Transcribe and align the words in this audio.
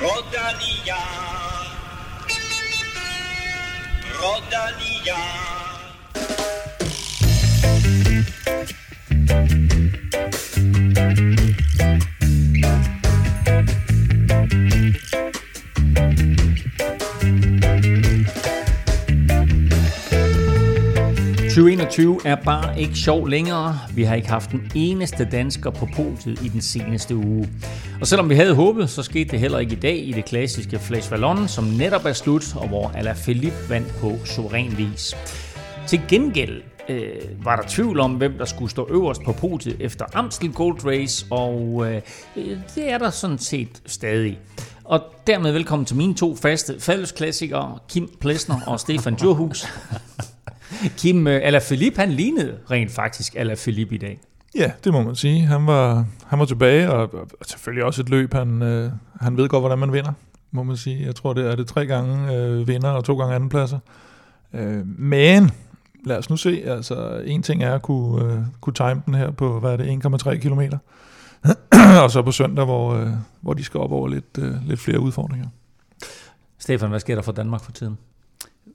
Rodanilla, 0.00 0.96
Rodanilla. 4.18 5.59
2021 21.60 22.20
er 22.24 22.34
bare 22.34 22.80
ikke 22.80 22.94
sjov 22.94 23.28
længere. 23.28 23.78
Vi 23.94 24.02
har 24.02 24.14
ikke 24.14 24.28
haft 24.28 24.50
en 24.50 24.70
eneste 24.74 25.28
dansker 25.32 25.70
på 25.70 25.88
podiet 25.96 26.42
i 26.42 26.48
den 26.48 26.60
seneste 26.60 27.16
uge. 27.16 27.48
Og 28.00 28.06
selvom 28.06 28.30
vi 28.30 28.34
havde 28.34 28.54
håbet, 28.54 28.90
så 28.90 29.02
skete 29.02 29.30
det 29.30 29.40
heller 29.40 29.58
ikke 29.58 29.72
i 29.72 29.78
dag 29.78 30.08
i 30.08 30.12
det 30.12 30.24
klassiske 30.24 30.78
Flash 30.78 31.10
Vallon, 31.10 31.48
som 31.48 31.64
netop 31.64 32.04
er 32.04 32.12
slut, 32.12 32.56
og 32.56 32.68
hvor 32.68 32.92
Alaphilippe 32.94 33.58
vandt 33.68 33.94
på 34.00 34.12
suveræn 34.24 34.78
vis. 34.78 35.16
Til 35.86 36.00
gengæld 36.08 36.62
øh, 36.88 37.10
var 37.44 37.56
der 37.56 37.62
tvivl 37.68 38.00
om, 38.00 38.12
hvem 38.12 38.38
der 38.38 38.44
skulle 38.44 38.70
stå 38.70 38.88
øverst 38.90 39.22
på 39.24 39.32
podiet 39.32 39.76
efter 39.80 40.04
Amstel 40.14 40.52
Gold 40.52 40.86
Race, 40.86 41.26
og 41.30 41.86
øh, 41.86 42.02
det 42.74 42.92
er 42.92 42.98
der 42.98 43.10
sådan 43.10 43.38
set 43.38 43.82
stadig. 43.86 44.38
Og 44.84 45.00
dermed 45.26 45.52
velkommen 45.52 45.86
til 45.86 45.96
mine 45.96 46.14
to 46.14 46.36
faste 46.36 46.80
fællesklassikere, 46.80 47.78
Kim 47.88 48.10
Plesner 48.20 48.60
og 48.66 48.80
Stefan 48.80 49.14
Djurhus. 49.14 49.66
Kim 50.96 51.26
øh, 51.26 51.40
Alaphilippe, 51.42 52.00
han 52.00 52.10
lignede 52.10 52.58
rent 52.70 52.90
faktisk 52.90 53.34
Alaphilippe 53.36 53.94
i 53.94 53.98
dag. 53.98 54.20
Ja, 54.54 54.72
det 54.84 54.92
må 54.92 55.02
man 55.02 55.14
sige. 55.14 55.40
Han 55.46 55.66
var, 55.66 56.04
han 56.26 56.38
var 56.38 56.44
tilbage, 56.44 56.90
og, 56.90 57.14
og 57.14 57.46
selvfølgelig 57.46 57.84
også 57.84 58.02
et 58.02 58.08
løb. 58.08 58.34
Han, 58.34 58.62
øh, 58.62 58.92
han 59.20 59.36
ved 59.36 59.48
godt, 59.48 59.62
hvordan 59.62 59.78
man 59.78 59.92
vinder, 59.92 60.12
må 60.50 60.62
man 60.62 60.76
sige. 60.76 61.06
Jeg 61.06 61.14
tror, 61.14 61.32
det 61.32 61.46
er 61.50 61.56
det 61.56 61.66
tre 61.66 61.86
gange 61.86 62.36
øh, 62.36 62.68
vinder 62.68 62.90
og 62.90 63.04
to 63.04 63.18
gange 63.18 63.34
andenpladser. 63.34 63.78
Øh, 64.52 64.86
men 64.86 65.50
lad 66.04 66.18
os 66.18 66.30
nu 66.30 66.36
se. 66.36 66.62
Altså, 66.66 67.22
en 67.26 67.42
ting 67.42 67.62
er 67.62 67.74
at 67.74 67.82
kunne, 67.82 68.32
øh, 68.32 68.38
kunne 68.60 68.74
time 68.74 69.02
den 69.06 69.14
her 69.14 69.30
på, 69.30 69.60
hvad 69.60 69.72
er 69.72 69.76
det, 69.76 70.04
1,3 70.06 70.38
kilometer. 70.38 70.78
og 72.04 72.10
så 72.10 72.22
på 72.24 72.32
søndag, 72.32 72.64
hvor, 72.64 72.94
øh, 72.94 73.08
hvor 73.40 73.54
de 73.54 73.64
skal 73.64 73.80
op 73.80 73.92
over 73.92 74.08
lidt, 74.08 74.38
øh, 74.38 74.66
lidt 74.68 74.80
flere 74.80 75.00
udfordringer. 75.00 75.46
Stefan, 76.58 76.90
hvad 76.90 77.00
sker 77.00 77.14
der 77.14 77.22
for 77.22 77.32
Danmark 77.32 77.64
for 77.64 77.72
tiden? 77.72 77.98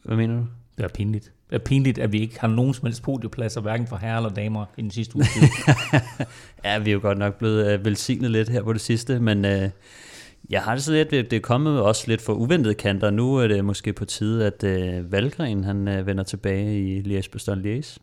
Hvad 0.03 0.17
mener 0.17 0.35
du? 0.35 0.45
Det 0.77 0.83
er 0.83 0.87
pinligt. 0.87 1.31
Det 1.49 1.55
er 1.55 1.59
pinligt, 1.59 1.97
at 1.97 2.11
vi 2.11 2.19
ikke 2.19 2.39
har 2.39 2.47
nogen 2.47 2.73
som 2.73 2.85
helst 2.85 3.03
podiepladser, 3.03 3.61
hverken 3.61 3.88
for 3.88 3.95
herrer 3.95 4.17
eller 4.17 4.29
damer, 4.29 4.65
i 4.77 4.81
den 4.81 4.91
sidste 4.91 5.15
uge. 5.15 5.25
ja, 6.65 6.77
vi 6.79 6.89
er 6.89 6.93
jo 6.93 6.99
godt 7.02 7.17
nok 7.17 7.35
blevet 7.37 7.73
øh, 7.73 7.85
velsignet 7.85 8.31
lidt 8.31 8.49
her 8.49 8.63
på 8.63 8.73
det 8.73 8.81
sidste, 8.81 9.19
men 9.19 9.45
øh, 9.45 9.69
jeg 10.49 10.61
har 10.61 10.75
det 10.75 10.83
så 10.83 10.91
lidt, 10.91 11.11
det 11.11 11.33
er 11.33 11.39
kommet 11.39 11.81
også 11.81 12.03
lidt 12.07 12.21
for 12.21 12.33
uventede 12.33 12.73
kanter. 12.73 13.09
Nu 13.09 13.35
er 13.35 13.47
det 13.47 13.65
måske 13.65 13.93
på 13.93 14.05
tide, 14.05 14.45
at 14.45 14.63
øh, 14.63 15.11
Valgren 15.11 15.63
han 15.63 15.87
øh, 15.87 16.07
vender 16.07 16.23
tilbage 16.23 16.79
i 16.79 17.02
Liège-Bastogne-Liège. 17.02 17.97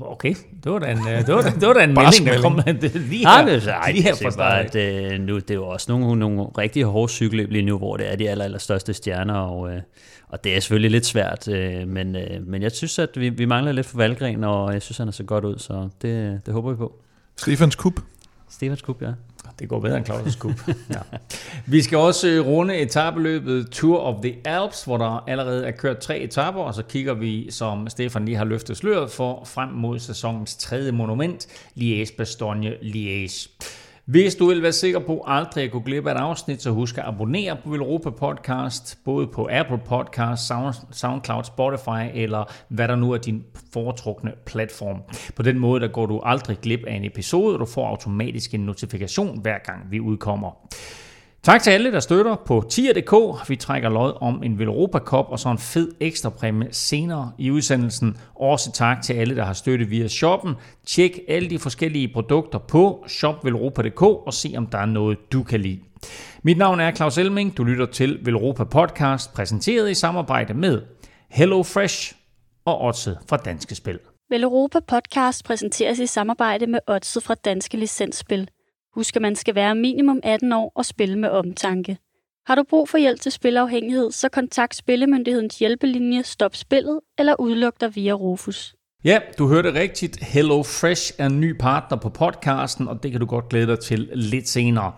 Okay, 0.00 0.34
det 0.64 0.72
var 0.72 0.78
da 0.78 0.90
en, 0.90 0.98
øh, 0.98 1.26
det 1.26 1.34
var, 1.34 1.42
det 1.42 1.68
var 1.68 1.72
da 1.72 1.84
en 1.84 1.94
melding, 1.94 2.26
der 2.26 2.40
kom 2.40 2.60
det 2.80 2.94
lige 2.94 3.28
her, 3.28 3.48
ja, 3.48 3.54
det, 3.54 3.68
ej, 3.68 3.92
lige 3.92 4.02
her 4.02 4.14
fra 4.14 4.30
start. 4.30 4.76
At, 4.76 5.20
nu, 5.20 5.38
det 5.38 5.50
er 5.50 5.54
jo 5.54 5.68
også 5.68 5.92
nogle, 5.92 6.18
nogle 6.18 6.42
rigtig 6.42 6.84
hårde 6.84 7.12
cykelløb 7.12 7.50
lige 7.50 7.64
nu, 7.64 7.78
hvor 7.78 7.96
det 7.96 8.12
er 8.12 8.16
de 8.16 8.30
aller, 8.30 8.44
aller 8.44 8.58
største 8.58 8.94
stjerner, 8.94 9.34
og, 9.34 9.70
og 10.32 10.44
det 10.44 10.56
er 10.56 10.60
selvfølgelig 10.60 10.90
lidt 10.90 11.06
svært, 11.06 11.48
men, 11.86 12.16
men 12.46 12.62
jeg 12.62 12.72
synes, 12.72 12.98
at 12.98 13.08
vi, 13.14 13.28
vi 13.28 13.44
mangler 13.44 13.72
lidt 13.72 13.86
for 13.86 13.96
Valgren, 13.96 14.44
og 14.44 14.72
jeg 14.72 14.82
synes, 14.82 14.98
han 14.98 15.08
er 15.08 15.12
så 15.12 15.24
godt 15.24 15.44
ud, 15.44 15.58
så 15.58 15.88
det, 16.02 16.40
det 16.46 16.54
håber 16.54 16.70
vi 16.70 16.76
på. 16.76 16.92
Stefans 17.36 17.76
Kup. 17.76 18.00
Stefans 18.50 18.82
Kup, 18.82 19.02
ja. 19.02 19.12
Det 19.58 19.68
går 19.68 19.80
bedre 19.80 19.96
end 19.96 20.10
Claus' 20.10 20.38
Cup. 20.38 20.68
ja. 20.90 20.98
Vi 21.66 21.82
skal 21.82 21.98
også 21.98 22.42
runde 22.46 22.76
etabeløbet 22.76 23.70
Tour 23.70 23.98
of 23.98 24.22
the 24.22 24.36
Alps, 24.44 24.84
hvor 24.84 24.96
der 24.96 25.24
allerede 25.28 25.66
er 25.66 25.70
kørt 25.70 25.98
tre 25.98 26.18
etaper, 26.18 26.60
og 26.60 26.74
så 26.74 26.82
kigger 26.82 27.14
vi, 27.14 27.50
som 27.50 27.88
Stefan 27.88 28.24
lige 28.24 28.36
har 28.36 28.44
løftet 28.44 28.76
sløret 28.76 29.10
for, 29.10 29.44
frem 29.44 29.68
mod 29.68 29.98
sæsonens 29.98 30.56
tredje 30.56 30.92
monument, 30.92 31.46
Liège-Bastogne-Liège. 31.76 33.48
Hvis 34.12 34.34
du 34.34 34.46
vil 34.46 34.62
være 34.62 34.72
sikker 34.72 34.98
på 34.98 35.24
aldrig 35.26 35.64
at 35.64 35.70
gå 35.70 35.80
glip 35.80 36.06
af 36.06 36.14
et 36.14 36.18
afsnit, 36.18 36.62
så 36.62 36.70
husk 36.70 36.98
at 36.98 37.04
abonnere 37.06 37.56
på 37.64 37.74
Europa 37.74 38.10
Podcast, 38.10 38.98
både 39.04 39.26
på 39.26 39.48
Apple 39.52 39.80
Podcast, 39.86 40.52
SoundCloud, 40.90 41.44
Spotify 41.44 42.10
eller 42.14 42.52
hvad 42.68 42.88
der 42.88 42.96
nu 42.96 43.12
er 43.12 43.18
din 43.18 43.44
foretrukne 43.72 44.32
platform. 44.46 45.02
På 45.36 45.42
den 45.42 45.58
måde 45.58 45.80
der 45.80 45.88
går 45.88 46.06
du 46.06 46.20
aldrig 46.24 46.58
glip 46.62 46.80
af 46.86 46.94
en 46.94 47.04
episode, 47.04 47.54
og 47.54 47.60
du 47.60 47.64
får 47.64 47.86
automatisk 47.88 48.54
en 48.54 48.60
notifikation 48.60 49.40
hver 49.40 49.58
gang 49.64 49.90
vi 49.90 50.00
udkommer. 50.00 50.68
Tak 51.44 51.62
til 51.62 51.70
alle, 51.70 51.92
der 51.92 52.00
støtter 52.00 52.36
på 52.46 52.64
tier.dk. 52.70 53.48
Vi 53.48 53.56
trækker 53.56 53.88
lod 53.88 54.12
om 54.20 54.42
en 54.42 54.58
Velropa 54.58 54.98
Cup 54.98 55.26
og 55.28 55.38
så 55.38 55.48
en 55.48 55.58
fed 55.58 55.92
ekstra 56.00 56.30
præmie 56.30 56.68
senere 56.72 57.32
i 57.38 57.50
udsendelsen. 57.50 58.16
Også 58.34 58.72
tak 58.72 59.02
til 59.02 59.14
alle, 59.14 59.36
der 59.36 59.44
har 59.44 59.52
støttet 59.52 59.90
via 59.90 60.08
shoppen. 60.08 60.54
Tjek 60.86 61.18
alle 61.28 61.50
de 61.50 61.58
forskellige 61.58 62.08
produkter 62.08 62.58
på 62.58 63.04
shopvelropa.dk 63.08 64.02
og 64.02 64.34
se, 64.34 64.54
om 64.56 64.66
der 64.66 64.78
er 64.78 64.86
noget, 64.86 65.32
du 65.32 65.42
kan 65.42 65.60
lide. 65.60 65.80
Mit 66.42 66.58
navn 66.58 66.80
er 66.80 66.94
Claus 66.94 67.18
Elming. 67.18 67.56
Du 67.56 67.64
lytter 67.64 67.86
til 67.86 68.18
Velropa 68.22 68.64
Podcast, 68.64 69.34
præsenteret 69.34 69.90
i 69.90 69.94
samarbejde 69.94 70.54
med 70.54 70.82
Hello 71.30 71.62
Fresh 71.62 72.14
og 72.64 72.80
Otse 72.84 73.16
fra 73.28 73.36
Danske 73.36 73.74
Spil. 73.74 73.98
Velropa 74.30 74.80
Podcast 74.80 75.44
præsenteres 75.44 75.98
i 75.98 76.06
samarbejde 76.06 76.66
med 76.66 76.78
Otse 76.88 77.20
fra 77.20 77.34
Danske 77.34 77.76
Licensspil. 77.76 78.48
Husk, 78.94 79.16
at 79.16 79.22
man 79.22 79.36
skal 79.36 79.54
være 79.54 79.74
minimum 79.74 80.20
18 80.22 80.52
år 80.52 80.72
og 80.74 80.84
spille 80.84 81.18
med 81.18 81.28
omtanke. 81.28 81.98
Har 82.46 82.54
du 82.54 82.62
brug 82.70 82.88
for 82.88 82.98
hjælp 82.98 83.20
til 83.20 83.32
spilafhængighed, 83.32 84.10
så 84.10 84.28
kontakt 84.28 84.74
Spillemyndighedens 84.74 85.58
hjælpelinje 85.58 86.22
Stop 86.22 86.56
Spillet 86.56 87.00
eller 87.18 87.40
udluk 87.40 87.80
dig 87.80 87.96
via 87.96 88.12
Rufus. 88.12 88.74
Ja, 89.04 89.18
du 89.38 89.48
hørte 89.48 89.74
rigtigt. 89.74 90.24
Hello 90.24 90.62
Fresh 90.62 91.12
er 91.18 91.26
en 91.26 91.40
ny 91.40 91.58
partner 91.58 91.98
på 91.98 92.08
podcasten, 92.08 92.88
og 92.88 93.02
det 93.02 93.10
kan 93.10 93.20
du 93.20 93.26
godt 93.26 93.48
glæde 93.48 93.66
dig 93.66 93.78
til 93.78 94.08
lidt 94.14 94.48
senere. 94.48 94.92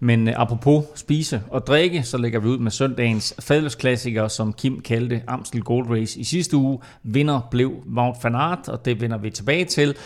Men 0.00 0.28
øh, 0.28 0.34
apropos 0.36 0.84
spise 0.94 1.42
og 1.50 1.66
drikke, 1.66 2.02
så 2.02 2.18
lægger 2.18 2.40
vi 2.40 2.48
ud 2.48 2.58
med 2.58 2.70
søndagens 2.70 3.34
fadelsklassiker, 3.40 4.28
som 4.28 4.52
Kim 4.52 4.80
kaldte 4.80 5.22
Amstel 5.26 5.62
Gold 5.62 5.90
Race 5.90 6.20
i 6.20 6.24
sidste 6.24 6.56
uge. 6.56 6.78
Vinder 7.02 7.40
blev 7.50 7.72
Wout 7.96 8.16
van 8.22 8.34
Aert, 8.34 8.68
og 8.68 8.84
det 8.84 9.00
vender 9.00 9.18
vi 9.18 9.30
tilbage 9.30 9.64
til. 9.64 9.96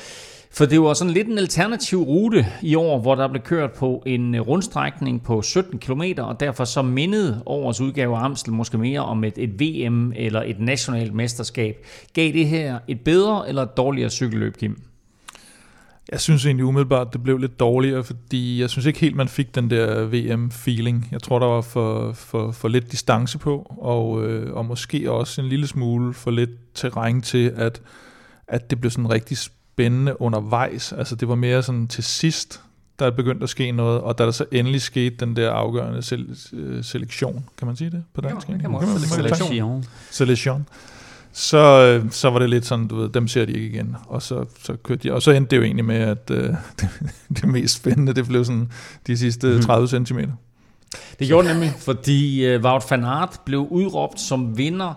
For 0.57 0.67
det 0.67 0.81
var 0.81 0.95
sådan 0.95 1.13
lidt 1.13 1.29
en 1.29 1.39
alternativ 1.39 1.99
rute 1.99 2.47
i 2.63 2.75
år, 2.75 3.01
hvor 3.01 3.15
der 3.15 3.29
blev 3.29 3.43
kørt 3.43 3.73
på 3.73 4.03
en 4.07 4.35
øh, 4.35 4.41
rundstrækning 4.41 5.23
på 5.23 5.43
17 5.43 5.79
km, 5.79 6.03
og 6.19 6.41
derfor 6.41 6.65
så 6.65 6.83
mindede 6.83 7.43
årets 7.47 7.81
udgave 7.81 8.17
af 8.17 8.25
Amstel 8.25 8.53
måske 8.53 8.79
mere 8.79 9.01
om 9.01 9.25
et, 9.25 9.39
et 9.39 9.61
VM 9.61 10.13
eller 10.17 10.43
et 10.43 10.61
nationalt 10.61 11.15
mesterskab. 11.15 11.87
Gav 12.13 12.33
det 12.33 12.47
her 12.47 12.79
et 12.89 13.01
bedre 13.01 13.49
eller 13.49 13.63
et 13.63 13.77
dårligere 13.77 14.11
cykelløb, 14.11 14.57
Kim? 14.57 14.81
Jeg 16.13 16.21
synes 16.21 16.47
egentlig 16.47 16.65
umiddelbart, 16.65 17.13
det 17.13 17.23
blev 17.23 17.39
lidt 17.39 17.61
dårligere, 17.61 18.05
fordi 18.05 18.61
jeg 18.61 18.71
synes 18.71 18.87
ikke 18.87 19.01
helt, 19.01 19.17
man 19.17 19.29
fik 19.29 19.55
den 19.55 19.71
der 19.71 20.05
VM-feeling. 20.07 21.09
Jeg 21.13 21.23
tror, 21.23 21.39
der 21.39 21.47
var 21.47 21.61
for, 21.61 22.13
for, 22.13 22.51
for 22.51 22.69
lidt 22.69 22.93
distance 22.93 23.39
på, 23.39 23.77
og, 23.81 24.27
øh, 24.27 24.55
og 24.55 24.65
måske 24.67 25.11
også 25.11 25.41
en 25.41 25.49
lille 25.49 25.67
smule 25.67 26.15
for 26.15 26.31
lidt 26.31 26.75
terræn 26.75 27.23
til, 27.23 27.53
at, 27.57 27.83
at 28.49 28.71
det 28.71 28.81
blev 28.81 28.91
sådan 28.91 29.11
rigtig 29.11 29.37
spændende 29.75 30.21
undervejs. 30.21 30.93
Altså 30.93 31.15
det 31.15 31.29
var 31.29 31.35
mere 31.35 31.63
sådan 31.63 31.89
til 31.89 32.05
sidst, 32.05 32.61
der 32.99 33.07
er 33.07 33.11
begyndt 33.11 33.43
at 33.43 33.49
ske 33.49 33.73
noget, 33.73 34.01
og 34.01 34.19
da 34.19 34.25
der 34.25 34.31
så 34.31 34.45
endelig 34.53 34.83
skete 34.83 35.17
den 35.17 35.37
der 35.37 35.51
afgørende 35.51 36.03
sel- 36.03 36.37
øh, 36.53 36.85
selektion, 36.85 37.45
kan 37.59 37.67
man 37.67 37.77
sige 37.77 37.91
det 37.91 38.05
på 38.15 38.21
dansk? 38.21 38.49
Ja, 38.49 38.53
det 38.53 38.61
kan 38.61 38.71
man 38.71 38.81
også. 38.81 39.09
Selektion. 39.09 39.85
Selektion. 40.11 40.67
Så, 41.33 41.59
øh, 41.59 42.11
så 42.11 42.31
var 42.31 42.39
det 42.39 42.51
lidt 42.51 42.67
sådan, 42.67 42.89
du 42.89 42.97
ved, 42.97 43.09
dem 43.09 43.29
ser 43.29 43.45
de 43.45 43.53
ikke 43.53 43.67
igen. 43.67 43.97
Og 44.07 44.23
så, 44.23 44.45
så 44.63 44.77
kørte 44.83 45.09
de, 45.09 45.13
og 45.13 45.23
så 45.23 45.31
endte 45.31 45.51
det 45.51 45.57
jo 45.57 45.63
egentlig 45.63 45.85
med, 45.85 45.97
at 45.97 46.31
uh, 46.31 46.37
det, 46.81 46.89
det 47.29 47.45
mest 47.49 47.77
spændende, 47.77 48.13
det 48.13 48.27
blev 48.27 48.45
sådan 48.45 48.73
de 49.07 49.19
sidste 49.19 49.63
30 49.63 49.99
mm. 49.99 50.07
cm. 50.07 50.19
Det 51.19 51.27
gjorde 51.27 51.49
nemlig, 51.49 51.73
fordi 51.79 52.55
uh, 52.55 52.63
Wout 52.63 52.85
van 52.91 53.05
Aert 53.05 53.41
blev 53.45 53.67
udråbt 53.71 54.21
som 54.21 54.59
vinder 54.59 54.95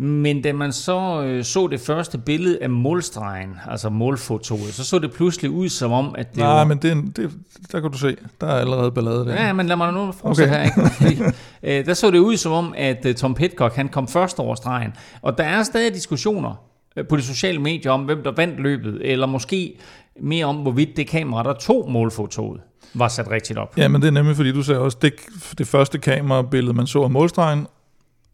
men 0.00 0.42
da 0.42 0.52
man 0.52 0.72
så 0.72 1.22
øh, 1.22 1.44
så 1.44 1.66
det 1.66 1.80
første 1.80 2.18
billede 2.18 2.62
af 2.62 2.70
målstregen, 2.70 3.56
altså 3.68 3.88
målfotoet, 3.88 4.74
så 4.74 4.84
så 4.84 4.98
det 4.98 5.12
pludselig 5.12 5.50
ud 5.50 5.68
som 5.68 5.92
om, 5.92 6.14
at 6.18 6.30
det 6.30 6.38
Nej, 6.38 6.46
var... 6.46 6.64
men 6.64 6.78
det, 6.78 7.16
det, 7.16 7.30
der 7.72 7.80
kan 7.80 7.90
du 7.90 7.98
se, 7.98 8.16
der 8.40 8.46
er 8.46 8.60
allerede 8.60 8.92
ballade 8.92 9.24
der. 9.24 9.46
Ja, 9.46 9.52
men 9.52 9.66
lad 9.66 9.76
mig 9.76 9.92
nu 9.92 10.12
fortsætte 10.12 10.50
okay. 10.50 10.70
her. 10.74 11.08
Ikke? 11.10 11.22
Fordi, 11.22 11.22
øh, 11.78 11.86
der 11.86 11.94
så 11.94 12.10
det 12.10 12.18
ud 12.18 12.36
som 12.36 12.52
om, 12.52 12.74
at 12.76 13.06
uh, 13.06 13.12
Tom 13.12 13.34
Pitcock, 13.34 13.74
han 13.74 13.88
kom 13.88 14.08
først 14.08 14.38
over 14.38 14.54
stregen. 14.54 14.92
Og 15.22 15.38
der 15.38 15.44
er 15.44 15.62
stadig 15.62 15.94
diskussioner 15.94 16.62
øh, 16.96 17.06
på 17.06 17.16
de 17.16 17.22
sociale 17.22 17.58
medier 17.58 17.92
om, 17.92 18.04
hvem 18.04 18.22
der 18.22 18.32
vandt 18.36 18.60
løbet, 18.60 19.12
eller 19.12 19.26
måske 19.26 19.78
mere 20.20 20.44
om, 20.44 20.56
hvorvidt 20.56 20.96
det 20.96 21.06
kamera, 21.06 21.42
der 21.42 21.54
tog 21.54 21.90
målfotoet, 21.90 22.60
var 22.94 23.08
sat 23.08 23.30
rigtigt 23.30 23.58
op. 23.58 23.76
Ja, 23.76 23.88
men 23.88 24.00
det 24.02 24.08
er 24.08 24.12
nemlig, 24.12 24.36
fordi 24.36 24.52
du 24.52 24.62
sagde 24.62 24.80
også, 24.80 24.98
det, 25.02 25.14
det 25.58 25.66
første 25.66 25.98
kamerabillede, 25.98 26.74
man 26.74 26.86
så 26.86 27.02
af 27.02 27.10
målstregen, 27.10 27.66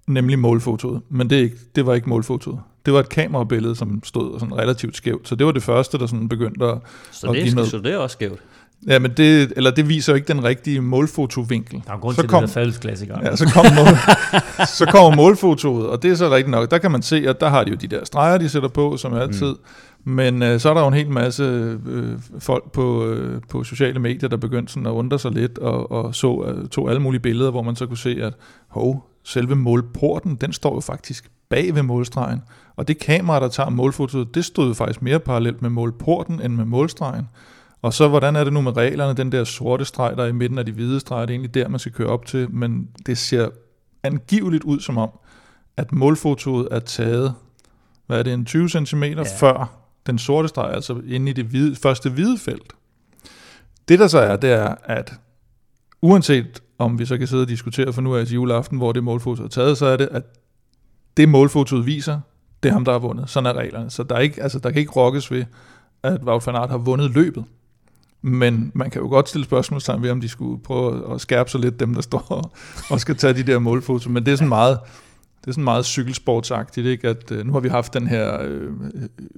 nemlig 0.06 0.38
målfotoet. 0.38 1.00
Men 1.08 1.30
det, 1.30 1.36
ikke, 1.36 1.56
det 1.76 1.86
var 1.86 1.94
ikke 1.94 2.08
målfotoet. 2.08 2.58
Det 2.86 2.94
var 2.94 3.00
et 3.00 3.08
kamerabillede, 3.08 3.76
som 3.76 4.04
stod 4.04 4.38
sådan 4.40 4.56
relativt 4.56 4.96
skævt. 4.96 5.28
Så 5.28 5.34
det 5.34 5.46
var 5.46 5.52
det 5.52 5.62
første, 5.62 5.98
der 5.98 6.06
sådan 6.06 6.28
begyndte 6.28 6.64
at, 6.64 6.78
så 7.12 7.26
det, 7.26 7.36
at 7.36 7.42
give 7.42 7.54
noget. 7.54 7.70
Så 7.70 7.78
det 7.78 7.92
er 7.92 7.98
også 7.98 8.14
skævt? 8.14 8.40
Ja, 8.86 8.98
men 8.98 9.10
det, 9.16 9.52
eller 9.56 9.70
det 9.70 9.88
viser 9.88 10.12
jo 10.12 10.14
ikke 10.14 10.28
den 10.28 10.44
rigtige 10.44 10.80
målfotovinkel. 10.80 11.82
Der 11.86 11.92
er 11.92 11.98
grund 11.98 12.14
så 12.14 12.22
til, 12.22 12.28
kom, 12.28 12.42
det 12.42 12.50
faldsklassikeren. 12.50 13.24
Ja, 13.24 13.36
så 13.36 13.46
kommer, 13.54 13.70
mål, 13.74 13.96
så 14.78 14.86
kommer 14.86 15.16
målfotoet, 15.16 15.86
og 15.86 16.02
det 16.02 16.10
er 16.10 16.14
så 16.14 16.30
rigtigt 16.30 16.50
nok. 16.50 16.70
Der 16.70 16.78
kan 16.78 16.90
man 16.90 17.02
se, 17.02 17.28
at 17.28 17.40
der 17.40 17.48
har 17.48 17.64
de 17.64 17.70
jo 17.70 17.76
de 17.76 17.86
der 17.86 18.04
streger, 18.04 18.38
de 18.38 18.48
sætter 18.48 18.68
på, 18.68 18.96
som 18.96 19.14
altid. 19.14 19.54
Mm. 20.04 20.12
Men 20.12 20.42
øh, 20.42 20.60
så 20.60 20.70
er 20.70 20.74
der 20.74 20.80
jo 20.80 20.88
en 20.88 20.94
hel 20.94 21.10
masse 21.10 21.42
øh, 21.86 22.18
folk 22.38 22.72
på, 22.72 23.06
øh, 23.06 23.40
på 23.48 23.64
sociale 23.64 23.98
medier, 23.98 24.28
der 24.28 24.36
begyndte 24.36 24.72
sådan 24.72 24.86
at 24.86 24.90
undre 24.90 25.18
sig 25.18 25.30
lidt, 25.30 25.58
og, 25.58 25.92
og 25.92 26.14
så, 26.14 26.44
øh, 26.48 26.68
tog 26.68 26.88
alle 26.88 27.02
mulige 27.02 27.20
billeder, 27.20 27.50
hvor 27.50 27.62
man 27.62 27.76
så 27.76 27.86
kunne 27.86 27.98
se, 27.98 28.18
at 28.22 28.34
hov, 28.68 29.06
selve 29.24 29.56
målporten, 29.56 30.36
den 30.36 30.52
står 30.52 30.74
jo 30.74 30.80
faktisk 30.80 31.30
bag 31.48 31.74
ved 31.74 31.82
målstregen. 31.82 32.40
Og 32.76 32.88
det 32.88 32.98
kamera, 32.98 33.40
der 33.40 33.48
tager 33.48 33.70
målfotoet, 33.70 34.34
det 34.34 34.44
stod 34.44 34.68
jo 34.68 34.74
faktisk 34.74 35.02
mere 35.02 35.20
parallelt 35.20 35.62
med 35.62 35.70
målporten 35.70 36.42
end 36.42 36.54
med 36.54 36.64
målstregen. 36.64 37.28
Og 37.82 37.94
så, 37.94 38.08
hvordan 38.08 38.36
er 38.36 38.44
det 38.44 38.52
nu 38.52 38.60
med 38.60 38.76
reglerne? 38.76 39.14
Den 39.14 39.32
der 39.32 39.44
sorte 39.44 39.84
streg, 39.84 40.16
der 40.16 40.22
er 40.22 40.28
i 40.28 40.32
midten 40.32 40.58
af 40.58 40.66
de 40.66 40.72
hvide 40.72 41.00
streger, 41.00 41.26
det 41.26 41.32
er 41.32 41.34
egentlig 41.34 41.54
der, 41.54 41.68
man 41.68 41.80
skal 41.80 41.92
køre 41.92 42.08
op 42.08 42.26
til. 42.26 42.50
Men 42.50 42.88
det 43.06 43.18
ser 43.18 43.48
angiveligt 44.02 44.64
ud 44.64 44.80
som 44.80 44.98
om, 44.98 45.10
at 45.76 45.92
målfotoet 45.92 46.68
er 46.70 46.78
taget, 46.78 47.34
hvad 48.06 48.18
er 48.18 48.22
det, 48.22 48.32
en 48.32 48.44
20 48.44 48.68
cm 48.68 49.02
ja. 49.02 49.22
før 49.22 49.84
den 50.06 50.18
sorte 50.18 50.48
streg, 50.48 50.74
altså 50.74 51.00
inde 51.06 51.30
i 51.30 51.32
det 51.32 51.44
hvide, 51.44 51.76
første 51.76 52.10
hvide 52.10 52.38
felt. 52.38 52.72
Det 53.88 53.98
der 53.98 54.06
så 54.06 54.18
er, 54.18 54.36
det 54.36 54.52
er, 54.52 54.74
at 54.84 55.12
uanset 56.02 56.62
om 56.78 56.98
vi 56.98 57.06
så 57.06 57.18
kan 57.18 57.26
sidde 57.26 57.42
og 57.42 57.48
diskutere 57.48 57.92
for 57.92 58.02
nu 58.02 58.16
af 58.16 58.26
til 58.26 58.34
juleaften, 58.34 58.78
hvor 58.78 58.92
det 58.92 59.04
målfoto 59.04 59.44
er 59.44 59.48
taget, 59.48 59.78
så 59.78 59.86
er 59.86 59.96
det, 59.96 60.08
at 60.10 60.22
det 61.16 61.28
målfotoet 61.28 61.86
viser, 61.86 62.20
det 62.62 62.68
er 62.68 62.72
ham, 62.72 62.84
der 62.84 62.92
har 62.92 62.98
vundet. 62.98 63.30
Sådan 63.30 63.46
er 63.46 63.52
reglerne. 63.52 63.90
Så 63.90 64.02
der, 64.02 64.14
er 64.14 64.20
ikke, 64.20 64.42
altså, 64.42 64.58
der 64.58 64.70
kan 64.70 64.80
ikke 64.80 64.92
rokkes 64.92 65.30
ved, 65.30 65.44
at 66.02 66.22
Wout 66.22 66.46
van 66.46 66.54
Aert 66.54 66.70
har 66.70 66.78
vundet 66.78 67.10
løbet. 67.10 67.44
Men 68.22 68.72
man 68.74 68.90
kan 68.90 69.02
jo 69.02 69.08
godt 69.08 69.28
stille 69.28 69.44
spørgsmålstegn 69.44 70.02
ved, 70.02 70.10
om 70.10 70.20
de 70.20 70.28
skulle 70.28 70.62
prøve 70.62 71.14
at 71.14 71.20
skærpe 71.20 71.50
sig 71.50 71.60
lidt, 71.60 71.80
dem 71.80 71.94
der 71.94 72.00
står 72.02 72.52
og 72.90 73.00
skal 73.00 73.16
tage 73.16 73.34
de 73.34 73.42
der 73.42 73.58
målfoto. 73.58 74.10
Men 74.10 74.26
det 74.26 74.32
er 74.32 74.36
sådan 74.36 74.48
meget, 74.48 74.78
det 75.44 75.48
er 75.50 75.52
sådan 75.52 75.64
meget 75.64 75.84
cykelsportsagtigt, 75.84 76.86
ikke? 76.86 77.08
at 77.08 77.30
øh, 77.30 77.46
nu 77.46 77.52
har 77.52 77.60
vi 77.60 77.68
haft 77.68 77.94
den 77.94 78.06
her 78.06 78.42
øh, 78.42 78.60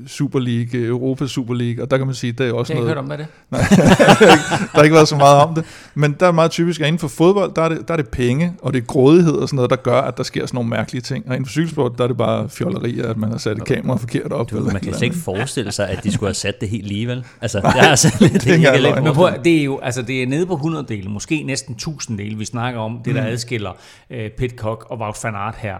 Super 0.06 0.38
League, 0.38 0.86
Europa 0.86 1.26
Super 1.26 1.54
League, 1.54 1.84
og 1.84 1.90
der 1.90 1.96
kan 1.96 2.06
man 2.06 2.14
sige, 2.14 2.32
det 2.32 2.48
er 2.48 2.52
også 2.52 2.72
Jeg 2.72 2.82
har 2.82 2.84
noget... 2.84 2.90
ikke 2.90 2.94
hørt 2.94 2.98
om, 2.98 3.04
hvad 3.06 3.18
det. 3.18 3.26
Nej, 3.50 3.60
der 4.72 4.76
har 4.76 4.82
ikke 4.82 4.94
været 4.94 5.08
så 5.08 5.16
meget 5.16 5.42
om 5.42 5.54
det. 5.54 5.64
Men 5.94 6.16
der 6.20 6.26
er 6.26 6.32
meget 6.32 6.50
typisk, 6.50 6.80
at 6.80 6.86
inden 6.86 6.98
for 6.98 7.08
fodbold, 7.08 7.52
der 7.56 7.62
er, 7.62 7.68
det, 7.68 7.88
der 7.88 7.94
er 7.94 7.96
det 7.96 8.08
penge, 8.08 8.52
og 8.62 8.72
det 8.72 8.78
er 8.82 8.84
grådighed 8.86 9.32
og 9.34 9.48
sådan 9.48 9.56
noget, 9.56 9.70
der 9.70 9.76
gør, 9.76 10.00
at 10.00 10.16
der 10.16 10.22
sker 10.22 10.46
sådan 10.46 10.56
nogle 10.56 10.70
mærkelige 10.70 11.02
ting. 11.02 11.24
Og 11.28 11.34
inden 11.34 11.46
for 11.46 11.50
cykelsport, 11.50 11.92
der 11.98 12.04
er 12.04 12.08
det 12.08 12.16
bare 12.16 12.48
fjolleri, 12.48 13.00
at 13.00 13.16
man 13.16 13.30
har 13.30 13.38
sat 13.38 13.56
et 13.56 13.64
kamera 13.64 13.96
forkert 13.96 14.32
op. 14.32 14.50
Du, 14.50 14.56
eller 14.56 14.72
man 14.72 14.80
kan 14.82 14.92
slet 14.92 15.02
ikke 15.02 15.16
forestille 15.16 15.72
sig, 15.72 15.88
at 15.88 16.04
de 16.04 16.12
skulle 16.12 16.28
have 16.28 16.34
sat 16.34 16.60
det 16.60 16.68
helt 16.68 16.86
lige, 16.88 17.08
vel? 17.08 17.24
Altså, 17.40 17.58
det 17.58 17.66
er 17.66 17.88
altså 17.88 18.16
lidt, 18.20 18.32
det, 18.32 18.46
er 18.46 18.54
ikke 18.72 18.88
ikke 18.88 19.00
Men 19.02 19.14
prøv, 19.14 19.30
det 19.44 19.60
er 19.60 19.64
jo, 19.64 19.78
altså 19.78 20.02
det 20.02 20.22
er 20.22 20.26
nede 20.26 20.46
på 20.46 20.54
100 20.54 20.84
dele, 20.88 21.10
måske 21.10 21.42
næsten 21.42 21.74
1000 21.74 22.18
dele, 22.18 22.36
vi 22.38 22.44
snakker 22.44 22.80
om, 22.80 22.98
det 23.04 23.14
der 23.14 23.20
Mm. 23.20 23.26
adskiller 23.26 23.70
øh, 24.10 24.30
Pitcock 24.38 24.86
og 24.90 24.98
Wout 24.98 25.16
van 25.24 25.34
Aert 25.34 25.54
her. 25.58 25.74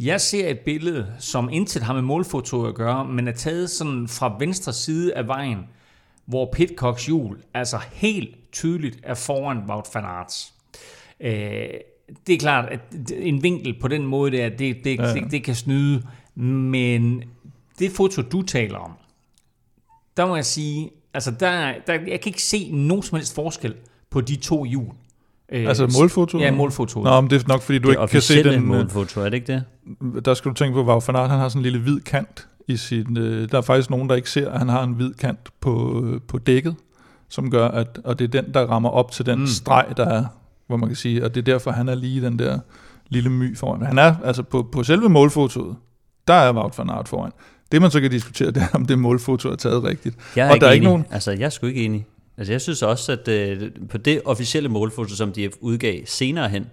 Jeg 0.00 0.20
ser 0.20 0.48
et 0.48 0.58
billede, 0.58 1.12
som 1.18 1.48
intet 1.52 1.82
har 1.82 1.94
med 1.94 2.02
målfoto 2.02 2.64
at 2.66 2.74
gøre, 2.74 3.04
men 3.04 3.28
er 3.28 3.32
taget 3.32 3.70
sådan 3.70 4.08
fra 4.08 4.36
venstre 4.38 4.72
side 4.72 5.14
af 5.14 5.26
vejen, 5.26 5.58
hvor 6.26 6.48
Pitcocks 6.52 7.06
hjul 7.06 7.38
altså 7.54 7.78
helt 7.92 8.52
tydeligt 8.52 8.98
er 9.02 9.14
foran 9.14 9.58
Wout 9.68 9.86
van 9.94 10.04
Aerts. 10.04 10.54
Øh, 11.20 11.30
det 12.26 12.34
er 12.34 12.38
klart, 12.38 12.68
at 12.68 12.80
en 13.12 13.42
vinkel 13.42 13.80
på 13.80 13.88
den 13.88 14.06
måde 14.06 14.30
der, 14.30 14.48
det, 14.48 14.84
det, 14.84 14.98
Ja, 14.98 15.06
ja. 15.06 15.14
det, 15.14 15.30
det 15.30 15.44
kan 15.44 15.54
snyde, 15.54 16.02
men 16.34 17.22
det 17.78 17.92
foto, 17.92 18.22
du 18.22 18.42
taler 18.42 18.78
om, 18.78 18.92
der 20.16 20.26
må 20.26 20.36
jeg 20.36 20.46
sige, 20.46 20.90
altså 21.14 21.30
der, 21.30 21.74
der, 21.86 21.92
jeg 21.92 22.20
kan 22.20 22.30
ikke 22.30 22.42
se 22.42 22.70
nogen 22.72 23.02
som 23.02 23.16
helst 23.16 23.34
forskel 23.34 23.74
på 24.10 24.20
de 24.20 24.36
to 24.36 24.64
hjul. 24.64 24.94
Øh, 25.52 25.68
Altså 25.68 25.86
målfotoet? 26.00 26.42
Ja, 26.42 26.50
målfotoet. 26.52 27.04
Nå, 27.04 27.20
men 27.20 27.30
det 27.30 27.42
er 27.42 27.48
nok, 27.48 27.62
fordi 27.62 27.78
du 27.78 27.88
det 27.88 27.94
ikke 27.94 28.06
kan 28.10 28.20
se 28.22 28.44
den... 28.44 28.54
øh, 28.54 28.62
målfoto, 28.62 29.20
er 29.20 29.24
det 29.24 29.34
ikke 29.34 29.52
det? 29.52 30.24
Der 30.24 30.34
skal 30.34 30.48
du 30.48 30.54
tænke 30.54 30.74
på, 30.74 30.80
at 30.80 30.86
Wout 30.86 31.08
van 31.08 31.16
Aert, 31.16 31.30
han 31.30 31.38
har 31.38 31.48
sådan 31.48 31.58
en 31.60 31.62
lille 31.62 31.78
hvid 31.78 32.00
kant 32.00 32.48
i 32.68 32.76
sin... 32.76 33.16
Øh, 33.18 33.48
der 33.50 33.58
er 33.58 33.62
faktisk 33.62 33.90
nogen, 33.90 34.08
der 34.08 34.14
ikke 34.14 34.30
ser, 34.30 34.50
at 34.50 34.58
han 34.58 34.68
har 34.68 34.82
en 34.82 34.92
hvid 34.92 35.14
kant 35.14 35.38
på, 35.60 36.02
øh, 36.04 36.20
på 36.28 36.38
dækket, 36.38 36.74
som 37.28 37.50
gør, 37.50 37.68
at... 37.68 37.98
Og 38.04 38.18
det 38.18 38.24
er 38.34 38.42
den, 38.42 38.54
der 38.54 38.60
rammer 38.66 38.88
op 38.90 39.10
til 39.10 39.26
den 39.26 39.34
Mm. 39.34 39.40
mm. 39.40 39.46
streg, 39.46 39.86
der 39.96 40.06
er, 40.06 40.24
hvor 40.66 40.76
man 40.76 40.88
kan 40.88 40.96
sige, 40.96 41.24
og 41.24 41.34
det 41.34 41.40
er 41.40 41.44
derfor, 41.52 41.70
han 41.70 41.88
er 41.88 41.94
lige 41.94 42.22
den 42.22 42.38
der 42.38 42.58
lille 43.08 43.30
my 43.30 43.56
foran. 43.56 43.78
Men 43.78 43.86
han 43.86 43.98
er, 43.98 44.14
altså 44.24 44.42
på, 44.42 44.68
på 44.72 44.82
selve 44.82 45.08
målfotoet, 45.08 45.76
der 46.28 46.34
er 46.34 46.52
Wout 46.52 46.78
van 46.78 46.90
Aert 46.90 47.08
foran. 47.08 47.30
Det 47.72 47.82
man 47.82 47.90
så 47.90 48.00
kan 48.00 48.10
diskutere, 48.10 48.50
det 48.50 48.62
er, 48.62 48.66
om 48.72 48.86
det 48.86 48.98
målfoto 48.98 49.48
er 49.50 49.56
taget 49.56 49.84
rigtigt. 49.84 50.16
Jeg 50.36 50.44
er 50.44 50.48
og 50.48 50.54
ikke 50.54 50.64
der 50.64 50.68
er 50.68 50.72
enig. 50.72 50.76
ikke 50.76 50.86
nogen... 50.88 51.04
Altså, 51.10 51.30
jeg 51.32 51.42
er 51.42 51.48
sgu 51.50 51.66
ikke 51.66 51.84
enig. 51.84 52.06
Altså, 52.38 52.52
jeg 52.52 52.60
synes 52.60 52.82
også, 52.82 53.12
at 53.12 53.28
øh, 53.28 53.70
på 53.90 53.98
det 53.98 54.20
officielle 54.24 54.68
målfoto, 54.68 55.14
som 55.14 55.32
de 55.32 55.50
udgav 55.60 56.00
senere 56.06 56.48
hen, 56.48 56.66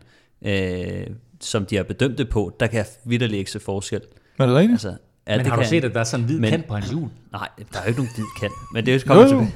øh, 0.45 1.07
som 1.41 1.65
de 1.65 1.75
har 1.75 1.83
bedømt 1.83 2.17
det 2.17 2.29
på, 2.29 2.56
der 2.59 2.67
kan 2.67 2.77
jeg 2.77 2.85
vidderligt 3.06 3.39
ikke 3.39 3.51
se 3.51 3.59
forskel. 3.59 4.01
Er 4.39 4.45
det 4.45 4.56
rigtigt? 4.56 4.71
Altså, 4.71 4.88
ja, 4.89 4.95
Men 5.27 5.39
det 5.39 5.47
har 5.47 5.56
du 5.56 5.62
kan- 5.62 5.69
set, 5.69 5.83
at 5.85 5.94
der 5.94 6.00
er 6.00 6.03
sådan 6.03 6.23
en 6.23 6.25
hvid 6.25 6.39
Men- 6.39 6.50
kant 6.50 6.65
på 6.67 6.73
hans 6.73 6.89
hjul? 6.89 7.09
Nej, 7.31 7.47
der 7.73 7.79
er 7.79 7.83
jo 7.83 7.88
ikke 7.88 8.00
nogen 8.00 8.12
hvid 8.15 8.25
kant. 8.39 8.53
Men 8.73 8.85
det 8.85 9.06
kommer 9.06 9.23
Jo, 9.23 9.29
tilbage. 9.29 9.56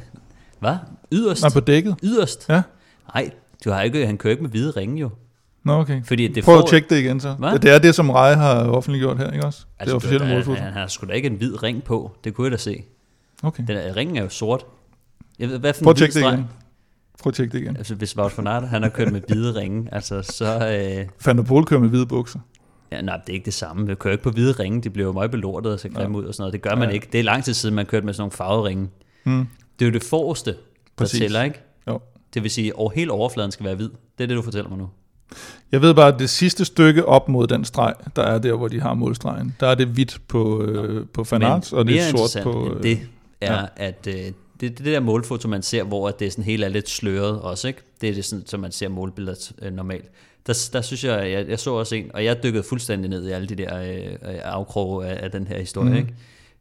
Hvad? 0.59 0.75
Yderst? 1.11 1.41
Nej, 1.41 1.49
på 1.53 1.59
dækket. 1.59 1.95
Yderst? 2.03 2.49
Ja. 2.49 2.61
Nej, 3.15 3.29
du 3.65 3.71
har 3.71 3.81
ikke, 3.81 4.05
han 4.05 4.17
kører 4.17 4.31
ikke 4.31 4.43
med 4.43 4.49
hvide 4.51 4.71
ringe 4.71 4.99
jo. 5.01 5.09
Nå, 5.63 5.73
okay. 5.73 6.01
Fordi 6.05 6.27
det 6.27 6.43
Prøv 6.43 6.55
får, 6.57 6.63
at 6.63 6.69
tjekke 6.69 6.89
det 6.89 6.99
igen 7.01 7.19
så. 7.19 7.33
Hvad? 7.33 7.49
Ja, 7.51 7.57
det 7.57 7.71
er 7.71 7.79
det, 7.79 7.95
som 7.95 8.09
Rej 8.09 8.33
har 8.33 8.63
offentliggjort 8.67 9.17
her, 9.17 9.31
ikke 9.31 9.45
også? 9.45 9.65
det 9.79 9.89
er 9.89 9.95
officielle 9.95 10.27
målfoto. 10.27 10.61
Han 10.61 10.73
har 10.73 10.87
sgu 10.87 11.07
da 11.07 11.13
ikke 11.13 11.25
en 11.27 11.35
hvid 11.35 11.63
ring 11.63 11.83
på. 11.83 12.11
Det 12.23 12.33
kunne 12.33 12.45
jeg 12.45 12.51
da 12.51 12.57
se. 12.57 12.83
Okay. 13.43 13.63
Den 13.67 13.77
er, 13.77 13.95
ringen 13.95 14.17
er 14.17 14.21
jo 14.21 14.29
sort. 14.29 14.65
Jeg 15.39 15.49
ved, 15.49 15.59
hvad 15.59 15.73
for 15.73 15.83
Prøv 15.83 15.91
at 15.91 15.97
tjekke 15.97 16.13
det 16.19 16.21
igen. 16.33 16.45
Prøv 17.21 17.29
at 17.31 17.35
tjekke 17.35 17.51
det 17.53 17.61
igen. 17.63 17.77
Altså, 17.77 17.95
hvis 17.95 18.17
Wout 18.17 18.37
van 18.37 18.47
Aert, 18.47 18.67
han 18.69 18.83
har 18.83 18.89
kørt 18.89 19.11
med 19.11 19.21
hvide 19.27 19.55
ringe, 19.59 19.89
altså, 19.93 20.21
så... 20.21 20.45
Øh, 20.99 21.07
Van 21.25 21.37
der 21.37 21.43
Pol 21.43 21.65
kører 21.65 21.79
med 21.79 21.89
hvide 21.89 22.05
bukser. 22.05 22.39
ja, 22.91 23.01
nej, 23.01 23.17
det 23.17 23.29
er 23.29 23.33
ikke 23.33 23.45
det 23.45 23.53
samme. 23.53 23.87
Vi 23.87 23.95
kører 23.95 24.11
ikke 24.11 24.23
på 24.23 24.31
hvide 24.31 24.51
ringe. 24.51 24.81
De 24.81 24.89
bliver 24.89 25.05
jo 25.07 25.11
meget 25.13 25.31
belortet 25.31 25.73
og 25.73 25.79
ser 25.79 25.89
grimme 25.89 26.17
ud 26.17 26.23
og 26.25 26.33
sådan 26.33 26.41
noget. 26.41 26.53
Det 26.53 26.61
gør 26.61 26.75
man 26.75 26.89
Ja. 26.89 26.93
ikke. 26.93 27.07
Det 27.11 27.19
er 27.19 27.23
lang 27.23 27.43
tid 27.43 27.53
siden, 27.53 27.75
man 27.75 27.85
kørte 27.85 28.05
med 28.05 28.13
sådan 28.13 28.21
nogle 28.21 28.31
farvede 28.31 28.63
ringe. 28.63 28.89
Mm. 29.23 29.47
Det 29.79 29.85
er 29.85 29.89
jo 29.89 29.93
det 29.93 30.03
forreste, 30.03 30.51
der 30.51 30.57
Præcis. 30.97 31.19
tæller, 31.19 31.43
ikke? 31.43 31.61
Jo. 31.87 31.99
Det 32.33 32.43
vil 32.43 32.51
sige, 32.51 32.73
at 32.81 32.91
hele 32.95 33.11
overfladen 33.11 33.51
skal 33.51 33.65
være 33.65 33.75
hvid. 33.75 33.89
Det 34.17 34.23
er 34.23 34.27
det, 34.27 34.37
du 34.37 34.41
fortæller 34.41 34.69
mig 34.69 34.77
nu. 34.77 34.89
Jeg 35.71 35.81
ved 35.81 35.93
bare, 35.93 36.13
at 36.13 36.19
det 36.19 36.29
sidste 36.29 36.65
stykke 36.65 37.05
op 37.05 37.29
mod 37.29 37.47
den 37.47 37.65
streg, 37.65 37.93
der 38.15 38.23
er 38.23 38.39
der, 38.39 38.53
hvor 38.53 38.67
de 38.67 38.81
har 38.81 38.93
målstregen, 38.93 39.55
der 39.59 39.67
er 39.67 39.75
det 39.75 39.87
hvidt 39.87 40.21
på, 40.27 40.61
øh, 40.63 41.05
på 41.13 41.25
Van 41.31 41.43
Aert, 41.43 41.73
og 41.73 41.85
det 41.87 41.99
er 42.01 42.27
sort 42.27 42.43
på... 42.43 42.73
Øh, 42.75 42.83
det 42.83 42.91
er, 43.41 43.53
ja. 43.53 43.59
ja. 43.59 43.65
at 43.75 44.07
øh, 44.07 44.31
det, 44.61 44.77
det, 44.77 44.85
der 44.85 44.99
målfoto, 44.99 45.47
man 45.47 45.61
ser, 45.61 45.83
hvor 45.83 46.07
at 46.07 46.19
det 46.19 46.31
sådan 46.31 46.43
hele 46.45 46.65
er 46.65 46.69
lidt 46.69 46.89
sløret 46.89 47.41
også, 47.41 47.67
ikke? 47.67 47.79
Det 48.01 48.09
er 48.09 48.13
det, 48.13 48.25
sådan, 48.25 48.45
som 48.47 48.59
man 48.59 48.71
ser 48.71 48.87
målbilleder 48.87 49.51
øh, 49.61 49.73
normalt. 49.73 50.05
Der, 50.47 50.69
der 50.73 50.81
synes 50.81 51.03
jeg, 51.03 51.31
jeg, 51.31 51.49
jeg 51.49 51.59
så 51.59 51.71
også 51.73 51.95
en, 51.95 52.11
og 52.13 52.25
jeg 52.25 52.43
dykkede 52.43 52.63
fuldstændig 52.63 53.09
ned 53.09 53.27
i 53.27 53.31
alle 53.31 53.47
de 53.47 53.55
der 53.55 53.77
øh, 53.81 54.05
øh, 54.13 54.39
afkroge 54.43 55.05
af, 55.07 55.23
af 55.23 55.31
den 55.31 55.47
her 55.47 55.59
historie, 55.59 55.89
mm. 55.89 55.95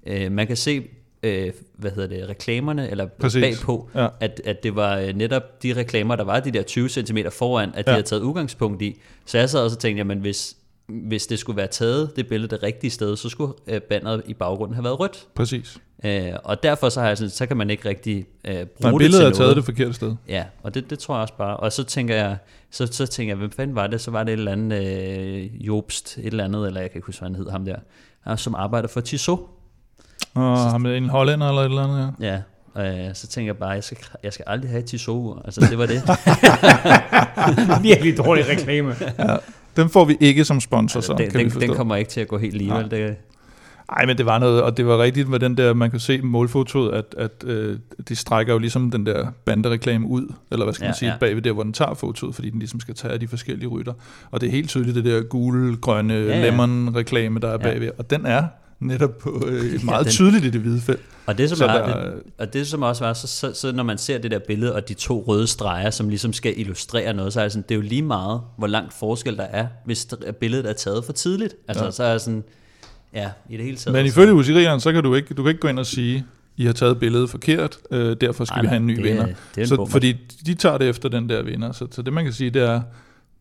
ikke? 0.07 0.25
Øh, 0.25 0.33
man 0.33 0.47
kan 0.47 0.57
se, 0.57 0.83
øh, 1.23 1.53
hvad 1.77 1.91
hedder 1.91 2.09
det, 2.09 2.29
reklamerne, 2.29 2.91
eller 2.91 3.07
Præcis. 3.07 3.41
bagpå, 3.59 3.91
Ja. 3.95 4.09
at, 4.21 4.41
at 4.45 4.63
det 4.63 4.77
var 4.77 4.99
øh, 4.99 5.15
netop 5.17 5.63
de 5.63 5.77
reklamer, 5.77 6.17
der 6.17 6.25
var 6.25 6.41
de 6.41 6.51
der 6.51 6.63
20 6.63 6.89
cm 6.89 7.19
foran, 7.33 7.69
at 7.75 7.87
de 7.87 7.91
Ja. 7.91 7.95
havde 7.95 8.07
taget 8.07 8.23
udgangspunkt 8.23 8.83
i. 8.83 9.01
Så 9.27 9.39
jeg 9.39 9.51
sad 9.51 9.65
og 9.65 9.79
tænkte, 9.79 9.99
jamen 9.99 10.19
hvis, 10.19 10.57
hvis 10.89 11.27
det 11.27 11.39
skulle 11.39 11.57
være 11.57 11.67
taget, 11.67 12.17
det 12.17 12.29
billede 12.29 12.51
det 12.51 12.63
rigtige 12.63 12.91
sted, 12.91 13.17
så 13.17 13.29
skulle 13.29 13.53
øh, 13.67 13.81
banneret 13.81 14.23
i 14.27 14.35
baggrunden 14.35 14.75
have 14.75 14.85
været 14.85 15.01
rødt. 15.01 15.27
Præcis. 15.35 15.79
Øh, 16.05 16.33
og 16.45 16.63
derfor 16.63 16.89
så 16.89 17.01
har 17.01 17.09
jeg 17.09 17.19
sådan, 17.19 17.31
så 17.31 17.47
kan 17.47 17.57
man 17.57 17.71
ikke 17.71 17.89
rigtig 17.89 18.27
øh, 18.45 18.53
bruge 18.53 18.67
Nej, 18.81 18.91
det 18.91 18.99
billedet 18.99 19.27
er 19.27 19.31
taget 19.31 19.57
det 19.57 19.65
forkerte 19.65 19.93
sted. 19.93 20.17
Ja, 20.29 20.45
og 20.63 20.75
det, 20.75 20.91
det 20.91 20.99
tror 20.99 21.15
jeg 21.15 21.23
også 21.23 21.35
bare. 21.35 21.57
Og 21.57 21.73
så 21.73 21.85
tænker 21.85 22.15
jeg, 22.15 22.37
så, 22.71 22.87
så 22.87 23.07
tænker 23.07 23.31
jeg, 23.31 23.39
hvem 23.39 23.51
fanden 23.51 23.77
var 23.77 23.87
det? 23.87 24.01
Så 24.01 24.11
var 24.11 24.25
det 24.25 24.33
et 24.33 24.39
eller 24.39 24.53
andet 24.53 24.87
øh, 24.87 25.67
Jobst, 25.67 26.19
et 26.19 26.27
eller 26.27 26.45
andet, 26.45 26.67
eller 26.67 26.81
jeg 26.81 26.91
kan 26.91 26.99
ikke 26.99 27.07
huske, 27.07 27.21
hvad 27.21 27.29
han 27.29 27.37
hed, 27.37 27.51
ham 27.51 27.65
der, 27.65 27.77
han, 28.21 28.39
som 28.39 28.55
arbejder 28.55 28.89
for 28.89 29.01
Tissot. 29.01 29.41
Og 30.35 30.59
ham 30.59 30.81
med 30.81 30.97
en 30.97 31.09
hollænder 31.09 31.49
eller 31.49 31.61
et 31.61 31.65
eller 31.65 31.83
andet, 31.83 32.15
ja. 32.21 32.41
Ja, 32.77 33.09
øh, 33.09 33.15
så 33.15 33.27
tænker 33.27 33.49
jeg 33.49 33.57
bare, 33.57 33.71
jeg 33.71 33.85
skal, 33.85 33.99
jeg 34.23 34.33
skal 34.33 34.45
aldrig 34.49 34.71
have 34.71 34.81
et 34.81 34.87
Tissot. 34.87 35.39
Altså, 35.45 35.61
det 35.71 35.79
var 35.79 35.87
det. 35.87 36.03
Virkelig 37.89 38.17
dårlig 38.17 38.49
reklame. 38.49 38.95
Den 39.79 39.89
får 39.89 40.05
vi 40.05 40.17
ikke 40.21 40.45
som 40.45 40.61
sponsor, 40.61 41.01
så 41.01 41.13
den, 41.13 41.31
kan 41.31 41.39
vi 41.39 41.45
den, 41.45 41.51
forstå. 41.51 41.67
den 41.67 41.77
kommer 41.77 41.97
ikke 41.97 42.11
til 42.11 42.21
at 42.21 42.29
gå 42.29 42.39
helt 42.39 42.55
lige, 42.55 42.69
Nej. 42.71 42.83
vel? 42.83 42.91
Det, 42.91 43.17
Ej, 43.97 44.07
men 44.07 44.19
det 44.19 44.27
var 44.27 44.39
noget, 44.39 44.63
og 44.63 44.77
det 44.77 44.87
var 44.87 44.99
rigtigt 45.03 45.29
med 45.29 45.39
den 45.39 45.57
der, 45.57 45.75
man 45.75 45.91
kan 45.91 46.01
se 46.01 46.21
målfotoet, 46.23 46.93
at, 46.95 47.05
at 47.19 47.45
øh, 47.47 47.79
de 48.09 48.17
strækker 48.17 48.53
jo 48.53 48.59
ligesom 48.59 48.91
den 48.91 49.07
der 49.07 49.27
bandereklame 49.45 50.07
ud, 50.07 50.33
eller 50.53 50.65
hvad 50.65 50.75
skal 50.75 50.85
man 50.85 50.89
Ja, 50.91 50.95
sige, 50.99 51.11
ja. 51.11 51.17
bagved 51.21 51.43
der, 51.43 51.53
hvor 51.53 51.63
den 51.63 51.73
tager 51.73 51.95
fotoet, 51.95 52.35
fordi 52.35 52.51
den 52.51 52.59
ligesom 52.59 52.81
skal 52.81 52.95
tage 52.95 53.13
af 53.15 53.21
de 53.21 53.29
forskellige 53.29 53.69
rytter. 53.69 53.93
Og 54.31 54.41
det 54.41 54.47
er 54.47 54.51
helt 54.51 54.69
tydeligt 54.69 54.95
det 54.95 55.05
der 55.05 55.23
gule, 55.23 55.77
grønne 55.77 56.15
Ja, 56.15 56.21
ja, 56.39 56.51
lemon-reklame, 56.51 57.41
der 57.41 57.49
er 57.49 57.53
Ja. 57.53 57.57
bagved, 57.59 57.91
og 57.99 58.11
den 58.11 58.27
er 58.27 58.45
netop 58.81 59.19
på, 59.19 59.45
øh, 59.47 59.65
meget 59.85 60.05
den- 60.05 60.13
tydeligt 60.13 60.45
i 60.45 60.51
det 60.51 60.61
hvide 60.61 60.81
felt. 60.81 61.01
Og 61.27 61.39
det, 61.39 61.49
som 61.49 61.59
Så 61.59 61.67
er, 61.67 61.87
der- 61.87 62.11
det, 62.11 62.23
og 62.39 62.53
det 62.53 62.67
som 62.67 62.83
også 62.83 63.05
var, 63.05 63.13
så, 63.13 63.27
så, 63.27 63.53
så 63.55 63.73
når 63.73 63.83
man 63.83 63.99
ser 63.99 64.19
det 64.19 64.31
der 64.31 64.39
billede, 64.39 64.75
og 64.75 64.89
de 64.89 64.95
to 64.95 65.25
røde 65.29 65.47
streger, 65.47 65.91
som 65.91 66.09
ligesom 66.09 66.33
skal 66.33 66.55
illustrere 66.61 67.13
noget, 67.13 67.33
så 67.33 67.41
er 67.41 67.45
det 67.45 67.53
sådan, 67.53 67.65
det 67.69 67.71
er 67.75 67.77
jo 67.77 67.83
lige 67.83 68.03
meget, 68.03 68.41
hvor 68.59 68.67
langt 68.67 68.93
forskel 68.93 69.37
der 69.37 69.43
er, 69.43 69.67
hvis 69.85 70.07
billedet 70.41 70.69
er 70.69 70.73
taget 70.73 71.05
for 71.05 71.13
tidligt. 71.13 71.55
Altså, 71.69 71.83
Ja. 71.85 71.87
ja. 71.87 71.91
så 71.93 72.03
er 72.05 72.19
sådan, 72.19 72.45
ja, 73.15 73.31
i 73.51 73.57
det 73.57 73.65
hele 73.65 73.77
taget. 73.77 73.95
Men 73.97 74.07
ifølge 74.07 74.35
UCI-reglerne, 74.35 74.81
så 74.81 74.93
kan 74.93 75.03
du 75.03 75.15
ikke, 75.15 75.35
du 75.35 75.43
kan 75.43 75.49
ikke 75.51 75.61
gå 75.61 75.69
ind 75.69 75.79
og 75.79 75.87
sige, 75.87 76.25
I 76.57 76.65
har 76.67 76.73
taget 76.73 76.99
billedet 77.01 77.31
forkert, 77.31 77.79
øh, 77.91 78.17
derfor 78.21 78.45
skal 78.45 78.55
Ej, 78.57 78.63
vi 78.63 78.67
have 78.69 78.77
en 78.77 78.87
ny 78.87 78.97
det, 78.97 79.05
vinder. 79.05 79.25
Det 79.27 79.35
er 79.57 79.61
en 79.63 79.67
Så, 79.69 79.77
bomber. 79.77 79.91
fordi 79.93 80.13
de 80.47 80.55
tager 80.55 80.79
det 80.79 80.89
efter 80.89 81.09
den 81.09 81.29
der 81.29 81.43
vinder. 81.43 81.73
Så, 81.73 81.87
så 81.91 82.03
det 82.03 82.13
man 82.13 82.25
kan 82.25 82.33
sige, 82.33 82.51
det 82.51 82.63
er, 82.63 82.81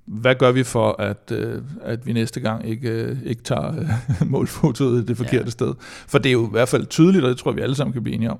hvad 0.08 0.36
gør 0.36 0.52
vi 0.52 0.64
for, 0.64 1.02
at, 1.02 1.32
øh, 1.32 1.62
at 1.84 2.08
vi 2.08 2.14
næste 2.14 2.40
gang 2.40 2.68
ikke, 2.70 2.90
øh, 2.90 3.18
ikke 3.26 3.44
tager 3.44 3.80
øh, 3.80 3.88
målfotoet 4.32 5.08
det 5.08 5.18
forkerte 5.18 5.44
ja. 5.46 5.50
sted? 5.50 5.74
For 6.08 6.18
det 6.18 6.30
er 6.30 6.34
jo 6.34 6.48
i 6.48 6.52
hvert 6.52 6.70
fald 6.70 6.86
tydeligt, 6.86 7.24
og 7.24 7.30
det 7.30 7.38
tror 7.38 7.52
jeg, 7.52 7.56
vi 7.58 7.62
alle 7.62 7.76
sammen 7.76 7.94
kan 7.94 8.04
blive 8.04 8.16
enige 8.16 8.32
om, 8.32 8.40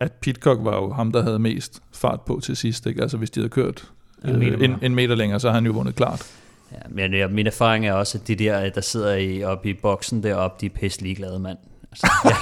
at 0.00 0.12
Pitcock 0.12 0.60
var 0.62 0.76
jo 0.76 0.92
ham, 0.92 1.12
der 1.12 1.22
havde 1.22 1.38
mest 1.38 1.80
fart 1.94 2.20
på 2.20 2.40
til 2.42 2.56
sidst. 2.56 2.86
Ikke? 2.86 3.02
Altså 3.02 3.16
hvis 3.16 3.30
de 3.30 3.40
havde 3.40 3.48
kørt 3.50 3.84
En 4.24 4.30
øh, 4.30 4.38
meter 4.38 4.52
en, 4.54 4.70
mere. 4.70 4.78
en 4.82 4.94
meter 4.94 5.14
længere, 5.14 5.40
så 5.40 5.48
har 5.48 5.54
han 5.54 5.66
jo 5.66 5.72
vundet 5.72 5.94
klart. 5.94 6.26
Ja, 6.72 6.78
men 6.90 7.14
ja, 7.14 7.28
min 7.28 7.46
erfaring 7.46 7.86
er 7.86 7.92
også, 7.92 8.18
at 8.18 8.28
de 8.28 8.34
der, 8.34 8.70
der 8.70 8.80
sidder 8.80 9.14
i, 9.14 9.44
oppe 9.44 9.68
i 9.70 9.74
boksen 9.82 10.22
deroppe, 10.22 10.56
de 10.60 10.66
er 10.66 10.70
pisse 10.80 11.02
ligeglade, 11.02 11.38
mand. 11.38 11.58
Altså, 11.92 12.06
jeg, 12.24 12.32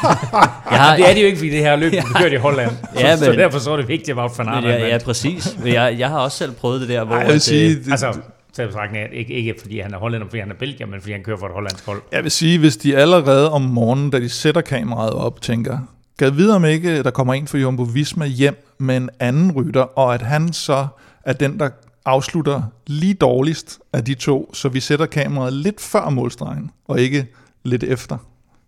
jeg 0.71 0.81
har, 0.81 0.97
Det 0.97 1.11
er 1.11 1.15
de 1.15 1.21
jo 1.21 1.27
ikke, 1.27 1.39
fordi 1.39 1.51
det 1.51 1.59
her 1.59 1.77
løb 1.77 1.91
blev 1.91 2.03
kørt 2.17 2.33
i 2.33 2.37
Holland. 2.37 2.71
Ja, 3.01 3.17
så, 3.17 3.25
så 3.25 3.31
men- 3.31 3.39
derfor 3.39 3.59
så 3.59 3.71
er 3.73 3.77
det 3.77 3.89
vigtigt, 3.89 4.11
at 4.11 4.17
Wout 4.17 4.39
van 4.39 4.49
Aert 4.49 4.65
ja, 4.65 4.87
ja, 4.89 4.99
præcis. 5.05 5.59
Men 5.63 5.73
jeg, 5.73 5.97
jeg 5.99 6.09
har 6.09 6.19
også 6.19 6.37
selv 6.39 6.53
prøvet 6.53 6.81
det 6.81 6.89
der, 6.89 7.05
hvor... 7.05 7.15
Ej, 7.15 7.21
jeg 7.21 7.29
vil 7.29 7.35
at, 7.35 7.43
sige, 7.43 7.71
øh, 7.79 7.85
det, 7.85 7.91
Altså, 7.91 8.21
taget 8.57 8.71
betragtning 8.71 9.05
af, 9.05 9.09
ikke, 9.13 9.35
ikke 9.35 9.55
fordi 9.61 9.81
han 9.81 9.95
er 9.95 9.99
hollænder, 9.99 10.27
fordi 10.27 10.41
han 10.41 10.51
er 10.51 10.55
belgier, 10.55 10.87
men 10.87 11.01
fordi 11.01 11.13
han 11.13 11.23
kører 11.23 11.37
for 11.37 11.47
et 11.47 11.53
hollandsk 11.53 11.87
hold. 11.87 12.03
Jeg 12.13 12.23
vil 12.23 12.31
sige, 12.31 12.59
hvis 12.59 12.77
de 12.77 12.97
allerede 12.97 13.51
om 13.51 13.63
morgenen, 13.63 14.11
da 14.11 14.21
de 14.21 14.29
sætter 14.29 14.61
kameraet 14.61 15.13
op, 15.13 15.41
tænker, 15.41 15.79
gad 16.17 16.31
videre 16.31 16.57
om 16.57 16.65
ikke, 16.65 16.99
øh, 16.99 17.05
der 17.05 17.11
kommer 17.11 17.35
en 17.35 17.47
for 17.47 17.59
Jumbo 17.59 17.83
Visma 17.83 18.27
hjem 18.27 18.75
med 18.79 18.97
en 18.97 19.11
anden 19.21 19.53
rytter, 19.53 19.99
og 19.99 20.15
at 20.15 20.23
han 20.23 20.53
så 20.53 20.87
er 21.25 21.33
den, 21.33 21.59
der 21.59 21.71
afslutter 22.05 22.63
lige 22.87 23.15
dårligst 23.15 23.79
af 23.93 24.05
de 24.05 24.15
to, 24.15 24.51
så 24.55 24.69
vi 24.69 24.81
sætter 24.81 25.07
kameraet 25.07 25.53
lidt 25.53 25.81
før 25.81 26.11
målstregen, 26.11 26.71
og 26.85 27.01
ikke 27.01 27.27
lidt 27.65 27.85
efter. 27.85 28.17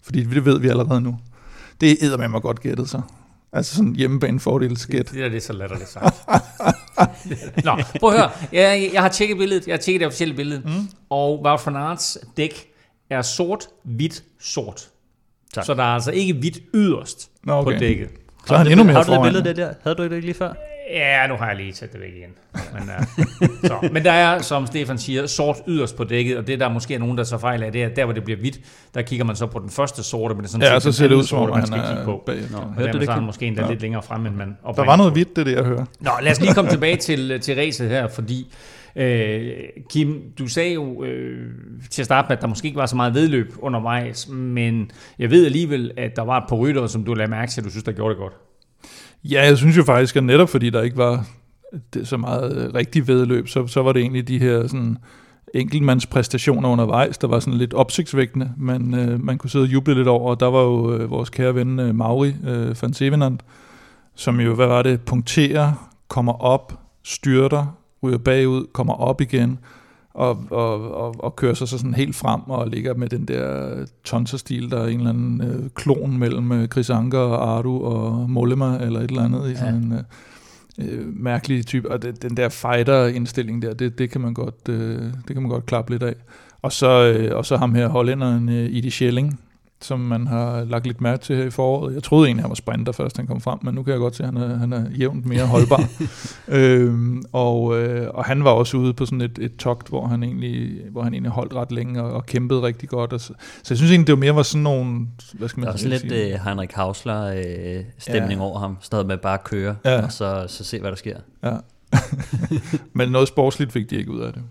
Fordi 0.03 0.25
det 0.25 0.45
ved 0.45 0.61
vi 0.61 0.69
allerede 0.69 1.01
nu. 1.01 1.19
Det 1.81 1.93
er 1.93 2.17
med 2.17 2.29
mig 2.29 2.43
godt 2.43 2.61
gættet 2.61 2.89
så. 2.89 3.01
Altså 3.53 3.75
sådan 3.77 3.95
hjemmebane 3.97 4.41
fordelsgæt. 4.41 5.11
Det 5.11 5.19
der 5.19 5.29
det 5.29 5.37
er 5.37 5.41
så 5.41 5.53
latterligt 5.53 5.89
sagt. 5.91 6.17
Nå, 7.65 7.77
prøv 8.01 8.11
at 8.11 8.19
høre. 8.21 8.31
Jeg, 8.53 8.91
jeg 8.93 9.03
har 9.03 9.09
tjekket 9.09 9.37
billedet. 9.39 9.67
Jeg 9.67 9.73
har 9.73 9.79
tjekket 9.79 10.01
det 10.01 10.07
officielle 10.07 10.35
billede. 10.35 10.63
Mm. 10.65 10.89
Og 11.11 11.43
Wout 11.43 11.61
van 11.67 11.77
Aerts 11.77 12.19
dæk 12.37 12.69
er 13.11 13.23
sort, 13.23 13.69
hvidt, 13.85 14.23
sort. 14.41 14.89
Tak. 15.55 15.65
Så 15.65 15.75
der 15.75 15.83
er 15.83 15.87
altså 15.95 16.11
ikke 16.11 16.35
hvidt 16.35 16.59
yderst 16.75 17.31
Nå, 17.45 17.53
okay. 17.53 17.73
på 17.73 17.79
dækket. 17.79 18.09
Så 18.47 18.55
er 18.55 18.59
han 18.59 18.67
endnu 18.67 18.85
mere 18.85 18.95
Har 18.95 19.03
du 19.03 19.11
det 19.11 19.17
foran. 19.17 19.33
billede 19.33 19.57
der? 19.61 19.73
Havde 19.83 19.97
du 19.97 20.05
det 20.05 20.13
ikke 20.13 20.27
lige 20.27 20.35
før? 20.35 20.53
Ja, 20.91 21.27
nu 21.27 21.35
har 21.35 21.47
jeg 21.47 21.57
lige 21.57 21.75
sat 21.75 21.93
det 21.93 22.01
væk 22.01 22.13
igen. 22.17 22.31
Men, 22.73 22.83
uh, 22.83 23.49
så. 23.65 23.89
Men 23.93 24.05
der 24.05 24.13
er, 24.13 24.43
som 24.43 24.67
Stefan 24.67 24.99
siger, 24.99 25.27
sort 25.27 25.57
yderst 25.69 25.97
på 25.97 26.05
dækket, 26.05 26.37
og 26.37 26.47
det 26.47 26.61
der 26.61 26.69
måske 26.69 26.95
er 26.95 26.99
nogen, 26.99 27.19
der 27.19 27.25
så 27.25 27.39
fejl 27.39 27.63
af, 27.63 27.73
det 27.73 27.83
er, 27.83 27.87
at 27.87 27.97
der 27.97 28.05
hvor 28.05 28.15
det 28.15 28.25
bliver 28.25 28.39
hvidt, 28.41 28.61
der 28.95 29.03
kigger 29.03 29.25
man 29.25 29.37
så 29.37 29.47
på 29.47 29.59
den 29.59 29.71
første 29.71 30.03
sorte, 30.03 30.35
men 30.35 30.43
det 30.43 30.49
er 30.49 30.51
sådan 30.53 30.67
Ja, 30.67 30.75
set 30.75 30.83
så 30.83 30.93
ser 30.93 31.09
det 31.09 31.15
ud 31.15 31.23
som 31.23 31.39
om, 31.39 31.51
man 31.51 31.67
skal 31.67 31.81
kigge 31.89 32.05
på. 32.05 32.23
bagefter. 32.27 32.53
Nå, 32.59 32.65
du 32.79 32.85
dermed 32.85 33.01
det 33.01 33.07
så 33.07 33.13
er 33.13 33.21
måske 33.21 33.47
endda 33.47 33.63
Ja. 33.63 33.69
lidt 33.69 33.83
længere 33.83 34.03
fremme, 34.03 34.29
end 34.29 34.37
man 34.37 34.57
Der 34.77 34.85
var 34.85 34.97
noget 34.97 35.13
hvidt, 35.13 35.29
det 35.37 35.39
er 35.41 35.45
det, 35.45 35.57
jeg 35.57 35.65
hører. 35.65 35.85
Nå, 36.01 36.11
lad 36.23 36.33
os 36.33 36.41
lige 36.41 36.55
komme 36.55 36.71
tilbage 36.77 36.97
til, 36.97 37.41
til 37.41 37.55
racet 37.55 37.89
her, 37.89 38.09
fordi 38.09 38.53
øh, 38.97 39.41
Kim, 39.91 40.23
du 40.39 40.47
sagde 40.49 40.75
jo 40.75 41.05
øh, 41.05 41.47
til 41.91 42.03
at 42.03 42.07
starte 42.07 42.27
med, 42.29 42.37
at 42.37 42.43
der 42.43 42.49
måske 42.49 42.67
ikke 42.67 42.79
var 42.79 42.87
så 42.87 42.97
meget 42.97 43.15
vedløb 43.15 43.53
undervejs, 43.59 44.29
men 44.29 44.91
jeg 45.19 45.31
ved 45.31 45.47
alligevel, 45.47 45.93
at 45.97 46.17
der 46.17 46.23
var 46.23 46.37
et 46.39 46.45
par 46.49 46.57
rytter, 46.57 46.87
som 46.87 47.05
du 47.05 47.15
lagde 47.15 47.31
mærke 47.31 47.53
til, 47.53 47.61
at 47.61 47.65
du 47.65 47.71
synes, 47.71 47.85
der 47.85 47.93
gjorde 47.93 48.11
det 48.15 48.19
godt. 48.19 48.33
Ja, 49.25 49.45
jeg 49.45 49.59
synes 49.59 49.77
jo 49.77 49.85
faktisk, 49.85 50.17
at 50.17 50.25
netop 50.25 50.49
fordi 50.49 50.71
der 50.71 50.83
ikke 50.83 50.97
var 50.97 51.27
det, 51.95 52.09
så 52.09 52.17
meget 52.17 52.57
øh, 52.57 52.75
rigtig 52.75 53.09
vedløb, 53.09 53.49
så, 53.49 53.67
så 53.67 53.83
var 53.83 53.93
det 53.93 54.01
egentlig 54.01 54.29
de 54.29 54.39
her 54.39 54.67
sådan, 54.67 54.99
enkeltmandspræstationer 55.55 56.69
undervejs, 56.69 57.19
der 57.19 57.29
var 57.29 57.41
sådan 57.41 57.59
lidt 57.59 57.75
opsigtsvækkende, 57.75 58.53
men 58.57 58.95
øh, 58.95 59.25
man 59.25 59.39
kunne 59.39 59.51
sidde 59.51 59.63
og 59.63 59.73
juble 59.73 59.95
lidt 59.95 60.09
over, 60.09 60.31
og 60.31 60.41
der 60.41 60.47
var 60.47 60.63
jo 60.63 60.93
øh, 60.93 61.11
vores 61.11 61.31
kære 61.31 61.55
ven 61.55 61.79
øh, 61.79 61.95
Mauri 61.95 62.35
øh, 62.47 62.77
van 62.83 62.93
Sevenand, 62.93 63.39
som 64.15 64.41
jo, 64.41 64.55
hvad 64.55 64.67
var 64.67 64.83
det, 64.83 65.01
punkterer, 65.01 65.91
kommer 66.09 66.33
op, 66.33 66.81
styrter, 67.03 67.77
ryger 68.03 68.19
bagud, 68.19 68.67
kommer 68.73 68.95
op 68.95 69.21
igen, 69.21 69.59
og, 70.15 70.45
og, 70.51 70.95
og, 70.95 71.15
og 71.19 71.37
kører 71.37 71.55
sig 71.55 71.69
så 71.69 71.79
sådan 71.79 71.95
helt 71.95 72.17
frem 72.17 72.41
og 72.47 72.69
ligger 72.69 72.95
med 72.95 73.09
den 73.09 73.25
der 73.25 73.75
tonserstil, 74.05 74.71
der 74.71 74.83
er 74.83 74.87
en 74.87 74.99
eller 74.99 75.11
anden 75.11 75.43
øh, 75.43 75.71
klon 75.75 76.19
mellem 76.19 76.53
øh, 76.53 76.69
Chris 76.69 76.91
Anker 76.91 77.19
og 77.19 77.57
Ardu 77.57 77.85
og 77.85 78.31
Mollema 78.31 78.77
eller 78.77 79.01
et 79.01 79.11
eller 79.11 79.25
andet 79.25 79.51
i 79.51 79.55
sådan 79.55 79.75
ja. 79.75 79.81
en 79.81 79.93
øh, 79.93 80.99
øh, 80.99 81.07
mærkelig 81.17 81.67
type. 81.67 81.91
Og 81.91 82.03
det, 82.03 82.23
den 82.23 82.37
der 82.37 82.49
fighter-indstilling 82.49 83.63
der, 83.63 83.75
det, 83.75 83.99
det, 83.99 84.11
kan 84.11 84.21
man 84.21 84.35
godt, 84.35 84.69
øh, 84.69 85.03
det 85.03 85.33
kan 85.33 85.43
man 85.43 85.51
godt 85.51 85.67
klappe 85.67 85.91
lidt 85.91 86.03
af. 86.03 86.15
Og 86.63 86.73
så, 86.73 87.13
øh, 87.13 87.37
og 87.37 87.47
så 87.47 87.57
ham 87.57 87.75
her 87.75 87.89
hollænderen 87.89 88.49
øh, 88.49 88.67
Idi 88.71 88.91
Schelling, 88.91 89.41
som 89.81 90.01
man 90.01 90.27
har 90.27 90.65
lagt 90.65 90.87
lidt 90.87 91.01
mærke 91.01 91.23
til 91.23 91.37
her 91.37 91.45
i 91.45 91.51
foråret. 91.51 91.95
Jeg 91.95 92.03
troede 92.03 92.27
egentlig, 92.27 92.43
han 92.43 92.49
var 92.49 92.55
sprinter 92.55 92.93
først, 92.93 93.17
han 93.17 93.27
kom 93.27 93.41
frem, 93.41 93.59
men 93.63 93.75
nu 93.75 93.83
kan 93.83 93.93
jeg 93.93 94.01
godt 94.01 94.17
se, 94.17 94.23
at 94.25 94.29
han 94.33 94.37
er, 94.37 94.57
han 94.57 94.73
er 94.73 94.85
jævnt 94.99 95.27
mere 95.27 95.47
holdbar. 95.47 95.85
øhm, 96.49 97.23
og, 97.33 97.79
øh, 97.81 98.09
og 98.15 98.25
han 98.25 98.45
var 98.45 98.51
også 98.51 98.77
ude 98.77 98.93
på 98.95 99.07
sådan 99.07 99.21
et, 99.21 99.39
et 99.41 99.57
togt, 99.57 99.89
hvor 99.89 100.07
han 100.07 100.23
egentlig, 100.23 100.81
hvor 100.91 101.03
han 101.03 101.15
egentlig 101.15 101.33
holdt 101.33 101.55
ret 101.55 101.73
længe 101.73 102.03
og, 102.03 102.13
og 102.13 102.27
kæmpede 102.27 102.63
rigtig 102.63 102.89
godt. 102.89 103.13
Og 103.13 103.21
så, 103.21 103.27
så 103.63 103.75
jeg 103.75 103.79
synes 103.79 103.91
egentlig, 103.93 104.07
det 104.07 104.13
var 104.13 104.21
mere 104.21 104.37
var 104.37 104.43
sådan 104.43 104.63
nogle, 104.63 105.07
hvad 105.33 105.49
skal 105.49 105.61
man 105.61 105.65
Der 105.65 105.71
er 105.71 105.75
også 105.75 105.89
lidt 105.89 106.01
sige? 106.01 106.33
øh, 106.35 106.41
Heinrich 106.45 106.75
Hausler-stemning 106.77 108.31
Ja. 108.33 108.45
ja. 108.45 108.51
over 108.51 108.59
ham. 108.59 108.77
Noget 108.93 109.07
med 109.07 109.17
bare 109.19 109.35
at 109.35 109.45
køre, 109.45 109.77
ja. 109.85 110.03
og 110.03 110.13
så, 110.13 110.45
så 110.49 110.65
se, 110.65 110.81
hvad 110.81 110.91
der 110.91 110.97
sker. 110.97 111.17
Ja. 111.45 111.57
men 112.99 113.09
noget 113.09 113.29
sportsligt 113.29 113.73
fik 113.73 113.91
de 113.91 113.97
ikke 113.97 114.11
ud 114.11 114.21
af 114.21 114.33
det. 114.33 114.43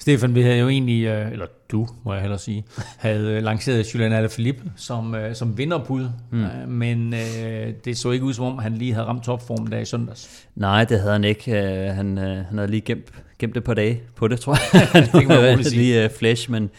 Stefan, 0.00 0.34
vi 0.34 0.42
havde 0.42 0.58
jo 0.58 0.68
egentlig, 0.68 1.04
øh, 1.04 1.32
eller 1.32 1.46
du 1.72 1.88
må 2.04 2.12
jeg 2.12 2.20
hellere 2.20 2.38
sige, 2.38 2.64
havde 2.98 3.32
øh, 3.32 3.42
lanceret 3.42 3.94
Julian 3.94 4.12
Alaphilippe 4.12 4.62
som, 4.76 5.14
øh, 5.14 5.34
som 5.34 5.58
vinderbud, 5.58 6.08
mm. 6.30 6.46
men 6.68 7.14
øh, 7.14 7.72
det 7.84 7.98
så 7.98 8.10
ikke 8.10 8.24
ud 8.24 8.32
som 8.32 8.44
om, 8.44 8.58
han 8.58 8.74
lige 8.74 8.94
havde 8.94 9.06
ramt 9.06 9.24
topformen 9.24 9.72
der 9.72 9.78
i 9.78 9.84
søndags. 9.84 10.46
Nej, 10.54 10.84
det 10.84 11.00
havde 11.00 11.12
han 11.12 11.24
ikke. 11.24 11.52
Han, 11.92 12.16
han 12.16 12.58
havde 12.58 12.70
lige 12.70 12.80
gemt, 12.80 13.12
gemt 13.38 13.54
det 13.54 13.64
på 13.64 13.74
dage 13.74 14.00
på 14.16 14.28
det, 14.28 14.40
tror 14.40 14.56
jeg. 14.72 14.88
Det 15.12 15.20
kan 15.20 15.28
man 15.28 15.50
roligt 15.50 15.68
sige. 15.68 15.82
lige 15.82 16.04
uh, 16.04 16.10
flash, 16.10 16.50
men 16.50 16.70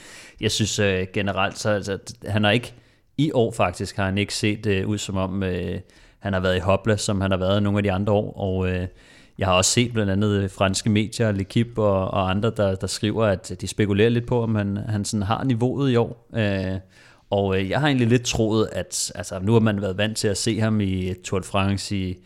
jeg 0.42 0.52
synes 0.52 0.76
generelt, 1.14 1.60
så 1.60 1.70
altså, 1.70 1.98
han 2.28 2.44
har 2.44 2.52
ikke, 2.52 2.74
i 3.18 3.32
år 3.34 3.52
faktisk, 3.52 3.98
har 3.98 4.06
han 4.06 4.18
ikke 4.18 4.34
set 4.34 4.84
ud 4.86 4.98
som 4.98 5.18
om, 5.18 5.42
han 6.20 6.34
har 6.34 6.40
været 6.40 6.56
i 6.56 6.60
hopla, 6.60 6.98
som 6.98 7.22
han 7.22 7.32
har 7.32 7.38
været 7.38 7.64
nogle 7.64 7.80
af 7.80 7.84
de 7.84 7.92
andre 7.92 8.14
år, 8.14 8.34
og 8.38 8.88
jeg 9.40 9.48
har 9.48 9.54
også 9.54 9.72
set 9.72 9.94
blandt 9.94 10.12
andet 10.12 10.44
øh, 10.44 10.50
franske 10.50 10.90
medier, 10.90 11.34
L'Equipe 11.34 11.82
og, 11.82 12.12
og 12.12 12.30
andre, 12.30 12.52
der, 12.58 12.76
der 12.76 12.88
skriver, 12.88 13.26
at 13.26 13.52
de 13.62 13.68
spekulerer 13.68 14.10
lidt 14.10 14.28
på, 14.28 14.44
om 14.44 14.56
han, 14.56 14.78
han 14.78 15.06
sådan 15.06 15.24
har 15.24 15.44
niveauet 15.44 15.92
i 15.92 15.96
år. 15.96 16.28
Øh, 16.36 16.80
og 17.30 17.60
øh, 17.60 17.70
jeg 17.70 17.80
har 17.80 17.88
egentlig 17.88 18.08
lidt 18.08 18.26
troet, 18.26 18.70
at 18.72 19.12
altså, 19.16 19.40
nu 19.42 19.54
har 19.54 19.60
man 19.60 19.82
været 19.82 19.98
vant 19.98 20.18
til 20.18 20.28
at 20.28 20.38
se 20.38 20.60
ham 20.60 20.82
i 20.82 21.14
Tour 21.24 21.40
de 21.40 21.46
France, 21.48 21.96
i 21.96 22.18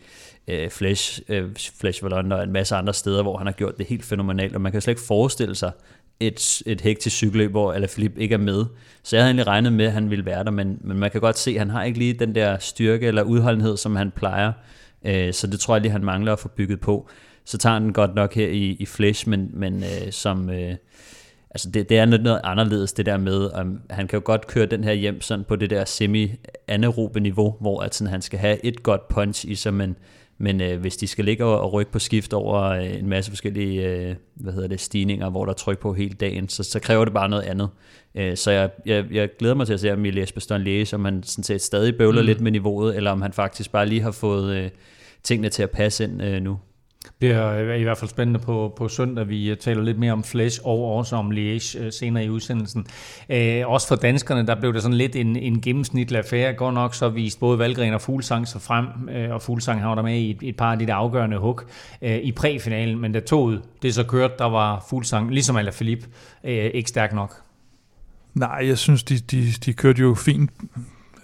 øh, 0.48 0.70
Flash, 0.70 1.20
øh, 1.28 1.50
Flash 1.80 2.04
Vallon 2.04 2.32
og 2.32 2.42
en 2.42 2.52
masse 2.52 2.76
andre 2.76 2.94
steder, 2.94 3.22
hvor 3.22 3.36
han 3.36 3.46
har 3.46 3.54
gjort 3.54 3.78
det 3.78 3.86
helt 3.86 4.04
fænomenalt, 4.04 4.54
og 4.54 4.60
man 4.60 4.72
kan 4.72 4.80
slet 4.80 4.92
ikke 4.92 5.06
forestille 5.06 5.54
sig 5.54 5.72
et, 6.20 6.62
et 6.66 6.80
hektisk 6.80 7.16
cykelløb, 7.16 7.50
hvor 7.50 7.72
Alaphilippe 7.72 8.20
ikke 8.20 8.32
er 8.32 8.38
med. 8.38 8.64
Så 9.02 9.16
jeg 9.16 9.22
havde 9.22 9.30
egentlig 9.30 9.46
regnet 9.46 9.72
med, 9.72 9.84
at 9.84 9.92
han 9.92 10.10
ville 10.10 10.26
være 10.26 10.44
der, 10.44 10.50
men, 10.50 10.78
men 10.80 10.98
man 10.98 11.10
kan 11.10 11.20
godt 11.20 11.38
se, 11.38 11.50
at 11.50 11.58
han 11.58 11.70
har 11.70 11.84
ikke 11.84 11.98
lige 11.98 12.12
den 12.12 12.34
der 12.34 12.58
styrke 12.58 13.06
eller 13.06 13.22
udholdenhed, 13.22 13.76
som 13.76 13.96
han 13.96 14.10
plejer. 14.10 14.52
Øh, 15.04 15.32
så 15.32 15.46
det 15.46 15.60
tror 15.60 15.74
jeg 15.74 15.82
lige, 15.82 15.92
han 15.92 16.04
mangler 16.04 16.32
at 16.32 16.38
få 16.38 16.48
bygget 16.48 16.80
på. 16.80 17.08
Så 17.44 17.58
tager 17.58 17.74
han 17.74 17.82
den 17.82 17.92
godt 17.92 18.14
nok 18.14 18.34
her 18.34 18.48
i, 18.48 18.76
i 18.80 18.86
Flash, 18.86 19.28
men, 19.28 19.50
men 19.52 19.82
øh, 19.82 20.12
som... 20.12 20.50
Øh, 20.50 20.74
altså 21.50 21.70
det, 21.70 21.88
det 21.88 21.98
er 21.98 22.04
noget, 22.04 22.24
noget 22.24 22.40
anderledes 22.44 22.92
det 22.92 23.06
der 23.06 23.16
med, 23.16 23.60
um, 23.60 23.80
han 23.90 24.08
kan 24.08 24.16
jo 24.16 24.22
godt 24.24 24.46
køre 24.46 24.66
den 24.66 24.84
her 24.84 24.92
hjem 24.92 25.20
sådan 25.20 25.44
på 25.44 25.56
det 25.56 25.70
der 25.70 25.84
semi-anaerobe 25.84 27.20
niveau, 27.20 27.56
hvor 27.60 27.80
at 27.80 27.94
sådan, 27.94 28.10
han 28.10 28.22
skal 28.22 28.38
have 28.38 28.64
et 28.64 28.82
godt 28.82 29.08
punch 29.08 29.44
i 29.48 29.54
sig, 29.54 29.74
men, 29.74 29.96
men 30.38 30.60
øh, 30.60 30.80
hvis 30.80 30.96
de 30.96 31.06
skal 31.06 31.24
ligge 31.24 31.44
og, 31.44 31.72
rykke 31.72 31.92
på 31.92 31.98
skift 31.98 32.32
over 32.32 32.62
øh, 32.62 32.98
en 32.98 33.08
masse 33.08 33.30
forskellige 33.30 33.88
øh, 33.88 34.14
hvad 34.34 34.52
hedder 34.52 34.68
det, 34.68 34.80
stigninger, 34.80 35.30
hvor 35.30 35.44
der 35.44 35.52
er 35.52 35.56
tryk 35.56 35.78
på 35.78 35.92
hele 35.92 36.14
dagen, 36.14 36.48
så, 36.48 36.62
så 36.62 36.80
kræver 36.80 37.04
det 37.04 37.14
bare 37.14 37.28
noget 37.28 37.42
andet. 37.42 37.68
Øh, 38.14 38.36
så 38.36 38.50
jeg, 38.50 38.70
jeg, 38.86 39.04
jeg 39.10 39.28
glæder 39.38 39.54
mig 39.54 39.66
til 39.66 39.74
at 39.74 39.80
se, 39.80 39.92
om 39.92 40.04
Elias 40.04 40.32
Baston 40.32 40.62
Liège, 40.66 40.94
om 40.94 41.04
han 41.04 41.22
sådan 41.22 41.44
set 41.44 41.62
stadig 41.62 41.96
bøvler 41.96 42.22
mm. 42.22 42.26
lidt 42.26 42.40
med 42.40 42.52
niveauet, 42.52 42.96
eller 42.96 43.10
om 43.10 43.22
han 43.22 43.32
faktisk 43.32 43.72
bare 43.72 43.86
lige 43.86 44.00
har 44.00 44.10
fået 44.10 44.56
øh, 44.56 44.70
tingene 45.22 45.48
til 45.48 45.62
at 45.62 45.70
passe 45.70 46.04
ind 46.04 46.22
øh, 46.22 46.42
nu. 46.42 46.58
Det 47.20 47.30
er 47.30 47.48
øh, 47.48 47.80
i 47.80 47.82
hvert 47.82 47.98
fald 47.98 48.10
spændende 48.10 48.40
på, 48.40 48.74
på 48.76 48.88
søndag. 48.88 49.28
Vi 49.28 49.50
øh, 49.50 49.56
taler 49.56 49.82
lidt 49.82 49.98
mere 49.98 50.12
om 50.12 50.24
Flash 50.24 50.60
og 50.64 50.96
også 50.96 51.16
om 51.16 51.30
Liège 51.30 51.78
øh, 51.78 51.92
senere 51.92 52.24
i 52.24 52.30
udsendelsen. 52.30 52.86
Øh, 53.28 53.62
også 53.66 53.88
for 53.88 53.96
danskerne, 53.96 54.46
der 54.46 54.60
blev 54.60 54.74
det 54.74 54.82
sådan 54.82 54.96
lidt 54.96 55.16
en, 55.16 55.36
en 55.36 55.60
gennemsnitlig 55.60 56.18
affære. 56.18 56.52
Godt 56.52 56.74
nok 56.74 56.94
så 56.94 57.08
viste 57.08 57.40
både 57.40 57.58
Valgren 57.58 57.94
og 57.94 58.00
Fuglsang 58.00 58.48
sig 58.48 58.60
frem, 58.60 59.08
øh, 59.08 59.30
og 59.30 59.42
Fuglsang 59.42 59.80
har 59.80 59.94
der 59.94 60.02
med 60.02 60.18
i 60.18 60.30
et, 60.30 60.38
et 60.42 60.56
par 60.56 60.72
af 60.72 60.78
de 60.78 60.86
der 60.86 60.94
afgørende 60.94 61.38
hug 61.38 61.60
øh, 62.02 62.16
i 62.16 62.32
præfinalen. 62.32 62.98
Men 62.98 63.12
da 63.12 63.20
toget 63.20 63.62
det 63.82 63.94
så 63.94 64.04
kørte, 64.04 64.34
der 64.38 64.48
var 64.48 64.86
Fuglsang, 64.90 65.30
ligesom 65.30 65.56
Alaphilippe, 65.56 66.06
øh, 66.44 66.70
ikke 66.74 66.88
stærk 66.88 67.12
nok. 67.12 67.34
Nej, 68.34 68.60
jeg 68.62 68.78
synes, 68.78 69.02
de, 69.02 69.18
de, 69.18 69.46
de 69.64 69.72
kørte 69.72 70.02
jo 70.02 70.14
fint, 70.14 70.50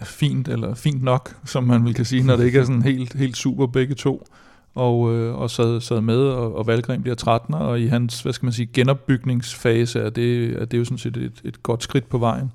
fint, 0.03 0.49
eller 0.49 0.75
fint 0.75 1.03
nok, 1.03 1.37
som 1.45 1.65
man 1.65 1.85
vil 1.85 1.95
kan 1.95 2.05
sige, 2.05 2.23
når 2.23 2.37
det 2.37 2.45
ikke 2.45 2.59
er 2.59 2.65
sådan 2.65 2.83
helt, 2.83 3.15
helt 3.15 3.37
super 3.37 3.67
begge 3.67 3.95
to. 3.95 4.27
Og, 4.75 5.15
øh, 5.15 5.35
og 5.35 5.51
sad, 5.51 5.81
sad 5.81 6.01
med, 6.01 6.19
og, 6.19 6.57
og 6.57 6.67
Valgren 6.67 7.03
bliver 7.03 7.15
13, 7.15 7.55
og 7.55 7.81
i 7.81 7.87
hans, 7.87 8.23
hvad 8.23 8.33
skal 8.33 8.47
man 8.47 8.53
sige, 8.53 8.67
genopbygningsfase 8.67 10.01
er 10.01 10.11
det, 10.11 10.53
er 10.61 10.65
det 10.65 10.79
jo 10.79 10.85
sådan 10.85 10.99
set 10.99 11.17
et, 11.17 11.41
et 11.45 11.63
godt 11.63 11.83
skridt 11.83 12.09
på 12.09 12.19
vejen. 12.19 12.53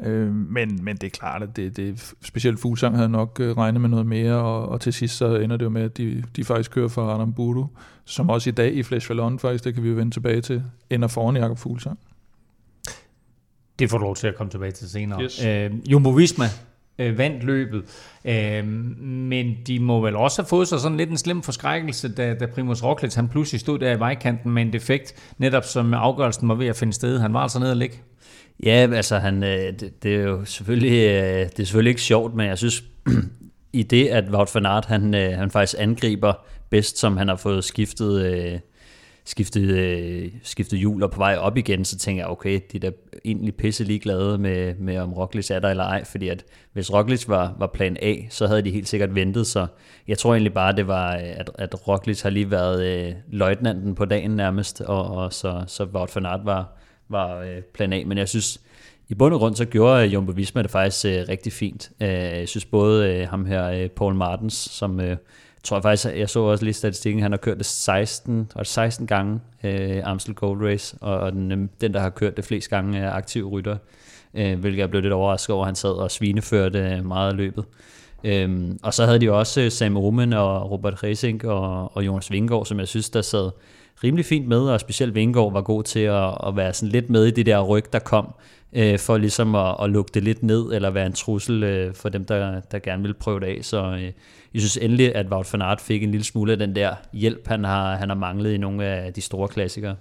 Øh, 0.00 0.34
men, 0.34 0.84
men 0.84 0.96
det 0.96 1.04
er 1.04 1.10
klart, 1.10 1.42
at 1.42 1.56
det, 1.56 1.76
det 1.76 2.14
specielt 2.22 2.60
Fuglsang 2.60 2.96
havde 2.96 3.08
nok 3.08 3.40
øh, 3.40 3.56
regnet 3.56 3.80
med 3.80 3.88
noget 3.88 4.06
mere, 4.06 4.34
og, 4.34 4.68
og 4.68 4.80
til 4.80 4.92
sidst 4.92 5.16
så 5.16 5.36
ender 5.36 5.56
det 5.56 5.64
jo 5.64 5.70
med, 5.70 5.82
at 5.82 5.96
de, 5.96 6.24
de 6.36 6.44
faktisk 6.44 6.70
kører 6.70 6.88
for 6.88 7.14
Adam 7.14 7.32
Budu, 7.32 7.68
som 8.04 8.30
også 8.30 8.50
i 8.50 8.52
dag 8.52 8.74
i 8.74 8.82
Flash 8.82 9.10
Vallon, 9.10 9.38
faktisk, 9.38 9.64
det 9.64 9.74
kan 9.74 9.82
vi 9.82 9.88
jo 9.88 9.94
vende 9.94 10.14
tilbage 10.14 10.40
til, 10.40 10.62
ender 10.90 11.08
foran 11.08 11.36
Jakob 11.36 11.58
Fuglsang. 11.58 11.98
Det 13.78 13.90
får 13.90 13.98
du 13.98 14.04
lov 14.04 14.16
til 14.16 14.26
at 14.26 14.34
komme 14.34 14.50
tilbage 14.50 14.72
til 14.72 14.90
senere. 14.90 15.22
Yes. 15.22 15.44
Øh, 15.44 15.70
Jumbo 15.90 16.10
Visma 16.10 16.44
øh, 16.98 17.18
vandt 17.18 17.44
løbet, 17.44 17.82
øh, 18.24 18.66
men 19.04 19.56
de 19.66 19.80
må 19.80 20.00
vel 20.00 20.16
også 20.16 20.42
have 20.42 20.48
fået 20.48 20.68
sig 20.68 20.80
sådan 20.80 20.96
lidt 20.96 21.10
en 21.10 21.16
slem 21.16 21.42
forskrækkelse, 21.42 22.14
da, 22.14 22.34
da 22.34 22.46
Primus 22.46 22.82
Roglic 22.82 23.14
han 23.14 23.28
pludselig 23.28 23.60
stod 23.60 23.78
der 23.78 23.96
i 23.96 23.98
vejkanten 23.98 24.50
med 24.50 24.62
en 24.62 24.72
defekt, 24.72 25.32
netop 25.38 25.64
som 25.64 25.94
afgørelsen 25.94 26.48
var 26.48 26.54
ved 26.54 26.66
at 26.66 26.76
finde 26.76 26.92
sted. 26.92 27.18
Han 27.18 27.32
var 27.32 27.40
altså 27.40 27.58
nede 27.58 27.70
og 27.70 27.76
ligge. 27.76 27.96
Ja, 28.64 28.88
altså 28.92 29.18
han, 29.18 29.42
øh, 29.42 29.72
det, 29.80 30.02
det 30.02 30.14
er 30.14 30.22
jo 30.22 30.44
selvfølgelig, 30.44 31.08
øh, 31.08 31.46
det 31.46 31.60
er 31.60 31.64
selvfølgelig 31.64 31.90
ikke 31.90 32.02
sjovt, 32.02 32.34
men 32.34 32.46
jeg 32.46 32.58
synes, 32.58 32.84
i 33.72 33.82
det, 33.82 34.08
at 34.08 34.24
Wout 34.30 34.54
van 34.54 34.66
Aert, 34.66 34.84
han, 34.84 35.14
øh, 35.14 35.32
han 35.32 35.50
faktisk 35.50 35.74
angriber 35.78 36.32
bedst, 36.70 36.98
som 36.98 37.16
han 37.16 37.28
har 37.28 37.36
fået 37.36 37.64
skiftet, 37.64 38.26
øh, 38.26 38.58
skiftet, 39.28 39.62
øh, 39.62 40.30
skiftet 40.42 40.78
hjul 40.78 41.02
og 41.02 41.10
på 41.10 41.18
vej 41.18 41.36
op 41.36 41.56
igen, 41.56 41.84
så 41.84 41.98
tænker 41.98 42.22
jeg, 42.22 42.30
okay, 42.30 42.60
de 42.72 42.76
er 42.76 42.80
da 42.80 42.90
egentlig 43.24 43.54
pisse 43.54 43.84
ligeglade 43.84 44.38
med, 44.38 44.74
med 44.74 44.98
om 44.98 45.12
Roglic 45.12 45.50
er 45.50 45.58
der 45.58 45.68
eller 45.68 45.84
ej, 45.84 46.04
fordi 46.04 46.28
at 46.28 46.44
hvis 46.72 46.92
Roglic 46.92 47.28
var, 47.28 47.54
var 47.58 47.66
plan 47.66 47.96
A, 48.02 48.14
så 48.30 48.46
havde 48.46 48.62
de 48.62 48.70
helt 48.70 48.88
sikkert 48.88 49.14
ventet, 49.14 49.46
så 49.46 49.66
jeg 50.08 50.18
tror 50.18 50.34
egentlig 50.34 50.54
bare, 50.54 50.76
det 50.76 50.86
var, 50.86 51.14
øh, 51.14 51.22
at, 51.22 51.50
at 51.54 51.88
Roglic 51.88 52.22
har 52.22 52.30
lige 52.30 52.50
været 52.50 52.84
øh, 52.86 53.14
løjtnanten 53.30 53.94
på 53.94 54.04
dagen 54.04 54.30
nærmest, 54.30 54.80
og, 54.80 55.10
og 55.10 55.32
så, 55.32 55.64
så 55.66 55.84
Wout 55.84 56.16
van 56.16 56.26
Aert 56.26 56.44
var, 56.44 56.78
var 57.08 57.38
øh, 57.40 57.62
plan 57.74 57.92
A, 57.92 58.02
men 58.06 58.18
jeg 58.18 58.28
synes, 58.28 58.60
i 59.08 59.14
bund 59.14 59.34
og 59.34 59.40
grund 59.40 59.54
så 59.54 59.64
gjorde 59.64 60.06
øh, 60.06 60.14
Jumbo 60.14 60.32
Visma 60.32 60.62
det 60.62 60.70
faktisk 60.70 61.06
øh, 61.06 61.24
rigtig 61.28 61.52
fint. 61.52 61.90
Øh, 62.00 62.08
jeg 62.08 62.48
synes 62.48 62.64
både 62.64 63.14
øh, 63.14 63.28
ham 63.28 63.44
her, 63.44 63.70
øh, 63.70 63.88
Paul 63.88 64.14
Martens, 64.14 64.54
som 64.54 65.00
øh, 65.00 65.16
tror 65.64 65.76
jeg 65.76 65.82
faktisk, 65.82 66.06
jeg 66.16 66.28
så 66.28 66.40
også 66.40 66.64
lige 66.64 66.74
statistikken, 66.74 67.22
han 67.22 67.32
har 67.32 67.38
kørt 67.38 67.58
det 67.58 67.66
16, 67.66 68.52
og 68.54 68.66
16 68.66 69.06
gange 69.06 69.40
øh, 69.64 70.00
Amstel 70.04 70.34
Gold 70.34 70.62
Race, 70.62 70.96
og, 71.00 71.18
og 71.18 71.32
den, 71.32 71.52
øhm, 71.52 71.70
den, 71.80 71.94
der 71.94 72.00
har 72.00 72.10
kørt 72.10 72.36
det 72.36 72.44
flest 72.44 72.70
gange 72.70 72.98
er 72.98 73.12
aktiv 73.12 73.48
rytter, 73.48 73.76
øh, 74.34 74.58
hvilket 74.58 74.78
jeg 74.78 74.90
blev 74.90 75.02
lidt 75.02 75.12
overrasket 75.12 75.54
over, 75.56 75.66
han 75.66 75.74
sad 75.74 75.90
og 75.90 76.10
svineførte 76.10 76.78
øh, 76.78 77.06
meget 77.06 77.30
af 77.30 77.36
løbet. 77.36 77.64
Øhm, 78.24 78.78
og 78.82 78.94
så 78.94 79.04
havde 79.06 79.18
de 79.18 79.32
også 79.32 79.60
øh, 79.60 79.70
Sam 79.70 79.96
Omen 79.96 80.32
og 80.32 80.70
Robert 80.70 81.02
Resink 81.02 81.44
og, 81.44 81.96
og 81.96 82.06
Jonas 82.06 82.30
Vingård, 82.30 82.66
som 82.66 82.78
jeg 82.78 82.88
synes, 82.88 83.10
der 83.10 83.22
sad 83.22 83.50
rimelig 84.04 84.24
fint 84.24 84.48
med, 84.48 84.60
og 84.60 84.80
specielt 84.80 85.14
Vingård 85.14 85.52
var 85.52 85.62
god 85.62 85.82
til 85.82 86.00
at, 86.00 86.34
at 86.46 86.56
være 86.56 86.72
sådan 86.72 86.92
lidt 86.92 87.10
med 87.10 87.26
i 87.26 87.30
det 87.30 87.46
der 87.46 87.62
ryg, 87.62 87.84
der 87.92 87.98
kom, 87.98 88.34
øh, 88.72 88.98
for 88.98 89.16
ligesom 89.16 89.54
at, 89.54 89.76
at 89.82 89.90
lukke 89.90 90.10
det 90.14 90.24
lidt 90.24 90.42
ned, 90.42 90.72
eller 90.72 90.90
være 90.90 91.06
en 91.06 91.12
trussel 91.12 91.62
øh, 91.62 91.94
for 91.94 92.08
dem, 92.08 92.24
der, 92.24 92.60
der 92.60 92.78
gerne 92.78 93.02
vil 93.02 93.14
prøve 93.14 93.40
det 93.40 93.46
af. 93.46 93.58
Så 93.62 93.82
øh, 93.84 94.02
jeg 94.54 94.60
synes 94.62 94.76
endelig, 94.76 95.14
at 95.14 95.26
Wout 95.26 95.52
van 95.52 95.62
Aert 95.62 95.80
fik 95.80 96.02
en 96.02 96.10
lille 96.10 96.24
smule 96.24 96.52
af 96.52 96.58
den 96.58 96.76
der 96.76 96.94
hjælp, 97.12 97.48
han 97.48 97.64
har, 97.64 97.96
han 97.96 98.08
har 98.08 98.16
manglet 98.16 98.52
i 98.52 98.58
nogle 98.58 98.84
af 98.84 99.12
de 99.12 99.20
store 99.20 99.48
klassikere. 99.48 99.96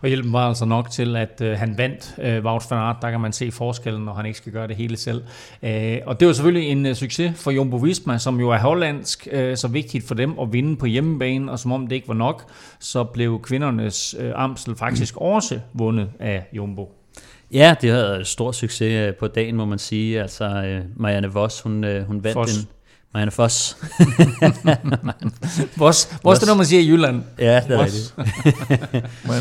Og 0.00 0.08
hjælpen 0.08 0.32
var 0.32 0.48
altså 0.48 0.64
nok 0.64 0.90
til, 0.90 1.16
at 1.16 1.40
øh, 1.40 1.58
han 1.58 1.78
vandt 1.78 2.14
øh, 2.22 2.44
Wout 2.44 2.62
van 2.70 2.78
Aert. 2.78 2.96
Der 3.02 3.10
kan 3.10 3.20
man 3.20 3.32
se 3.32 3.50
forskellen, 3.50 4.04
når 4.04 4.14
han 4.14 4.26
ikke 4.26 4.38
skal 4.38 4.52
gøre 4.52 4.68
det 4.68 4.76
hele 4.76 4.96
selv. 4.96 5.22
Øh, 5.62 5.98
og 6.06 6.20
det 6.20 6.28
var 6.28 6.34
selvfølgelig 6.34 6.68
en 6.68 6.86
øh, 6.86 6.94
succes 6.94 7.32
for 7.38 7.50
Jumbo 7.50 7.76
Visma, 7.76 8.18
som 8.18 8.40
jo 8.40 8.50
er 8.50 8.58
hollandsk, 8.58 9.28
øh, 9.32 9.56
så 9.56 9.68
vigtigt 9.68 10.08
for 10.08 10.14
dem 10.14 10.38
at 10.38 10.52
vinde 10.52 10.76
på 10.76 10.86
hjemmebane. 10.86 11.52
Og 11.52 11.58
som 11.58 11.72
om 11.72 11.86
det 11.86 11.96
ikke 11.96 12.08
var 12.08 12.14
nok, 12.14 12.44
så 12.80 13.04
blev 13.04 13.42
kvindernes 13.42 14.16
øh, 14.18 14.32
Amstel 14.34 14.76
faktisk 14.76 15.16
også 15.36 15.60
vundet 15.72 16.10
af 16.18 16.44
Jumbo. 16.52 16.90
Ja, 17.52 17.74
det 17.80 17.90
havde 17.90 18.24
stor 18.24 18.52
succes 18.52 18.92
øh, 18.92 19.14
på 19.14 19.26
dagen, 19.26 19.56
må 19.56 19.64
man 19.64 19.78
sige. 19.78 20.22
Altså, 20.22 20.44
øh, 20.44 20.84
Marianne 20.96 21.32
Voss, 21.32 21.60
hun, 21.60 21.84
øh, 21.84 22.06
hun 22.06 22.24
vandt 22.24 22.36
Voss. 22.36 22.58
en... 22.58 22.68
Marianne 23.14 23.30
Foss. 23.30 23.76
Vos, 25.76 26.18
Vos 26.22 26.38
det 26.38 26.42
er 26.42 26.46
noget, 26.46 26.56
man 26.56 26.66
siger 26.66 26.82
i 26.82 26.88
Jylland. 26.88 27.22
ja, 27.38 27.60
det 27.68 27.70
er 27.70 27.84
rigtigt. 27.84 28.14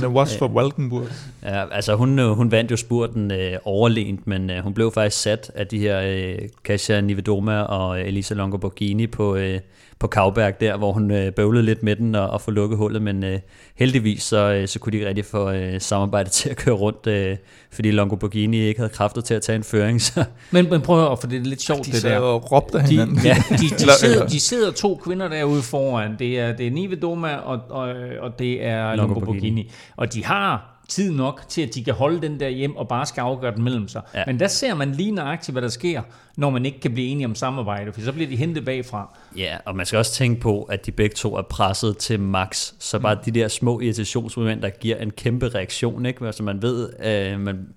Uh, 0.06 0.14
was 0.14 0.38
for 0.38 0.48
Walkenburg. 0.48 1.08
Ja, 1.44 1.76
altså 1.76 1.96
hun, 1.96 2.20
øh, 2.20 2.30
hun 2.32 2.52
vandt 2.52 2.72
jo 2.72 2.78
spurten 2.78 3.32
øh, 3.32 3.58
overlegent, 3.64 4.28
men 4.28 4.50
øh, 4.50 4.64
hun 4.64 4.74
blev 4.74 4.92
faktisk 4.92 5.22
sat 5.22 5.52
af 5.56 5.68
de 5.68 5.80
her 5.80 6.02
øh, 6.02 6.36
Kasia 6.64 7.02
Nivedoma 7.02 7.62
og 7.62 8.00
øh, 8.00 8.08
Elisa 8.08 8.34
Longo 8.34 8.58
Borghini 8.58 9.08
på, 9.08 9.36
øh, 9.36 9.60
på 10.02 10.08
Kavberg 10.08 10.60
der, 10.60 10.78
hvor 10.78 10.92
hun 10.92 11.12
øh, 11.12 11.32
bøvlede 11.32 11.64
lidt 11.66 11.84
med 11.84 11.96
den 11.96 12.16
og, 12.16 12.30
og 12.30 12.42
få 12.42 12.52
lukket 12.52 12.78
hullet, 12.78 13.02
men 13.02 13.24
øh, 13.24 13.40
heldigvis 13.76 14.24
så, 14.24 14.38
øh, 14.54 14.68
så 14.68 14.80
kunne 14.80 14.92
de 14.92 14.98
ikke 14.98 15.08
rigtig 15.08 15.26
få 15.26 15.52
øh, 15.52 15.82
samarbejdet 15.82 16.32
til 16.40 16.50
at 16.50 16.58
køre 16.58 16.76
rundt, 16.76 17.08
øh, 17.08 17.38
fordi 17.72 17.92
Longo 17.92 18.16
Borghini 18.16 18.58
ikke 18.60 18.80
havde 18.80 18.90
kræfter 18.94 19.22
til 19.22 19.34
at 19.34 19.42
tage 19.42 19.56
en 19.56 19.64
føring. 19.64 20.02
Så, 20.02 20.24
Men, 20.52 20.70
men 20.70 20.82
prøv 20.82 21.00
at 21.02 21.08
høre, 21.08 21.18
for 21.22 21.28
det 21.28 21.40
er 21.40 21.44
lidt 21.44 21.62
sjovt, 21.62 21.86
De 21.86 21.92
det 21.92 22.04
der. 22.04 22.20
og 22.20 22.52
råbte 22.52 22.78
De, 22.78 22.84
hinanden. 22.84 23.20
ja, 23.24 23.36
de, 23.50 23.56
de, 23.58 23.64
Eller- 23.80 23.94
sidder, 24.00 24.28
de 24.28 24.40
sidder 24.40 24.72
to 24.72 25.02
kvinder 25.06 25.28
derude 25.28 25.62
foran. 25.62 26.16
Det 26.20 26.40
er, 26.40 26.56
det 26.56 26.68
er 26.68 26.72
Nive 26.72 26.96
Doma, 26.96 27.36
og, 27.36 27.60
og, 27.70 27.96
og 28.22 28.40
det 28.40 28.66
er 28.66 28.96
Longo 28.96 29.20
Borghini. 29.20 29.72
Og 29.98 30.14
de 30.14 30.26
har 30.26 30.81
tid 30.92 31.12
nok 31.12 31.42
til, 31.50 31.62
at 31.62 31.76
de 31.76 31.84
kan 31.84 31.94
holde 31.94 32.22
den 32.22 32.40
der 32.40 32.50
hjem 32.50 32.76
og 32.76 32.88
bare 32.88 33.06
skal 33.06 33.22
afgøre 33.22 33.56
den 33.56 33.64
mellem 33.64 33.88
sig. 33.88 34.02
Ja. 34.16 34.24
Men 34.28 34.40
der 34.40 34.48
ser 34.48 34.74
man 34.74 34.92
lige 34.92 35.12
nøjagtigt, 35.12 35.54
hvad 35.54 35.62
der 35.62 35.68
sker, 35.68 36.02
når 36.38 36.50
man 36.50 36.66
ikke 36.66 36.80
kan 36.80 36.94
blive 36.94 37.08
enige 37.08 37.26
om 37.26 37.36
samarbejde, 37.36 37.94
for 37.94 38.02
så 38.02 38.12
bliver 38.12 38.30
de 38.30 38.36
hentet 38.36 38.66
bagfra. 38.66 39.18
ja, 39.38 39.58
og 39.66 39.76
man 39.76 39.86
skal 39.86 39.98
også 39.98 40.14
tænke 40.14 40.42
på, 40.42 40.64
at 40.64 40.86
de 40.86 40.92
begge 40.92 41.16
to 41.16 41.36
er 41.36 41.42
presset 41.42 41.98
til 41.98 42.20
max, 42.20 42.74
så 42.80 43.00
bare 43.00 43.18
de 43.26 43.32
der 43.32 43.48
små 43.48 43.80
irritationsmomenter 43.80 44.70
giver 44.70 44.98
en 44.98 45.12
kæmpe 45.12 45.50
reaktion, 45.50 46.06
ikke? 46.06 46.26
Altså 46.26 46.44
man 46.44 46.62
ved, 46.62 46.90
øh, 47.04 47.40
man, 47.40 47.68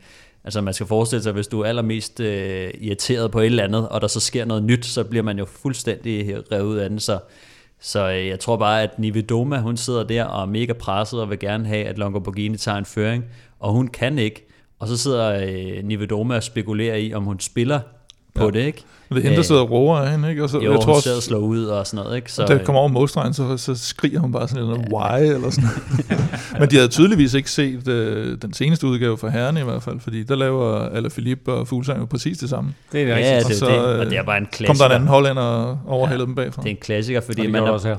Altså 0.44 0.61
man 0.61 0.74
skal 0.74 0.87
forestille 0.87 1.22
sig, 1.22 1.33
hvis 1.33 1.46
du 1.46 1.61
er 1.61 1.66
allermest 1.66 2.20
øh, 2.20 2.70
irriteret 2.81 3.31
på 3.31 3.40
et 3.40 3.46
eller 3.46 3.64
andet, 3.64 3.88
og 3.88 4.00
der 4.00 4.07
så 4.07 4.20
sker 4.20 4.44
noget 4.44 4.62
nyt, 4.62 4.87
så 4.87 5.05
bliver 5.05 5.22
man 5.22 5.38
jo 5.38 5.44
fuldstændig 5.44 6.37
revet 6.53 6.64
ud 6.64 6.77
af 6.77 6.88
den. 6.88 7.00
Så, 7.00 7.18
så 7.87 8.11
øh, 8.11 8.27
jeg 8.27 8.40
tror 8.40 8.57
bare, 8.57 8.83
at 8.83 8.99
Nivedoma, 8.99 9.59
hun 9.61 9.77
sidder 9.77 10.05
der 10.05 10.25
og 10.25 10.42
er 10.42 10.47
mega 10.47 10.73
presset 10.73 11.20
og 11.20 11.31
vil 11.31 11.38
gerne 11.38 11.66
have, 11.66 11.85
at 11.85 11.99
Longo 11.99 12.18
Borghini 12.18 12.57
tager 12.57 12.79
en 12.79 12.85
føring, 12.85 13.25
og 13.61 13.73
hun 13.73 13.88
kan 13.88 14.18
ikke. 14.18 14.47
Og 14.79 14.88
så 14.88 14.97
sidder 14.97 15.47
øh, 15.49 15.85
Nivedoma 15.85 16.37
og 16.37 16.42
spekulerer 16.42 16.97
i, 16.97 17.14
om 17.14 17.25
hun 17.25 17.40
spiller 17.40 17.81
på 18.35 18.44
Ja. 18.44 18.51
det, 18.51 18.61
ikke? 18.61 18.83
Det 19.14 19.20
er 19.20 19.22
hende, 19.22 19.35
der 19.35 19.40
Øh, 19.40 19.44
sidder 19.44 19.61
og 19.61 19.70
roer 19.70 19.98
af 19.98 20.11
hende, 20.11 20.31
ikke? 20.31 20.42
Og 20.42 20.50
så, 20.50 20.59
Jo, 20.61 20.72
jeg 20.72 20.81
tror 20.81 20.92
hun 20.92 21.03
sidder 21.03 21.16
og 21.16 21.22
slår 21.22 21.38
ud 21.38 21.64
og 21.64 21.87
sådan 21.87 22.05
noget, 22.05 22.16
ikke? 22.16 22.33
Så, 22.33 22.44
da 22.46 22.55
det 22.55 22.64
kommer 22.64 22.81
over 22.81 22.88
målstregen, 22.88 23.35
så, 23.35 23.57
så 23.57 23.74
skriger 23.74 24.20
hun 24.20 24.33
bare 24.33 24.48
sådan 24.48 24.64
noget, 24.64 24.81
why, 24.92 25.35
eller 25.35 25.50
sådan. 25.50 25.70
Men 26.61 26.70
de 26.70 26.77
havde 26.77 26.88
tydeligvis 26.88 27.35
ikke 27.35 27.50
set 27.50 27.88
øh, 27.88 28.38
den 28.42 28.53
seneste 28.55 28.87
udgave 28.87 29.18
fra 29.18 29.29
herrene 29.29 29.61
i 29.61 29.64
hvert 29.64 29.83
fald, 29.83 30.00
fordi 30.00 30.22
der 30.22 30.35
laver 30.37 30.79
Ala 30.88 31.09
Philippe 31.09 31.53
og 31.53 31.68
Fuglsang 31.68 32.00
jo 32.00 32.05
præcis 32.05 32.38
det 32.38 32.50
samme. 32.50 32.74
Det 32.92 33.00
er 33.03 33.05
det 33.05 33.12
ja, 33.12 33.16
rigtigt. 33.37 33.46
det, 33.46 33.53
Og 33.53 33.59
så, 33.59 33.66
det, 33.66 33.79
og 33.98 34.05
øh, 34.05 34.11
det 34.11 34.18
er 34.18 34.22
bare 34.22 34.38
en 34.38 34.44
Kom 34.44 34.50
klassiker. 34.53 34.79
der 34.79 34.87
en 34.87 34.92
anden 34.94 35.09
hollænder 35.09 35.42
og 35.42 35.79
overhældede 35.87 36.27
dem 36.27 36.35
bagfra. 36.35 36.62
Det 36.62 36.68
er 36.68 36.74
en 36.74 36.81
klassiker, 36.83 37.18
Og 37.20 37.24
fordi 37.24 37.42
det 37.42 37.50
man 37.50 37.62
har, 37.62 37.70
også 37.70 37.88
her. 37.88 37.96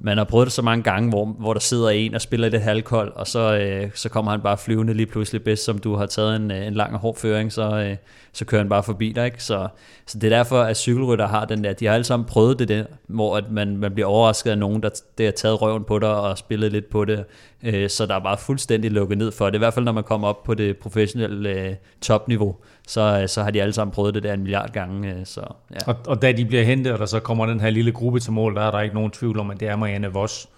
Man 0.00 0.18
har 0.18 0.24
prøvet 0.24 0.46
det 0.46 0.52
så 0.52 0.62
mange 0.62 0.82
gange, 0.82 1.08
hvor, 1.08 1.24
hvor 1.24 1.52
der 1.52 1.60
sidder 1.60 1.88
en 1.88 2.14
og 2.14 2.20
spiller 2.20 2.48
lidt 2.48 2.62
halvkold, 2.62 3.12
og 3.14 3.26
så, 3.26 3.58
øh, 3.58 3.90
så 3.94 4.08
kommer 4.08 4.30
han 4.30 4.40
bare 4.40 4.58
flyvende 4.58 4.94
lige 4.94 5.06
pludselig 5.06 5.42
bedst, 5.42 5.64
som 5.64 5.78
du 5.78 5.94
har 5.94 6.06
taget 6.06 6.36
en, 6.36 6.50
øh, 6.50 6.66
en 6.66 6.74
lang 6.74 6.94
og 6.94 7.00
hård 7.00 7.16
føring, 7.16 7.52
så, 7.52 7.76
øh, 7.76 7.96
så 8.32 8.44
kører 8.44 8.60
han 8.60 8.68
bare 8.68 8.82
forbi 8.82 9.12
dig. 9.12 9.24
Ikke? 9.24 9.44
Så, 9.44 9.68
så 10.06 10.18
det 10.18 10.32
er 10.32 10.36
derfor, 10.36 10.60
at 10.60 10.76
cykelrytter 10.76 11.26
har 11.26 11.44
den 11.44 11.64
der, 11.64 11.72
de 11.72 11.86
har 11.86 11.94
alle 11.94 12.04
sammen 12.04 12.26
prøvet 12.26 12.58
det 12.58 12.68
der, 12.68 12.84
hvor 13.06 13.36
at 13.36 13.44
man, 13.50 13.76
man 13.76 13.94
bliver 13.94 14.06
overrasket 14.06 14.50
af 14.50 14.58
nogen, 14.58 14.82
der, 14.82 14.88
der 15.18 15.24
har 15.24 15.32
taget 15.32 15.62
røven 15.62 15.84
på 15.84 15.98
dig 15.98 16.14
og 16.14 16.38
spillet 16.38 16.72
lidt 16.72 16.90
på 16.90 17.04
det, 17.04 17.24
øh, 17.62 17.88
så 17.88 18.06
der 18.06 18.14
er 18.14 18.20
bare 18.20 18.38
fuldstændig 18.38 18.90
lukket 18.90 19.18
ned 19.18 19.32
for 19.32 19.46
det. 19.46 19.54
I 19.54 19.58
hvert 19.58 19.74
fald, 19.74 19.84
når 19.84 19.92
man 19.92 20.04
kommer 20.04 20.28
op 20.28 20.42
på 20.42 20.54
det 20.54 20.76
professionelle 20.76 21.50
øh, 21.50 21.74
topniveau, 22.00 22.56
så, 22.88 23.20
øh, 23.22 23.28
så 23.28 23.42
har 23.42 23.50
de 23.50 23.62
alle 23.62 23.72
sammen 23.72 23.92
prøvet 23.92 24.14
det 24.14 24.22
der 24.22 24.32
en 24.32 24.40
milliard 24.40 24.72
gange. 24.72 25.08
Øh, 25.08 25.26
så, 25.26 25.40
ja. 25.70 25.76
Og, 25.86 25.96
og 26.06 26.22
da 26.22 26.32
de 26.32 26.44
bliver 26.44 26.64
hentet, 26.64 26.92
og 26.92 26.98
der 26.98 27.06
så 27.06 27.20
kommer 27.20 27.46
den 27.46 27.60
her 27.60 27.70
lille 27.70 27.92
gruppe 27.92 28.20
til 28.20 28.32
mål, 28.32 28.54
der 28.54 28.62
er 28.62 28.70
der 28.70 28.80
ikke 28.80 28.94
nogen 28.94 29.10
tvivl 29.10 29.38
om, 29.38 29.50
at 29.50 29.60
det 29.60 29.68
er 29.68 29.76
Marianne 29.76 30.12
Voss. 30.12 30.48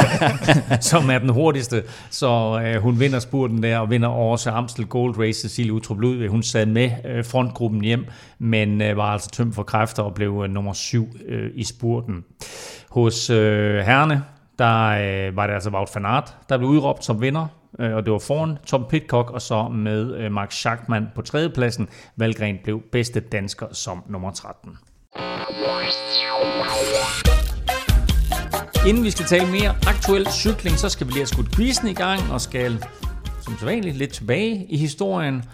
som 0.90 1.10
er 1.10 1.18
den 1.18 1.28
hurtigste. 1.28 1.82
Så 2.10 2.60
øh, 2.64 2.82
hun 2.82 3.00
vinder 3.00 3.18
spurten 3.18 3.62
der, 3.62 3.78
og 3.78 3.90
vinder 3.90 4.08
også 4.08 4.50
Amstel 4.50 4.86
Gold 4.86 5.18
Race. 5.18 5.40
Cecilie 5.40 5.72
Utrup 5.72 6.00
Ludvig, 6.00 6.28
hun 6.28 6.42
sad 6.42 6.66
med 6.66 6.90
øh, 7.04 7.24
frontgruppen 7.24 7.80
hjem, 7.80 8.06
men 8.38 8.82
øh, 8.82 8.96
var 8.96 9.12
altså 9.12 9.30
tømt 9.30 9.54
for 9.54 9.62
kræfter 9.62 10.02
og 10.02 10.14
blev 10.14 10.42
øh, 10.44 10.50
nummer 10.50 10.72
syv 10.72 11.08
øh, 11.28 11.50
i 11.54 11.64
spurten. 11.64 12.24
Hos 12.90 13.30
øh, 13.30 13.78
herrene, 13.78 14.22
der 14.58 14.86
øh, 14.88 15.36
var 15.36 15.46
det 15.46 15.54
altså 15.54 15.70
Wout 15.70 15.90
van 15.94 16.06
Aert, 16.06 16.36
der 16.48 16.58
blev 16.58 16.70
udråbt 16.70 17.04
som 17.04 17.20
vinder, 17.20 17.46
øh, 17.80 17.94
og 17.94 18.04
det 18.04 18.12
var 18.12 18.18
foran 18.18 18.58
Tom 18.66 18.84
Pitcock, 18.90 19.30
og 19.30 19.42
så 19.42 19.68
med 19.68 20.16
øh, 20.16 20.32
Max 20.32 20.54
Schachmann 20.54 21.06
på 21.14 21.22
tredjepladsen. 21.22 21.88
Valgren 22.16 22.56
blev 22.64 22.82
bedste 22.92 23.20
dansker 23.20 23.66
som 23.72 24.02
nummer 24.08 24.30
13. 24.30 24.78
Inden 28.88 29.04
vi 29.04 29.10
skal 29.10 29.26
tale 29.26 29.50
mere 29.50 29.74
aktuel 29.86 30.26
cykling, 30.26 30.78
så 30.78 30.88
skal 30.88 31.06
vi 31.06 31.12
lige 31.12 31.20
have 31.20 31.26
skudt 31.26 31.56
quizzen 31.56 31.88
i 31.88 31.94
gang, 31.94 32.20
og 32.32 32.40
skal 32.40 32.84
som 33.40 33.58
sædvanligt 33.58 33.96
lidt 33.96 34.12
tilbage 34.12 34.66
i 34.68 34.76
historien. 34.76 35.44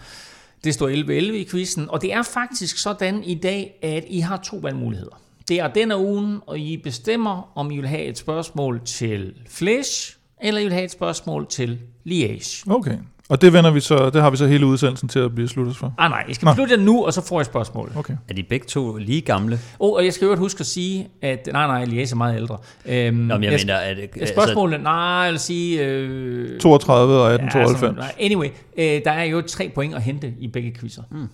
Det 0.65 0.75
står 0.75 0.89
11-11 0.89 1.13
i 1.33 1.47
quizzen, 1.51 1.91
og 1.91 2.03
det 2.03 2.13
er 2.13 2.23
faktisk 2.23 2.79
sådan 2.79 3.25
i 3.25 3.35
dag, 3.35 3.79
at 3.83 4.05
I 4.09 4.21
har 4.21 4.37
to 4.37 4.57
valgmuligheder. 4.57 5.21
Det 5.49 5.61
er 5.61 5.69
denne 5.69 5.97
ugen, 5.97 6.41
og 6.47 6.59
I 6.59 6.77
bestemmer, 6.77 7.53
om 7.55 7.71
I 7.71 7.77
vil 7.77 7.89
have 7.89 8.05
et 8.05 8.19
spørgsmål 8.19 8.81
til 8.85 9.35
Flash, 9.49 10.16
eller 10.43 10.61
I 10.61 10.65
vil 10.65 10.73
have 10.73 10.85
et 10.85 10.91
spørgsmål 10.91 11.47
til 11.51 11.79
Liège. 12.09 12.65
Okay, 12.71 12.97
Og 13.29 13.41
det 13.41 13.53
vender 13.53 13.71
vi 13.71 13.81
så, 13.81 14.11
det 14.11 14.23
har 14.23 14.31
vi 14.31 14.37
så 14.37 14.47
hele 14.47 14.67
udsendelsen 14.67 15.09
til 15.09 15.19
at 15.19 15.35
blive 15.35 15.49
sluttet 15.49 15.77
for. 15.77 15.95
Ah 15.99 16.11
nej, 16.11 16.25
jeg 16.29 16.35
skal 16.37 16.49
beslutte 16.49 16.77
det 16.77 16.85
nu, 16.85 17.05
og 17.05 17.13
så 17.13 17.27
får 17.27 17.39
jeg 17.41 17.47
spørgsmål. 17.47 17.93
Okay. 17.97 18.17
Er 18.29 18.35
de 18.35 18.43
begge 18.43 18.67
to 18.67 18.97
lige 18.97 19.21
gamle? 19.21 19.59
Oh, 19.79 19.93
og 19.93 20.05
jeg 20.05 20.13
skal 20.13 20.27
jo 20.27 20.37
huske 20.37 20.61
at 20.61 20.67
sige, 20.67 21.09
at... 21.23 21.49
Nej, 21.53 21.67
nej, 21.67 21.83
Elias 21.83 22.13
er 22.13 22.17
meget 22.17 22.37
ældre. 22.37 22.59
Øhm, 22.87 23.17
Nå, 23.17 23.35
men 23.35 23.43
jeg, 23.45 23.53
jeg, 23.53 23.61
mener, 23.63 23.75
er 23.75 23.95
det... 23.95 24.03
altså, 24.17 24.35
Spørgsmålet, 24.35 24.81
nej, 24.83 24.93
jeg 24.95 25.31
vil 25.33 25.41
sige... 25.41 25.85
Øh, 25.87 26.61
32 26.61 27.15
og 27.15 27.29
ja, 27.29 27.35
1892. 27.35 27.81
sådan- 27.81 28.11
anyway, 28.27 28.49
øh, 28.79 29.05
der 29.05 29.11
er 29.13 29.25
jo 29.25 29.41
tre 29.41 29.71
point 29.75 29.95
at 29.95 30.03
hente 30.03 30.35
i 30.39 30.49
begge 30.49 30.75
quizzer. 30.81 31.03
Mm. 31.11 31.27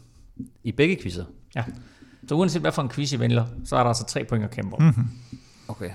I 0.65 0.73
begge 0.73 0.97
quizzer? 1.03 1.25
Ja. 1.57 1.63
Så 2.29 2.35
uanset 2.35 2.61
hvad 2.63 2.73
for 2.73 2.83
en 2.83 2.89
quiz 2.89 3.13
I 3.13 3.21
vælger, 3.21 3.45
så 3.65 3.77
er 3.77 3.81
der 3.81 3.89
altså 3.89 4.05
tre 4.07 4.25
point 4.25 4.45
at 4.45 4.51
kæmpe 4.51 4.77
om. 4.77 4.83
Mm. 4.83 4.93
Okay. 5.69 5.91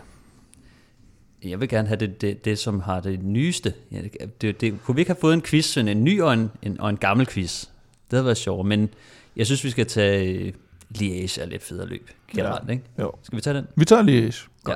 Jeg 1.43 1.59
vil 1.59 1.69
gerne 1.69 1.87
have 1.87 1.97
det, 1.97 2.21
det, 2.21 2.45
det 2.45 2.59
som 2.59 2.79
har 2.79 2.99
det 2.99 3.23
nyeste. 3.23 3.73
Ja, 3.91 4.01
det, 4.41 4.61
det, 4.61 4.81
kunne 4.83 4.95
vi 4.95 5.01
ikke 5.01 5.11
have 5.11 5.19
fået 5.21 5.33
en 5.33 5.41
quiz, 5.41 5.65
sådan 5.65 5.87
en 5.87 6.03
ny 6.03 6.21
og 6.21 6.33
en, 6.33 6.51
en, 6.61 6.79
og 6.79 6.89
en 6.89 6.97
gammel 6.97 7.27
quiz? 7.27 7.65
Det 8.11 8.17
havde 8.17 8.25
været 8.25 8.37
sjovt, 8.37 8.67
men 8.67 8.89
jeg 9.35 9.45
synes, 9.45 9.63
vi 9.63 9.69
skal 9.69 9.85
tage 9.85 10.33
øh, 10.33 10.53
Liège 10.95 11.41
er 11.41 11.45
lidt 11.45 11.63
federe 11.63 11.87
løb 11.87 12.09
generelt, 12.35 12.67
ja. 12.67 12.71
ikke? 12.71 12.83
Jo. 12.99 13.11
Skal 13.23 13.35
vi 13.35 13.41
tage 13.41 13.57
den? 13.57 13.67
Vi 13.75 13.85
tager 13.85 14.01
lige 14.01 14.33
Ja. 14.67 14.73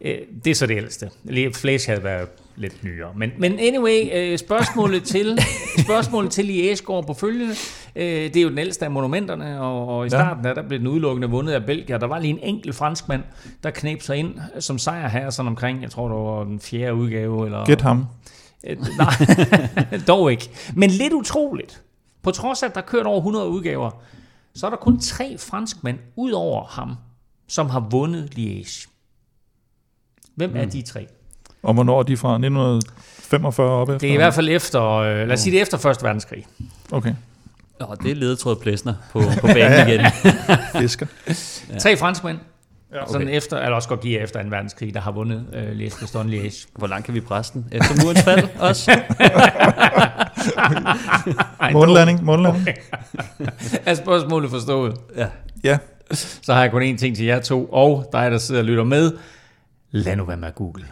Øh, 0.00 0.18
det 0.44 0.50
er 0.50 0.54
så 0.54 0.66
det 0.66 0.76
ældste. 0.76 1.10
Flash 1.54 1.88
havde 1.88 2.04
været 2.04 2.28
lidt 2.56 2.84
nyere. 2.84 3.12
Men, 3.16 3.30
men 3.38 3.58
anyway, 3.58 4.10
øh, 4.14 4.38
spørgsmålet 4.38 5.02
til, 5.04 5.38
spørgsmålet 5.86 6.30
til 6.30 6.42
Liège 6.42 6.82
går 6.84 7.02
på 7.02 7.14
følgende. 7.14 7.54
Øh, 7.96 8.04
det 8.04 8.36
er 8.36 8.42
jo 8.42 8.48
den 8.48 8.58
ældste 8.58 8.84
af 8.84 8.90
monumenterne, 8.90 9.60
og, 9.60 9.88
og 9.88 10.04
i 10.04 10.04
Ja. 10.04 10.08
starten 10.08 10.44
der, 10.44 10.54
der 10.54 10.62
blev 10.68 10.78
den 10.78 10.86
udelukkende 10.86 11.30
vundet 11.30 11.52
af 11.52 11.66
Belgier. 11.66 11.98
Der 11.98 12.06
var 12.06 12.18
lige 12.18 12.30
en 12.30 12.38
enkelt 12.42 12.74
franskmand, 12.74 13.22
der 13.62 13.70
knep 13.70 14.02
sig 14.02 14.16
ind 14.16 14.34
som 14.60 14.78
sejr 14.78 15.08
her, 15.08 15.30
sådan 15.30 15.48
omkring, 15.48 15.82
jeg 15.82 15.90
tror 15.90 16.08
det 16.08 16.16
var 16.16 16.44
den 16.44 16.60
fjerde 16.60 16.94
udgave. 16.94 17.44
Eller, 17.44 17.64
Gæt 17.64 17.80
ham. 17.80 18.06
Øh, 18.66 18.76
nej, 18.98 19.98
dog 20.08 20.30
ikke. 20.30 20.50
Men 20.74 20.90
lidt 20.90 21.12
utroligt. 21.12 21.82
På 22.22 22.30
trods 22.30 22.62
af, 22.62 22.66
at 22.68 22.74
der 22.74 22.80
er 22.80 22.86
kørt 22.86 23.06
over 23.06 23.16
100 23.18 23.48
udgaver, 23.48 23.90
så 24.54 24.66
er 24.66 24.70
der 24.70 24.76
kun 24.76 25.00
tre 25.00 25.38
franskmænd 25.38 25.98
ud 26.16 26.30
over 26.32 26.64
ham, 26.64 26.94
som 27.48 27.70
har 27.70 27.88
vundet 27.90 28.30
Liège. 28.38 28.88
Hvem 30.36 30.50
mm. 30.50 30.56
er 30.56 30.64
de 30.64 30.82
tre? 30.82 31.06
Og 31.64 31.74
hvornår 31.74 31.98
er 31.98 32.02
de 32.02 32.16
fra? 32.16 32.34
1945 32.34 33.70
op 33.70 33.88
efter? 33.88 33.98
Det 33.98 34.08
er 34.08 34.12
i 34.12 34.16
hvert 34.16 34.34
fald 34.34 34.48
efter, 34.48 34.82
øh, 34.82 35.16
lad 35.16 35.32
os 35.32 35.40
sige 35.40 35.52
det 35.52 35.58
er 35.58 35.62
efter 35.62 35.78
Første 35.78 36.04
Verdenskrig. 36.04 36.46
Okay. 36.92 37.14
Nå, 37.80 37.86
det 38.02 38.10
er 38.10 38.14
ledetråd 38.14 38.56
Plesner 38.56 38.94
på, 39.12 39.22
på 39.40 39.46
banen 39.46 39.88
igen. 39.88 40.06
Fisker. 40.80 41.06
Ja. 41.72 41.78
Tre 41.78 41.96
franskmænd, 41.96 42.38
ja, 42.92 43.02
okay. 43.02 43.12
sådan 43.12 43.28
efter, 43.28 43.58
eller 43.58 43.76
også 43.76 43.88
godt 43.88 44.00
give 44.00 44.20
efter 44.20 44.40
en 44.40 44.50
verdenskrig, 44.50 44.94
der 44.94 45.00
har 45.00 45.12
vundet 45.12 45.46
øh, 45.54 45.70
Liège 45.70 46.00
Bastogne 46.00 46.36
Liège. 46.36 46.66
Hvor 46.76 46.86
langt 46.86 47.04
kan 47.04 47.14
vi 47.14 47.20
presse 47.20 47.52
den? 47.52 47.66
Efter 47.72 48.04
murens 48.04 48.22
fald 48.22 48.48
også? 48.58 48.90
Ej, 51.60 51.72
Månelanding, 51.72 52.24
månelanding. 52.24 52.68
Er 53.86 53.94
spørgsmålet 53.94 54.50
forstået? 54.50 54.96
Ja. 55.16 55.26
Ja. 55.64 55.78
Så 56.42 56.54
har 56.54 56.60
jeg 56.60 56.70
kun 56.70 56.82
én 56.82 56.96
ting 56.96 57.16
til 57.16 57.26
jer 57.26 57.40
to, 57.40 57.64
og 57.64 58.08
dig, 58.12 58.30
der 58.30 58.38
sidder 58.38 58.60
og 58.60 58.64
lytter 58.64 58.84
med. 58.84 59.12
Lad 59.90 60.16
nu 60.16 60.24
være 60.24 60.36
med 60.36 60.48
at 60.48 60.54
google. 60.54 60.84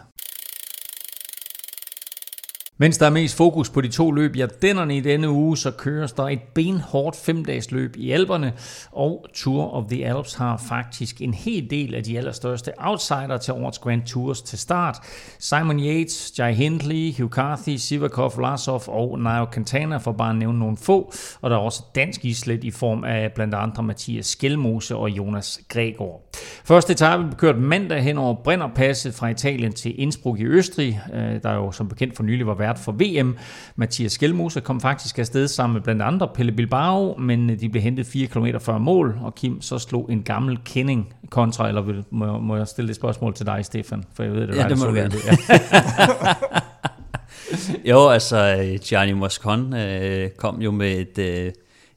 Mens 2.77 2.97
der 2.97 3.05
er 3.05 3.09
mest 3.09 3.37
fokus 3.37 3.69
på 3.69 3.81
de 3.81 3.87
to 3.87 4.11
løb 4.11 4.35
i 4.35 4.41
Ardennerne 4.41 4.97
i 4.97 4.99
denne 4.99 5.29
uge, 5.29 5.57
så 5.57 5.71
køres 5.71 6.11
der 6.11 6.23
et 6.23 6.39
benhårdt 6.53 7.15
femdages 7.15 7.71
løb 7.71 7.95
i 7.95 8.11
Alperne, 8.11 8.53
og 8.91 9.25
Tour 9.33 9.73
of 9.73 9.83
the 9.89 10.05
Alps 10.05 10.33
har 10.33 10.57
faktisk 10.57 11.21
en 11.21 11.33
hel 11.33 11.69
del 11.69 11.95
af 11.95 12.03
de 12.03 12.17
allerstørste 12.17 12.71
outsider 12.77 13.37
til 13.37 13.53
årets 13.53 13.79
Grand 13.79 14.03
Tours 14.03 14.41
til 14.41 14.59
start. 14.59 14.97
Simon 15.39 15.79
Yates, 15.79 16.33
Jai 16.39 16.53
Hindley, 16.53 17.13
Hugh 17.17 17.31
Carthy, 17.31 17.75
Sivakov, 17.75 18.33
Vlasov 18.37 18.83
og 18.87 19.19
Nairo 19.19 19.45
Quintana 19.53 19.97
for 19.97 20.11
bare 20.11 20.29
at 20.29 20.35
nævne 20.35 20.59
nogle 20.59 20.77
få, 20.77 21.13
og 21.41 21.49
der 21.49 21.55
er 21.55 21.61
også 21.61 21.83
dansk 21.95 22.25
islet 22.25 22.63
i 22.63 22.71
form 22.71 23.03
af 23.03 23.31
blandt 23.35 23.53
andre 23.53 23.83
Mathias 23.83 24.25
Skelmose 24.25 24.95
og 24.95 25.09
Jonas 25.09 25.59
Gregor. 25.69 26.21
Første 26.65 26.93
etape 26.93 27.23
blev 27.23 27.37
kørt 27.37 27.57
mandag 27.57 28.03
hen 28.03 28.17
over 28.17 28.35
Brennerpasset 28.43 29.13
fra 29.13 29.29
Italien 29.29 29.73
til 29.73 30.01
Innsbruck 30.01 30.39
i 30.39 30.45
Østrig, 30.45 31.01
øh, 31.13 31.43
der 31.43 31.53
jo 31.53 31.71
som 31.71 31.89
bekendt 31.89 32.15
for 32.15 32.23
nylig 32.23 32.47
var 32.47 32.53
vært 32.63 32.81
for 32.81 32.95
VM. 32.99 33.35
Mathias 33.75 34.17
Skelmose 34.17 34.61
kom 34.61 34.81
faktisk 34.81 35.19
afsted 35.19 35.47
sammen 35.47 35.73
med 35.79 35.85
blandt 35.85 36.01
andre 36.01 36.27
Pelle 36.33 36.51
Bilbao, 36.51 37.15
men 37.19 37.49
de 37.59 37.69
blev 37.69 37.83
hentet 37.83 38.07
4 38.07 38.27
km 38.27 38.47
før 38.61 38.77
mål, 38.77 39.15
og 39.21 39.35
Kim 39.35 39.61
så 39.61 39.79
slog 39.79 40.11
en 40.11 40.23
gammel 40.23 40.59
kending 40.65 41.07
kontra, 41.29 41.67
eller 41.67 41.81
vil, 41.81 42.03
må, 42.11 42.37
må 42.39 42.57
jeg 42.57 42.67
stille 42.67 42.89
et 42.89 42.95
spørgsmål 42.95 43.33
til 43.33 43.45
dig, 43.45 43.65
Stefan? 43.65 44.03
For 44.13 44.23
jeg 44.23 44.33
ved, 44.33 44.47
det 44.47 44.57
er 44.57 44.63
Ja, 44.63 44.69
det 44.69 44.79
må 44.79 44.85
du 44.85 44.93
gerne. 44.93 45.15
Ja. 45.27 46.33
Jo, 47.89 48.09
altså 48.09 48.57
øh, 48.59 48.79
Gianni 48.79 49.13
Moscon 49.13 49.73
øh, 49.73 50.29
kom 50.29 50.61
jo 50.61 50.71
med 50.71 50.99
et, 50.99 51.17
øh, 51.17 51.51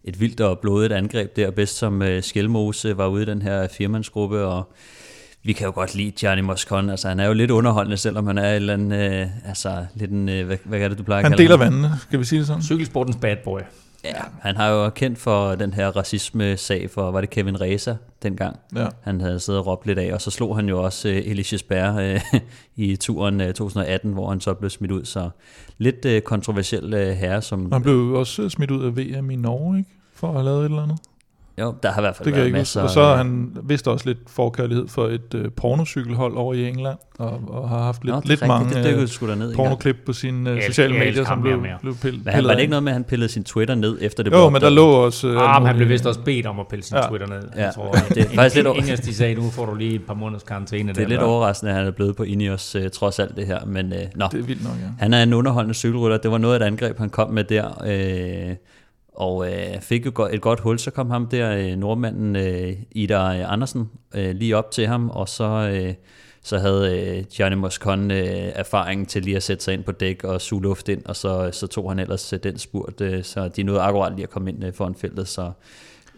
et 0.04 0.20
vildt 0.20 0.40
og 0.40 0.58
blodigt 0.58 0.92
angreb 0.92 1.36
der, 1.36 1.50
bedst 1.50 1.76
som 1.76 2.02
øh, 2.02 2.22
Skelmose 2.22 2.96
var 2.98 3.06
ude 3.06 3.22
i 3.22 3.26
den 3.26 3.42
her 3.42 3.68
firmandsgruppe, 3.68 4.44
og 4.44 4.72
vi 5.46 5.52
kan 5.52 5.66
jo 5.66 5.72
godt 5.74 5.94
lide 5.94 6.10
Gianni 6.10 6.42
Moscon, 6.42 6.90
altså 6.90 7.08
han 7.08 7.20
er 7.20 7.26
jo 7.26 7.32
lidt 7.32 7.50
underholdende, 7.50 7.96
selvom 7.96 8.26
han 8.26 8.38
er 8.38 8.50
et 8.50 8.56
eller 8.56 8.72
andet, 8.72 9.20
øh, 9.20 9.26
altså 9.48 9.86
lidt 9.94 10.10
en, 10.10 10.28
øh, 10.28 10.46
hvad, 10.46 10.56
hvad 10.64 10.80
er 10.80 10.88
det, 10.88 10.98
du 10.98 11.02
plejer 11.02 11.18
at 11.18 11.24
Han 11.24 11.32
kalde 11.32 11.42
deler 11.42 11.64
ham? 11.64 11.72
vandene, 11.72 11.90
skal 12.00 12.18
vi 12.18 12.24
sige 12.24 12.38
det 12.38 12.46
sådan? 12.46 12.62
Cykelsportens 12.62 13.16
bad 13.16 13.36
boy. 13.44 13.60
Ja, 14.04 14.22
han 14.40 14.56
har 14.56 14.68
jo 14.68 14.90
kendt 14.90 15.18
for 15.18 15.54
den 15.54 15.74
her 15.74 15.88
racisme-sag 15.88 16.90
for, 16.90 17.10
var 17.10 17.20
det 17.20 17.30
Kevin 17.30 17.60
Reza 17.60 17.94
dengang? 18.22 18.58
Ja. 18.76 18.86
Han 19.00 19.20
havde 19.20 19.40
siddet 19.40 19.60
og 19.60 19.66
råbt 19.66 19.86
lidt 19.86 19.98
af, 19.98 20.14
og 20.14 20.20
så 20.20 20.30
slog 20.30 20.56
han 20.56 20.68
jo 20.68 20.82
også 20.82 21.08
uh, 21.08 21.14
Elie 21.14 21.44
Gisbert 21.44 22.22
uh, 22.34 22.40
i 22.86 22.96
turen 22.96 23.40
uh, 23.40 23.46
2018, 23.46 24.12
hvor 24.12 24.30
han 24.30 24.40
så 24.40 24.54
blev 24.54 24.70
smidt 24.70 24.92
ud, 24.92 25.04
så 25.04 25.30
lidt 25.78 26.04
uh, 26.04 26.18
kontroversiel 26.18 26.94
uh, 26.94 27.00
herre, 27.00 27.42
som... 27.42 27.72
Han 27.72 27.82
blev 27.82 28.12
også 28.12 28.48
smidt 28.48 28.70
ud 28.70 28.84
af 28.84 28.96
VM 28.96 29.30
i 29.30 29.36
Norge, 29.36 29.78
ikke? 29.78 29.90
For 30.14 30.28
at 30.28 30.34
have 30.34 30.44
lavet 30.44 30.60
et 30.60 30.64
eller 30.64 30.82
andet. 30.82 30.98
Jo, 31.60 31.74
der 31.82 31.90
har 31.90 32.00
i 32.00 32.02
hvert 32.02 32.16
fald 32.16 32.26
Det 32.26 32.34
været 32.34 32.46
ikke 32.46 32.58
masser... 32.58 32.82
Og 32.82 32.90
så 32.90 33.02
har 33.02 33.10
øh, 33.12 33.16
han 33.18 33.56
vist 33.62 33.88
også 33.88 34.06
lidt 34.06 34.18
forkærlighed 34.28 34.88
for 34.88 35.06
et 35.06 35.34
øh, 35.34 35.50
pornocykelhold 35.56 36.36
over 36.36 36.54
i 36.54 36.68
England, 36.68 36.98
og, 37.18 37.40
og 37.48 37.68
har 37.68 37.78
haft 37.82 38.04
lidt, 38.04 38.14
Nå, 38.14 38.20
det 38.20 38.28
lidt 38.28 38.42
rigtigt, 38.42 38.48
mange 38.48 38.74
det 38.74 39.30
øh, 39.32 39.38
gang. 39.40 39.54
pornoklip 39.56 39.96
på 40.06 40.12
sine 40.12 40.50
øh, 40.50 40.62
sociale 40.62 40.94
elsker- 40.94 41.02
jeg 41.02 41.06
medier, 41.08 41.24
som 41.24 41.42
blev, 41.42 41.62
blev 41.82 41.94
pillet. 42.02 42.24
Men 42.24 42.34
han, 42.34 42.44
var 42.44 42.50
det 42.54 42.60
ikke 42.60 42.70
noget 42.70 42.82
med, 42.82 42.92
at 42.92 42.94
han 42.94 43.04
pillede 43.04 43.28
sin 43.28 43.44
Twitter 43.44 43.74
ned, 43.74 43.98
efter 44.00 44.22
det 44.22 44.30
Jo, 44.32 44.36
blev 44.36 44.50
men 44.50 44.60
der 44.60 44.70
lå 44.70 44.86
også... 44.90 45.28
øh, 45.28 45.54
Ah, 45.54 45.62
men 45.62 45.66
han 45.66 45.76
blev 45.76 45.88
vist 45.88 46.06
også 46.06 46.20
bedt 46.20 46.46
om 46.46 46.60
at 46.60 46.68
pille 46.68 46.82
sin 46.84 46.96
Ja. 46.96 47.08
Twitter 47.08 47.26
ned. 47.26 47.42
Ja. 47.56 47.64
Jeg 47.64 47.74
tror, 47.74 47.92
Det 47.92 48.18
er 48.18 48.24
faktisk 48.34 48.56
lidt 48.56 48.66
over- 48.66 48.76
Ingen 48.76 48.96
de 48.96 49.14
sagde, 49.14 49.34
nu 49.34 49.50
får 49.50 49.66
du 49.66 49.74
lige 49.74 49.94
et 49.94 50.02
par 50.06 50.14
måneders 50.14 50.42
karantæne. 50.42 50.92
Det 50.92 51.02
er 51.02 51.08
lidt 51.08 51.20
overraskende, 51.20 51.70
at 51.72 51.78
han 51.78 51.86
er 51.86 51.90
blevet 51.90 52.16
på 52.16 52.22
Ineos, 52.22 52.76
uh, 52.76 52.82
trods 52.92 53.18
alt 53.18 53.36
det 53.36 53.46
her, 53.46 53.64
men 53.66 53.86
uh, 53.86 53.98
nå. 54.14 54.26
Det 54.32 54.40
er 54.40 54.44
vildt 54.44 54.64
nok, 54.64 54.72
ja. 54.82 54.86
Han 54.98 55.14
er 55.14 55.22
en 55.22 55.32
underholdende 55.34 55.74
cykelrytter. 55.74 56.18
Det 56.18 56.30
var 56.30 56.38
noget 56.38 56.54
af 56.54 56.60
et 56.60 56.66
angreb, 56.66 56.98
han 56.98 57.10
kom 57.10 57.30
med 57.30 57.44
der. 57.44 57.66
Øh, 58.50 58.56
og 59.16 59.52
øh, 59.52 59.80
fik 59.80 60.06
jo 60.06 60.28
et 60.32 60.40
godt 60.40 60.60
hul. 60.60 60.78
Så 60.78 60.90
kom 60.90 61.10
ham 61.10 61.26
der, 61.26 61.50
øh, 61.52 61.76
nordmanden 61.76 62.36
øh, 62.36 62.72
Ida 62.90 63.38
øh, 63.38 63.52
Andersen, 63.52 63.90
øh, 64.14 64.34
lige 64.34 64.56
op 64.56 64.70
til 64.70 64.86
ham. 64.86 65.10
Og 65.10 65.28
så, 65.28 65.44
øh, 65.44 65.94
så 66.42 66.58
havde 66.58 67.00
øh, 67.00 67.24
Gianni 67.24 67.56
Moscon 67.56 68.10
øh, 68.10 68.52
erfaringen 68.54 69.06
til 69.06 69.22
lige 69.22 69.36
at 69.36 69.42
sætte 69.42 69.64
sig 69.64 69.74
ind 69.74 69.84
på 69.84 69.92
dæk 69.92 70.24
og 70.24 70.40
suge 70.40 70.62
luft 70.62 70.88
ind. 70.88 71.04
Og 71.04 71.16
så, 71.16 71.50
så 71.52 71.66
tog 71.66 71.90
han 71.90 71.98
ellers 71.98 72.32
øh, 72.32 72.38
den 72.42 72.58
spurt. 72.58 73.00
Øh, 73.00 73.24
så 73.24 73.48
de 73.48 73.62
nåede 73.62 73.80
akkurat 73.80 74.12
lige 74.12 74.22
at 74.22 74.30
komme 74.30 74.50
ind 74.50 74.64
øh, 74.64 74.72
foran 74.72 74.94
feltet. 74.94 75.28
Så 75.28 75.50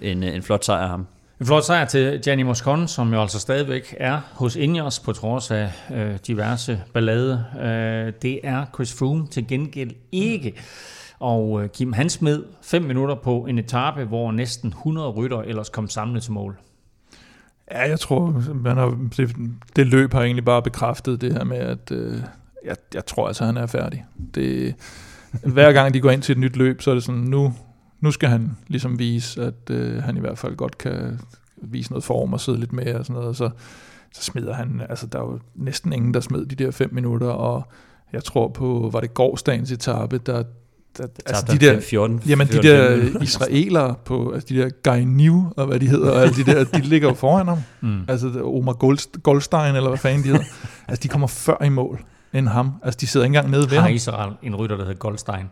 en, 0.00 0.24
øh, 0.24 0.34
en 0.34 0.42
flot 0.42 0.64
sejr 0.64 0.82
af 0.82 0.88
ham. 0.88 1.06
En 1.40 1.46
flot 1.46 1.64
sejr 1.64 1.84
til 1.84 2.20
Gianni 2.24 2.42
Moscon, 2.42 2.88
som 2.88 3.12
jo 3.12 3.22
altså 3.22 3.38
stadigvæk 3.38 3.94
er 4.00 4.20
hos 4.32 4.56
Ingers, 4.56 5.00
på 5.00 5.12
trods 5.12 5.50
af 5.50 5.70
øh, 5.94 6.18
diverse 6.26 6.82
ballade. 6.92 7.44
Øh, 7.60 8.12
det 8.22 8.40
er 8.42 8.64
Chris 8.74 8.94
Froome 8.98 9.26
til 9.26 9.46
gengæld 9.46 9.90
ikke. 10.12 10.54
Og 11.20 11.62
øh, 11.62 11.68
Kim, 11.68 11.92
han 11.92 12.08
smed 12.08 12.44
5 12.62 12.82
minutter 12.82 13.14
på 13.14 13.46
en 13.48 13.58
etape, 13.58 14.04
hvor 14.04 14.32
næsten 14.32 14.68
100 14.68 15.10
rytter 15.10 15.42
ellers 15.42 15.68
kom 15.68 15.88
samlet 15.88 16.22
til 16.22 16.32
mål. 16.32 16.58
Ja, 17.70 17.88
jeg 17.88 18.00
tror, 18.00 18.42
man 18.54 18.76
har, 18.76 18.98
det, 19.16 19.36
det 19.76 19.86
løb 19.86 20.12
har 20.12 20.22
egentlig 20.22 20.44
bare 20.44 20.62
bekræftet 20.62 21.20
det 21.20 21.32
her 21.32 21.44
med, 21.44 21.56
at 21.56 21.90
øh, 21.90 22.22
jeg, 22.64 22.76
jeg 22.94 23.06
tror 23.06 23.26
altså, 23.26 23.44
han 23.44 23.56
er 23.56 23.66
færdig. 23.66 24.04
Det, 24.34 24.74
hver 25.44 25.72
gang 25.72 25.94
de 25.94 26.00
går 26.00 26.10
ind 26.10 26.22
til 26.22 26.32
et 26.32 26.38
nyt 26.38 26.56
løb, 26.56 26.82
så 26.82 26.90
er 26.90 26.94
det 26.94 27.04
sådan, 27.04 27.20
nu, 27.20 27.54
nu 28.00 28.10
skal 28.10 28.28
han 28.28 28.56
ligesom 28.66 28.98
vise, 28.98 29.42
at 29.42 29.70
øh, 29.70 30.02
han 30.02 30.16
i 30.16 30.20
hvert 30.20 30.38
fald 30.38 30.56
godt 30.56 30.78
kan 30.78 31.20
vise 31.56 31.90
noget 31.90 32.04
form 32.04 32.32
og 32.32 32.40
sidde 32.40 32.58
lidt 32.58 32.72
med 32.72 32.94
og 32.94 33.06
sådan 33.06 33.20
noget. 33.20 33.36
Så, 33.36 33.50
så 34.12 34.22
smider 34.22 34.54
han, 34.54 34.82
altså 34.88 35.06
der 35.06 35.18
er 35.18 35.24
jo 35.24 35.38
næsten 35.54 35.92
ingen, 35.92 36.14
der 36.14 36.20
smed 36.20 36.46
de 36.46 36.64
der 36.64 36.70
fem 36.70 36.94
minutter, 36.94 37.28
og 37.28 37.62
jeg 38.12 38.24
tror 38.24 38.48
på, 38.48 38.90
var 38.92 39.00
det 39.00 39.14
gårdsdagens 39.14 39.72
etape, 39.72 40.18
der, 40.18 40.42
der 41.06 41.22
altså 41.26 41.44
de 41.52 41.58
der, 41.58 41.80
14, 41.80 42.22
Jamen 42.28 42.46
de 42.46 42.52
14, 42.52 42.70
der 42.70 42.96
15. 43.00 43.22
israelere 43.28 43.94
på, 44.04 44.30
altså 44.32 44.46
de 44.48 44.56
der 44.58 44.70
Guy 44.84 44.98
New, 44.98 45.52
og 45.56 45.66
hvad 45.66 45.80
de 45.80 45.88
hedder, 45.88 46.10
og 46.10 46.22
alle 46.22 46.34
de 46.34 46.44
der, 46.44 46.64
de 46.64 46.80
ligger 46.80 47.08
jo 47.08 47.14
foran 47.14 47.48
ham. 47.48 47.58
Mm. 47.80 48.00
Altså 48.08 48.42
Omar 48.44 48.72
Goldst- 48.72 49.20
Goldstein, 49.22 49.76
eller 49.76 49.88
hvad 49.88 49.98
fanden 49.98 50.22
de 50.22 50.28
hedder. 50.28 50.44
altså 50.88 51.02
de 51.02 51.08
kommer 51.08 51.26
før 51.26 51.64
i 51.64 51.68
mål 51.68 52.00
end 52.32 52.48
ham. 52.48 52.72
Altså 52.82 52.98
de 53.00 53.06
sidder 53.06 53.26
ikke 53.26 53.36
engang 53.36 53.50
nede 53.50 53.70
ved 53.70 53.76
Har 53.78 53.86
ham. 53.86 53.94
Israel 53.94 54.32
en 54.42 54.56
rytter, 54.56 54.76
der 54.76 54.84
hedder 54.84 54.98
Goldstein? 54.98 55.46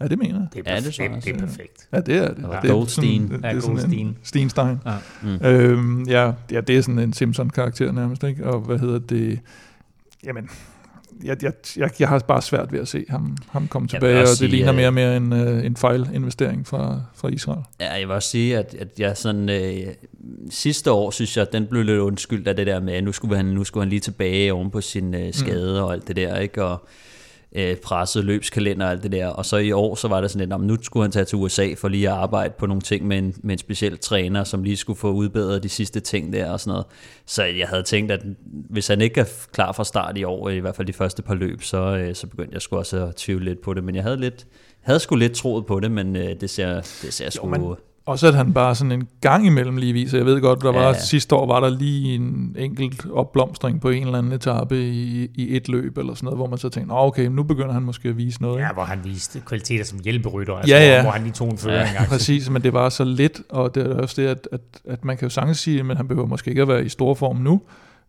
Ja, 0.00 0.08
det 0.08 0.18
mener 0.18 0.34
jeg. 0.38 0.46
Det 0.54 0.62
er, 0.66 0.72
Ja, 0.74 0.76
det 0.80 0.84
perfekt. 0.84 0.98
jeg 1.12 1.16
det, 1.16 1.24
det 1.24 1.42
er 1.42 1.46
perfekt. 1.46 1.88
Ja, 1.92 2.00
det 2.00 2.16
er 2.16 2.28
det. 2.34 2.42
Ja. 2.52 2.60
det 2.62 2.70
er 2.70 2.74
Goldstein. 2.74 3.22
Sådan, 3.22 3.38
det, 3.42 3.44
Ja, 3.44 3.48
det 3.50 3.56
er 3.56 3.60
sådan 3.60 3.76
Goldstein. 3.76 4.06
en 4.06 4.16
Stenstein. 4.22 4.80
Ja. 4.86 4.92
Mm. 5.22 5.46
Øhm, 5.46 6.02
ja, 6.02 6.32
ja, 6.52 6.60
det 6.60 6.76
er 6.78 6.82
sådan 6.82 6.98
en 6.98 7.12
Simpson-karakter 7.12 7.92
nærmest, 7.92 8.22
ikke? 8.24 8.46
Og 8.46 8.60
hvad 8.60 8.78
hedder 8.78 8.98
det? 8.98 9.38
Jamen, 10.24 10.48
jeg, 11.24 11.42
jeg, 11.42 11.52
jeg, 11.76 11.90
jeg 11.98 12.08
har 12.08 12.18
bare 12.18 12.42
svært 12.42 12.72
ved 12.72 12.80
at 12.80 12.88
se 12.88 13.04
ham, 13.08 13.36
ham 13.50 13.68
komme 13.68 13.88
tilbage, 13.88 14.16
og 14.20 14.20
det 14.26 14.28
sige, 14.28 14.48
ligner 14.48 14.68
at- 14.68 14.74
mere 14.74 14.86
og 14.86 14.94
mere 14.94 15.16
en, 15.16 15.32
øh, 15.32 15.66
en 15.66 15.76
fejlinvestering 15.76 16.66
fra, 16.66 17.00
fra 17.14 17.28
Israel. 17.28 17.60
Ja, 17.80 17.92
jeg 17.92 18.08
vil 18.08 18.14
også 18.14 18.28
sige, 18.28 18.58
at, 18.58 18.74
at 18.78 18.88
jeg 18.98 19.16
sådan, 19.16 19.48
øh, 19.48 19.86
sidste 20.50 20.92
år, 20.92 21.10
synes 21.10 21.36
jeg, 21.36 21.46
den 21.52 21.66
blev 21.66 21.82
lidt 21.82 21.98
undskyldt 21.98 22.48
af 22.48 22.56
det 22.56 22.66
der 22.66 22.80
med, 22.80 22.94
at 22.94 23.04
nu 23.04 23.12
skulle 23.12 23.36
han, 23.36 23.44
nu 23.46 23.64
skulle 23.64 23.82
han 23.84 23.88
lige 23.90 24.00
tilbage 24.00 24.52
oven 24.52 24.70
på 24.70 24.80
sin 24.80 25.14
øh, 25.14 25.34
skade 25.34 25.78
mm. 25.78 25.84
og 25.84 25.92
alt 25.92 26.08
det 26.08 26.16
der, 26.16 26.38
ikke? 26.38 26.64
Og 26.64 26.86
øh, 27.54 27.76
presset 27.76 28.24
løbskalender 28.24 28.86
og 28.86 28.92
alt 28.92 29.02
det 29.02 29.12
der. 29.12 29.26
Og 29.26 29.46
så 29.46 29.56
i 29.56 29.72
år, 29.72 29.94
så 29.94 30.08
var 30.08 30.20
det 30.20 30.30
sådan 30.30 30.48
lidt, 30.48 30.60
"Nå, 30.60 30.66
nu 30.66 30.76
skulle 30.82 31.04
han 31.04 31.10
tage 31.10 31.24
til 31.24 31.38
USA 31.38 31.74
for 31.76 31.88
lige 31.88 32.08
at 32.08 32.14
arbejde 32.14 32.54
på 32.58 32.66
nogle 32.66 32.80
ting 32.82 33.06
med 33.06 33.18
en, 33.18 33.34
med 33.42 33.52
en 33.52 33.58
speciel 33.58 33.98
træner, 33.98 34.44
som 34.44 34.62
lige 34.62 34.76
skulle 34.76 34.98
få 34.98 35.10
udbedret 35.12 35.62
de 35.62 35.68
sidste 35.68 36.00
ting 36.00 36.32
der 36.32 36.50
og 36.50 36.60
sådan 36.60 36.70
noget. 36.70 36.86
Så 37.26 37.44
jeg 37.44 37.68
havde 37.68 37.82
tænkt, 37.82 38.12
at 38.12 38.20
hvis 38.70 38.86
han 38.88 39.00
ikke 39.00 39.20
er 39.20 39.24
klar 39.52 39.72
fra 39.72 39.84
start 39.84 40.18
i 40.18 40.24
år, 40.24 40.48
i 40.48 40.58
hvert 40.58 40.76
fald 40.76 40.86
de 40.86 40.92
første 40.92 41.22
par 41.22 41.34
løb, 41.34 41.62
så, 41.62 41.78
øh, 41.96 42.14
så 42.14 42.26
begyndte 42.26 42.54
jeg 42.54 42.62
sgu 42.62 42.76
også 42.76 43.06
at 43.06 43.16
tvivle 43.16 43.44
lidt 43.44 43.62
på 43.62 43.74
det. 43.74 43.84
Men 43.84 43.94
jeg 43.94 44.02
havde 44.02 44.16
lidt, 44.16 44.46
havde 44.80 44.98
sgu 45.00 45.16
lidt 45.16 45.32
troet 45.32 45.66
på 45.66 45.80
det, 45.80 45.90
men 45.90 46.16
øh, 46.16 46.40
det 46.40 46.50
ser, 46.50 46.74
det 46.74 47.14
ser 47.14 47.30
sgu 47.30 47.46
men- 48.06 48.12
Også 48.12 48.26
at 48.28 48.34
han 48.34 48.52
bare 48.52 48.74
sådan 48.74 48.92
en 48.92 49.08
gang 49.20 49.46
imellem 49.46 49.76
lige 49.76 49.92
viser. 49.92 50.18
Jeg 50.18 50.26
ved 50.26 50.40
godt, 50.40 50.62
der 50.62 50.72
var 50.72 50.82
Ja, 50.86 50.98
sidste 50.98 51.34
år 51.34 51.46
var 51.46 51.60
der 51.60 51.68
lige 51.68 52.14
en 52.14 52.56
enkelt 52.58 53.06
opblomstring 53.12 53.80
på 53.80 53.88
en 53.88 54.02
eller 54.06 54.18
anden 54.18 54.32
etape 54.32 54.82
i, 54.88 55.28
i 55.34 55.56
et 55.56 55.68
løb 55.68 55.98
eller 55.98 56.14
sådan 56.14 56.24
noget, 56.26 56.38
hvor 56.38 56.46
man 56.48 56.58
så 56.58 56.68
tænkte, 56.68 56.88
"Nå, 56.88 56.98
okay, 56.98 57.26
nu 57.26 57.42
begynder 57.42 57.72
han 57.72 57.82
måske 57.82 58.08
at 58.08 58.16
vise 58.16 58.42
noget. 58.42 58.56
ikke?" 58.56 58.66
Ja, 58.66 58.72
hvor 58.72 58.82
han 58.84 58.98
viste 59.04 59.42
kvaliteter 59.46 59.84
som 59.84 59.98
hjælperytter, 60.04 60.54
altså, 60.54 60.74
Ja, 60.76 60.96
ja. 60.96 61.02
hvor 61.02 61.10
han 61.10 61.22
lige 61.22 61.32
tog 61.32 61.48
en 61.50 61.58
føring. 61.58 61.88
Ja, 61.94 62.04
Præcis, 62.08 62.50
men 62.50 62.62
det 62.62 62.72
var 62.72 62.88
så 62.88 63.04
lidt, 63.04 63.42
og 63.48 63.74
det 63.74 63.86
er 63.86 63.94
også 63.94 64.22
det, 64.22 64.28
at, 64.28 64.48
at, 64.52 64.60
at 64.88 65.04
man 65.04 65.16
kan 65.16 65.26
jo 65.26 65.30
sagtens 65.30 65.58
sige, 65.58 65.82
men 65.82 65.96
han 65.96 66.08
behøver 66.08 66.26
måske 66.26 66.48
ikke 66.50 66.62
at 66.62 66.68
være 66.68 66.84
i 66.84 66.88
stor 66.88 67.14
form 67.14 67.36
nu, 67.36 67.60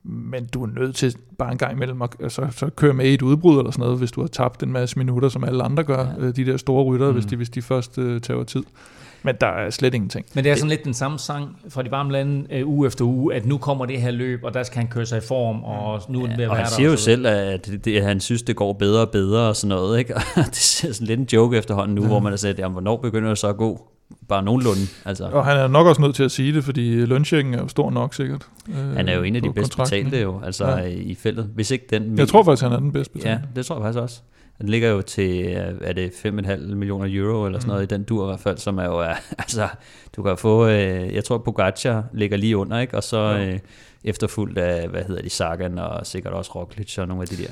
men 0.04 0.46
du 0.46 0.64
er 0.64 0.68
nødt 0.80 0.96
til 0.96 1.16
bare 1.38 1.52
en 1.52 1.58
gang 1.58 1.72
imellem 1.76 2.02
at 2.02 2.10
altså, 2.24 2.48
så 2.52 2.70
køre 2.76 2.94
med 2.94 3.06
i 3.06 3.14
et 3.14 3.22
udbrud 3.22 3.58
eller 3.60 3.72
sådan 3.72 3.84
noget, 3.84 3.98
hvis 3.98 4.12
du 4.12 4.22
har 4.22 4.28
tabt 4.28 4.64
en 4.64 4.72
masse 4.72 5.00
minutter, 5.00 5.30
som 5.30 5.44
alle 5.44 5.64
andre 5.64 5.84
gør, 5.84 6.00
Ja. 6.20 6.26
ja. 6.26 6.32
de 6.32 6.46
der 6.46 6.58
store 6.58 6.84
ryttere, 6.84 7.10
Mm. 7.10 7.14
hvis, 7.16 7.26
de, 7.26 7.36
hvis 7.36 7.50
de 7.50 7.62
først 7.62 7.98
uh, 7.98 8.20
tager 8.20 8.44
tid. 8.44 8.64
Men 9.24 9.36
der 9.42 9.48
er 9.48 9.70
slet 9.70 9.94
ingenting. 9.94 10.26
Men 10.34 10.44
det 10.44 10.52
er 10.52 10.56
sådan 10.56 10.70
lidt 10.70 10.84
den 10.84 10.94
samme 10.94 11.20
sang 11.20 11.58
fra 11.70 11.82
de 11.84 11.92
varme 11.92 12.12
lande 12.12 12.46
øh, 12.52 12.68
uge 12.68 12.88
efter 12.88 13.06
uge, 13.06 13.36
at 13.36 13.46
nu 13.46 13.58
kommer 13.58 13.86
det 13.86 14.02
her 14.02 14.12
løb, 14.12 14.40
og 14.44 14.54
der 14.54 14.64
skal 14.64 14.78
han 14.78 14.88
køre 14.88 15.06
sig 15.06 15.18
i 15.18 15.22
form, 15.28 15.64
og 15.64 16.02
nu 16.10 16.24
er 16.24 16.28
den 16.28 16.38
ved 16.38 16.44
at 16.44 16.50
Og 16.50 16.56
være 16.56 16.64
han 16.64 16.70
der. 16.72 16.76
siger 16.76 16.90
jo 16.90 16.98
så 16.98 17.10
videre. 17.16 17.34
selv, 17.46 17.54
at 17.54 17.66
det, 17.66 17.86
det, 17.86 18.04
han 18.04 18.20
synes, 18.20 18.42
det 18.44 18.56
går 18.56 18.74
bedre 18.74 19.02
og 19.02 19.10
bedre 19.10 19.42
og 19.50 19.56
sådan 19.56 19.70
noget. 19.78 20.00
Ikke? 20.00 20.14
Det 20.36 20.56
ser 20.56 20.92
sådan 20.94 21.08
lidt 21.08 21.20
en 21.20 21.28
joke 21.34 21.58
efterhånden 21.58 21.96
nu, 21.96 22.02
ja. 22.02 22.08
hvor 22.08 22.20
man 22.20 22.32
har 22.32 22.38
sagt, 22.38 22.60
jamen, 22.60 22.72
hvornår 22.74 22.98
begynder 22.98 23.30
det 23.30 23.38
så 23.38 23.48
at 23.48 23.58
gå? 23.58 23.90
Bare 24.30 24.44
nogenlunde. 24.44 24.82
Altså, 25.06 25.26
Og 25.30 25.46
han 25.46 25.58
er 25.58 25.68
nok 25.68 25.88
også 25.88 26.02
nødt 26.02 26.16
til 26.16 26.24
at 26.24 26.32
sige 26.32 26.54
det, 26.54 26.64
fordi 26.64 27.06
lønchecken 27.06 27.54
er 27.54 27.58
jo 27.62 27.68
stor 27.68 27.92
nok 27.92 28.14
sikkert. 28.14 28.42
øh, 28.70 28.76
han 28.96 29.10
er 29.10 29.16
jo 29.16 29.24
en 29.24 29.36
af 29.36 29.42
de 29.42 29.48
på 29.50 29.54
bedst 29.54 29.76
kontrakten. 29.76 30.06
betalte 30.06 30.24
jo, 30.24 30.42
altså 30.46 30.66
Ja. 30.68 30.78
ja. 30.78 30.86
i 30.88 31.16
feltet. 31.16 31.50
Hvis 31.56 31.72
ikke 31.72 31.86
den... 31.90 32.18
Jeg 32.18 32.28
tror 32.28 32.44
faktisk, 32.44 32.64
han 32.64 32.72
er 32.72 32.80
den 32.80 32.92
bedst 32.92 33.14
betalte. 33.14 33.30
Ja, 33.30 33.40
det 33.56 33.66
tror 33.66 33.76
jeg 33.76 33.84
faktisk 33.84 34.00
også. 34.02 34.22
Den 34.62 34.70
ligger 34.70 34.90
jo 34.90 35.02
til, 35.02 35.46
øh, 35.46 35.74
er 35.82 35.94
det 35.94 36.12
5,5 36.12 36.58
millioner 36.76 37.08
euro 37.10 37.46
eller 37.46 37.60
sådan 37.60 37.70
noget 37.72 37.84
i 37.92 37.96
den 37.96 38.04
dur 38.04 38.24
i 38.24 38.28
hvert 38.28 38.40
fald, 38.40 38.58
som 38.58 38.78
er 38.78 38.84
jo, 38.86 39.00
er- 39.00 39.16
altså, 39.44 39.68
du 40.16 40.24
kan 40.24 40.38
få, 40.38 40.68
øh, 40.68 41.14
jeg 41.14 41.24
tror 41.24 41.38
Pogacar 41.38 42.04
ligger 42.14 42.38
lige 42.38 42.58
under, 42.58 42.80
ikke? 42.80 42.98
Og 42.98 43.04
så 43.04 43.18
Ja. 43.20 43.46
øh, 43.54 43.60
efterfulgt 44.04 44.58
af, 44.58 44.88
hvad 44.90 45.04
hedder 45.04 45.22
de, 45.22 45.30
Sagan 45.30 45.80
og 45.80 46.08
sikkert 46.08 46.34
også 46.34 46.52
Roglic 46.56 46.98
og 46.98 47.08
nogle 47.08 47.22
af 47.22 47.28
de 47.28 47.36
der. 47.44 47.50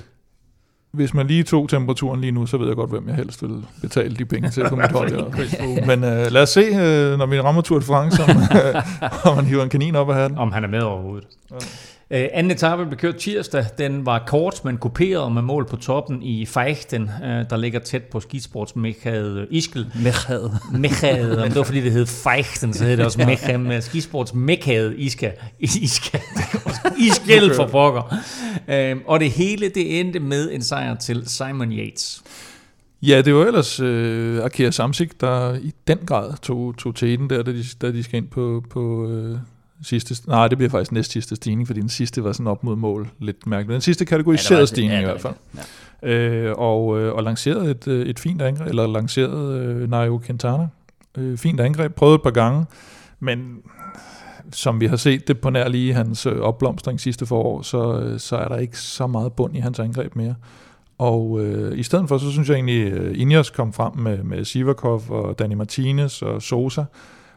Hvis 0.91 1.13
man 1.13 1.27
lige 1.27 1.43
tog 1.43 1.69
temperaturen 1.69 2.21
lige 2.21 2.31
nu, 2.31 2.45
så 2.45 2.57
ved 2.57 2.67
jeg 2.67 2.75
godt, 2.75 2.89
hvem 2.89 3.07
jeg 3.07 3.15
helst 3.15 3.41
vil 3.43 3.65
betale 3.81 4.15
de 4.15 4.25
penge 4.25 4.49
til 4.49 4.69
på 4.69 4.75
mit 4.75 4.91
hold. 4.91 5.11
Men 5.87 6.03
øh, 6.03 6.31
lad 6.31 6.41
os 6.41 6.49
se, 6.49 6.61
øh, 6.61 7.17
når 7.17 7.25
vi 7.25 7.39
rammer 7.41 7.61
Tour 7.61 7.79
de 7.79 7.85
France, 7.85 8.23
om, 8.23 8.29
øh, 8.59 9.27
om 9.31 9.35
man 9.35 9.45
hiver 9.45 9.63
en 9.63 9.69
kanin 9.69 9.95
op 9.95 10.09
af 10.09 10.15
hatten. 10.15 10.37
Om 10.37 10.51
han 10.51 10.63
er 10.63 10.67
med 10.67 10.79
overhovedet. 10.81 11.27
Ja. 11.51 11.55
Øh, 12.13 12.27
anden 12.33 12.51
etape 12.51 12.85
blev 12.85 12.97
kørt 12.97 13.15
tirsdag. 13.15 13.65
Den 13.77 14.05
var 14.05 14.23
kort, 14.27 14.65
men 14.65 14.77
kuperet 14.77 15.31
med 15.31 15.41
mål 15.41 15.65
på 15.65 15.75
toppen 15.75 16.23
i 16.23 16.45
Feichten, 16.45 17.09
øh, 17.23 17.45
der 17.49 17.57
ligger 17.57 17.79
tæt 17.79 18.03
på 18.03 18.19
skisportsmekkaet 18.19 19.47
Iskel. 19.49 19.91
Mechad. 20.03 20.49
Mekkaet, 20.71 21.39
og 21.39 21.47
det 21.47 21.55
var 21.55 21.63
fordi 21.63 21.81
det 21.81 21.91
hed 21.91 22.05
Feichten, 22.05 22.73
så 22.73 22.83
hed 22.83 22.97
det 22.97 23.05
også 23.05 23.25
Mekka 23.27 23.57
med 23.57 23.81
skisportsmekkaet 23.81 24.93
Iska. 24.97 25.31
Iska. 25.59 26.17
Iskel 27.07 27.55
for 27.55 27.67
pokker. 27.67 28.15
Øh, 28.67 28.97
og 29.05 29.19
det 29.19 29.31
hele, 29.31 29.69
det 29.69 29.99
endte 29.99 30.19
med 30.19 30.51
en 30.51 30.61
sejr 30.61 30.95
til 30.95 31.29
Simon 31.29 31.71
Yates. 31.71 32.23
Ja, 33.01 33.21
det 33.21 33.35
var 33.35 33.45
ellers 33.45 33.79
øh, 33.79 34.43
Akira 34.43 34.71
Samsik, 34.71 35.21
der 35.21 35.53
i 35.53 35.71
den 35.87 35.97
grad 36.05 36.33
tog, 36.41 36.77
tog 36.77 36.95
teten 36.95 37.29
der, 37.29 37.43
da 37.43 37.51
de, 37.51 37.63
da 37.81 37.91
de 37.91 38.03
skal 38.03 38.17
ind 38.17 38.27
på, 38.27 38.63
på 38.69 39.09
øh, 39.09 39.37
sidste... 39.83 40.29
Nej, 40.29 40.47
det 40.47 40.57
bliver 40.57 40.69
faktisk 40.69 40.91
næst 40.91 41.11
sidste 41.11 41.35
stigning, 41.35 41.67
fordi 41.67 41.81
den 41.81 41.89
sidste 41.89 42.23
var 42.23 42.31
sådan 42.31 42.47
op 42.47 42.63
mod 42.63 42.75
mål. 42.75 43.09
Lidt 43.19 43.47
mærkeligt. 43.47 43.73
Den 43.73 43.81
sidste 43.81 44.05
kategoriserede 44.05 44.59
ja, 44.59 44.65
stigning 44.65 45.01
i 45.01 45.05
hvert 45.05 45.21
fald. 45.21 45.33
Ja. 46.03 46.09
Øh, 46.09 46.55
og, 46.57 46.99
øh, 46.99 47.13
og 47.13 47.23
lancerede 47.23 47.71
et, 47.71 47.87
øh, 47.87 48.05
et 48.05 48.19
fint 48.19 48.41
angreb, 48.41 48.67
eller 48.67 48.87
lancerede 48.87 49.57
øh, 49.57 49.89
Nairo 49.89 50.19
Quintana. 50.25 50.67
Øh, 51.17 51.37
fint 51.37 51.59
angreb, 51.59 51.95
prøvede 51.95 52.15
et 52.15 52.21
par 52.21 52.31
gange, 52.31 52.65
men 53.19 53.57
som 54.53 54.81
vi 54.81 54.85
har 54.87 54.95
set 54.95 55.27
det 55.27 55.39
på 55.39 55.49
nær 55.49 55.67
lige 55.67 55.93
hans 55.93 56.25
øh, 56.25 56.39
opblomstring 56.39 56.99
sidste 56.99 57.25
forår, 57.25 57.61
så, 57.61 57.99
øh, 57.99 58.19
så 58.19 58.35
er 58.35 58.47
der 58.47 58.57
ikke 58.57 58.77
så 58.77 59.07
meget 59.07 59.33
bund 59.33 59.57
i 59.57 59.59
hans 59.59 59.79
angreb 59.79 60.15
mere. 60.15 60.35
Og 60.97 61.39
øh, 61.41 61.79
i 61.79 61.83
stedet 61.83 62.07
for, 62.07 62.17
så 62.17 62.31
synes 62.31 62.49
jeg 62.49 62.55
egentlig, 62.55 62.91
øh, 62.91 63.21
Ineos 63.21 63.49
kom 63.49 63.73
frem 63.73 63.97
med, 63.97 64.23
med 64.23 64.45
Sivakov 64.45 65.03
og 65.09 65.39
Danny 65.39 65.53
Martinez 65.53 66.21
og 66.21 66.41
Sosa, 66.41 66.83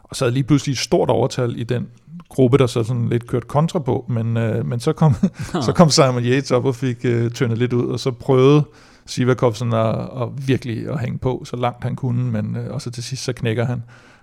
og 0.02 0.16
så 0.16 0.24
havde 0.24 0.34
lige 0.34 0.44
pludselig 0.44 0.72
et 0.72 0.78
stort 0.78 1.10
overtal 1.10 1.60
i 1.60 1.64
den 1.64 1.88
gruppe, 2.34 2.58
der 2.58 2.66
så 2.66 2.82
sådan 2.82 3.08
lidt 3.08 3.26
kørt 3.26 3.48
kontra 3.48 3.78
på, 3.78 4.04
men, 4.08 4.36
øh, 4.36 4.66
men 4.66 4.80
så, 4.80 4.92
kom, 4.92 5.14
så 5.66 5.72
kom 5.76 5.90
Simon 5.90 6.24
Yates 6.24 6.50
op 6.50 6.64
og 6.64 6.74
fik 6.74 7.04
øh, 7.04 7.30
tyndet 7.30 7.58
lidt 7.58 7.72
ud, 7.72 7.86
og 7.86 8.00
så 8.00 8.10
prøvede 8.10 8.64
Sivakov 9.06 9.54
sådan 9.54 9.72
at, 9.72 10.22
at 10.22 10.48
virkelig 10.48 10.88
at 10.88 11.00
hænge 11.00 11.18
på, 11.18 11.42
så 11.44 11.56
langt 11.56 11.84
han 11.84 11.96
kunne, 11.96 12.30
men 12.30 12.56
øh, 12.56 12.74
og 12.74 12.82
så 12.82 12.90
til 12.90 13.02
sidst 13.02 13.24
så 13.24 13.32
knækker 13.32 13.64
han 13.64 13.82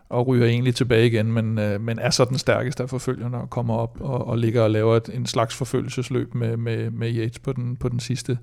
og 0.09 0.27
ryger 0.27 0.45
egentlig 0.45 0.75
tilbage 0.75 1.07
igen, 1.07 1.31
men, 1.31 1.59
øh, 1.59 1.81
men 1.81 1.99
er 1.99 2.09
så 2.09 2.25
den 2.25 2.37
stærkeste 2.37 2.83
af 2.83 2.89
forfølgerne 2.89 3.37
og 3.37 3.49
kommer 3.49 3.73
op 3.73 3.97
og, 3.99 4.27
og 4.27 4.37
ligger 4.37 4.61
og 4.61 4.71
laver 4.71 4.95
et, 4.95 5.09
en 5.13 5.25
slags 5.25 5.55
forfølgelsesløb 5.55 6.35
med, 6.35 6.57
med, 6.57 6.91
med 6.91 7.15
Yates 7.15 7.39
på 7.39 7.53
den, 7.53 7.75
på 7.75 7.89
den 7.89 7.99
sidste 7.99 8.37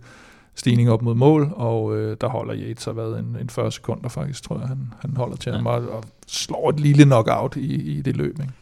stigning 0.54 0.90
op 0.90 1.02
mod 1.02 1.14
mål, 1.14 1.52
og 1.56 1.96
øh, 1.96 2.16
der 2.20 2.28
holder 2.28 2.54
Yates 2.56 2.84
har 2.84 2.92
været 2.92 3.18
en, 3.18 3.36
en 3.40 3.50
40 3.50 3.72
sekunder 3.72 4.08
faktisk, 4.08 4.42
tror 4.42 4.58
jeg, 4.58 4.68
han, 4.68 4.92
han 5.00 5.16
holder 5.16 5.36
til 5.36 5.50
ja. 5.50 5.56
ham 5.56 5.66
og, 5.66 5.88
og 5.88 6.04
slår 6.26 6.70
et 6.70 6.80
lille 6.80 7.04
knockout 7.04 7.56
i, 7.56 7.98
i 7.98 8.02
det 8.02 8.16
løb, 8.16 8.40
ikke? 8.40 8.52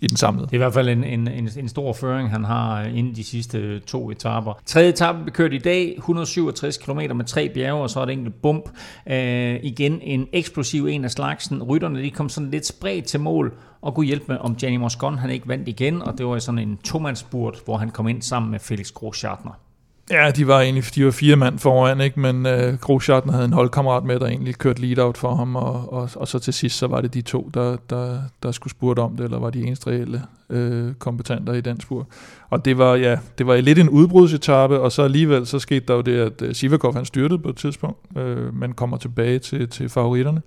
I 0.00 0.06
den 0.06 0.16
samlede. 0.16 0.46
Det 0.46 0.52
er 0.52 0.56
i 0.56 0.58
hvert 0.58 0.74
fald 0.74 0.88
en, 0.88 1.04
en, 1.04 1.28
en, 1.28 1.50
en 1.58 1.68
stor 1.68 1.92
føring, 1.92 2.30
han 2.30 2.44
har 2.44 2.82
øh, 2.82 2.98
inden 2.98 3.14
de 3.14 3.24
sidste 3.24 3.58
øh, 3.58 3.80
to 3.80 4.10
etaper. 4.10 4.60
Tredje 4.66 4.88
etape 4.88 5.22
blev 5.22 5.32
kørt 5.32 5.52
i 5.52 5.58
dag, 5.58 5.94
167 5.96 6.76
km 6.78 7.00
med 7.14 7.24
tre 7.24 7.48
bjerge, 7.48 7.82
og 7.82 7.90
så 7.90 8.00
er 8.00 8.04
det 8.04 8.12
enkelt 8.12 8.42
bump. 8.42 8.70
Øh, 9.06 9.60
igen 9.62 10.00
en 10.02 10.26
eksplosiv 10.32 10.86
en 10.86 11.04
af 11.04 11.10
slagsen. 11.10 11.62
Rytterne 11.62 12.02
de 12.02 12.10
kom 12.10 12.28
sådan 12.28 12.50
lidt 12.50 12.66
spredt 12.66 13.04
til 13.04 13.20
mål, 13.20 13.54
og 13.82 13.94
kunne 13.94 14.06
hjælpe 14.06 14.24
med, 14.28 14.36
om 14.40 14.56
Gianni 14.56 14.76
Moscon 14.76 15.18
han 15.18 15.30
ikke 15.30 15.48
vandt 15.48 15.68
igen, 15.68 16.02
og 16.02 16.18
det 16.18 16.26
var 16.26 16.38
sådan 16.38 16.58
en 16.58 16.76
tomandsburt, 16.76 17.58
hvor 17.64 17.76
han 17.76 17.90
kom 17.90 18.08
ind 18.08 18.22
sammen 18.22 18.50
med 18.50 18.58
Felix 18.58 18.92
Groschartner. 18.92 19.65
Ja, 20.10 20.30
de 20.30 20.46
var 20.46 20.60
egentlig 20.60 20.84
de 20.94 21.04
var 21.04 21.10
fire 21.10 21.36
mand 21.36 21.58
foran, 21.58 22.00
ikke? 22.00 22.20
men 22.20 22.46
øh, 22.46 22.78
Groschatten 22.78 23.32
havde 23.32 23.44
en 23.44 23.52
holdkammerat 23.52 24.04
med, 24.04 24.20
der 24.20 24.26
egentlig 24.26 24.54
kørte 24.54 24.80
lead-out 24.80 25.16
for 25.18 25.34
ham, 25.34 25.56
og, 25.56 25.92
og, 25.92 26.10
og 26.16 26.28
så 26.28 26.38
til 26.38 26.52
sidst, 26.52 26.78
så 26.78 26.86
var 26.86 27.00
det 27.00 27.14
de 27.14 27.22
to, 27.22 27.50
der, 27.54 27.76
der, 27.90 28.18
der 28.42 28.52
skulle 28.52 28.70
spurte 28.70 29.00
om 29.00 29.16
det, 29.16 29.24
eller 29.24 29.38
var 29.38 29.50
de 29.50 29.62
eneste 29.62 29.90
reelle 29.90 30.22
øh, 30.50 30.94
kompetenter 30.94 31.52
i 31.52 31.60
den 31.60 31.80
spur. 31.80 32.08
Og 32.50 32.64
det 32.64 32.78
var, 32.78 32.94
ja, 32.94 33.18
det 33.38 33.46
var 33.46 33.56
lidt 33.56 33.78
en 33.78 33.88
udbrudsetappe, 33.88 34.80
og 34.80 34.92
så 34.92 35.02
alligevel, 35.02 35.46
så 35.46 35.58
skete 35.58 35.86
der 35.88 35.94
jo 35.94 36.00
det, 36.00 36.18
at 36.18 36.42
øh, 36.42 36.54
Sivakov 36.54 36.94
han 36.94 37.04
styrtede 37.04 37.38
på 37.38 37.48
et 37.48 37.56
tidspunkt, 37.56 38.18
øh, 38.18 38.54
men 38.54 38.72
kommer 38.72 38.96
tilbage 38.96 39.38
til, 39.38 39.68
til 39.68 39.88
favoritterne. 39.88 40.42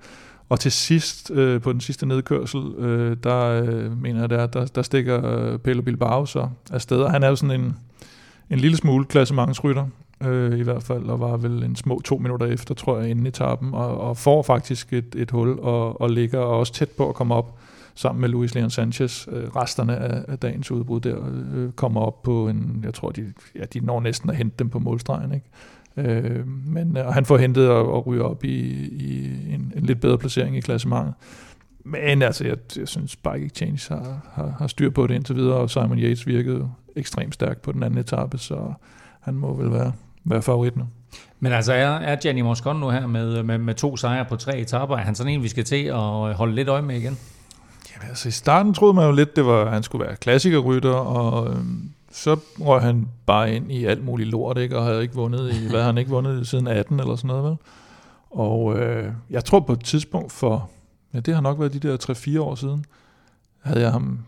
Og 0.49 0.59
til 0.59 0.71
sidst, 0.71 1.31
øh, 1.31 1.61
på 1.61 1.73
den 1.73 1.81
sidste 1.81 2.05
nedkørsel, 2.05 2.61
øh, 2.77 3.17
der 3.23 3.63
øh, 3.63 4.01
mener 4.01 4.19
jeg, 4.19 4.29
der, 4.29 4.45
der, 4.45 4.65
der 4.65 4.81
stikker 4.81 5.25
øh, 5.25 5.59
Pelle 5.59 5.81
Bilbao 5.81 6.25
så 6.25 6.49
afsted, 6.71 6.97
og 6.97 7.11
han 7.11 7.23
er 7.23 7.27
jo 7.27 7.35
sådan 7.35 7.61
en 7.61 7.75
en 8.49 8.59
lille 8.59 8.77
smule 8.77 9.05
klassementsrytter, 9.05 9.85
øh, 10.23 10.59
i 10.59 10.63
hvert 10.63 10.83
fald, 10.83 11.03
og 11.03 11.19
var 11.19 11.37
vel 11.37 11.63
en 11.63 11.75
små 11.75 12.01
to 12.01 12.17
minutter 12.17 12.45
efter, 12.45 12.75
tror 12.75 12.99
jeg, 12.99 13.09
inden 13.09 13.25
i 13.25 13.29
etappen, 13.29 13.73
og, 13.73 14.01
og 14.01 14.17
får 14.17 14.43
faktisk 14.43 14.93
et, 14.93 15.15
et 15.17 15.31
hul, 15.31 15.59
og, 15.59 16.01
og 16.01 16.09
ligger 16.09 16.39
også 16.39 16.73
tæt 16.73 16.89
på 16.89 17.09
at 17.09 17.15
komme 17.15 17.35
op 17.35 17.59
sammen 17.95 18.21
med 18.21 18.29
Luis 18.29 18.55
Leon 18.55 18.69
Sanchez. 18.69 19.27
Øh, 19.31 19.43
resterne 19.55 19.97
af, 19.97 20.23
af 20.27 20.39
dagens 20.39 20.71
udbrud 20.71 20.99
der 20.99 21.17
øh, 21.55 21.71
kommer 21.71 22.01
op 22.01 22.23
på 22.23 22.47
en, 22.47 22.79
jeg 22.83 22.93
tror, 22.93 23.09
de, 23.09 23.33
ja, 23.55 23.63
de 23.73 23.79
når 23.79 23.99
næsten 23.99 24.29
at 24.29 24.35
hente 24.35 24.55
dem 24.59 24.69
på 24.69 24.79
målstregen, 24.79 25.33
ikke? 25.33 25.45
Øh, 25.97 26.47
men 26.47 26.97
øh, 26.97 27.07
og 27.07 27.13
han 27.13 27.25
får 27.25 27.37
hentet 27.37 27.69
og, 27.69 27.93
og 27.93 28.07
ryger 28.07 28.23
op 28.23 28.43
i, 28.43 28.57
i 28.87 29.25
en, 29.53 29.73
en 29.75 29.83
lidt 29.83 30.01
bedre 30.01 30.17
placering 30.17 30.57
i 30.57 30.61
klassementet. 30.61 31.13
Men 31.83 32.21
altså, 32.21 32.45
jeg, 32.45 32.57
jeg 32.77 32.87
synes, 32.87 33.15
Bike 33.15 33.45
Exchange 33.45 33.93
har, 33.95 34.29
har, 34.33 34.55
har 34.59 34.67
styr 34.67 34.89
på 34.89 35.07
det 35.07 35.15
indtil 35.15 35.35
videre, 35.35 35.55
og 35.55 35.69
Simon 35.69 35.99
Yates 35.99 36.27
virkede 36.27 36.69
ekstremt 36.95 37.33
stærk 37.33 37.61
på 37.61 37.71
den 37.71 37.83
anden 37.83 37.99
etape, 37.99 38.37
så 38.37 38.73
han 39.19 39.33
må 39.33 39.53
vel 39.53 39.71
være, 39.71 39.91
være 40.23 40.41
favorit 40.41 40.77
nu. 40.77 40.83
Men 41.39 41.51
altså, 41.51 41.73
er, 41.73 41.87
er 41.87 42.15
Gianni 42.15 42.41
Moscon 42.41 42.79
nu 42.79 42.89
her 42.89 43.07
med, 43.07 43.43
med, 43.43 43.57
med 43.57 43.75
to 43.75 43.97
sejre 43.97 44.25
på 44.25 44.35
tre 44.35 44.59
etaper? 44.59 44.95
Er 44.95 45.01
han 45.01 45.15
sådan 45.15 45.33
en, 45.33 45.43
vi 45.43 45.47
skal 45.47 45.63
til 45.63 45.85
at 45.85 46.33
holde 46.33 46.55
lidt 46.55 46.67
øje 46.67 46.81
med 46.81 46.95
igen? 46.95 47.17
Jamen, 47.93 48.09
altså, 48.09 48.27
i 48.27 48.31
starten 48.31 48.73
troede 48.73 48.93
man 48.93 49.05
jo 49.05 49.11
lidt, 49.11 49.35
det 49.35 49.45
var, 49.45 49.65
at 49.65 49.71
han 49.71 49.83
skulle 49.83 50.05
være 50.05 50.15
klassikerrytter, 50.15 50.93
og 50.93 51.49
øhm, 51.49 51.91
så 52.11 52.39
røg 52.59 52.81
han 52.81 53.07
bare 53.25 53.55
ind 53.55 53.71
i 53.71 53.85
alt 53.85 54.05
muligt 54.05 54.29
lort, 54.29 54.57
ikke? 54.57 54.77
og 54.77 54.85
havde 54.85 55.01
ikke 55.01 55.15
vundet 55.15 55.53
i, 55.53 55.69
hvad 55.69 55.83
han 55.83 55.97
ikke 55.97 56.11
vundet 56.11 56.47
siden 56.47 56.67
18 56.67 56.99
eller 56.99 57.15
sådan 57.15 57.27
noget, 57.27 57.43
vel? 57.43 57.57
Og 58.29 58.79
øh, 58.79 59.11
jeg 59.29 59.45
tror 59.45 59.59
på 59.59 59.73
et 59.73 59.83
tidspunkt 59.83 60.31
for, 60.31 60.69
ja 61.13 61.19
det 61.19 61.33
har 61.33 61.41
nok 61.41 61.59
været 61.59 61.73
de 61.73 61.79
der 61.79 62.37
3-4 62.37 62.41
år 62.41 62.55
siden, 62.55 62.85
havde 63.61 63.81
jeg 63.81 63.91
ham, 63.91 64.19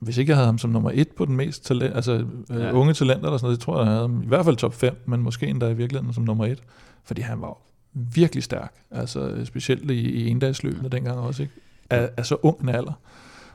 hvis 0.00 0.18
ikke 0.18 0.30
jeg 0.30 0.36
havde 0.36 0.46
ham 0.46 0.58
som 0.58 0.70
nummer 0.70 0.90
et 0.94 1.08
på 1.08 1.24
den 1.24 1.36
mest 1.36 1.64
talent, 1.64 1.96
altså 1.96 2.12
øh, 2.50 2.60
ja. 2.60 2.72
unge 2.72 2.94
talenter 2.94 3.24
eller 3.24 3.38
sådan 3.38 3.46
noget, 3.46 3.58
det 3.58 3.64
tror 3.64 3.76
jeg, 3.78 3.84
jeg 3.84 3.92
havde 3.92 4.00
ham 4.00 4.22
i 4.22 4.26
hvert 4.26 4.44
fald 4.44 4.56
top 4.56 4.74
5, 4.74 5.02
men 5.06 5.22
måske 5.22 5.46
endda 5.46 5.68
i 5.68 5.74
virkeligheden 5.74 6.14
som 6.14 6.24
nummer 6.24 6.46
et, 6.46 6.62
fordi 7.04 7.20
han 7.20 7.40
var 7.40 7.58
virkelig 7.92 8.42
stærk, 8.42 8.74
altså 8.90 9.44
specielt 9.44 9.90
i, 9.90 9.94
i 9.94 10.28
endagsløbene 10.28 10.88
dengang 10.88 11.18
også, 11.18 11.42
ikke? 11.42 11.54
Af, 11.90 12.10
af 12.16 12.26
så 12.26 12.36
ung 12.42 12.60
en 12.62 12.68
alder. 12.68 12.92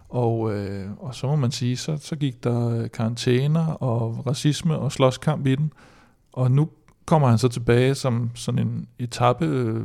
Og, 0.09 0.53
øh, 0.53 0.85
og 0.99 1.15
så 1.15 1.27
må 1.27 1.35
man 1.35 1.51
sige, 1.51 1.77
så, 1.77 1.97
så 1.97 2.15
gik 2.15 2.43
der 2.43 2.87
karantæner 2.87 3.65
og 3.67 4.27
racisme 4.27 4.77
og 4.77 4.91
slåskamp 4.91 5.47
i 5.47 5.55
den. 5.55 5.73
Og 6.33 6.51
nu 6.51 6.69
kommer 7.05 7.27
han 7.27 7.37
så 7.37 7.47
tilbage 7.47 7.95
som 7.95 8.31
sådan 8.35 8.59
en 8.59 8.87
etape, 8.99 9.45
øh, 9.45 9.81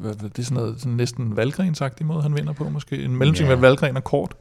hvad, 0.00 0.14
hvad, 0.14 0.30
det 0.30 0.38
er 0.38 0.42
sådan 0.42 0.62
noget 0.62 0.80
sådan 0.80 0.96
næsten 0.96 1.36
valgrensagtig 1.36 2.06
måde, 2.06 2.22
han 2.22 2.36
vinder 2.36 2.52
på 2.52 2.68
måske. 2.68 3.04
En 3.04 3.16
mellemting 3.16 3.48
yeah. 3.48 3.62
valgren 3.62 3.96
og 3.96 4.04
kort. 4.04 4.34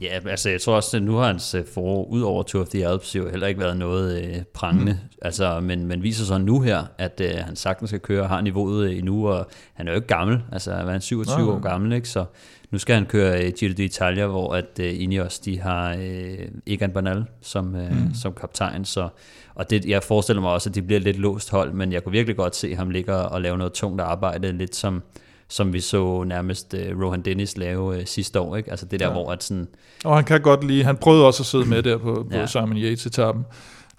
Ja, 0.00 0.18
altså 0.28 0.50
jeg 0.50 0.60
tror 0.60 0.76
også, 0.76 0.96
at 0.96 1.02
nu 1.02 1.16
har 1.16 1.26
hans 1.26 1.54
øh, 1.54 1.64
forår 1.74 2.04
ud 2.04 2.22
over 2.22 2.42
Tour 2.42 2.62
of 2.62 2.68
the 2.68 2.86
Alps 2.86 3.16
jo 3.16 3.30
heller 3.30 3.46
ikke 3.46 3.60
været 3.60 3.76
noget 3.76 4.24
øh, 4.24 4.42
prangende. 4.54 4.92
Mm. 4.92 5.08
Altså, 5.22 5.60
men, 5.60 5.86
men 5.86 6.02
viser 6.02 6.24
så 6.24 6.38
nu 6.38 6.60
her, 6.60 6.84
at 6.98 7.20
øh, 7.24 7.34
han 7.38 7.56
sagtens 7.56 7.90
skal 7.90 8.00
køre 8.00 8.22
og 8.22 8.28
har 8.28 8.40
niveauet 8.40 8.90
øh, 8.90 8.98
endnu, 8.98 9.28
og 9.28 9.48
han 9.74 9.88
er 9.88 9.92
jo 9.92 9.96
ikke 9.96 10.08
gammel, 10.08 10.42
altså 10.52 10.74
han 10.74 10.88
er 10.88 10.98
27 10.98 11.38
Nå, 11.38 11.52
år 11.52 11.58
gammel, 11.58 11.92
ikke? 11.92 12.08
så 12.08 12.24
nu 12.70 12.78
skal 12.78 12.94
han 12.94 13.06
køre 13.06 13.44
øh, 13.44 13.52
Giro 13.58 13.72
d'Italia, 13.72 14.24
hvor 14.24 14.54
at 14.54 14.80
øh, 14.80 15.02
Ineos, 15.02 15.38
de 15.38 15.60
har 15.60 15.96
øh, 16.00 16.48
Egan 16.66 16.92
Bernal 16.92 17.24
som, 17.40 17.76
øh, 17.76 17.90
mm. 17.90 18.14
som 18.14 18.32
kaptajn, 18.32 18.84
så 18.84 19.08
og 19.54 19.70
det, 19.70 19.84
jeg 19.84 20.02
forestiller 20.02 20.42
mig 20.42 20.50
også, 20.50 20.68
at 20.68 20.74
de 20.74 20.82
bliver 20.82 21.00
lidt 21.00 21.16
låst 21.16 21.50
hold, 21.50 21.72
men 21.72 21.92
jeg 21.92 22.04
kunne 22.04 22.12
virkelig 22.12 22.36
godt 22.36 22.56
se 22.56 22.74
ham 22.74 22.90
ligge 22.90 23.14
og 23.14 23.40
lave 23.40 23.58
noget 23.58 23.72
tungt 23.72 24.00
arbejde, 24.00 24.52
lidt 24.52 24.76
som, 24.76 25.02
som 25.48 25.72
vi 25.72 25.80
så 25.80 26.24
nærmest 26.24 26.74
uh, 26.74 27.02
Rohan 27.02 27.22
Dennis 27.22 27.56
lave 27.56 27.82
uh, 27.82 28.04
sidste 28.04 28.40
år. 28.40 28.56
Ikke? 28.56 28.70
Altså 28.70 28.86
det 28.86 29.00
der, 29.00 29.06
ja. 29.06 29.12
hvor 29.12 29.32
at 29.32 29.42
sådan... 29.42 29.68
Og 30.04 30.16
han 30.16 30.24
kan 30.24 30.40
godt 30.40 30.64
lide, 30.64 30.84
han 30.84 30.96
prøvede 30.96 31.26
også 31.26 31.42
at 31.42 31.46
sidde 31.46 31.64
med 31.64 31.82
der 31.82 31.98
på, 31.98 32.26
på 32.30 32.36
ja. 32.36 32.46
Simon 32.46 32.76
Yates-etappen. 32.76 33.44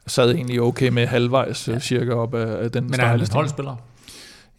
Sad 0.07 0.31
egentlig 0.31 0.61
okay 0.61 0.89
med 0.89 1.05
halvvejs 1.05 1.67
ja. 1.67 1.79
cirka 1.79 2.13
op 2.13 2.33
af, 2.33 2.63
af 2.63 2.71
den 2.71 2.83
Men 2.83 2.99
er 2.99 3.05
han 3.05 3.19
en 3.19 3.27
holdspiller? 3.31 3.75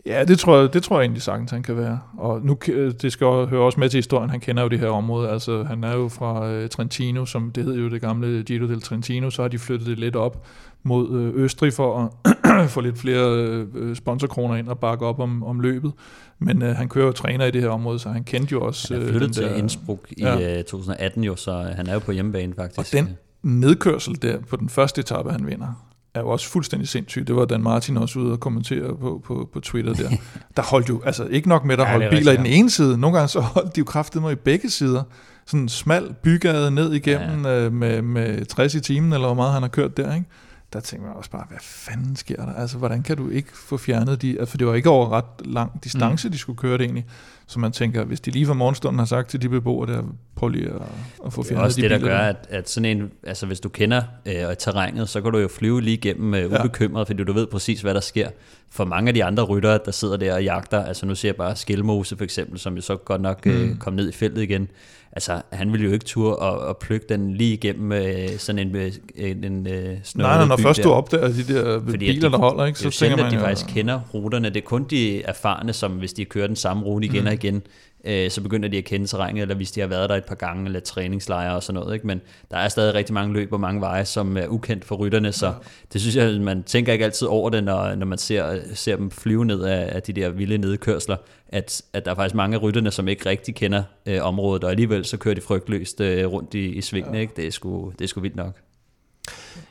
Ja, 0.07 0.25
det 0.25 0.39
tror, 0.39 0.61
jeg, 0.61 0.75
det 0.75 0.83
tror 0.83 0.97
jeg 0.99 1.05
egentlig 1.05 1.23
sagtens, 1.23 1.51
han 1.51 1.63
kan 1.63 1.77
være. 1.77 2.01
Og 2.19 2.43
nu, 2.43 2.59
det 3.03 3.13
skal 3.13 3.27
også, 3.27 3.51
høre 3.51 3.61
også 3.61 3.81
med 3.81 3.89
til 3.89 3.99
historien, 3.99 4.31
han 4.31 4.41
kender 4.41 4.63
jo 4.63 4.69
det 4.69 4.79
her 4.79 4.89
område. 4.89 5.31
Altså, 5.31 5.65
han 5.65 5.85
er 5.85 5.97
jo 5.97 6.09
fra 6.09 6.63
uh, 6.63 6.69
Trentino, 6.69 7.25
som 7.25 7.51
det 7.51 7.65
hed 7.65 7.75
jo 7.75 7.91
det 7.91 8.01
gamle 8.01 8.43
Giro 8.43 8.67
del 8.67 8.81
Trentino, 8.81 9.31
så 9.31 9.43
har 9.43 9.49
de 9.49 9.59
flyttet 9.59 9.87
det 9.87 9.99
lidt 9.99 10.17
op 10.17 10.47
mod 10.83 11.09
uh, 11.09 11.43
Østrig 11.43 11.73
for 11.73 12.13
at 12.25 12.71
få 12.75 12.81
lidt 12.81 12.99
flere 12.99 13.63
uh, 13.75 13.97
sponsorkroner 13.97 14.57
ind 14.57 14.69
og 14.69 14.79
bakke 14.79 15.07
op 15.07 15.21
om, 15.21 15.45
om 15.45 15.61
løbet. 15.61 15.93
Men 16.39 16.63
uh, 16.63 16.69
han 16.69 16.89
kører 16.89 17.07
jo 17.07 17.13
træner 17.13 17.45
i 17.45 17.51
det 17.51 17.63
her 17.63 17.69
område, 17.69 17.99
så 17.99 18.09
han 18.09 18.25
kendte 18.25 18.53
jo 18.53 18.61
også... 18.61 18.95
Han 18.95 19.03
er 19.03 19.09
flyttet 19.09 19.33
til 19.35 19.45
der, 19.45 19.55
Innsbruck 19.55 20.13
i 20.17 20.23
ja. 20.23 20.63
2018 20.63 21.25
jo, 21.25 21.37
så 21.37 21.53
han 21.77 21.87
er 21.87 21.93
jo 21.93 21.99
på 21.99 22.13
hjemmebane 22.13 22.55
faktisk. 22.55 22.95
Og 22.95 23.01
den 23.01 23.17
nedkørsel 23.43 24.23
der 24.23 24.39
på 24.41 24.57
den 24.57 24.69
første 24.69 25.01
etape, 25.01 25.31
han 25.31 25.47
vinder, 25.47 25.96
er 26.17 26.21
jo 26.21 26.29
også 26.29 26.49
fuldstændig 26.49 26.89
sindssygt. 26.89 27.29
Det 27.29 27.37
var 27.37 27.45
Dan 27.45 27.63
Martin 27.63 27.97
også 27.97 28.19
ude 28.19 28.33
og 28.33 28.41
kommentere 28.41 28.97
på, 28.97 29.23
på, 29.25 29.49
på 29.53 29.61
Twitter 29.61 29.95
der. 29.95 30.11
Der 30.57 30.63
holdt 30.63 30.89
jo, 30.89 31.03
altså 31.05 31.25
ikke 31.25 31.49
nok 31.49 31.65
med, 31.65 31.77
der 31.77 31.85
ja, 31.85 31.91
holdt 31.91 32.11
biler 32.11 32.33
i 32.33 32.37
den 32.37 32.47
ene 32.47 32.71
side, 32.71 32.99
nogle 32.99 33.17
gange 33.17 33.29
så 33.29 33.41
holdt 33.41 33.77
de 33.77 33.79
jo 33.79 33.85
kraftet 33.85 34.23
mig 34.23 34.33
i 34.33 34.35
begge 34.35 34.71
sider. 34.71 35.03
Sådan 35.47 35.61
en 35.61 35.69
smal 35.69 36.15
bygade 36.23 36.71
ned 36.71 36.93
igennem 36.93 37.45
ja. 37.45 37.65
øh, 37.65 37.73
med, 37.73 38.03
med 38.03 38.47
60 38.47 38.75
i 38.75 38.81
timen, 38.81 39.13
eller 39.13 39.27
hvor 39.27 39.35
meget 39.35 39.53
han 39.53 39.63
har 39.63 39.69
kørt 39.69 39.97
der, 39.97 40.15
ikke? 40.15 40.27
Der 40.73 40.81
tænker 40.81 41.07
man 41.07 41.17
også 41.17 41.31
bare, 41.31 41.45
hvad 41.49 41.59
fanden 41.61 42.17
sker 42.17 42.37
der? 42.37 42.53
Altså, 42.53 42.79
hvordan 42.79 43.03
kan 43.03 43.17
du 43.17 43.29
ikke 43.29 43.49
få 43.55 43.77
fjernet 43.77 44.23
de... 44.23 44.31
Altså, 44.31 44.51
for 44.51 44.59
det 44.59 44.67
var 44.67 44.75
ikke 44.75 44.91
over 44.91 45.13
ret 45.13 45.25
lang 45.45 45.85
distance, 45.85 46.29
mm. 46.29 46.33
de 46.33 46.39
skulle 46.39 46.59
køre 46.59 46.79
det 46.79 46.85
egentlig. 46.85 47.07
Så 47.47 47.59
man 47.61 47.73
tænker, 47.73 48.05
hvis 48.05 48.21
de 48.21 48.31
lige 48.31 48.47
fra 48.47 48.55
morgenstunden 48.55 48.99
har 48.99 49.07
sagt 49.07 49.29
til 49.29 49.43
de 49.43 49.49
beboere 49.49 49.93
der, 49.93 50.03
prøv 50.37 50.49
lige 50.49 50.69
at, 50.69 50.83
at 51.27 51.33
få 51.33 51.43
fjernet 51.43 51.49
de 51.49 51.53
Det 51.53 51.57
er 51.57 51.65
også 51.65 51.81
det, 51.81 51.91
der 51.91 51.99
gør, 51.99 52.19
at, 52.19 52.47
at 52.51 52.71
sådan 52.71 52.99
en, 52.99 53.11
altså 53.23 53.47
hvis 53.47 53.61
du 53.61 53.69
kender 53.69 54.03
øh, 54.27 54.57
terrænet, 54.59 55.09
så 55.09 55.21
kan 55.21 55.33
du 55.33 55.39
jo 55.39 55.49
flyve 55.49 55.83
lige 55.83 55.97
igennem 55.97 56.35
øh, 56.35 56.61
ubekymret, 56.61 57.01
ja. 57.01 57.11
fordi 57.11 57.25
du 57.25 57.33
ved 57.33 57.47
præcis, 57.47 57.81
hvad 57.81 57.95
der 57.95 58.01
sker. 58.01 58.29
For 58.71 58.85
mange 58.85 59.09
af 59.09 59.15
de 59.15 59.25
andre 59.25 59.43
ryttere, 59.43 59.79
der 59.85 59.91
sidder 59.91 60.17
der 60.17 60.35
og 60.35 60.45
jagter, 60.45 60.85
altså 60.85 61.07
nu 61.07 61.15
ser 61.15 61.29
jeg 61.29 61.37
bare 61.37 61.57
Skelmose 61.57 62.17
for 62.17 62.25
eksempel, 62.25 62.59
som 62.59 62.75
jo 62.75 62.81
så 62.81 62.97
godt 62.97 63.21
nok 63.21 63.41
øh, 63.47 63.69
mm. 63.69 63.79
kom 63.79 63.93
ned 63.93 64.09
i 64.09 64.13
feltet 64.13 64.43
igen, 64.43 64.69
altså 65.17 65.43
han 65.53 65.73
ville 65.73 65.87
jo 65.87 65.93
ikke 65.93 66.05
turde 66.05 66.45
at, 66.45 66.69
at 66.71 66.77
plukke 66.77 67.07
den 67.09 67.35
lige 67.35 67.53
igennem 67.53 67.93
øh, 67.93 68.29
sådan 68.39 68.59
en, 68.59 68.77
øh, 68.77 68.93
en, 69.15 69.45
en 69.45 69.67
øh, 69.67 69.99
Nej, 70.15 70.47
når 70.47 70.57
først 70.57 70.77
der. 70.77 70.83
du 70.83 70.93
opdager 70.93 71.29
de 71.29 71.55
der 71.55 71.81
Fordi 71.81 71.99
biler, 71.99 72.29
de, 72.29 72.33
der 72.33 72.39
holder, 72.39 72.65
ikke, 72.65 72.79
så 72.79 72.91
tænker 72.91 73.17
man 73.17 73.27
at 73.27 73.33
de 73.33 73.39
faktisk 73.39 73.67
kender 73.67 74.01
ruterne. 74.15 74.49
Det 74.49 74.57
er 74.57 74.61
kun 74.61 74.85
de 74.85 75.23
erfarne, 75.23 75.73
som 75.73 75.93
hvis 75.93 76.13
de 76.13 76.25
kører 76.25 76.47
den 76.47 76.57
samme 76.57 76.83
rute 76.83 77.07
igen 77.07 77.21
mm. 77.21 77.27
og 77.27 77.33
igen, 77.33 77.63
øh, 78.07 78.31
så 78.31 78.43
begynder 78.43 78.69
de 78.69 78.79
at 78.79 78.85
kende 78.85 79.07
terrænet, 79.07 79.43
eller 79.43 79.55
hvis 79.55 79.71
de 79.71 79.81
har 79.81 79.87
været 79.87 80.11
der 80.11 80.17
et 80.17 80.25
par 80.25 80.35
gange, 80.35 80.67
eller 80.67 80.81
træningslejre 80.81 81.55
og 81.55 81.63
sådan 81.63 81.81
noget. 81.81 81.95
Ikke? 81.95 82.07
Men 82.07 82.21
der 82.51 82.57
er 82.57 82.69
stadig 82.69 82.95
rigtig 82.95 83.15
mange 83.15 83.35
løb 83.35 83.53
og 83.53 83.61
mange 83.61 83.81
veje, 83.81 84.05
som 84.05 84.37
er 84.37 84.47
ukendt 84.47 84.85
for 84.85 84.97
rytterne, 84.97 85.33
så 85.33 85.55
det 85.93 86.01
synes 86.01 86.17
jeg, 86.17 86.41
man 86.41 86.63
tænker 86.63 86.93
ikke 86.93 87.05
altid 87.05 87.27
over 87.27 87.51
det, 87.51 87.65
når, 87.65 87.95
når 87.95 88.07
man 88.07 88.19
ser, 88.19 88.61
ser 88.75 88.97
dem 88.97 89.11
flyve 89.11 89.45
ned 89.45 89.63
af, 89.63 89.95
af 89.95 90.03
de 90.03 90.13
der 90.13 90.29
vilde 90.31 90.59
nedkørsler, 90.59 91.17
at, 91.49 91.83
at 91.93 92.05
der 92.05 92.11
er 92.11 92.15
faktisk 92.15 92.35
mange 92.35 92.57
af 92.57 92.63
rytterne, 92.63 92.91
som 92.91 93.09
ikke 93.09 93.27
rigtig 93.29 93.55
kender 93.55 93.83
øh, 94.07 94.23
området, 94.23 94.65
og 94.65 94.71
alligevel 94.71 95.05
så 95.05 95.17
kører 95.17 95.35
de 95.35 95.41
frygtløst 95.41 96.01
øh, 96.01 96.27
rundt 96.27 96.55
i, 96.55 96.67
i 96.67 96.81
svingene. 96.81 97.17
Ja. 97.17 97.21
Ikke? 97.21 97.33
Det, 97.37 97.47
er 97.47 97.51
sgu, 97.51 97.93
det 97.99 98.05
er 98.05 98.09
sgu 98.09 98.21
vildt 98.21 98.37
nok. 98.37 98.61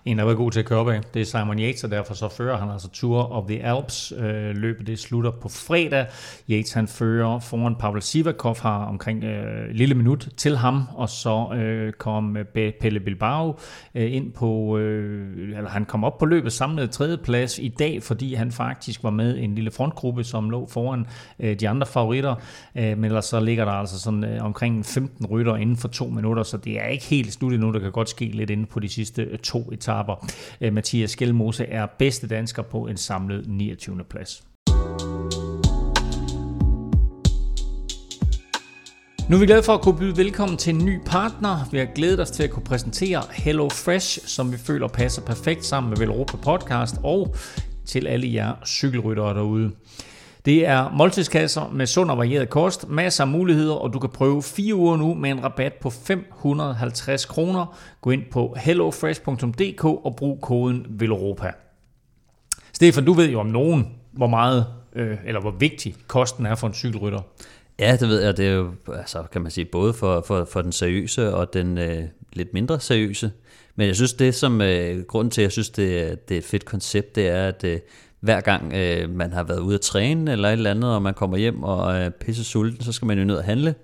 En, 0.05 0.17
der 0.17 0.23
var 0.23 0.33
god 0.33 0.51
til 0.51 0.59
at 0.59 0.65
køre 0.65 0.79
op 0.79 0.89
af, 0.89 1.01
det 1.13 1.21
er 1.21 1.25
Simon 1.25 1.59
Yates, 1.59 1.83
og 1.83 1.91
derfor 1.91 2.13
så 2.13 2.29
fører 2.29 2.57
han 2.57 2.69
altså 2.69 2.89
Tour 2.89 3.31
of 3.31 3.47
the 3.47 3.63
Alps. 3.63 4.13
Øh, 4.17 4.55
løbet 4.55 4.87
det 4.87 4.99
slutter 4.99 5.31
på 5.31 5.49
fredag. 5.49 6.05
Yates 6.49 6.73
han 6.73 6.87
fører 6.87 7.39
foran 7.39 7.75
Pavel 7.75 8.01
Sivakov 8.01 8.57
har 8.61 8.85
omkring 8.85 9.23
øh, 9.23 9.69
et 9.69 9.75
lille 9.75 9.95
minut 9.95 10.29
til 10.37 10.57
ham, 10.57 10.83
og 10.95 11.09
så 11.09 11.53
øh, 11.53 11.93
kom 11.93 12.37
øh, 12.37 12.71
Pelle 12.81 12.99
Bilbao 12.99 13.59
øh, 13.95 14.13
ind 14.13 14.31
på, 14.31 14.77
øh, 14.77 15.57
eller 15.57 15.69
han 15.69 15.85
kom 15.85 16.03
op 16.03 16.17
på 16.17 16.25
løbet 16.25 16.53
samlet 16.53 16.91
tredjeplads 16.91 17.59
i 17.59 17.67
dag, 17.67 18.03
fordi 18.03 18.33
han 18.33 18.51
faktisk 18.51 19.03
var 19.03 19.09
med 19.09 19.37
en 19.37 19.55
lille 19.55 19.71
frontgruppe, 19.71 20.23
som 20.23 20.49
lå 20.49 20.67
foran 20.67 21.05
øh, 21.39 21.59
de 21.59 21.69
andre 21.69 21.87
favoritter. 21.87 22.35
Øh, 22.75 22.97
men 22.97 23.05
ellers 23.05 23.25
så 23.25 23.39
ligger 23.39 23.65
der 23.65 23.71
altså 23.71 23.99
sådan 23.99 24.23
øh, 24.23 24.43
omkring 24.43 24.85
15 24.85 25.25
rytter 25.25 25.55
inden 25.55 25.77
for 25.77 25.87
to 25.87 26.05
minutter, 26.05 26.43
så 26.43 26.57
det 26.57 26.81
er 26.81 26.87
ikke 26.87 27.05
helt 27.05 27.33
slut 27.33 27.53
endnu. 27.53 27.73
Der 27.73 27.79
kan 27.79 27.91
godt 27.91 28.09
ske 28.09 28.25
lidt 28.25 28.49
inde 28.49 28.65
på 28.65 28.79
de 28.79 28.89
sidste 28.89 29.21
øh, 29.21 29.37
to 29.37 29.71
etaper. 29.75 30.27
Øh, 30.61 30.73
Mathias 30.73 31.11
Skelmose 31.11 31.65
er 31.65 31.85
bedste 31.99 32.27
dansker 32.27 32.61
på 32.61 32.87
en 32.87 32.97
samlet 32.97 33.45
29. 33.47 34.03
plads. 34.09 34.43
Nu 39.29 39.35
er 39.35 39.39
vi 39.39 39.45
glade 39.45 39.63
for 39.63 39.73
at 39.73 39.81
kunne 39.81 39.97
byde 39.97 40.17
velkommen 40.17 40.57
til 40.57 40.75
en 40.75 40.85
ny 40.85 40.99
partner. 41.05 41.69
Vi 41.71 41.77
har 41.77 41.85
glædet 41.85 42.19
os 42.19 42.31
til 42.31 42.43
at 42.43 42.49
kunne 42.49 42.63
præsentere 42.63 43.23
Hello 43.31 43.69
Fresh, 43.69 44.27
som 44.27 44.51
vi 44.51 44.57
føler 44.57 44.87
passer 44.87 45.21
perfekt 45.21 45.65
sammen 45.65 45.89
med 45.89 45.97
Velropa 45.97 46.37
Podcast 46.37 46.95
og 47.03 47.35
til 47.85 48.07
alle 48.07 48.33
jer 48.33 48.53
cykelryttere 48.65 49.33
derude. 49.33 49.71
Det 50.45 50.65
er 50.67 50.89
måltidskasser 50.89 51.71
med 51.73 51.85
sund 51.85 52.11
og 52.11 52.17
varieret 52.17 52.49
kost, 52.49 52.89
masser 52.89 53.23
af 53.23 53.27
muligheder, 53.27 53.73
og 53.73 53.93
du 53.93 53.99
kan 53.99 54.09
prøve 54.09 54.43
fire 54.43 54.75
uger 54.75 54.97
nu 54.97 55.13
med 55.13 55.29
en 55.29 55.43
rabat 55.43 55.73
på 55.73 55.89
550 55.89 57.25
kroner. 57.25 57.77
Gå 58.01 58.11
ind 58.11 58.23
på 58.31 58.55
hellofresh.dk 58.57 59.85
og 59.85 60.15
brug 60.15 60.41
koden 60.41 60.85
VELOROPA. 60.89 61.51
Stefan, 62.73 63.05
du 63.05 63.13
ved 63.13 63.29
jo 63.29 63.39
om 63.39 63.45
nogen, 63.45 63.87
hvor 64.11 64.27
meget 64.27 64.65
øh, 64.95 65.17
eller 65.25 65.41
hvor 65.41 65.51
vigtig 65.51 65.95
kosten 66.07 66.45
er 66.45 66.55
for 66.55 66.67
en 66.67 66.73
cykelrytter. 66.73 67.21
Ja, 67.79 67.97
det 67.99 68.09
ved 68.09 68.21
jeg. 68.21 68.37
Det 68.37 68.47
er 68.47 68.53
jo, 68.53 68.71
altså, 68.93 69.23
kan 69.31 69.41
man 69.41 69.51
sige, 69.51 69.65
både 69.65 69.93
for, 69.93 70.23
for, 70.27 70.45
for 70.45 70.61
den 70.61 70.71
seriøse 70.71 71.35
og 71.35 71.53
den 71.53 71.77
øh, 71.77 72.03
lidt 72.33 72.53
mindre 72.53 72.79
seriøse. 72.79 73.31
Men 73.75 73.87
jeg 73.87 73.95
synes, 73.95 74.13
det 74.13 74.35
som 74.35 74.61
øh, 74.61 75.03
grunden 75.03 75.31
til, 75.31 75.41
at 75.41 75.43
jeg 75.43 75.51
synes, 75.51 75.69
det, 75.69 76.29
det 76.29 76.35
er 76.35 76.39
et 76.39 76.45
fedt 76.45 76.65
koncept, 76.65 77.15
det 77.15 77.27
er, 77.27 77.47
at 77.47 77.63
øh, 77.63 77.79
hver 78.25 78.41
gang 78.41 78.73
øh, 78.73 79.09
man 79.09 79.33
har 79.33 79.43
været 79.43 79.59
ude 79.59 79.75
at 79.75 79.81
træne 79.81 80.31
eller 80.31 80.49
et 80.49 80.53
eller 80.53 80.71
andet, 80.71 80.95
og 80.95 81.01
man 81.01 81.13
kommer 81.13 81.37
hjem 81.37 81.63
og 81.63 81.95
er 81.97 82.09
pisse 82.09 82.43
sulten, 82.43 82.83
så 82.83 82.91
skal 82.91 83.05
man 83.05 83.17
jo 83.17 83.25
ned 83.25 83.35
og 83.35 83.43
handle. 83.43 83.75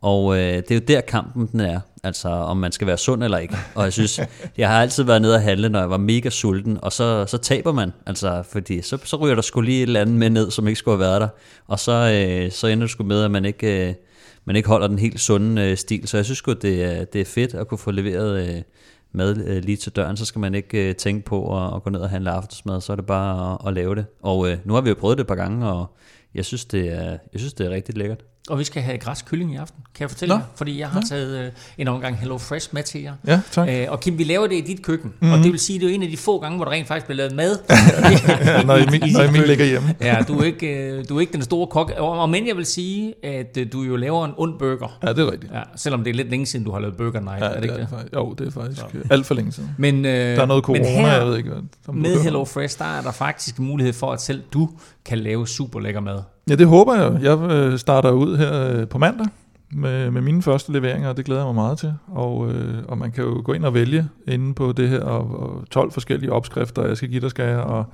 Og 0.00 0.36
øh, 0.36 0.56
det 0.56 0.70
er 0.70 0.74
jo 0.74 0.80
der 0.88 1.00
kampen 1.00 1.48
den 1.52 1.60
er, 1.60 1.80
altså 2.04 2.28
om 2.28 2.56
man 2.56 2.72
skal 2.72 2.86
være 2.86 2.98
sund 2.98 3.24
eller 3.24 3.38
ikke. 3.38 3.56
Og 3.74 3.84
jeg 3.84 3.92
synes, 3.92 4.20
jeg 4.58 4.68
har 4.68 4.82
altid 4.82 5.04
været 5.04 5.22
nede 5.22 5.34
og 5.34 5.42
handle, 5.42 5.68
når 5.68 5.78
jeg 5.78 5.90
var 5.90 5.96
mega 5.96 6.30
sulten, 6.30 6.78
og 6.82 6.92
så, 6.92 7.26
så 7.26 7.38
taber 7.38 7.72
man, 7.72 7.92
altså 8.06 8.42
fordi 8.50 8.82
så, 8.82 8.98
så 9.04 9.16
ryger 9.16 9.34
der 9.34 9.42
skulle 9.42 9.66
lige 9.66 9.82
et 9.82 9.86
eller 9.86 10.00
andet 10.00 10.14
med 10.14 10.30
ned, 10.30 10.50
som 10.50 10.68
ikke 10.68 10.78
skulle 10.78 10.96
have 10.98 11.10
været 11.10 11.20
der. 11.20 11.28
Og 11.66 11.78
så, 11.78 11.92
øh, 11.92 12.52
så 12.52 12.66
ender 12.66 12.84
det 12.84 12.90
sgu 12.90 13.04
med, 13.04 13.22
at 13.22 13.30
man 13.30 13.44
ikke, 13.44 13.88
øh, 13.88 13.94
man 14.44 14.56
ikke 14.56 14.68
holder 14.68 14.88
den 14.88 14.98
helt 14.98 15.20
sunde 15.20 15.62
øh, 15.62 15.76
stil. 15.76 16.08
Så 16.08 16.16
jeg 16.16 16.24
synes 16.24 16.38
sgu, 16.38 16.52
det 16.52 16.84
er, 16.84 17.04
det 17.04 17.20
er 17.20 17.24
fedt 17.24 17.54
at 17.54 17.68
kunne 17.68 17.78
få 17.78 17.90
leveret 17.90 18.48
øh, 18.48 18.62
mad 19.16 19.36
øh, 19.46 19.64
lige 19.64 19.76
til 19.76 19.92
døren, 19.92 20.16
så 20.16 20.24
skal 20.24 20.38
man 20.38 20.54
ikke 20.54 20.88
øh, 20.88 20.94
tænke 20.94 21.24
på 21.24 21.58
at, 21.58 21.74
at 21.74 21.82
gå 21.82 21.90
ned 21.90 22.00
og 22.00 22.10
handle 22.10 22.30
aftensmad, 22.30 22.80
så 22.80 22.92
er 22.92 22.96
det 22.96 23.06
bare 23.06 23.52
at, 23.52 23.68
at 23.68 23.74
lave 23.74 23.94
det. 23.94 24.06
Og 24.22 24.50
øh, 24.50 24.58
nu 24.64 24.74
har 24.74 24.80
vi 24.80 24.88
jo 24.88 24.94
prøvet 24.94 25.18
det 25.18 25.24
et 25.24 25.28
par 25.28 25.34
gange, 25.34 25.68
og 25.68 25.96
jeg 26.34 26.44
synes, 26.44 26.64
det 26.64 26.92
er, 26.92 27.18
jeg 27.32 27.40
synes, 27.40 27.54
det 27.54 27.66
er 27.66 27.70
rigtig 27.70 27.96
lækkert. 27.96 28.24
Og 28.50 28.58
vi 28.58 28.64
skal 28.64 28.82
have 28.82 28.98
græsk 28.98 29.24
kylling 29.24 29.52
i 29.52 29.56
aften, 29.56 29.82
kan 29.94 30.02
jeg 30.02 30.10
fortælle 30.10 30.34
Nå. 30.34 30.38
jer. 30.38 30.44
Fordi 30.56 30.78
jeg 30.80 30.88
har 30.88 31.00
taget 31.00 31.44
øh, 31.44 31.52
en 31.78 31.88
omgang 31.88 32.18
Hello 32.18 32.38
Fresh 32.38 32.68
med 32.72 32.82
til 32.82 33.02
jer. 33.02 33.14
Ja, 33.26 33.40
tak. 33.50 33.68
Øh, 33.68 33.86
og 33.88 34.00
Kim, 34.00 34.18
vi 34.18 34.24
laver 34.24 34.46
det 34.46 34.56
i 34.56 34.60
dit 34.60 34.82
køkken. 34.82 35.12
Mm-hmm. 35.20 35.32
Og 35.32 35.38
det 35.38 35.52
vil 35.52 35.60
sige, 35.60 35.80
det 35.80 35.90
er 35.90 35.94
en 35.94 36.02
af 36.02 36.08
de 36.08 36.16
få 36.16 36.40
gange, 36.40 36.56
hvor 36.56 36.64
der 36.64 36.72
rent 36.72 36.88
faktisk 36.88 37.06
bliver 37.06 37.16
lavet 37.16 37.34
mad. 37.34 37.58
Ja, 38.46 38.62
når 38.62 38.76
Emil, 38.76 39.08
i 39.08 39.12
når 39.12 39.20
Emil 39.22 39.42
ligger 39.42 39.64
hjemme. 39.64 39.94
Ja, 40.00 40.18
du 40.28 40.38
er, 40.38 40.44
ikke, 40.44 40.66
øh, 40.66 41.04
du 41.08 41.16
er 41.16 41.20
ikke 41.20 41.32
den 41.32 41.42
store 41.42 41.66
kok. 41.66 41.92
Og, 41.98 42.18
og 42.18 42.30
men 42.30 42.46
jeg 42.46 42.56
vil 42.56 42.66
sige, 42.66 43.14
at 43.24 43.56
øh, 43.58 43.66
du 43.72 43.82
jo 43.82 43.96
laver 43.96 44.24
en 44.24 44.32
ond 44.36 44.58
burger. 44.58 44.98
Ja, 45.02 45.08
det 45.08 45.18
er 45.18 45.32
rigtigt. 45.32 45.52
Ja, 45.52 45.62
selvom 45.76 46.04
det 46.04 46.10
er 46.10 46.14
lidt 46.14 46.30
længe 46.30 46.46
siden, 46.46 46.64
du 46.64 46.72
har 46.72 46.80
lavet 46.80 46.96
burger 46.96 47.20
night. 47.20 47.40
Ja, 47.40 47.46
er 47.46 47.54
det 47.54 47.62
ikke 47.62 47.76
det? 47.76 47.88
faktisk, 47.90 48.14
jo, 48.14 48.34
det 48.38 48.46
er 48.46 48.50
faktisk 48.50 48.82
ja. 48.94 48.98
alt 49.10 49.26
for 49.26 49.34
længe 49.34 49.52
siden. 49.52 49.70
Men, 49.78 50.04
øh, 50.04 50.36
Der 50.36 50.42
er 50.42 50.46
noget 50.46 50.64
corona, 50.64 50.82
men 50.82 50.88
her, 50.88 51.16
jeg 51.16 51.26
ved 51.26 51.36
ikke, 51.36 51.50
hvad 51.50 51.94
med. 51.94 52.22
Hello 52.22 52.44
Fresh, 52.44 52.78
der 52.78 52.98
er 52.98 53.02
der 53.02 53.12
faktisk 53.12 53.58
mulighed 53.58 53.92
for, 53.92 54.12
at 54.12 54.20
selv 54.20 54.42
du 54.52 54.70
kan 55.04 55.18
lave 55.18 55.48
super 55.48 55.80
lækker 55.80 56.00
mad. 56.00 56.18
Ja, 56.50 56.54
det 56.54 56.66
håber 56.66 56.94
jeg. 56.94 57.22
Jeg 57.22 57.38
øh, 57.50 57.78
starter 57.78 58.10
ud 58.10 58.36
her 58.36 58.68
øh, 58.70 58.88
på 58.88 58.98
mandag 58.98 59.26
med, 59.72 60.10
med 60.10 60.22
mine 60.22 60.42
første 60.42 60.72
leveringer, 60.72 61.08
og 61.08 61.16
det 61.16 61.24
glæder 61.24 61.40
jeg 61.40 61.46
mig 61.46 61.54
meget 61.54 61.78
til. 61.78 61.92
Og, 62.08 62.50
øh, 62.52 62.74
og 62.88 62.98
man 62.98 63.12
kan 63.12 63.24
jo 63.24 63.42
gå 63.44 63.52
ind 63.52 63.64
og 63.64 63.74
vælge 63.74 64.08
inde 64.28 64.54
på 64.54 64.72
det 64.72 64.88
her, 64.88 65.00
og, 65.00 65.40
og 65.40 65.64
12 65.70 65.92
forskellige 65.92 66.32
opskrifter, 66.32 66.86
jeg 66.86 66.96
skal 66.96 67.08
give 67.08 67.20
dig, 67.20 67.30
skal 67.30 67.44
jeg, 67.48 67.58
og, 67.58 67.84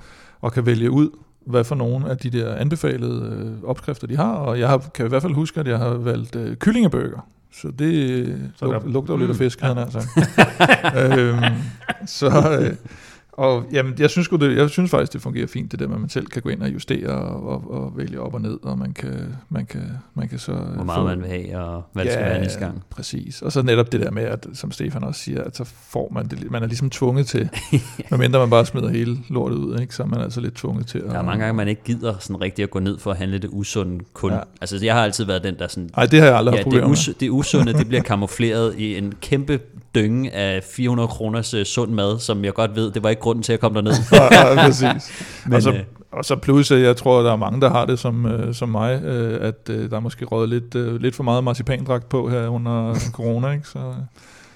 og 0.41 0.51
kan 0.53 0.65
vælge 0.65 0.91
ud, 0.91 1.09
hvad 1.47 1.63
for 1.63 1.75
nogle 1.75 2.09
af 2.09 2.17
de 2.17 2.29
der 2.29 2.55
anbefalede 2.55 3.37
øh, 3.63 3.69
opskrifter, 3.69 4.07
de 4.07 4.15
har. 4.17 4.33
Og 4.33 4.59
jeg 4.59 4.69
har, 4.69 4.77
kan 4.95 5.05
i 5.05 5.09
hvert 5.09 5.21
fald 5.21 5.33
huske, 5.33 5.59
at 5.59 5.67
jeg 5.67 5.77
har 5.77 5.89
valgt 5.89 6.35
øh, 6.35 6.55
kyllingebøger. 6.55 7.27
Så 7.61 7.67
det 7.79 8.51
Så 8.55 8.65
lug, 8.65 8.73
der- 8.73 8.87
lugter 8.87 9.13
jo 9.13 9.17
lidt 9.17 9.29
af 9.29 9.35
Mm, 9.35 9.39
fisk, 9.39 9.61
jeg 9.61 9.75
nær 9.75 9.89
sagt. 9.89 10.07
øhm, 11.19 11.43
så, 12.05 12.57
øh, 12.61 12.75
og 13.37 13.63
jamen, 13.71 13.93
jeg 13.99 14.09
synes, 14.09 14.27
det, 14.29 14.57
jeg 14.57 14.69
synes 14.69 14.91
faktisk, 14.91 15.13
det 15.13 15.21
fungerer 15.21 15.47
fint, 15.47 15.71
det 15.71 15.79
der 15.79 15.87
med, 15.87 15.95
at 15.95 16.01
man 16.01 16.09
selv 16.09 16.25
kan 16.27 16.41
gå 16.41 16.49
ind 16.49 16.61
og 16.61 16.73
justere 16.73 17.09
og, 17.09 17.47
og, 17.47 17.71
og 17.83 17.93
vælge 17.97 18.19
op 18.21 18.33
og 18.33 18.41
ned, 18.41 18.57
og 18.63 18.77
man 18.79 18.93
kan, 18.93 19.35
man 19.49 19.65
kan, 19.65 19.81
man 20.15 20.27
kan 20.29 20.39
så... 20.39 20.51
øh, 20.51 20.57
Hvor 20.75 20.83
meget 20.83 21.05
man 21.05 21.21
vil 21.21 21.27
have, 21.29 21.57
og 21.59 21.83
hvad 21.93 22.03
det 22.05 22.11
skal 22.13 22.25
være 22.25 22.41
næste 22.41 22.59
gang. 22.59 22.83
præcis. 22.89 23.41
Og 23.41 23.51
så 23.51 23.61
netop 23.61 23.91
det 23.91 24.01
der 24.01 24.11
med, 24.11 24.23
at, 24.23 24.47
som 24.53 24.71
Stefan 24.71 25.03
også 25.03 25.21
siger, 25.21 25.43
at 25.43 25.57
så 25.57 25.63
får 25.63 26.11
man 26.13 26.27
det, 26.27 26.51
man 26.51 26.63
er 26.63 26.67
ligesom 26.67 26.89
tvunget 26.89 27.27
til, 27.27 27.49
medmindre 28.11 28.39
man 28.39 28.49
bare 28.49 28.65
smider 28.65 28.89
hele 28.89 29.17
lortet 29.29 29.57
ud, 29.57 29.79
ikke? 29.79 29.95
så 29.95 30.03
er 30.03 30.07
man 30.07 30.21
altså 30.21 30.41
lidt 30.41 30.53
tvunget 30.55 30.87
til 30.87 30.97
at... 30.99 31.05
Der 31.05 31.17
er 31.17 31.21
mange 31.21 31.43
gange, 31.45 31.57
man 31.57 31.67
ikke 31.67 31.83
gider 31.83 32.13
sådan 32.19 32.41
rigtig 32.41 32.63
at 32.63 32.69
gå 32.71 32.79
ned 32.79 32.99
for 32.99 33.11
at 33.11 33.17
handle 33.17 33.37
det 33.37 33.49
usunde 33.51 34.03
kun. 34.13 34.31
Ja. 34.31 34.37
Ja. 34.37 34.43
Altså, 34.61 34.79
jeg 34.83 34.93
har 34.93 35.03
altid 35.03 35.25
været 35.25 35.43
den, 35.43 35.59
der 35.59 35.67
sådan... 35.67 35.89
Nej, 35.97 36.05
det 36.05 36.19
har 36.19 36.27
jeg 36.27 36.35
aldrig 36.37 36.53
Ja, 36.55 36.63
haft 36.63 36.75
det, 36.75 36.81
us- 37.11 37.13
det 37.19 37.29
usunde, 37.29 37.73
det 37.73 37.87
bliver 37.87 38.03
kamufleret 38.13 38.75
i 38.77 38.97
en 38.97 39.13
kæmpe 39.21 39.59
dynge 39.95 40.31
af 40.31 40.63
400 40.63 41.07
kroners 41.07 41.53
uh, 41.53 41.63
sund 41.63 41.91
mad, 41.91 42.19
som 42.19 42.45
jeg 42.45 42.53
godt 42.53 42.75
ved, 42.75 42.91
det 42.91 43.03
var 43.03 43.09
ikke 43.09 43.21
grunden 43.21 43.43
til 43.43 43.53
at 43.53 43.59
komme 43.59 43.75
derned. 43.75 43.93
ja, 44.11 44.49
ja, 44.49 44.65
præcis. 44.65 45.11
Men, 45.45 45.53
og, 45.53 45.61
så, 45.61 45.71
øh, 45.71 45.79
og 46.11 46.25
så 46.25 46.35
at 46.75 46.81
jeg 46.81 46.97
tror, 46.97 47.21
der 47.21 47.31
er 47.31 47.35
mange, 47.35 47.61
der 47.61 47.69
har 47.69 47.85
det 47.85 47.99
som, 47.99 48.25
øh, 48.25 48.53
som 48.53 48.69
mig, 48.69 49.03
øh, 49.03 49.47
at 49.47 49.69
øh, 49.69 49.89
der 49.89 49.95
er 49.95 49.99
måske 49.99 50.25
røget 50.25 50.49
lidt, 50.49 50.75
øh, 50.75 51.01
lidt 51.01 51.15
for 51.15 51.23
meget 51.23 51.43
marcipandragt 51.43 52.09
på 52.09 52.29
her 52.29 52.47
under 52.47 52.95
corona, 53.11 53.51
ikke? 53.51 53.67
Så, 53.67 53.93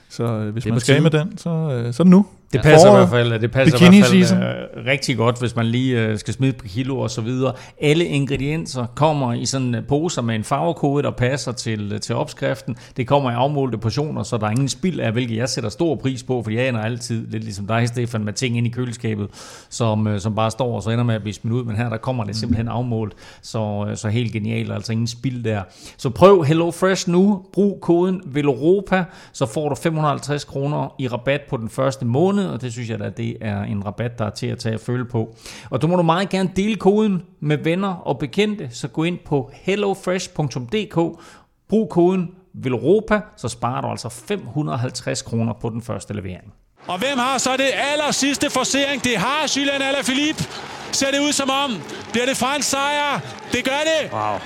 så 0.10 0.24
øh, 0.24 0.54
hvis 0.54 0.66
man 0.66 0.80
skal 0.80 1.04
med 1.04 1.12
den, 1.12 1.38
så, 1.38 1.50
øh, 1.50 1.94
så 1.94 2.04
er 2.04 2.06
det 2.06 2.12
nu. 2.12 2.26
Det 2.54 2.62
passer 2.62 2.88
i 2.88 2.92
Foråret. 2.92 3.08
hvert 3.08 3.10
fald, 3.10 3.40
det 3.40 3.52
passer 3.52 3.78
i 3.78 3.80
hvert 3.80 4.06
fald 4.06 4.24
season. 4.26 4.44
øh, 4.44 4.86
rigtig 4.86 5.18
godt, 5.18 5.40
hvis 5.40 5.56
man 5.56 5.66
lige 5.66 6.02
øh, 6.02 6.18
skal 6.18 6.34
smide 6.34 6.54
på 6.54 6.66
kilo 6.68 7.00
og 7.00 7.10
så 7.12 7.22
videre. 7.22 7.54
Alle 7.82 8.06
ingredienser 8.06 8.86
kommer 8.96 9.34
i 9.34 9.46
sådan 9.46 9.76
øh, 9.76 9.84
poser 9.88 10.22
med 10.22 10.36
en 10.36 10.44
farvekode, 10.44 11.04
der 11.04 11.12
passer 11.12 11.52
til, 11.52 11.92
øh, 11.94 12.00
til 12.00 12.16
opskriften. 12.16 12.76
Det 12.98 13.08
kommer 13.08 13.32
i 13.32 13.34
afmålte 13.34 13.78
portioner, 13.78 14.24
så 14.24 14.38
der 14.38 14.46
er 14.46 14.52
ingen 14.52 14.70
spild 14.70 15.00
af, 15.00 15.12
hvilket 15.12 15.38
jeg 15.38 15.50
sætter 15.50 15.70
stor 15.70 15.96
pris 15.96 16.24
på, 16.24 16.44
fordi 16.44 16.56
jeg 16.56 16.68
ender 16.70 16.82
altid, 16.82 17.28
lidt 17.28 17.44
ligesom 17.44 17.68
dig, 17.68 17.88
Stefan, 17.88 18.24
med 18.24 18.34
ting 18.34 18.58
ind 18.58 18.68
i 18.68 18.70
køleskabet, 18.70 19.28
som, 19.70 20.08
øh, 20.08 20.20
som 20.20 20.36
bare 20.36 20.52
står 20.52 20.76
og 20.76 20.84
så 20.84 20.90
ender 20.90 21.04
med 21.04 21.16
at 21.16 21.22
blive 21.22 21.34
smidt 21.34 21.54
ud. 21.54 21.64
Men 21.64 21.76
her 21.76 21.90
der 21.90 21.98
kommer 21.98 22.24
det 22.24 22.36
simpelthen 22.36 22.68
afmålt, 22.68 23.14
så, 23.42 23.86
øh, 23.90 23.98
så 23.98 24.08
helt 24.10 24.34
genialt, 24.34 24.72
altså 24.72 24.92
ingen 24.92 25.08
spild 25.08 25.44
der. 25.44 25.62
Så 25.98 26.10
prøv 26.10 26.44
Hello 26.44 26.72
Fresh 26.72 27.10
nu, 27.10 27.42
brug 27.54 27.80
koden 27.82 28.22
VELOROPA, 28.26 29.04
så 29.34 29.46
får 29.46 29.70
du 29.70 29.76
550 29.76 30.44
kroner 30.44 30.96
i 31.00 31.08
rabat 31.08 31.42
på 31.50 31.58
den 31.58 31.70
første 31.70 32.06
måned, 32.06 32.37
og 32.46 32.62
det 32.62 32.74
synes 32.74 32.90
jeg 32.90 33.00
da, 33.00 33.10
det 33.10 33.38
er 33.42 33.64
en 33.64 33.86
rabat, 33.86 34.20
der 34.20 34.26
er 34.26 34.30
til 34.30 34.48
at 34.48 34.60
tage 34.60 34.76
at 34.76 34.82
føle 34.82 35.06
på. 35.06 35.36
Og 35.70 35.82
du 35.82 35.88
må 35.88 35.96
du 35.96 36.04
meget 36.04 36.30
gerne 36.30 36.52
dele 36.56 36.76
koden 36.76 37.24
med 37.40 37.58
venner 37.58 37.94
og 37.94 38.20
bekendte, 38.20 38.70
så 38.72 38.88
gå 38.88 39.04
ind 39.04 39.20
på 39.26 39.52
hellofresh.dk, 39.54 41.22
brug 41.70 41.90
koden 41.90 42.32
VELOROPA, 42.54 43.22
så 43.38 43.48
sparer 43.48 43.82
du 43.82 43.88
altså 43.88 44.10
550 44.10 45.22
kroner 45.22 45.54
på 45.54 45.70
den 45.70 45.82
første 45.82 46.14
levering. 46.14 46.54
Og 46.88 47.00
hvem 47.00 47.18
har 47.18 47.38
så 47.38 47.58
det 47.58 47.70
aller 47.92 48.12
sidste 48.12 48.50
forsering? 48.50 49.04
Det 49.04 49.18
har 49.18 49.54
Julian 49.58 49.82
Alaphilippe. 49.82 50.44
Ser 50.92 51.12
det 51.12 51.20
ud 51.20 51.32
som 51.32 51.50
om. 51.50 51.72
Bliver 52.12 52.26
det 52.26 52.38
fransk 52.38 52.70
sejr? 52.70 53.20
Det 53.52 53.66
gør 53.66 53.82
det. 53.92 54.12
wow. 54.14 54.38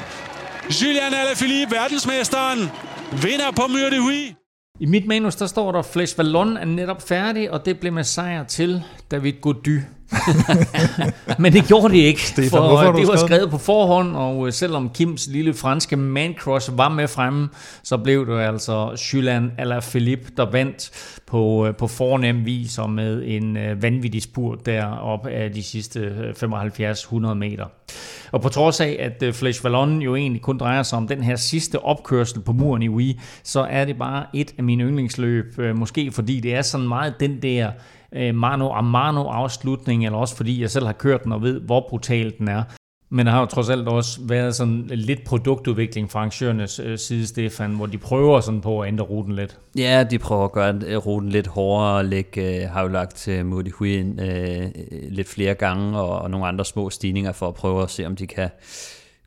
Julian 0.82 1.14
Alaphilippe, 1.14 1.76
verdensmesteren, 1.76 2.60
vinder 3.24 3.52
på 3.52 3.68
Mur 3.68 3.90
de 3.90 4.00
Huy. 4.02 4.41
I 4.82 4.86
mit 4.86 5.08
manus, 5.08 5.36
der 5.36 5.46
står 5.46 5.72
der, 5.72 5.82
Flesh 5.82 6.18
Vallon 6.18 6.58
er 6.58 6.66
netop 6.66 7.02
færdig, 7.02 7.52
og 7.52 7.66
det 7.66 7.80
blev 7.80 7.94
med 7.94 8.04
sejr 8.04 8.44
til 8.44 8.84
David 9.12 9.34
Gody. 9.42 9.80
Men 11.40 11.54
det 11.54 11.68
gjorde 11.68 11.94
det 11.94 12.00
ikke, 12.00 12.22
Stefan, 12.22 12.50
for 12.50 12.92
du 12.92 13.00
det 13.00 13.08
var 13.08 13.16
skrevet 13.16 13.20
skrevet 13.20 13.52
på 13.52 13.58
forhånd, 13.58 14.16
og 14.16 14.48
øh, 14.48 14.54
selvom 14.54 14.90
Kims 14.90 15.28
lille 15.28 15.54
franske 15.54 15.96
man 15.96 16.34
crush 16.40 16.78
var 16.78 16.90
med 16.90 17.08
fremme, 17.08 17.50
så 17.84 17.98
blev 17.98 18.28
det 18.28 18.40
altså 18.40 19.06
Julian 19.14 19.52
Alaphilippe, 19.58 20.32
der 20.38 20.52
vandt 20.52 20.92
på, 21.28 21.68
øh, 21.68 21.76
på 21.76 21.88
fornem 21.88 22.46
vis 22.46 22.78
og 22.78 22.90
med 22.90 23.24
en 23.26 23.58
øh, 23.58 23.84
vanvittig 23.84 24.24
spurt 24.24 24.66
derop 24.66 25.28
af 25.28 25.52
de 25.52 25.64
sidste 25.64 26.00
øh, 26.00 26.52
75-100 27.30 27.34
meter. 27.34 27.66
Og 28.32 28.42
på 28.42 28.50
trods 28.50 28.82
af, 28.82 28.98
at 29.00 29.24
øh, 29.24 29.34
Flesh 29.34 29.64
Vallon 29.64 30.02
jo 30.02 30.16
egentlig 30.16 30.42
kun 30.42 30.58
drejer 30.58 30.84
sig 30.84 30.98
om 30.98 31.08
den 31.08 31.24
her 31.24 31.36
sidste 31.36 31.80
opkørsel 31.86 32.42
på 32.42 32.52
muren 32.52 32.82
i 32.82 32.90
Wii, 32.90 33.20
så 33.44 33.62
er 33.70 33.86
det 33.86 33.98
bare 33.98 34.26
et 34.34 34.54
af 34.58 34.64
mine 34.64 34.84
yndlingsløb. 34.84 35.60
Øh, 35.60 35.78
Måske 35.78 36.12
fordi 36.12 36.40
det 36.40 36.56
er 36.56 36.62
sådan 36.62 36.88
meget 36.88 37.20
den 37.20 37.42
der 37.42 37.72
øh, 38.16 38.36
mano 38.36 38.72
a 38.72 38.82
mano 38.82 39.24
afslutning, 39.24 40.06
eller 40.06 40.18
også 40.18 40.36
fordi 40.36 40.62
jeg 40.62 40.70
selv 40.70 40.86
har 40.86 40.94
kørt 40.94 41.24
den 41.24 41.32
og 41.32 41.42
ved, 41.42 41.60
hvor 41.60 41.86
brutal 41.90 42.34
den 42.40 42.48
er. 42.48 42.64
Men 43.14 43.26
der 43.26 43.32
har 43.32 43.40
jo 43.40 43.46
trods 43.46 43.70
alt 43.70 43.88
også 43.88 44.20
været 44.24 44.56
sådan 44.56 44.84
lidt 44.88 45.24
produktudvikling 45.24 46.12
fra 46.12 46.20
arrangørernes 46.20 46.80
øh, 46.80 46.98
side, 46.98 47.28
Stefan, 47.28 47.76
hvor 47.76 47.86
de 47.86 47.98
prøver 47.98 48.40
sådan 48.40 48.62
på 48.62 48.82
at 48.82 48.88
ændre 48.88 49.06
ruten 49.06 49.36
lidt. 49.36 49.60
Ja, 49.78 50.04
de 50.04 50.20
prøver 50.20 50.46
at 50.46 50.52
gøre 50.52 50.80
øh, 50.88 50.98
ruten 50.98 51.30
lidt 51.30 51.48
hårdere 51.48 51.98
og 51.98 52.06
lægge, 52.06 52.64
øh, 52.64 52.70
har 52.70 52.82
jo 52.82 52.88
lagt 52.88 53.28
øh, 53.28 53.46
Modi 53.46 53.70
Hui 53.70 53.98
ind 53.98 54.22
øh, 54.22 54.62
øh, 54.62 54.70
lidt 55.10 55.28
flere 55.30 55.54
gange 55.54 56.00
og, 56.00 56.22
og 56.22 56.32
nogle 56.32 56.48
andre 56.48 56.66
små 56.66 56.90
stigninger 56.90 57.32
for 57.32 57.48
at 57.48 57.54
prøve 57.54 57.84
at 57.84 57.90
se, 57.90 58.06
om 58.06 58.16
de 58.16 58.28
kan 58.28 58.50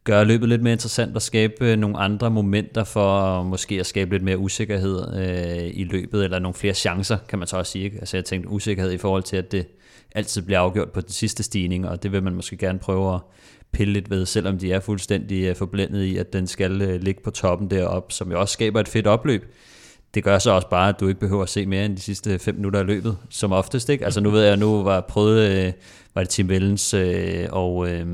gøre 0.05 0.24
løbet 0.24 0.48
lidt 0.48 0.62
mere 0.62 0.72
interessant 0.72 1.16
og 1.16 1.22
skabe 1.22 1.55
øh, 1.72 1.76
nogle 1.78 1.98
andre 1.98 2.30
momenter 2.30 2.84
for 2.84 3.40
øh, 3.40 3.46
måske 3.46 3.80
at 3.80 3.86
skabe 3.86 4.14
lidt 4.14 4.22
mere 4.22 4.38
usikkerhed 4.38 5.14
øh, 5.16 5.70
i 5.74 5.84
løbet, 5.84 6.24
eller 6.24 6.38
nogle 6.38 6.55
flere 6.55 6.74
chancer, 6.74 7.18
kan 7.28 7.38
man 7.38 7.48
så 7.48 7.57
også 7.57 7.72
sige. 7.72 7.84
Ikke? 7.84 7.98
Altså 7.98 8.16
jeg 8.16 8.24
tænkte 8.24 8.48
usikkerhed 8.48 8.92
i 8.92 8.98
forhold 8.98 9.22
til, 9.22 9.36
at 9.36 9.52
det 9.52 9.66
altid 10.14 10.42
bliver 10.42 10.61
afgjort 10.61 10.90
på 10.90 11.00
den 11.00 11.11
sidste 11.11 11.42
stigning, 11.42 11.88
og 11.88 12.02
det 12.02 12.12
vil 12.12 12.22
man 12.22 12.34
måske 12.34 12.57
gerne 12.57 12.78
prøve 12.78 13.14
at 13.14 13.20
pille 13.72 13.92
lidt 13.92 14.11
ved, 14.11 14.26
selvom 14.26 14.59
de 14.59 14.72
er 14.72 14.80
fuldstændig 14.80 15.44
øh, 15.44 15.57
forblændet 15.57 16.02
i, 16.02 16.16
at 16.16 16.32
den 16.32 16.46
skal 16.46 16.70
ligge 17.00 17.22
på 17.22 17.30
toppen 17.30 17.70
deroppe, 17.70 18.12
som 18.12 18.30
jo 18.30 18.40
også 18.40 18.52
skaber 18.52 18.80
et 18.80 18.88
fedt 18.88 19.07
opløb. 19.07 19.44
Det 20.14 20.24
gør 20.24 20.38
så 20.38 20.50
også 20.50 20.68
bare, 20.68 20.88
at 20.88 21.00
du 21.00 21.09
ikke 21.09 21.20
behøver 21.20 21.42
at 21.42 21.48
se 21.48 21.66
mere 21.66 21.84
end 21.84 21.96
de 21.96 22.02
sidste 22.02 22.38
5 22.38 22.55
minutter 22.55 22.80
af 22.80 22.86
løbet, 22.86 23.16
som 23.30 23.52
oftest. 23.52 23.88
Ikke? 23.88 24.05
Altså 24.05 24.20
nu 24.20 24.30
ved 24.30 24.44
jeg, 24.44 24.57
nu 24.57 24.82
var 24.82 25.00
prøvet, 25.00 25.50
øh, 25.50 25.72
var 26.14 26.22
det 26.22 26.28
Tim 26.28 26.48
Vellens 26.48 26.94
øh, 26.94 27.46
og, 27.50 27.90
øh, 27.90 28.06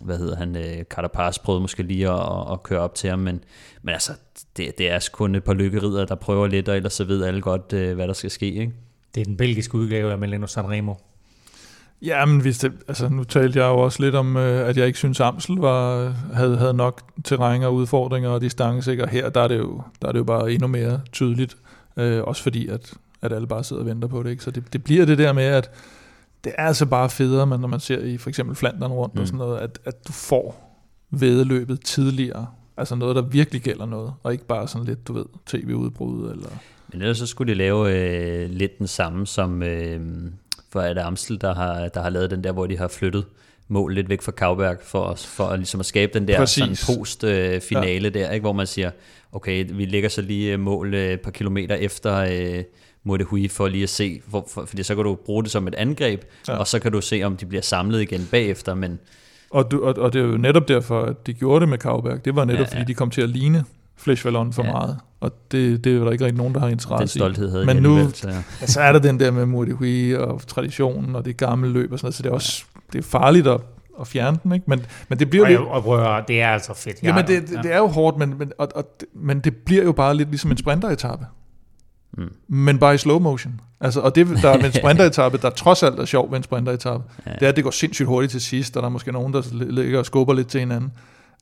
hvad 0.00 0.18
hedder 0.18 0.36
han, 0.36 0.56
øh, 0.56 0.84
Carapaz 0.84 1.38
prøvede 1.38 1.60
måske 1.60 1.82
lige 1.82 2.10
at, 2.10 2.52
at 2.52 2.62
køre 2.62 2.80
op 2.80 2.94
til 2.94 3.10
ham, 3.10 3.18
men, 3.18 3.44
men 3.82 3.92
altså, 3.92 4.12
det, 4.56 4.78
det 4.78 4.90
er 4.90 5.08
kun 5.12 5.34
et 5.34 5.44
par 5.44 5.54
lykkerider, 5.54 6.04
der 6.04 6.14
prøver 6.14 6.46
lidt, 6.46 6.68
og 6.68 6.76
ellers 6.76 6.92
så 6.92 7.04
ved 7.04 7.24
alle 7.24 7.40
godt, 7.40 7.72
øh, 7.72 7.94
hvad 7.94 8.08
der 8.08 8.12
skal 8.12 8.30
ske. 8.30 8.46
Ikke? 8.46 8.72
Det 9.14 9.20
er 9.20 9.24
den 9.24 9.36
belgiske 9.36 9.74
udgave 9.74 10.12
af 10.12 10.18
Milano 10.18 10.46
Sanremo. 10.46 10.94
Ja, 12.02 12.24
men 12.24 12.40
hvis 12.40 12.58
det, 12.58 12.72
altså, 12.88 13.08
nu 13.08 13.24
talte 13.24 13.58
jeg 13.58 13.66
jo 13.66 13.78
også 13.78 14.02
lidt 14.02 14.14
om, 14.14 14.36
øh, 14.36 14.68
at 14.68 14.76
jeg 14.76 14.86
ikke 14.86 14.98
synes, 14.98 15.20
Amsel 15.20 15.56
var, 15.56 16.08
havde, 16.34 16.56
havde 16.56 16.74
nok 16.74 17.02
terræn 17.24 17.62
og 17.62 17.74
udfordringer 17.74 18.30
og 18.30 18.40
distance, 18.40 18.90
ikke? 18.90 19.02
og 19.02 19.08
her 19.08 19.30
der 19.30 19.40
er, 19.40 19.48
det 19.48 19.58
jo, 19.58 19.82
der 20.02 20.08
er 20.08 20.12
det 20.12 20.18
jo 20.18 20.24
bare 20.24 20.52
endnu 20.52 20.68
mere 20.68 21.00
tydeligt, 21.12 21.56
øh, 21.96 22.22
også 22.22 22.42
fordi, 22.42 22.68
at, 22.68 22.94
at 23.22 23.32
alle 23.32 23.46
bare 23.46 23.64
sidder 23.64 23.82
og 23.82 23.88
venter 23.88 24.08
på 24.08 24.22
det. 24.22 24.30
Ikke? 24.30 24.44
Så 24.44 24.50
det, 24.50 24.72
det 24.72 24.84
bliver 24.84 25.04
det 25.04 25.18
der 25.18 25.32
med, 25.32 25.44
at 25.44 25.70
det 26.44 26.52
er 26.58 26.66
altså 26.66 26.86
bare 26.86 27.10
federe, 27.10 27.46
men 27.46 27.60
når 27.60 27.68
man 27.68 27.80
ser 27.80 27.98
i 27.98 28.18
for 28.18 28.28
eksempel 28.28 28.56
Flandern 28.56 28.92
rundt 28.92 29.14
mm. 29.14 29.20
og 29.20 29.26
sådan 29.26 29.38
noget, 29.38 29.58
at, 29.58 29.78
at 29.84 30.08
du 30.08 30.12
får 30.12 30.68
vedløbet 31.10 31.80
tidligere, 31.84 32.46
altså 32.76 32.94
noget, 32.94 33.16
der 33.16 33.22
virkelig 33.22 33.62
gælder 33.62 33.86
noget, 33.86 34.12
og 34.22 34.32
ikke 34.32 34.46
bare 34.46 34.68
sådan 34.68 34.86
lidt, 34.86 35.08
du 35.08 35.12
ved, 35.12 35.24
tv-udbrud 35.46 36.30
eller... 36.30 36.48
Men 36.92 37.00
ellers 37.02 37.18
så 37.18 37.26
skulle 37.26 37.52
de 37.52 37.58
lave 37.58 37.92
øh, 37.96 38.50
lidt 38.50 38.78
den 38.78 38.86
samme 38.86 39.26
som 39.26 39.62
øh, 39.62 40.00
for 40.70 40.80
det 40.82 40.98
Amstel, 40.98 41.40
der 41.40 41.54
har, 41.54 41.88
der 41.88 42.02
har 42.02 42.10
lavet 42.10 42.30
den 42.30 42.44
der, 42.44 42.52
hvor 42.52 42.66
de 42.66 42.78
har 42.78 42.88
flyttet 42.88 43.24
mål 43.68 43.94
lidt 43.94 44.08
væk 44.08 44.22
fra 44.22 44.32
Kavberg 44.32 44.76
for, 44.82 45.04
at- 45.04 45.18
for 45.18 45.44
at, 45.44 45.58
ligesom 45.58 45.80
at 45.80 45.86
skabe 45.86 46.18
den 46.18 46.28
der 46.28 46.36
Præcis. 46.38 46.78
sådan 46.78 46.98
post-finale 46.98 48.12
ja. 48.14 48.20
der, 48.20 48.30
ikke? 48.30 48.42
hvor 48.44 48.52
man 48.52 48.66
siger, 48.66 48.90
okay, 49.32 49.66
vi 49.72 49.84
lægger 49.84 50.08
så 50.08 50.22
lige 50.22 50.52
øh, 50.52 50.60
mål 50.60 50.94
øh, 50.94 51.12
et 51.12 51.20
par 51.20 51.30
kilometer 51.30 51.74
efter 51.74 52.16
øh, 52.16 52.64
Modehui 53.04 53.48
for 53.48 53.68
lige 53.68 53.82
at 53.82 53.88
se, 53.88 54.22
hvor, 54.26 54.46
for, 54.54 54.64
fordi 54.64 54.82
så 54.82 54.94
kan 54.94 55.04
du 55.04 55.14
bruge 55.14 55.42
det 55.42 55.52
som 55.52 55.68
et 55.68 55.74
angreb, 55.74 56.22
Ja. 56.48 56.56
og 56.56 56.66
så 56.66 56.78
kan 56.78 56.92
du 56.92 57.00
se, 57.00 57.22
om 57.22 57.36
de 57.36 57.46
bliver 57.46 57.62
samlet 57.62 58.00
igen 58.02 58.28
bagefter, 58.30 58.74
men 58.74 58.98
Og, 59.50 59.70
du, 59.70 59.84
og, 59.84 59.94
og 59.98 60.12
det 60.12 60.22
er 60.22 60.26
jo 60.26 60.36
netop 60.36 60.68
derfor, 60.68 61.02
at 61.02 61.26
de 61.26 61.32
gjorde 61.32 61.60
det 61.60 61.68
med 61.68 61.78
Kauberg. 61.78 62.24
Det 62.24 62.36
var 62.36 62.44
netop, 62.44 62.58
ja, 62.60 62.64
ja. 62.72 62.78
fordi 62.78 62.84
de 62.92 62.94
kom 62.94 63.10
til 63.10 63.20
at 63.22 63.28
ligne 63.28 63.64
Flesh 63.96 64.24
Vallon 64.24 64.52
for 64.52 64.64
ja. 64.64 64.72
meget. 64.72 64.98
Og 65.20 65.32
det, 65.52 65.84
det 65.84 65.92
er 65.92 65.96
jo 65.96 66.04
der 66.04 66.12
ikke 66.12 66.24
rigtig 66.24 66.38
nogen, 66.38 66.54
der 66.54 66.60
har 66.60 66.68
interesse 66.68 66.98
Den 67.00 67.08
stolthed 67.08 67.50
havde 67.50 67.66
Men 67.66 67.76
nu, 67.76 68.10
så, 68.14 68.28
ja. 68.28 68.42
ja, 68.60 68.66
så 68.66 68.80
er 68.80 68.92
der 68.92 68.98
den 68.98 69.20
der 69.20 69.30
med 69.30 69.46
Murdihui 69.46 70.14
og 70.14 70.46
traditionen 70.46 71.16
og 71.16 71.24
det 71.24 71.36
gamle 71.36 71.70
løb 71.70 71.92
og 71.92 71.98
sådan 71.98 72.06
noget, 72.06 72.14
så 72.14 72.22
det 72.22 72.28
er 72.28 72.34
også 72.34 72.64
det 72.92 72.98
er 72.98 73.02
farligt 73.02 73.46
at, 73.46 73.60
at 74.00 74.06
fjerne 74.06 74.38
den, 74.42 74.52
ikke? 74.52 74.64
Men, 74.68 74.86
men 75.08 75.18
det 75.18 75.30
bliver 75.30 75.50
jo... 75.50 75.68
Og 75.68 75.82
prøv 75.82 76.22
det 76.28 76.42
er 76.42 76.48
altså 76.48 76.74
fedt. 76.74 77.02
Ja, 77.02 77.14
men 77.14 77.26
det, 77.26 77.48
det, 77.48 77.58
det 77.62 77.72
er 77.72 77.78
jo 77.78 77.86
hårdt, 77.86 78.18
men, 78.18 78.38
men, 78.38 78.52
og, 78.58 78.68
og, 78.74 78.84
men 79.14 79.40
det 79.40 79.56
bliver 79.56 79.84
jo 79.84 79.92
bare 79.92 80.16
lidt 80.16 80.28
ligesom 80.28 80.50
en 80.50 80.56
sprinteretappe. 80.56 81.26
Mm. 82.18 82.32
Men 82.48 82.78
bare 82.78 82.94
i 82.94 82.98
slow 82.98 83.18
motion. 83.18 83.60
Altså, 83.80 84.00
og 84.00 84.14
det, 84.14 84.26
der 84.42 84.50
er 84.50 84.56
med 84.56 84.64
en 84.64 84.72
sprinteretappe, 84.82 85.38
der 85.38 85.50
trods 85.50 85.82
alt 85.82 85.98
er 85.98 86.04
sjov 86.04 86.30
ved 86.30 86.36
en 86.36 86.42
sprinteretappe, 86.42 87.10
ja. 87.26 87.32
det 87.32 87.42
er, 87.42 87.48
at 87.48 87.56
det 87.56 87.64
går 87.64 87.70
sindssygt 87.70 88.06
hurtigt 88.06 88.30
til 88.30 88.40
sidst, 88.40 88.76
og 88.76 88.82
der 88.82 88.88
er 88.88 88.92
måske 88.92 89.12
nogen, 89.12 89.32
der 89.32 89.42
ligger 89.52 89.98
og 89.98 90.06
skubber 90.06 90.34
lidt 90.34 90.48
til 90.48 90.60
hinanden. 90.60 90.92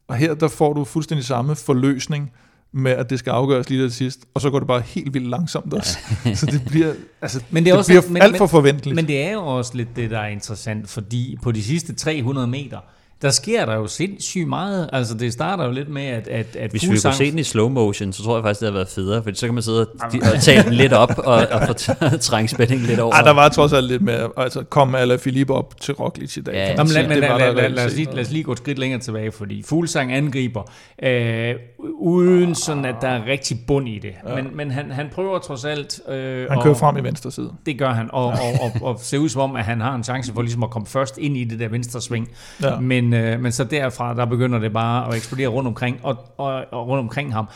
Og 0.09 0.17
her, 0.17 0.35
der 0.35 0.49
får 0.49 0.73
du 0.73 0.85
fuldstændig 0.85 1.25
samme 1.27 1.57
forløsning, 1.57 2.33
med, 2.73 2.93
at 2.93 3.11
det 3.11 3.19
skal 3.19 3.31
afgøres 3.31 3.71
lige 3.71 3.83
til 3.83 3.93
sidst, 3.93 4.21
og 4.35 4.41
så 4.41 4.51
går 4.51 4.59
det 4.59 4.69
bare 4.69 4.81
helt 4.81 5.15
vildt 5.15 5.29
langsomt 5.29 5.75
også. 5.75 5.99
Ja. 6.25 6.35
så 6.35 6.47
det 6.47 6.63
bliver, 6.67 6.93
altså, 7.23 7.41
men 7.51 7.65
det, 7.65 7.71
er 7.71 7.75
det 7.75 7.79
også, 7.79 7.91
bliver 7.91 8.03
men, 8.09 8.23
alt 8.23 8.39
for 8.39 8.47
forventeligt. 8.47 8.95
Men 8.95 9.07
det 9.07 9.23
er 9.23 9.33
jo 9.33 9.47
også 9.47 9.73
lidt 9.75 9.97
det, 9.97 10.11
der 10.11 10.19
er 10.19 10.29
interessant, 10.29 10.89
fordi 10.89 11.39
på 11.43 11.53
de 11.53 11.63
sidste 11.63 11.95
300 11.95 12.47
meter, 12.47 12.79
der 13.23 13.31
sker 13.31 13.67
der 13.67 13.75
jo 13.75 13.87
sindssygt 13.87 14.49
meget. 14.49 14.91
Altså, 14.93 15.15
det 15.15 15.33
starter 15.33 15.65
jo 15.65 15.71
lidt 15.71 15.89
med, 15.89 16.03
at, 16.03 16.29
at, 16.29 16.57
at 16.57 16.71
Hvis 16.71 16.83
vi 16.83 16.89
kunne 16.89 17.13
se 17.13 17.31
den 17.31 17.39
i 17.39 17.43
slow 17.43 17.69
motion, 17.69 18.13
så 18.13 18.23
tror 18.23 18.37
jeg 18.37 18.45
faktisk, 18.45 18.61
det 18.61 18.67
havde 18.67 18.75
været 18.75 18.89
federe, 18.89 19.23
for 19.23 19.31
så 19.35 19.47
kan 19.47 19.55
man 19.55 19.63
sidde 19.63 19.87
og, 20.01 20.11
og 20.35 20.41
tage 20.41 20.63
den 20.63 20.73
lidt 20.73 20.93
op 20.93 21.19
og, 21.19 21.47
og 21.51 21.63
få 21.67 21.73
trængt 22.29 22.51
spænding 22.51 22.81
lidt 22.81 23.01
over. 23.01 23.15
Ej, 23.15 23.23
der 23.23 23.31
var 23.31 23.49
trods 23.49 23.73
alt 23.73 23.87
lidt 23.87 24.03
med, 24.03 24.27
altså 24.37 24.63
kom 24.63 24.95
alle 24.95 25.19
Philippe 25.19 25.55
op 25.55 25.81
til 25.81 25.95
Roglic 25.95 26.37
i 26.37 26.41
dag. 26.41 26.55
Ja, 26.55 26.69
Jamen, 26.69 26.87
lad, 26.87 27.09
lad, 27.09 27.39
lad, 27.39 27.55
lad, 27.55 27.69
lad, 27.69 27.87
os 27.87 27.97
lige, 27.97 28.09
lad 28.13 28.25
os 28.25 28.31
lige 28.31 28.45
gå 28.45 28.53
et 28.53 28.59
skridt 28.59 28.79
længere 28.79 29.01
tilbage, 29.01 29.33
fordi 29.33 29.63
Fuglsang 29.63 30.13
angriber, 30.13 30.63
øh, 31.03 31.55
uden 31.99 32.55
sådan, 32.55 32.85
at 32.85 32.95
der 33.01 33.09
er 33.09 33.27
rigtig 33.27 33.59
bund 33.67 33.89
i 33.89 33.99
det. 33.99 34.13
Ja. 34.29 34.35
Men, 34.35 34.57
men 34.57 34.71
han, 34.71 34.91
han 34.91 35.09
prøver 35.13 35.39
trods 35.39 35.65
alt... 35.65 36.01
Øh, 36.09 36.49
han 36.51 36.63
kører 36.63 36.75
og, 36.75 36.77
frem 36.77 36.97
i 36.97 37.01
venstre 37.01 37.31
side. 37.31 37.53
Det 37.67 37.79
gør 37.79 37.93
han, 37.93 38.09
og, 38.13 38.27
og, 38.27 38.33
og, 38.63 38.73
og, 38.83 38.83
og 38.95 39.01
ser 39.01 39.19
ud 39.19 39.29
som 39.29 39.43
om, 39.43 39.57
at 39.57 39.65
han 39.65 39.81
har 39.81 39.95
en 39.95 40.05
chance 40.05 40.33
for 40.33 40.43
ligesom 40.43 40.63
at 40.63 40.71
komme 40.71 40.87
først 40.87 41.19
ind 41.19 41.37
i 41.37 41.45
det 41.45 41.59
der 41.59 41.69
venstre 41.69 42.01
sving. 42.01 42.29
Ja. 42.63 42.81
Men 42.81 43.10
men, 43.11 43.25
øh, 43.25 43.41
men 43.41 43.53
så 43.53 43.65
derfra, 43.65 44.15
der 44.15 44.25
begynder 44.25 44.59
det 44.59 44.73
bare 44.73 45.09
at 45.09 45.17
eksplodere 45.17 45.49
rundt 45.49 45.67
omkring, 45.67 46.01
og, 46.03 46.17
og, 46.39 46.65
og 46.73 46.89
rundt 46.89 47.01
omkring 47.01 47.33
ham. 47.33 47.49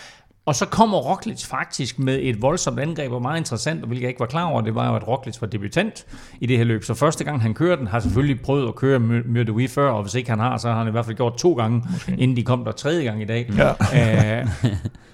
Og 0.47 0.55
så 0.55 0.67
kommer 0.67 0.99
Roglic 0.99 1.45
faktisk 1.45 1.99
med 1.99 2.19
et 2.23 2.43
voldsomt 2.43 2.81
angreb, 2.81 3.13
og 3.13 3.23
meget 3.23 3.39
interessant, 3.39 3.83
og 3.83 3.87
hvilket 3.87 4.03
jeg 4.03 4.09
ikke 4.09 4.21
var 4.21 4.27
klar 4.27 4.45
over, 4.45 4.61
det 4.61 4.75
var 4.75 4.89
jo, 4.89 4.97
at 4.97 5.09
Roglic 5.09 5.41
var 5.41 5.47
debutant 5.47 6.07
i 6.41 6.47
det 6.47 6.57
her 6.57 6.65
løb. 6.65 6.85
Så 6.85 6.95
første 6.95 7.25
gang 7.25 7.43
han 7.43 7.55
kører 7.55 7.77
den, 7.77 7.87
har 7.87 8.01
selvfølgelig 8.01 8.41
prøvet 8.41 8.69
at 8.69 8.75
køre 8.75 8.99
Myrde 8.99 9.69
før, 9.69 9.91
og 9.91 10.03
hvis 10.03 10.15
ikke 10.15 10.31
han 10.31 10.39
har, 10.39 10.57
så 10.57 10.69
har 10.69 10.79
han 10.79 10.89
i 10.89 10.91
hvert 10.91 11.05
fald 11.05 11.17
gjort 11.17 11.37
to 11.37 11.53
gange, 11.53 11.83
Måske. 11.93 12.13
inden 12.19 12.37
de 12.37 12.43
kom 12.43 12.65
der 12.65 12.73
tredje 12.73 13.05
gang 13.05 13.23
i 13.23 13.25
dag. 13.25 13.51
Ja. 13.59 14.41
Æh, 14.41 14.47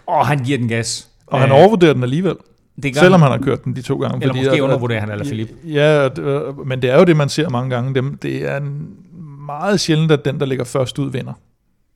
og 0.06 0.26
han 0.26 0.38
giver 0.38 0.58
den 0.58 0.68
gas. 0.68 1.08
Og 1.26 1.40
han 1.40 1.52
overvurderer 1.52 1.92
den 1.92 2.02
alligevel. 2.02 2.34
Det 2.82 2.94
gør 2.94 3.00
Selvom 3.00 3.22
han 3.22 3.30
har 3.30 3.38
kørt 3.38 3.64
den 3.64 3.76
de 3.76 3.82
to 3.82 3.96
gange. 3.98 4.22
Eller 4.22 4.34
fordi 4.34 4.46
måske 4.46 4.62
undervurderer 4.62 5.00
han 5.00 5.10
eller 5.10 5.24
Philip. 5.24 5.50
Ja, 5.64 6.08
men 6.66 6.82
det 6.82 6.90
er 6.90 6.98
jo 6.98 7.04
det, 7.04 7.16
man 7.16 7.28
ser 7.28 7.48
mange 7.48 7.70
gange. 7.70 8.16
Det 8.22 8.50
er 8.50 8.56
en 8.56 8.88
meget 9.58 9.80
sjældent, 9.80 10.12
at 10.12 10.24
den, 10.24 10.40
der 10.40 10.46
ligger 10.46 10.64
først 10.64 10.98
ud, 10.98 11.10
vinder. 11.10 11.32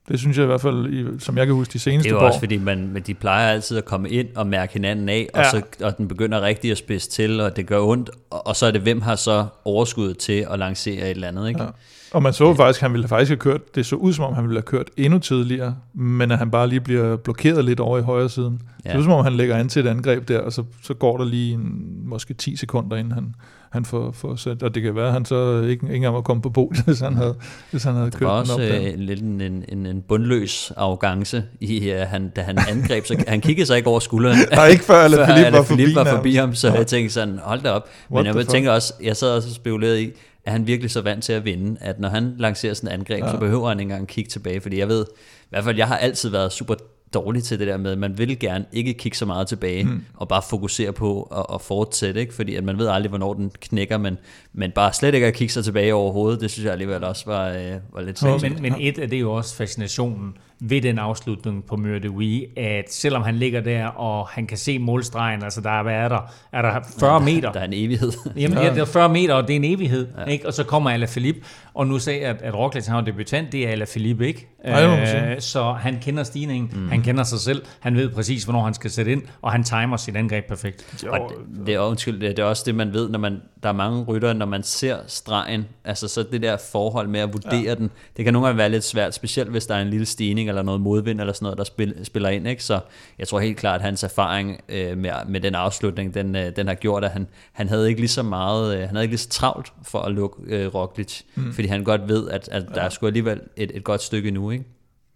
Det 0.09 0.19
synes 0.19 0.37
jeg 0.37 0.43
i 0.43 0.47
hvert 0.47 0.61
fald, 0.61 1.21
som 1.21 1.39
jeg 1.39 1.47
kan 1.47 1.55
huske 1.55 1.73
de 1.73 1.79
seneste 1.79 2.09
år. 2.09 2.19
Det 2.19 2.21
er 2.21 2.25
jo 2.25 2.27
også, 2.27 2.39
fordi 2.39 2.59
man, 2.59 3.03
de 3.07 3.15
plejer 3.15 3.53
altid 3.53 3.79
at 3.79 3.85
komme 3.85 4.11
ind 4.11 4.29
og 4.37 4.47
mærke 4.47 4.73
hinanden 4.73 5.09
af, 5.09 5.29
ja. 5.35 5.41
og, 5.41 5.47
så, 5.51 5.63
og 5.81 5.99
den 5.99 6.09
begynder 6.09 6.41
rigtig 6.41 6.71
at 6.71 6.79
spidse 6.79 7.11
til, 7.11 7.41
og 7.41 7.57
det 7.57 7.67
gør 7.67 7.81
ondt, 7.81 8.11
og, 8.31 8.47
og 8.47 8.57
så 8.57 8.67
er 8.67 8.71
det, 8.71 8.81
hvem 8.81 9.01
har 9.01 9.17
så 9.17 9.47
overskud 9.65 10.15
til 10.15 10.47
at 10.51 10.59
lancere 10.59 11.03
et 11.03 11.11
eller 11.11 11.29
andet. 11.29 11.49
Ikke? 11.49 11.63
Ja. 11.63 11.69
Og 12.15 12.23
man 12.23 12.33
så 12.33 12.55
faktisk, 12.55 12.79
at 12.79 12.83
han 12.83 12.93
ville 12.93 13.09
faktisk 13.09 13.29
have 13.29 13.39
kørt, 13.39 13.75
det 13.75 13.87
så 13.87 13.97
ud 13.97 14.13
som 14.13 14.25
om, 14.25 14.35
han 14.35 14.45
ville 14.45 14.57
have 14.57 14.63
kørt 14.63 14.91
endnu 14.97 15.19
tidligere, 15.19 15.77
men 15.95 16.31
at 16.31 16.39
han 16.39 16.51
bare 16.51 16.69
lige 16.69 16.81
bliver 16.81 17.17
blokeret 17.17 17.65
lidt 17.65 17.81
over 17.81 17.99
i 17.99 18.03
højre 18.03 18.29
siden. 18.29 18.63
Ja. 18.85 18.91
Det 18.91 18.99
er 18.99 19.03
som 19.03 19.13
om, 19.13 19.25
han 19.25 19.33
lægger 19.33 19.57
an 19.57 19.69
til 19.69 19.87
et 19.87 19.91
angreb 19.91 20.29
der, 20.29 20.39
og 20.39 20.53
så, 20.53 20.63
så 20.83 20.95
går 20.95 21.17
der 21.17 21.25
lige 21.25 21.55
en, 21.55 21.83
måske 22.05 22.35
10 22.35 22.57
sekunder, 22.57 22.97
inden 22.97 23.13
han, 23.13 23.35
han 23.73 23.85
får, 23.85 24.13
får 24.13 24.37
sat, 24.37 24.63
og 24.63 24.75
det 24.75 24.83
kan 24.83 24.97
være, 24.97 25.07
at 25.07 25.13
han 25.13 25.25
så 25.25 25.61
ikke, 25.61 25.71
ikke 25.71 25.95
engang 25.95 26.15
var 26.15 26.21
kommet 26.21 26.43
på 26.43 26.51
bol, 26.51 26.77
hvis 26.85 27.01
han 27.01 27.15
havde, 27.15 27.35
hvis 27.71 27.85
han 27.85 27.95
havde 27.95 28.11
kørt 28.11 28.21
den 28.21 28.29
op 28.29 28.47
der. 28.47 28.57
Det 28.57 28.93
var 28.93 28.97
lidt 28.97 29.21
en, 29.23 29.41
en, 29.69 29.87
en 29.87 30.03
bundløs 30.09 30.73
arrogance, 30.77 31.45
i, 31.61 31.93
uh, 31.93 31.99
han, 31.99 32.33
da 32.37 32.41
han 32.41 32.59
angreb, 32.69 33.07
så 33.07 33.25
han 33.29 33.41
kiggede 33.41 33.67
sig 33.67 33.77
ikke 33.77 33.89
over 33.89 34.01
skulderen. 34.01 34.39
Nej, 34.53 34.67
ikke 34.67 34.85
før 34.85 34.95
Alain 35.05 35.25
Philippe 35.25 35.53
var, 35.53 35.63
forbi, 35.63 35.95
var 35.95 36.05
forbi 36.05 36.35
ham, 36.35 36.55
så 36.55 36.69
ja. 36.69 36.75
jeg 36.75 36.87
tænkte 36.87 37.15
sådan, 37.15 37.39
hold 37.43 37.61
da 37.61 37.71
op. 37.71 37.89
What 38.11 38.27
Men 38.27 38.37
jeg 38.37 38.49
tænker 38.49 38.71
også, 38.71 38.95
jeg 39.03 39.17
sad 39.17 39.31
også 39.31 39.49
og 39.49 39.55
spekulerede 39.55 40.03
i, 40.03 40.11
er 40.47 40.51
han 40.51 40.67
virkelig 40.67 40.91
så 40.91 41.01
vant 41.01 41.25
til 41.25 41.33
at 41.33 41.45
vinde, 41.45 41.77
at 41.81 42.01
når 42.01 42.09
han 42.09 42.35
lancerer 42.39 42.75
sådan 42.75 42.89
et 42.89 42.93
angreb, 42.93 43.25
ja. 43.25 43.31
så 43.31 43.39
behøver 43.39 43.69
han 43.69 43.81
ikke 43.81 43.93
engang 43.93 44.09
kigge 44.09 44.29
tilbage, 44.29 44.61
fordi 44.61 44.79
jeg 44.79 44.89
ved, 44.89 45.05
i 45.43 45.47
hvert 45.51 45.65
fald 45.65 45.77
jeg 45.77 45.89
har 45.89 45.97
altid 45.97 46.29
været 46.31 46.53
super 46.53 46.75
dårlig 47.15 47.45
til 47.45 47.59
det 47.59 47.67
der 47.67 47.77
med, 47.77 47.93
at 47.93 47.99
man 47.99 48.19
vil 48.19 48.39
gerne 48.39 48.65
ikke 48.73 48.95
kigge 48.95 49.19
så 49.19 49.27
meget 49.27 49.49
tilbage, 49.49 49.85
mm. 49.85 50.05
og 50.15 50.29
bare 50.29 50.43
fokusere 50.51 50.93
på 50.93 51.23
at, 51.23 51.55
at 51.55 51.61
fortsætte, 51.61 52.21
ikke? 52.21 52.35
fordi 52.35 52.55
at 52.55 52.65
man 52.65 52.79
ved 52.79 52.89
aldrig, 52.89 53.09
hvornår 53.09 53.35
den 53.35 53.53
knækker, 53.61 53.99
men, 53.99 54.19
men 54.53 54.71
bare 54.71 54.93
slet 54.93 55.15
ikke 55.15 55.27
at 55.27 55.35
kigge 55.35 55.53
sig 55.53 55.65
tilbage 55.65 55.95
overhovedet, 55.95 56.41
det 56.41 56.51
synes 56.51 56.65
jeg 56.65 56.73
alligevel 56.73 57.05
også 57.05 57.23
var, 57.27 57.49
øh, 57.49 57.73
var 57.93 58.01
lidt 58.01 58.23
ja, 58.23 58.39
men, 58.43 58.63
men 58.63 58.75
et 58.81 58.99
af 58.99 59.11
det 59.11 59.17
er 59.17 59.21
jo 59.21 59.33
også 59.33 59.55
fascinationen 59.57 60.37
ved 60.61 60.83
den 60.83 60.99
afslutning 60.99 61.65
på 61.65 61.77
Møre 61.77 61.99
de 61.99 62.11
Wii, 62.11 62.47
at 62.57 62.93
selvom 62.93 63.23
han 63.23 63.35
ligger 63.35 63.61
der, 63.61 63.87
og 63.87 64.29
han 64.29 64.47
kan 64.47 64.59
se 64.59 64.79
målstregen, 64.79 65.43
altså 65.43 65.61
der 65.61 65.71
er, 65.71 65.83
hvad 65.83 65.95
er 65.95 66.09
der? 66.09 66.33
Er 66.53 66.63
der 66.63 66.81
40 67.01 67.21
meter? 67.21 67.41
Der, 67.41 67.53
der 67.53 67.61
er 67.61 67.65
en 67.65 67.73
evighed. 67.73 68.13
Jamen, 68.37 68.59
ja, 68.59 68.75
der 68.75 68.81
er 68.81 68.85
40 68.85 69.09
meter, 69.09 69.35
og 69.35 69.49
det 69.49 69.53
er 69.53 69.57
en 69.57 69.65
evighed. 69.65 70.07
Ja. 70.19 70.25
Ikke? 70.25 70.47
Og 70.47 70.55
så 70.55 70.65
kommer 70.65 70.91
Alaphilippe, 70.91 71.41
og 71.75 71.87
nu 71.87 71.99
sagde 71.99 72.21
jeg, 72.21 72.31
at, 72.31 72.43
at 72.43 72.55
Roglic 72.55 72.87
har 72.87 72.99
en 72.99 73.07
debutant, 73.07 73.53
det 73.53 73.67
er 73.67 73.71
Alaphilippe 73.71 74.27
ikke. 74.27 74.49
Nej, 74.65 75.33
øh, 75.33 75.41
så 75.41 75.73
han 75.73 75.99
kender 76.03 76.23
stigningen, 76.23 76.71
mm. 76.73 76.89
han 76.89 77.03
kender 77.03 77.25
sig 77.25 77.41
selv, 77.41 77.63
han 77.81 77.97
ved 77.97 78.09
præcis, 78.09 78.45
hvornår 78.45 78.65
han 78.65 78.75
skal 78.75 78.91
sætte 78.91 79.13
ind, 79.13 79.23
og 79.43 79.53
han 79.53 79.65
timer 79.65 79.97
sit 79.97 80.17
angreb 80.17 80.49
perfekt. 80.49 81.05
Jo. 81.05 81.13
Og 81.13 81.31
det, 81.31 81.67
det, 81.67 81.75
er, 81.75 81.79
undskyld, 81.79 82.21
det 82.21 82.39
er 82.39 82.45
også 82.45 82.63
det, 82.67 82.75
man 82.75 82.93
ved, 82.93 83.09
når 83.09 83.19
man, 83.19 83.41
der 83.63 83.69
er 83.69 83.73
mange 83.73 84.05
ryttere, 84.05 84.35
når 84.35 84.47
man 84.47 84.63
ser 84.63 84.97
stregen, 85.07 85.65
altså 85.85 86.09
så 86.09 86.23
det 86.33 86.43
der 86.43 86.57
forhold 86.73 87.09
med 87.09 87.21
at 87.21 87.33
vurdere 87.33 87.63
ja. 87.65 87.75
den, 87.75 87.91
det 88.17 88.25
kan 88.25 88.35
nogle 88.35 88.47
gange 88.47 88.59
være 88.59 88.69
lidt 88.69 88.85
svært, 88.85 89.15
specielt 89.15 89.51
hvis 89.51 89.67
der 89.67 89.75
er 89.75 89.83
en 89.83 89.91
lille 89.91 90.07
stigning, 90.07 90.49
eller 90.55 90.63
noget 90.63 90.81
modvind, 90.81 91.21
eller 91.21 91.33
sådan 91.33 91.45
noget, 91.45 91.59
der 91.59 91.65
spil, 91.65 91.95
spiller 92.03 92.29
ind, 92.29 92.49
ikke? 92.49 92.65
så 92.65 92.81
jeg 93.19 93.29
tror 93.29 93.41
helt 93.41 93.57
klart, 93.57 93.81
at 93.81 93.83
hans 93.83 94.03
erfaring 94.03 94.61
øh, 94.69 94.99
med, 94.99 95.11
med 95.29 95.41
den 95.41 95.55
afslutning, 95.55 96.15
den, 96.15 96.37
øh, 96.37 96.57
den 96.57 96.67
har 96.67 96.75
gjort, 96.75 97.05
at 97.05 97.11
han, 97.11 97.27
han 97.53 97.69
havde 97.69 97.89
ikke 97.89 98.01
lige 98.01 98.09
så 98.09 98.23
meget, 98.23 98.75
øh, 98.75 98.81
han 98.81 98.89
havde 98.89 99.05
ikke 99.05 99.13
lige 99.13 99.19
så 99.19 99.29
travlt 99.29 99.73
for 99.83 99.99
at 99.99 100.13
lukke 100.13 100.37
øh, 100.47 100.75
Roglic, 100.75 101.21
mm. 101.35 101.53
fordi 101.53 101.69
han 101.69 101.85
godt 101.85 102.09
ved, 102.09 102.29
at, 102.31 102.49
at 102.53 102.65
der 102.75 102.81
er 102.81 102.89
sgu 102.89 103.07
alligevel 103.07 103.41
et, 103.57 103.71
et 103.75 103.85
godt 103.85 104.03
stykke 104.03 104.31
nu, 104.31 104.51
ikke? 104.51 104.65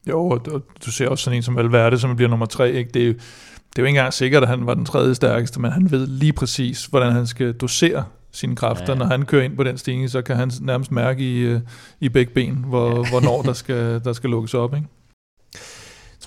Jo, 0.09 0.28
og 0.28 0.45
du 0.86 0.91
ser 0.91 1.09
også 1.09 1.24
sådan 1.24 1.36
en 1.36 1.43
som 1.43 1.57
Valverde, 1.57 1.99
som 1.99 2.16
bliver 2.16 2.28
nummer 2.28 2.47
tre. 2.47 2.72
Ikke? 2.72 2.91
Det, 2.95 3.03
er 3.03 3.07
jo, 3.07 3.12
det 3.12 3.78
er 3.78 3.82
jo 3.82 3.84
ikke 3.84 3.89
engang 3.89 4.12
sikkert, 4.12 4.43
at 4.43 4.49
han 4.49 4.66
var 4.66 4.74
den 4.74 4.84
tredje 4.84 5.14
stærkeste, 5.14 5.61
men 5.61 5.72
han 5.72 5.91
ved 5.91 6.07
lige 6.07 6.32
præcis, 6.32 6.86
hvordan 6.86 7.12
han 7.12 7.26
skal 7.26 7.53
dosere 7.53 8.05
sine 8.32 8.57
kræfter. 8.57 8.93
Ja. 8.93 8.99
Når 8.99 9.07
han 9.07 9.24
kører 9.24 9.43
ind 9.43 9.57
på 9.57 9.64
den 9.64 9.78
stigning, 9.78 10.11
så 10.11 10.22
kan 10.22 10.36
han 10.36 10.51
nærmest 10.61 10.93
mærke 10.93 11.22
i, 11.22 11.39
øh, 11.39 11.61
i 12.01 12.09
begge 12.09 12.32
ben, 12.34 12.55
hvor, 12.55 12.89
ja. 12.89 13.11
hvornår 13.11 13.43
der 13.43 13.53
skal, 13.62 14.05
der 14.05 14.12
skal 14.12 14.30
lukkes 14.30 14.55
op. 14.55 14.74
Ikke? 14.74 14.86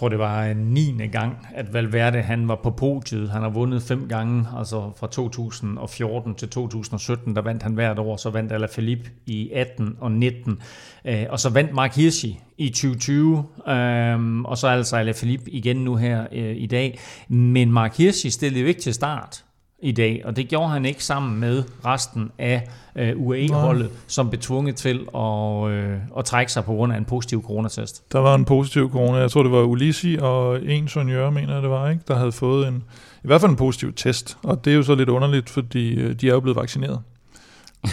Tror, 0.02 0.10
det 0.10 0.20
var 0.20 0.44
øh, 0.44 0.52
en 0.52 0.58
9. 0.58 1.08
gang, 1.08 1.48
at 1.54 1.74
Valverde 1.74 2.22
han 2.22 2.48
var 2.48 2.60
på 2.64 2.72
podiet. 2.72 3.30
Han 3.30 3.42
har 3.42 3.50
vundet 3.50 3.82
fem 3.82 4.08
gange, 4.08 4.48
altså 4.58 4.92
fra 5.00 5.08
2014 5.08 6.36
til 6.36 6.50
2017, 6.50 7.36
der 7.36 7.42
vandt 7.42 7.64
han 7.64 7.74
hvert 7.74 8.00
år. 8.00 8.18
Så 8.18 8.30
vandt 8.30 8.52
Alaphilippe 8.52 9.10
i 9.26 9.52
18 9.52 9.96
og 10.00 10.12
19. 10.12 10.62
Øh, 11.06 11.26
og 11.30 11.40
så 11.40 11.50
vandt 11.50 11.74
Mark 11.74 11.96
Hirschi 11.96 12.40
i 12.58 12.70
2020, 12.70 13.46
øhm, 13.68 14.46
og 14.46 14.58
så 14.58 14.68
altså 14.68 14.98
Alaphilippe 14.98 15.52
igen 15.52 15.78
nu 15.78 15.96
her 15.96 16.28
øh, 16.32 16.56
i 16.58 16.66
dag. 16.66 17.00
Men 17.28 17.72
Mark 17.72 17.98
Hirschi 17.98 18.30
stillede 18.30 18.62
jo 18.62 18.68
ikke 18.68 18.82
til 18.82 18.94
start 18.94 19.44
i 19.82 19.92
dag, 19.92 20.22
og 20.26 20.36
det 20.36 20.48
gjorde 20.48 20.70
han 20.70 20.86
ikke 20.86 21.04
sammen 21.04 21.40
med 21.40 21.64
resten 21.86 22.32
af 22.38 22.68
øh, 22.96 23.14
UAE-holdet, 23.16 23.90
som 24.08 24.30
blev 24.30 24.42
tvunget 24.42 24.76
til 24.76 25.08
at, 25.16 25.70
øh, 25.70 25.98
at 26.18 26.26
trække 26.26 26.52
sig 26.52 26.64
på 26.64 26.74
grund 26.74 26.94
af 26.94 26.98
en 26.98 27.06
positiv 27.06 27.44
coronatest. 27.46 28.12
Der 28.12 28.20
var 28.20 28.36
en 28.36 28.46
positiv 28.46 28.92
corona, 28.92 29.18
jeg 29.18 29.32
tror 29.32 29.44
det 29.44 29.52
var 29.52 29.64
Ulisi 29.64 30.18
og 30.22 30.66
en 30.66 30.88
sonjør, 30.88 31.30
mener 31.30 31.54
jeg 31.54 31.62
det 31.62 31.70
var, 31.70 31.90
ikke? 31.90 32.02
der 32.08 32.16
havde 32.16 32.32
fået 32.32 32.68
en, 32.68 32.84
i 33.24 33.28
hvert 33.28 33.42
fald 33.42 33.52
en 33.52 33.58
positiv 33.58 33.94
test, 33.94 34.38
og 34.44 34.66
det 34.66 34.72
er 34.72 34.76
jo 34.76 34.84
så 34.84 34.96
lidt 34.96 35.10
underligt, 35.10 35.50
fordi 35.50 35.94
øh, 35.94 36.16
de 36.16 36.30
er 36.30 36.34
jo 36.34 36.40
blevet 36.40 36.58
vaccineret. 36.58 37.00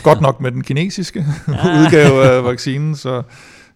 Godt 0.02 0.20
nok 0.20 0.40
med 0.40 0.52
den 0.52 0.62
kinesiske 0.62 1.18
udgave 1.80 2.24
af 2.24 2.44
vaccinen, 2.44 2.96
så 2.96 3.22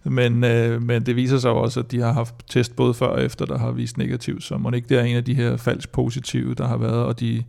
men, 0.05 0.43
øh, 0.43 0.81
men 0.81 1.05
det 1.05 1.15
viser 1.15 1.37
sig 1.37 1.51
også, 1.51 1.79
at 1.79 1.91
de 1.91 1.99
har 1.99 2.13
haft 2.13 2.35
test 2.49 2.75
både 2.75 2.93
før 2.93 3.07
og 3.07 3.23
efter, 3.23 3.45
der 3.45 3.57
har 3.57 3.71
vist 3.71 3.97
negativt, 3.97 4.43
så 4.43 4.57
må 4.57 4.71
ikke 4.71 4.89
det 4.89 4.99
er 4.99 5.03
en 5.03 5.15
af 5.15 5.23
de 5.23 5.33
her 5.33 5.57
falsk 5.57 5.89
positive, 5.91 6.53
der 6.53 6.67
har 6.67 6.77
været, 6.77 7.03
og 7.03 7.19
de, 7.19 7.43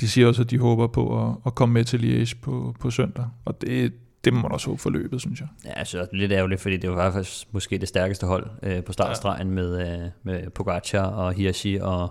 de 0.00 0.08
siger 0.08 0.26
også, 0.26 0.42
at 0.42 0.50
de 0.50 0.58
håber 0.58 0.86
på 0.86 1.28
at, 1.28 1.34
at 1.46 1.54
komme 1.54 1.72
med 1.72 1.84
til 1.84 1.98
Liège 1.98 2.40
på, 2.42 2.74
på 2.80 2.90
søndag, 2.90 3.24
og 3.44 3.60
det, 3.60 3.92
det 4.24 4.32
må 4.32 4.40
man 4.40 4.52
også 4.52 4.66
håbe 4.66 4.82
for 4.82 4.90
løbet, 4.90 5.20
synes 5.20 5.40
jeg. 5.40 5.48
Ja, 5.64 5.78
jeg 5.78 5.86
synes 5.86 6.00
også 6.00 6.16
lidt 6.16 6.32
ærgerligt, 6.32 6.60
fordi 6.60 6.76
det 6.76 6.90
var 6.90 7.12
faktisk 7.12 7.46
måske 7.52 7.78
det 7.78 7.88
stærkeste 7.88 8.26
hold 8.26 8.46
øh, 8.62 8.84
på 8.84 8.92
startstregen 8.92 9.48
ja. 9.48 9.54
med, 9.54 10.02
øh, 10.02 10.10
med 10.22 10.50
Pogacar 10.50 11.06
og 11.06 11.32
Hirschi 11.32 11.78
og 11.80 12.08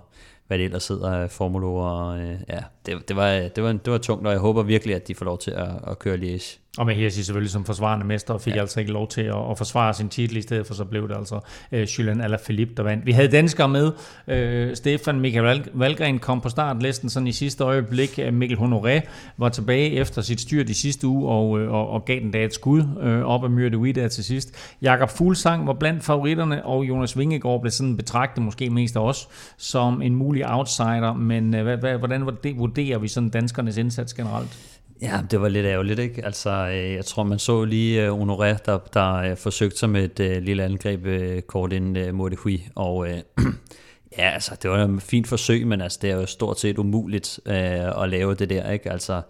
hvad 0.48 0.58
det 0.58 0.66
ellers 0.66 0.88
hedder 0.88 1.12
af 1.12 1.32
formulover. 1.32 1.86
Og, 1.86 2.20
øh, 2.20 2.40
ja, 2.50 2.60
det, 2.86 3.08
det, 3.08 3.16
var, 3.16 3.32
det, 3.32 3.64
var, 3.64 3.72
det 3.72 3.92
var 3.94 3.98
tungt, 3.98 4.28
og 4.28 4.34
jeg 4.34 4.40
håber 4.40 4.64
virkelig, 4.64 4.96
at 4.96 5.08
de 5.08 5.16
får 5.16 5.26
lov 5.26 5.38
til 5.38 5.52
at, 5.52 5.70
at 5.88 6.00
køre 6.00 6.18
Liège. 6.18 6.60
Og 6.78 6.86
med 6.86 6.95
Hirsi 6.95 7.23
selvfølgelig 7.23 7.51
som 7.51 7.65
forsvarende 7.65 8.05
mester, 8.05 8.38
fik 8.38 8.55
ja. 8.55 8.59
altså 8.59 8.80
ikke 8.80 8.91
lov 8.91 9.07
til 9.07 9.21
at, 9.21 9.51
at 9.51 9.57
forsvare 9.57 9.93
sin 9.93 10.09
titel, 10.09 10.38
i 10.38 10.41
stedet 10.41 10.67
for 10.67 10.73
så 10.73 10.86
blev 10.86 11.09
det 11.09 11.15
altså 11.15 11.39
øh, 11.71 11.84
Julian 11.84 12.21
Alaphilippe, 12.21 12.73
der 12.78 12.84
vandt. 12.84 13.05
Vi 13.05 13.11
havde 13.11 13.28
danskere 13.28 13.69
med. 13.69 13.91
Øh, 14.28 14.75
Stefan 14.75 15.19
Michael 15.19 15.69
Valgren 15.73 16.19
kom 16.19 16.41
på 16.41 16.49
startlisten 16.49 17.09
sådan 17.09 17.28
i 17.28 17.32
sidste 17.32 17.63
øjeblik. 17.63 18.19
Øh, 18.19 18.34
Mikkel 18.34 18.57
Honoré 18.57 19.01
var 19.38 19.49
tilbage 19.49 19.91
efter 19.91 20.21
sit 20.21 20.41
styr 20.41 20.63
de 20.63 20.73
sidste 20.73 21.07
uge 21.07 21.30
og, 21.30 21.59
øh, 21.59 21.71
og, 21.71 21.89
og 21.89 22.05
gav 22.05 22.19
den 22.19 22.32
da 22.32 22.43
et 22.43 22.53
skud 22.53 22.84
øh, 23.01 23.21
op 23.21 23.43
af 23.43 23.49
Myrde 23.49 23.78
Wida 23.78 24.07
til 24.07 24.23
sidst. 24.23 24.75
Jakob 24.82 25.09
Fuglsang 25.09 25.67
var 25.67 25.73
blandt 25.73 26.03
favoritterne, 26.03 26.65
og 26.65 26.84
Jonas 26.84 27.17
Vingegaard 27.17 27.61
blev 27.61 27.71
sådan 27.71 27.97
betragtet 27.97 28.43
måske 28.43 28.69
mest 28.69 28.95
af 28.95 29.01
os 29.01 29.28
som 29.57 30.01
en 30.01 30.15
mulig 30.15 30.51
outsider. 30.51 31.13
Men 31.13 31.55
øh, 31.55 31.99
hvordan 31.99 32.25
vurderer 32.57 32.97
vi 32.97 33.07
sådan 33.07 33.30
danskernes 33.30 33.78
indsats 33.78 34.13
generelt? 34.13 34.76
Ja, 35.02 35.22
det 35.32 35.41
var 35.41 35.50
lidt 35.50 35.66
ærgerligt, 35.66 36.00
ikke? 36.00 36.26
Altså, 36.26 36.50
øh, 36.50 36.93
jeg 36.93 37.06
tror, 37.06 37.24
man 37.24 37.39
så 37.39 37.66
lige 37.66 38.12
uh, 38.12 38.22
Honoré, 38.22 38.58
der, 38.66 38.78
der 38.93 39.32
uh, 39.32 39.38
forsøgte 39.38 39.78
sig 39.78 39.89
med 39.89 40.20
et 40.20 40.38
uh, 40.38 40.43
lille 40.43 40.64
angreb 40.64 41.06
uh, 41.06 41.39
kort 41.48 41.74
inden 41.74 42.10
uh, 42.10 42.16
Mordehui, 42.16 42.68
og 42.76 42.98
uh, 42.98 43.08
ja, 44.18 44.30
altså, 44.30 44.58
det 44.62 44.72
var 44.72 44.78
et 44.78 45.02
fint 45.02 45.28
forsøg, 45.28 45.68
men 45.68 45.82
altså, 45.82 46.00
det 46.02 46.10
er 46.10 46.16
jo 46.16 46.26
stort 46.26 46.60
set 46.60 46.78
umuligt 46.78 47.39
uh, 47.45 48.04
at 48.04 48.10
lave 48.10 48.36
det 48.36 48.50
der, 48.50 48.72
ikke? 48.72 48.91
Altså, 48.91 49.22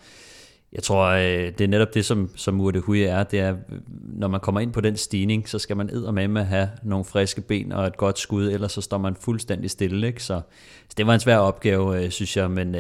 jeg 0.74 0.84
tror, 0.84 1.12
det 1.14 1.62
er 1.62 1.68
netop 1.68 1.94
det, 1.94 2.06
som, 2.06 2.30
som 2.36 2.54
Mordehui 2.54 3.04
er, 3.04 3.24
det 3.24 3.40
er, 3.40 3.56
når 4.04 4.28
man 4.28 4.40
kommer 4.40 4.62
ind 4.62 4.74
på 4.74 4.82
den 4.82 4.98
stigning, 4.98 5.50
så 5.50 5.60
skal 5.60 5.78
man 5.78 5.90
med 6.14 6.28
med 6.28 6.42
at 6.42 6.48
have 6.48 6.70
nogle 6.84 7.06
friske 7.06 7.42
ben 7.42 7.72
og 7.72 7.88
et 7.88 7.98
godt 7.98 8.20
skud, 8.20 8.52
ellers 8.52 8.72
så 8.72 8.82
står 8.82 8.98
man 8.98 9.16
fuldstændig 9.16 9.72
stille, 9.72 10.08
ikke? 10.08 10.24
Så, 10.24 10.42
så 10.90 10.96
det 10.98 11.08
var 11.08 11.14
en 11.14 11.20
svær 11.20 11.38
opgave, 11.38 12.12
synes 12.12 12.38
jeg, 12.38 12.52
men... 12.52 12.76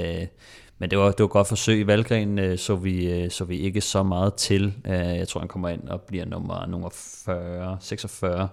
Men 0.80 0.90
det 0.90 0.98
var, 0.98 1.12
det 1.12 1.20
var 1.20 1.28
godt 1.28 1.48
forsøg. 1.48 1.80
I 1.80 1.88
Valgren, 1.88 2.40
øh, 2.40 2.58
så, 2.58 2.76
vi, 2.76 3.12
øh, 3.12 3.32
så 3.32 3.46
vi 3.46 3.58
ikke 3.58 3.82
så 3.82 4.04
meget 4.04 4.34
til. 4.34 4.74
Øh, 4.86 4.94
jeg 4.94 5.28
tror, 5.28 5.40
han 5.40 5.48
kommer 5.48 5.70
ind 5.70 5.88
og 5.88 6.02
bliver 6.02 6.26
nummer, 6.26 6.66
nummer 6.66 6.90
40, 7.26 7.78
46. 7.82 8.50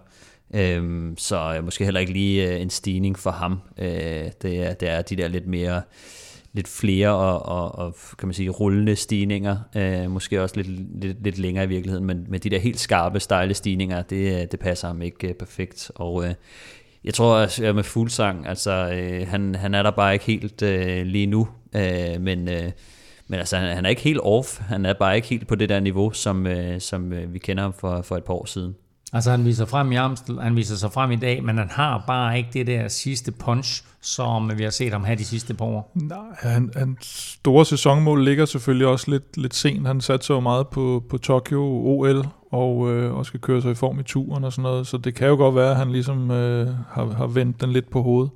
Øhm, 0.55 1.15
så 1.19 1.61
måske 1.65 1.85
heller 1.85 2.01
ikke 2.01 2.13
lige 2.13 2.59
en 2.59 2.71
stigning 2.71 3.19
for 3.19 3.31
ham. 3.31 3.61
det, 3.77 4.45
er, 4.45 4.75
det 4.75 4.89
er 4.89 5.03
de 5.03 5.17
der 5.17 5.29
lidt 5.29 5.47
mere 5.47 5.83
lidt 6.55 6.69
flere 6.69 7.09
og, 7.09 7.47
og, 7.47 7.79
og 7.79 7.97
kan 8.19 8.29
man 8.29 8.35
sige 8.35 8.51
rullende 8.51 8.97
stigninger, 8.97 9.57
øh, 9.77 10.11
måske 10.11 10.43
også 10.43 10.57
lidt, 10.57 11.01
lidt, 11.05 11.23
lidt 11.23 11.39
længere 11.39 11.65
i 11.65 11.69
virkeligheden, 11.69 12.05
men 12.05 12.27
med 12.29 12.41
de 12.41 12.51
der 12.51 12.59
helt 12.59 12.81
skarpe, 12.81 13.21
stejle 13.21 13.55
stigninger, 13.55 14.03
det, 14.03 14.53
det 14.53 14.61
passer 14.61 14.87
ham 14.87 15.03
ikke 15.03 15.29
øh, 15.29 15.35
perfekt. 15.35 15.91
Og 15.95 16.25
øh, 16.25 16.35
jeg 17.05 17.15
tror 17.15 17.35
også 17.35 17.73
med 17.73 17.83
Fuglsang, 17.83 18.47
altså 18.47 18.71
øh, 18.71 19.29
han, 19.29 19.55
han 19.55 19.75
er 19.75 19.83
der 19.83 19.91
bare 19.91 20.13
ikke 20.13 20.25
helt 20.25 20.63
øh, 20.63 21.07
lige 21.07 21.27
nu, 21.27 21.49
øh, 21.77 22.21
men, 22.21 22.49
øh, 22.49 22.71
men 23.29 23.39
altså 23.39 23.57
han, 23.57 23.75
han 23.75 23.85
er 23.85 23.91
ikke 23.91 24.03
helt 24.03 24.21
off, 24.23 24.61
han 24.61 24.87
er 24.87 24.93
bare 24.93 25.17
ikke 25.17 25.29
helt 25.29 25.49
på 25.49 25.55
det 25.55 25.69
der 25.69 25.81
niveau, 25.81 26.11
som, 26.11 26.47
øh, 26.47 26.81
som 26.81 27.13
øh, 27.13 27.35
vi 27.35 27.39
kender 27.39 27.63
ham 27.63 27.73
for, 27.73 28.03
for 28.03 28.17
et 28.17 28.25
par 28.25 28.35
år 28.35 28.45
siden. 28.45 28.75
Altså 29.15 29.31
han 29.31 29.45
viser 29.45 29.65
frem 29.65 29.93
i 29.93 29.97
Amstel, 29.97 30.41
han 30.41 30.57
viser 30.57 30.77
sig 30.77 30.93
frem 30.93 31.11
i 31.11 31.17
dag, 31.17 31.45
men 31.45 31.59
han 31.59 31.69
har 31.71 32.05
bare 32.07 32.39
ikke 32.39 32.51
det 32.53 32.67
der 32.67 32.89
sidste 32.89 33.33
punch, 33.33 33.85
som 34.01 34.51
vi 34.59 34.63
har 34.63 34.71
set 34.71 34.93
ham 34.93 35.05
have 35.05 35.19
de 35.19 35.25
sidste 35.25 35.55
par 35.55 35.65
år. 35.65 35.93
Nej, 35.95 36.19
han, 36.39 36.71
hans 36.77 37.07
store 37.39 37.65
sæsonmål 37.67 38.25
ligger 38.25 38.45
selvfølgelig 38.45 38.87
også 38.87 39.11
lidt, 39.11 39.37
lidt 39.37 39.55
sent. 39.55 39.87
Han 39.87 40.01
satte 40.01 40.27
sig 40.27 40.35
jo 40.35 40.41
meget 40.41 40.69
på, 40.69 41.05
på 41.11 41.19
Tokyo 41.19 41.63
OL, 41.65 42.27
og, 42.53 42.93
øh, 42.93 43.15
og 43.15 43.27
skal 43.27 43.41
køre 43.41 43.63
sig 43.63 43.71
i 43.71 43.75
form 43.75 44.01
i 44.01 44.03
turen 44.03 44.45
og 44.45 44.53
sådan 44.53 44.63
noget, 44.63 44.87
så 44.87 44.97
det 44.97 45.15
kan 45.15 45.29
jo 45.29 45.37
godt 45.37 45.55
være, 45.55 45.71
at 45.71 45.77
han 45.77 45.93
ligesom 45.93 46.31
øh, 46.31 46.69
har, 46.91 47.13
har 47.13 47.27
vendt 47.27 47.61
den 47.61 47.73
lidt 47.73 47.91
på 47.91 48.03
hovedet 48.03 48.31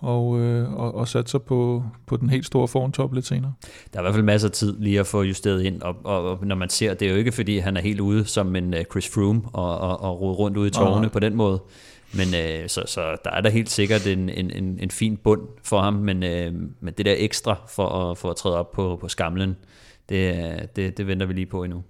og, 0.00 0.40
øh, 0.40 0.72
og, 0.72 0.94
og 0.94 1.08
sat 1.08 1.30
sig 1.30 1.42
på, 1.42 1.84
på 2.06 2.16
den 2.16 2.30
helt 2.30 2.46
store 2.46 2.68
formtop 2.68 3.14
lidt 3.14 3.26
senere. 3.26 3.52
Der 3.92 3.98
er 3.98 4.02
i 4.02 4.04
hvert 4.04 4.14
fald 4.14 4.24
masser 4.24 4.48
af 4.48 4.52
tid 4.52 4.78
lige 4.78 5.00
at 5.00 5.06
få 5.06 5.22
justeret 5.22 5.62
ind, 5.62 5.82
og, 5.82 5.96
og, 6.04 6.30
og 6.30 6.46
når 6.46 6.56
man 6.56 6.68
ser, 6.68 6.94
det 6.94 7.08
er 7.08 7.12
jo 7.12 7.18
ikke 7.18 7.32
fordi, 7.32 7.58
han 7.58 7.76
er 7.76 7.80
helt 7.80 8.00
ude 8.00 8.24
som 8.24 8.56
en 8.56 8.74
uh, 8.74 8.80
Chris 8.90 9.08
Froome 9.14 9.42
og, 9.52 9.78
og, 9.78 10.02
og 10.02 10.20
rode 10.20 10.34
rundt 10.34 10.56
ude 10.56 10.68
i 10.68 10.70
tårne 10.70 11.08
på 11.08 11.18
den 11.18 11.36
måde. 11.36 11.62
Men 12.14 12.28
øh, 12.34 12.68
så, 12.68 12.82
så 12.86 13.16
der 13.24 13.30
er 13.30 13.40
der 13.40 13.50
helt 13.50 13.70
sikkert 13.70 14.06
en, 14.06 14.28
en, 14.28 14.50
en, 14.50 14.78
en 14.82 14.90
fin 14.90 15.16
bund 15.16 15.40
for 15.64 15.80
ham, 15.80 15.94
men, 15.94 16.22
øh, 16.22 16.52
men 16.80 16.94
det 16.98 17.06
der 17.06 17.14
ekstra 17.16 17.56
for 17.68 17.88
at, 17.88 18.18
for 18.18 18.30
at 18.30 18.36
træde 18.36 18.56
op 18.56 18.72
på, 18.72 18.98
på 19.00 19.08
skamlen, 19.08 19.56
det, 20.08 20.76
det, 20.76 20.98
det 20.98 21.06
venter 21.06 21.26
vi 21.26 21.32
lige 21.32 21.46
på 21.46 21.64
endnu. 21.64 21.82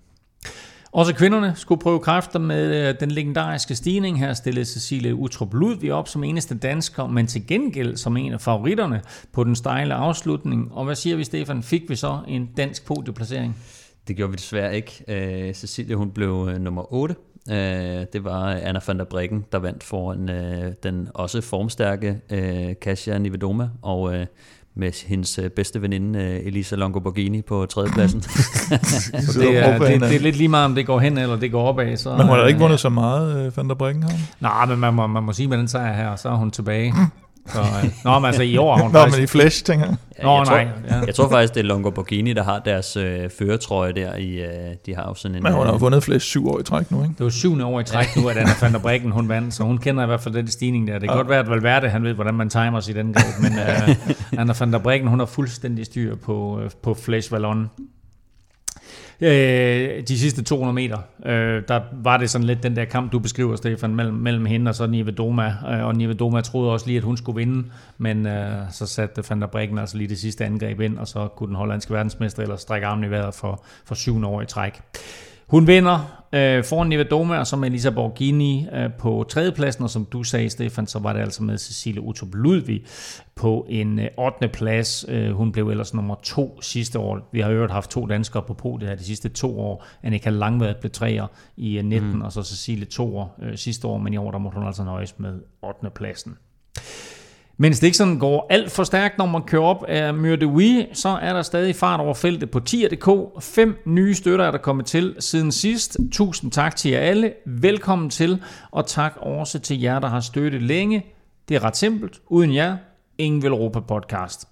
Også 0.93 1.15
kvinderne 1.15 1.53
skulle 1.57 1.81
prøve 1.81 2.01
kræfter 2.01 2.39
med 2.39 2.89
øh, 2.89 2.95
den 3.01 3.11
legendariske 3.11 3.75
stigning. 3.75 4.19
Her 4.19 4.33
stillede 4.33 4.65
Cecilie 4.65 5.15
Utrup 5.15 5.55
Ludvig 5.55 5.93
op 5.93 6.09
som 6.09 6.25
eneste 6.25 6.59
dansker, 6.59 7.07
men 7.07 7.27
til 7.27 7.47
gengæld 7.47 7.97
som 7.97 8.17
en 8.17 8.33
af 8.33 8.41
favoritterne 8.41 9.03
på 9.33 9.45
den 9.45 9.57
stejle 9.57 9.95
afslutning. 9.95 10.73
Og 10.73 10.85
hvad 10.85 10.95
siger 10.95 11.17
vi, 11.17 11.25
Stefan? 11.25 11.63
Fik 11.63 11.83
vi 11.89 11.97
så 11.97 12.19
en 12.29 12.51
dansk 12.57 12.87
podieplacering? 12.87 13.57
Det 14.09 14.17
gjorde 14.17 14.31
vi 14.31 14.37
desværre 14.37 14.77
ikke. 14.77 15.05
Uh, 15.49 15.55
Cecilie 15.55 15.97
hun 15.97 16.11
blev 16.11 16.31
uh, 16.31 16.53
nummer 16.53 16.93
8. 16.93 17.15
Uh, 17.47 17.55
det 18.13 18.25
var 18.25 18.51
Anna 18.51 18.81
van 18.87 18.99
der 18.99 19.05
Breggen, 19.05 19.45
der 19.53 19.59
vandt 19.59 19.85
foran 19.85 20.29
uh, 20.29 20.73
den 20.83 21.09
også 21.15 21.41
formstærke 21.41 22.21
uh, 22.33 22.73
Kasia 22.83 23.19
Nivedoma. 23.19 23.69
Og 23.83 24.01
uh, 24.01 24.25
med 24.81 25.07
hendes 25.07 25.39
øh, 25.39 25.51
bedste 25.51 25.83
veninde 25.83 26.19
øh, 26.19 26.47
Elisa 26.47 26.77
Longoborghini 26.77 27.43
på 27.43 27.67
tredjepladsen. 27.67 28.21
det, 29.41 29.57
er, 29.57 29.79
det, 29.79 30.01
det 30.01 30.17
er 30.17 30.21
lidt 30.21 30.37
lige 30.37 30.49
meget, 30.49 30.65
om 30.65 30.75
det 30.75 30.87
går 30.87 30.99
hen 30.99 31.19
eller 31.19 31.37
det 31.37 31.53
går 31.53 31.69
opad. 31.69 31.97
Så, 31.97 32.11
men 32.11 32.21
hun 32.21 32.29
har 32.29 32.37
da 32.37 32.47
ikke 32.47 32.61
vundet 32.61 32.81
så 32.81 32.89
meget, 32.89 33.47
øh, 33.47 33.57
Van 33.57 33.69
der 33.69 33.95
Nej, 34.41 34.67
men 34.67 34.79
man 34.79 34.95
må, 34.95 35.07
man 35.07 35.23
må 35.23 35.33
sige, 35.33 35.49
med 35.49 35.59
den 35.59 35.69
sejr 35.69 35.93
her, 35.93 36.17
så 36.17 36.29
er 36.29 36.35
hun 36.35 36.51
tilbage. 36.51 36.95
Så, 37.47 37.61
øh, 37.61 37.91
nå, 38.05 38.19
men 38.19 38.27
altså 38.27 38.43
i 38.43 38.57
år 38.57 38.77
har 38.77 38.83
hun 38.83 38.93
Nå, 38.93 38.99
faktisk... 38.99 39.19
men 39.19 39.25
i 39.25 39.27
Flash, 39.27 39.65
tænker 39.65 39.87
jeg. 39.87 39.97
Ja, 40.19 40.23
nå, 40.25 40.37
jeg 40.37 40.45
nej. 40.45 40.65
Tror, 40.65 40.97
ja. 40.97 41.07
Jeg 41.07 41.15
tror 41.15 41.29
faktisk, 41.29 41.55
det 41.55 41.61
er 41.61 41.65
Longoborghini, 41.65 42.33
der 42.33 42.43
har 42.43 42.59
deres 42.59 42.97
øh, 42.97 43.31
føretrøje 43.39 43.93
der. 43.93 44.17
I, 44.17 44.31
øh, 44.31 44.49
de 44.87 44.95
har 44.95 45.05
jo 45.09 45.15
sådan 45.15 45.37
en... 45.37 45.43
Men 45.43 45.53
hun 45.53 45.67
har 45.67 45.75
øh, 45.75 45.81
vundet 45.81 46.03
Flash 46.03 46.27
syv 46.27 46.49
år 46.49 46.61
i 46.61 46.63
træk 46.63 46.91
nu, 46.91 47.03
ikke? 47.03 47.15
Det 47.19 47.25
var 47.25 47.31
syvende 47.31 47.65
år 47.65 47.81
i 47.81 47.85
træk 47.85 48.17
nu, 48.17 48.29
at 48.29 48.37
Anna 48.37 48.53
van 48.61 48.73
der 48.73 48.79
Breggen, 48.79 49.11
hun 49.11 49.29
vandt. 49.29 49.55
Så 49.55 49.63
hun 49.63 49.79
kender 49.79 50.03
i 50.03 50.07
hvert 50.07 50.21
fald 50.21 50.35
den 50.35 50.49
stigning 50.49 50.87
der. 50.87 50.93
Det 50.93 51.03
kan 51.03 51.11
ja. 51.11 51.17
godt 51.17 51.29
være, 51.29 51.39
at 51.39 51.51
Valverde, 51.51 51.89
han 51.89 52.05
ved, 52.05 52.15
hvordan 52.15 52.35
man 52.35 52.51
timer 52.51 52.81
sig 52.81 52.95
i 52.95 52.99
den 52.99 53.13
greb. 53.13 53.43
Men 53.43 53.53
øh, 53.59 54.41
Anna 54.41 54.55
van 54.61 54.73
der 54.73 54.79
Breggen, 54.79 55.09
hun 55.09 55.19
har 55.19 55.27
fuldstændig 55.27 55.87
styr 55.87 56.17
på, 56.17 56.61
øh, 56.65 56.71
på 56.83 56.95
Flash 56.95 57.33
Vallon. 57.33 57.71
Øh, 59.21 60.03
de 60.09 60.19
sidste 60.19 60.43
200 60.43 60.75
meter, 60.75 60.99
øh, 61.27 61.63
der 61.69 61.81
var 61.93 62.17
det 62.17 62.31
sådan 62.31 62.47
lidt 62.47 62.63
den 62.63 62.77
der 62.77 62.85
kamp, 62.85 63.13
du 63.13 63.19
beskriver, 63.19 63.57
Stefan, 63.57 63.95
mellem, 63.95 64.17
mellem 64.17 64.45
hende 64.45 64.69
og 64.69 64.75
så 64.75 64.87
Nive 64.87 65.11
Doma. 65.11 65.55
Øh, 65.71 65.85
og 65.85 65.95
Nive 65.95 66.15
Doma 66.15 66.41
troede 66.41 66.73
også 66.73 66.87
lige, 66.87 66.97
at 66.97 67.05
hun 67.05 67.17
skulle 67.17 67.37
vinde, 67.37 67.65
men 67.99 68.27
øh, 68.27 68.53
så 68.71 68.87
satte 68.87 69.23
Van 69.31 69.41
der 69.41 69.47
Breggen 69.47 69.79
altså 69.79 69.97
lige 69.97 70.09
det 70.09 70.19
sidste 70.19 70.45
angreb 70.45 70.81
ind, 70.81 70.99
og 70.99 71.09
så 71.09 71.29
kunne 71.29 71.47
den 71.47 71.57
hollandske 71.57 71.95
verdensmester 71.95 72.43
eller 72.43 72.57
strække 72.57 72.87
armen 72.87 73.05
i 73.05 73.11
vejret 73.11 73.35
for, 73.35 73.65
for 73.85 73.95
syvende 73.95 74.29
år 74.29 74.43
i 74.43 74.47
træk. 74.47 74.81
Hun 75.51 75.67
vinder 75.67 76.25
øh, 76.33 76.65
foran 76.65 76.89
Niva 76.89 77.03
Doma 77.03 77.39
og 77.39 77.47
så 77.47 77.57
med 77.57 77.69
Elisa 77.69 77.91
Borghini 77.91 78.67
øh, 78.73 78.93
på 78.99 79.27
tredjepladsen, 79.29 79.85
og 79.85 79.91
som 79.91 80.05
du 80.05 80.23
sagde, 80.23 80.51
Stefan, 80.51 80.87
så 80.87 80.99
var 80.99 81.13
det 81.13 81.21
altså 81.21 81.43
med 81.43 81.59
Cecilie 81.59 82.01
Utrup 82.01 82.35
Ludvig 82.35 82.85
på 83.35 83.67
en 83.69 83.99
øh, 83.99 84.09
8. 84.19 84.49
plads. 84.49 85.05
Øh, 85.09 85.33
hun 85.33 85.53
blev 85.53 85.69
ellers 85.69 85.95
nummer 85.95 86.15
to 86.23 86.63
sidste 86.63 86.99
år. 86.99 87.29
Vi 87.33 87.41
har 87.41 87.51
øvrigt 87.51 87.73
haft 87.73 87.91
to 87.91 88.07
danskere 88.07 88.43
på 88.43 88.55
podiet 88.55 88.89
her 88.89 88.97
de 88.97 89.05
sidste 89.05 89.29
to 89.29 89.61
år. 89.61 89.85
Annika 90.03 90.31
Langvad 90.31 90.75
blev 90.81 90.91
treer 90.91 91.27
i 91.57 91.79
øh, 91.79 91.85
19, 91.85 92.13
mm. 92.13 92.23
og 92.23 92.33
så 92.33 92.43
Cecilie 92.43 92.87
toer 92.87 93.27
øh, 93.43 93.57
sidste 93.57 93.87
år, 93.87 93.99
men 93.99 94.13
i 94.13 94.17
år 94.17 94.31
der 94.31 94.39
måtte 94.39 94.59
hun 94.59 94.67
altså 94.67 94.85
nøjes 94.85 95.19
med 95.19 95.41
8. 95.63 95.91
pladsen. 95.95 96.37
Mens 97.63 97.81
det 97.81 97.87
ikke 97.87 97.97
sådan 97.97 98.19
går 98.19 98.47
alt 98.51 98.71
for 98.71 98.85
stærkt, 98.85 99.19
når 99.19 99.27
man 99.27 99.43
kører 99.43 99.63
op 99.63 99.85
af 99.89 100.15
Myrde 100.15 100.47
Wii, 100.47 100.87
så 100.93 101.09
er 101.09 101.33
der 101.33 101.43
stadig 101.43 101.77
fart 101.77 102.01
over 102.01 102.15
feltet 102.15 102.51
på 102.51 102.61
tier.dk. 102.61 103.09
Fem 103.43 103.83
nye 103.87 104.15
støtter 104.15 104.45
er 104.45 104.51
der 104.51 104.59
kommet 104.59 104.87
til 104.87 105.17
siden 105.19 105.53
sidst. 105.53 105.99
Tusind 106.13 106.53
tak 106.53 106.77
til 106.77 106.91
jer 106.91 107.01
alle. 107.01 107.33
Velkommen 107.47 108.11
til, 108.11 108.43
og 108.71 108.87
tak 108.87 109.17
også 109.17 109.59
til 109.59 109.81
jer, 109.81 109.99
der 109.99 110.09
har 110.09 110.21
støttet 110.21 110.63
længe. 110.63 111.07
Det 111.49 111.55
er 111.55 111.65
ret 111.65 111.77
simpelt. 111.77 112.21
Uden 112.29 112.55
jer, 112.55 112.77
ingen 113.19 113.43
vil 113.43 113.51
Europa 113.51 113.81
podcast. 113.81 114.49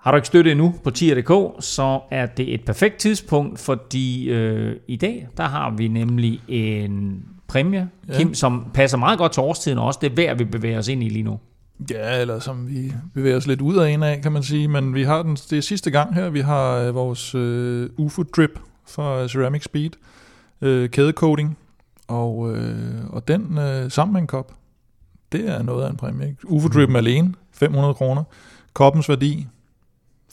Har 0.00 0.10
du 0.10 0.16
ikke 0.16 0.26
støttet 0.26 0.50
endnu 0.50 0.74
på 0.84 0.90
tier.dk, 0.90 1.64
så 1.64 2.00
er 2.10 2.26
det 2.26 2.54
et 2.54 2.64
perfekt 2.64 2.96
tidspunkt, 2.96 3.58
fordi 3.58 4.28
øh, 4.30 4.76
i 4.88 4.96
dag, 4.96 5.28
der 5.36 5.44
har 5.44 5.70
vi 5.70 5.88
nemlig 5.88 6.40
en 6.48 7.24
præmie, 7.48 7.88
ja. 8.08 8.16
Kim, 8.16 8.34
som 8.34 8.66
passer 8.74 8.98
meget 8.98 9.18
godt 9.18 9.32
til 9.32 9.42
årstiden 9.42 9.78
også. 9.78 9.98
Det 10.02 10.16
værd, 10.16 10.38
vi 10.38 10.44
bevæger 10.44 10.78
os 10.78 10.88
ind 10.88 11.02
i 11.02 11.08
lige 11.08 11.22
nu. 11.22 11.38
Ja, 11.90 12.20
eller 12.20 12.38
som 12.38 12.68
vi 12.68 12.92
bevæger 13.14 13.36
os 13.36 13.46
lidt 13.46 13.60
ud 13.60 13.76
af 13.76 13.90
en 13.90 14.02
af, 14.02 14.22
kan 14.22 14.32
man 14.32 14.42
sige. 14.42 14.68
Men 14.68 14.94
vi 14.94 15.02
har 15.02 15.22
den, 15.22 15.36
det 15.36 15.58
er 15.58 15.62
sidste 15.62 15.90
gang 15.90 16.14
her, 16.14 16.30
vi 16.30 16.40
har 16.40 16.74
øh, 16.74 16.94
vores 16.94 17.34
øh, 17.34 17.90
UFO 17.96 18.22
Drip 18.22 18.58
fra 18.86 19.28
Ceramic 19.28 19.64
Speed, 19.64 19.90
øh, 20.60 20.88
kædecoating, 20.88 21.58
og, 22.08 22.56
øh, 22.56 23.06
og 23.10 23.28
den 23.28 23.58
øh, 23.58 23.90
sammen 23.90 24.12
med 24.12 24.20
en 24.20 24.26
kop, 24.26 24.52
det 25.32 25.48
er 25.48 25.62
noget 25.62 25.84
af 25.84 25.90
en 25.90 25.96
præmie. 25.96 26.28
Ikke? 26.28 26.50
UFO 26.50 26.68
Drip 26.68 26.88
mm. 26.88 26.96
alene, 26.96 27.34
500 27.52 27.94
kroner. 27.94 28.24
Koppens 28.72 29.08
værdi, 29.08 29.46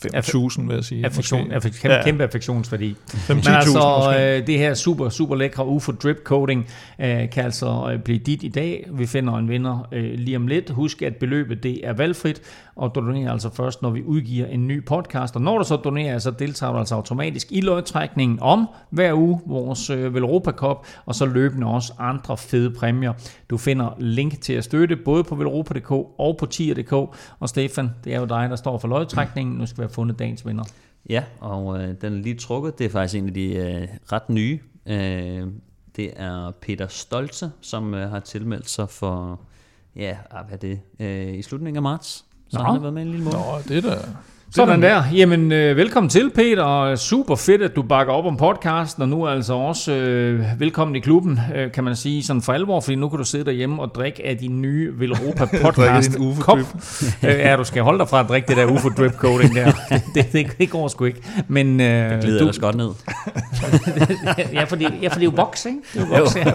5.000 0.06 0.68
vil 0.68 0.76
jeg 0.76 0.84
sige. 0.84 1.06
Affektion, 1.06 1.40
måske. 1.40 1.56
affek, 1.56 1.72
kæmpe, 1.72 1.96
ja. 1.96 2.04
kæmpe 2.04 2.24
affektionsværdi. 2.24 2.96
5 3.08 3.36
Men 3.36 3.44
10.000 3.44 3.50
altså, 3.50 4.04
måske. 4.08 4.38
øh, 4.38 4.48
det 4.48 4.58
her 4.58 4.74
super, 4.74 5.10
super 5.10 5.36
lækre 5.36 5.66
UFO 5.66 5.92
Drip 5.92 6.18
Coating 6.24 6.68
øh, 7.00 7.30
kan 7.30 7.44
altså 7.44 7.92
øh, 7.94 8.00
blive 8.00 8.20
dit 8.20 8.44
i 8.44 8.48
dag. 8.48 8.88
Vi 8.92 9.06
finder 9.06 9.34
en 9.34 9.50
vinder 9.50 9.88
øh, 9.92 10.14
lige 10.14 10.38
om 10.38 10.48
lidt. 10.48 10.70
Husk, 10.70 11.02
at 11.02 11.16
beløbet 11.16 11.64
det 11.64 11.88
er 11.88 11.94
valgfrit, 11.94 12.42
og 12.76 12.96
du 12.96 13.00
donerer 13.00 13.32
altså 13.32 13.50
først, 13.54 13.82
når 13.82 13.90
vi 13.90 14.04
udgiver 14.04 14.46
en 14.46 14.68
ny 14.68 14.86
podcast. 14.86 15.36
Og 15.36 15.42
når 15.42 15.58
du 15.58 15.64
så 15.64 15.76
donerer, 15.76 16.20
så 16.20 16.32
deltager 16.32 16.74
du 16.74 16.80
altså 16.80 16.96
automatisk 16.96 17.48
i 17.52 17.62
lodtrækningen 17.62 18.40
om 18.42 18.68
hver 18.90 19.14
uge 19.14 19.42
vores 19.46 19.90
øh, 19.90 20.14
Velropa 20.14 20.52
Cup, 20.52 20.86
og 21.06 21.16
så 21.16 21.26
løbende 21.26 21.68
også 21.68 21.94
andre 22.00 22.38
fede 22.38 22.72
præmier. 22.72 23.14
Du 23.50 23.58
finder 23.58 23.96
link 24.00 24.42
til 24.42 24.54
at 24.54 24.64
støtte 24.64 24.96
både 24.96 25.24
på 25.24 25.36
velropa.dk 25.36 25.92
og 25.92 26.38
på 26.40 26.46
tier.dk. 26.46 26.94
Og 27.40 27.50
Stefan, 27.50 27.90
det 28.04 28.14
er 28.14 28.20
jo 28.20 28.26
dig, 28.26 28.48
der 28.50 28.56
står 28.56 28.78
for 28.78 28.88
lodtrækningen. 28.88 29.56
Nu 29.58 29.66
skal 29.66 29.84
vi 29.84 29.91
fundet 29.92 30.20
dagens 30.20 30.46
vinder. 30.46 30.64
Ja, 31.10 31.24
og 31.40 31.82
øh, 31.82 31.96
den 32.02 32.14
er 32.14 32.18
lige 32.18 32.36
trukket. 32.36 32.78
Det 32.80 32.86
er 32.86 32.90
faktisk 32.90 33.16
en 33.16 33.28
af 33.28 33.34
de 33.34 33.56
øh, 33.56 33.88
ret 34.12 34.30
nye. 34.30 34.60
Øh, 34.86 35.48
det 35.96 36.14
er 36.16 36.52
Peter 36.62 36.88
Stolze, 36.88 37.52
som 37.62 37.94
øh, 37.94 38.10
har 38.10 38.20
tilmeldt 38.20 38.70
sig 38.70 38.90
for, 38.90 39.42
ja, 39.96 40.18
ah, 40.32 40.48
hvad 40.48 40.58
er 40.58 40.60
det, 40.60 40.80
øh, 41.00 41.34
i 41.34 41.42
slutningen 41.42 41.76
af 41.76 41.82
marts. 41.82 42.26
Så 42.50 42.58
Nå. 42.58 42.64
han 42.64 42.74
har 42.74 42.80
været 42.80 42.94
med 42.94 43.02
en 43.02 43.12
lille 43.12 43.24
måned. 43.24 43.40
Nå, 43.40 43.58
det 43.68 43.78
er 43.78 43.82
da... 43.82 43.98
Sådan 44.56 44.82
der. 44.82 45.04
Jamen, 45.16 45.52
øh, 45.52 45.78
velkommen 45.78 46.10
til, 46.10 46.32
Peter. 46.36 46.96
Super 46.96 47.36
fedt, 47.36 47.62
at 47.62 47.76
du 47.76 47.82
bakker 47.82 48.14
op 48.14 48.26
om 48.26 48.38
podcasten, 48.38 49.04
og 49.04 49.10
nu 49.10 49.24
er 49.24 49.30
altså 49.30 49.54
også 49.54 49.92
øh, 49.92 50.46
velkommen 50.60 50.96
i 50.96 51.00
klubben, 51.00 51.40
øh, 51.56 51.72
kan 51.72 51.84
man 51.84 51.96
sige, 51.96 52.24
sådan 52.24 52.42
for 52.42 52.54
alvor, 52.54 52.80
fordi 52.80 52.96
nu 52.96 53.10
kan 53.10 53.18
du 53.18 53.24
sidde 53.24 53.46
derhjemme 53.46 53.82
og 53.82 53.96
drikke 53.96 54.26
af 54.28 54.38
din 54.38 54.62
nye 54.62 54.92
Velropa 55.00 55.46
podcast 55.64 56.18
kop. 56.40 56.58
Øh, 57.24 57.30
ja, 57.30 57.56
du 57.56 57.64
skal 57.64 57.84
holde 57.84 58.00
dig 58.00 58.10
fra 58.10 58.20
at 58.20 58.26
drikke 58.30 58.48
det 58.48 58.58
der 58.58 58.66
UFO 58.66 58.90
Drip 58.90 59.14
Coating 59.14 59.56
der. 59.56 59.72
det, 60.16 60.34
det, 60.34 60.48
det, 60.58 60.70
går 60.70 60.88
sgu 60.88 61.06
ikke. 61.06 61.22
Men, 61.48 61.82
øh, 61.82 62.12
Det 62.12 62.22
glider 62.22 62.38
du, 62.38 62.44
ellers 62.44 62.60
godt 62.60 62.76
ned. 62.76 62.90
ja, 64.54 64.64
fordi, 64.64 64.88
ja, 65.02 65.08
fordi 65.08 65.26
det 65.26 65.28
er 65.28 65.32
jo 65.32 65.32
voks, 65.36 65.66
ikke? 65.66 65.80
Det 65.94 66.02
er 66.02 66.18
jo 66.18 66.24
voks, 66.24 66.36
ja. 66.36 66.54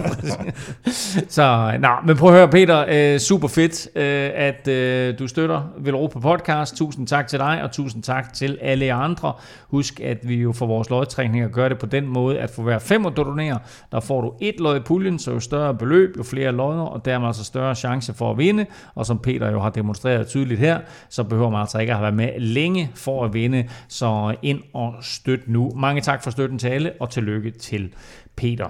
Så, 1.29 1.71
nå, 1.79 1.89
men 2.05 2.17
prøv 2.17 2.29
at 2.29 2.35
høre, 2.35 2.47
Peter, 2.47 2.85
øh, 2.89 3.19
super 3.19 3.47
fedt, 3.47 3.87
øh, 3.95 4.29
at 4.35 4.67
øh, 4.67 5.19
du 5.19 5.27
støtter 5.27 5.61
Velropa 5.77 6.19
Podcast. 6.19 6.75
Tusind 6.75 7.07
tak 7.07 7.27
til 7.27 7.39
dig, 7.39 7.59
og 7.63 7.71
tusind 7.71 7.86
tak 7.93 8.33
til 8.33 8.57
alle 8.61 8.85
jer 8.85 8.95
andre. 8.95 9.33
Husk, 9.67 9.99
at 9.99 10.17
vi 10.27 10.35
jo 10.35 10.51
for 10.51 10.65
vores 10.65 10.89
lodtrækninger 10.89 11.47
gør 11.47 11.69
det 11.69 11.77
på 11.79 11.85
den 11.85 12.07
måde, 12.07 12.39
at 12.39 12.49
for 12.49 12.63
hver 12.63 12.79
fem 12.79 13.03
du 13.03 13.23
donerer, 13.23 13.57
der 13.91 13.99
får 13.99 14.21
du 14.21 14.33
et 14.41 14.59
lod 14.59 14.77
i 14.77 14.79
puljen, 14.79 15.19
så 15.19 15.31
jo 15.31 15.39
større 15.39 15.75
beløb, 15.75 16.17
jo 16.17 16.23
flere 16.23 16.51
lodder, 16.51 16.81
og 16.81 17.05
dermed 17.05 17.27
altså 17.27 17.43
større 17.43 17.75
chance 17.75 18.13
for 18.13 18.31
at 18.31 18.37
vinde. 18.37 18.65
Og 18.95 19.05
som 19.05 19.19
Peter 19.19 19.51
jo 19.51 19.59
har 19.59 19.69
demonstreret 19.69 20.27
tydeligt 20.27 20.59
her, 20.59 20.79
så 21.09 21.23
behøver 21.23 21.49
man 21.49 21.61
altså 21.61 21.79
ikke 21.79 21.91
at 21.91 21.97
have 21.97 22.03
været 22.03 22.15
med 22.15 22.39
længe 22.39 22.91
for 22.95 23.25
at 23.25 23.33
vinde. 23.33 23.69
Så 23.87 24.35
ind 24.41 24.61
og 24.73 24.93
støt 25.01 25.47
nu. 25.47 25.71
Mange 25.75 26.01
tak 26.01 26.23
for 26.23 26.31
støtten 26.31 26.59
til 26.59 26.67
alle, 26.67 26.91
og 26.99 27.09
tillykke 27.09 27.51
til 27.51 27.93
Peter. 28.35 28.67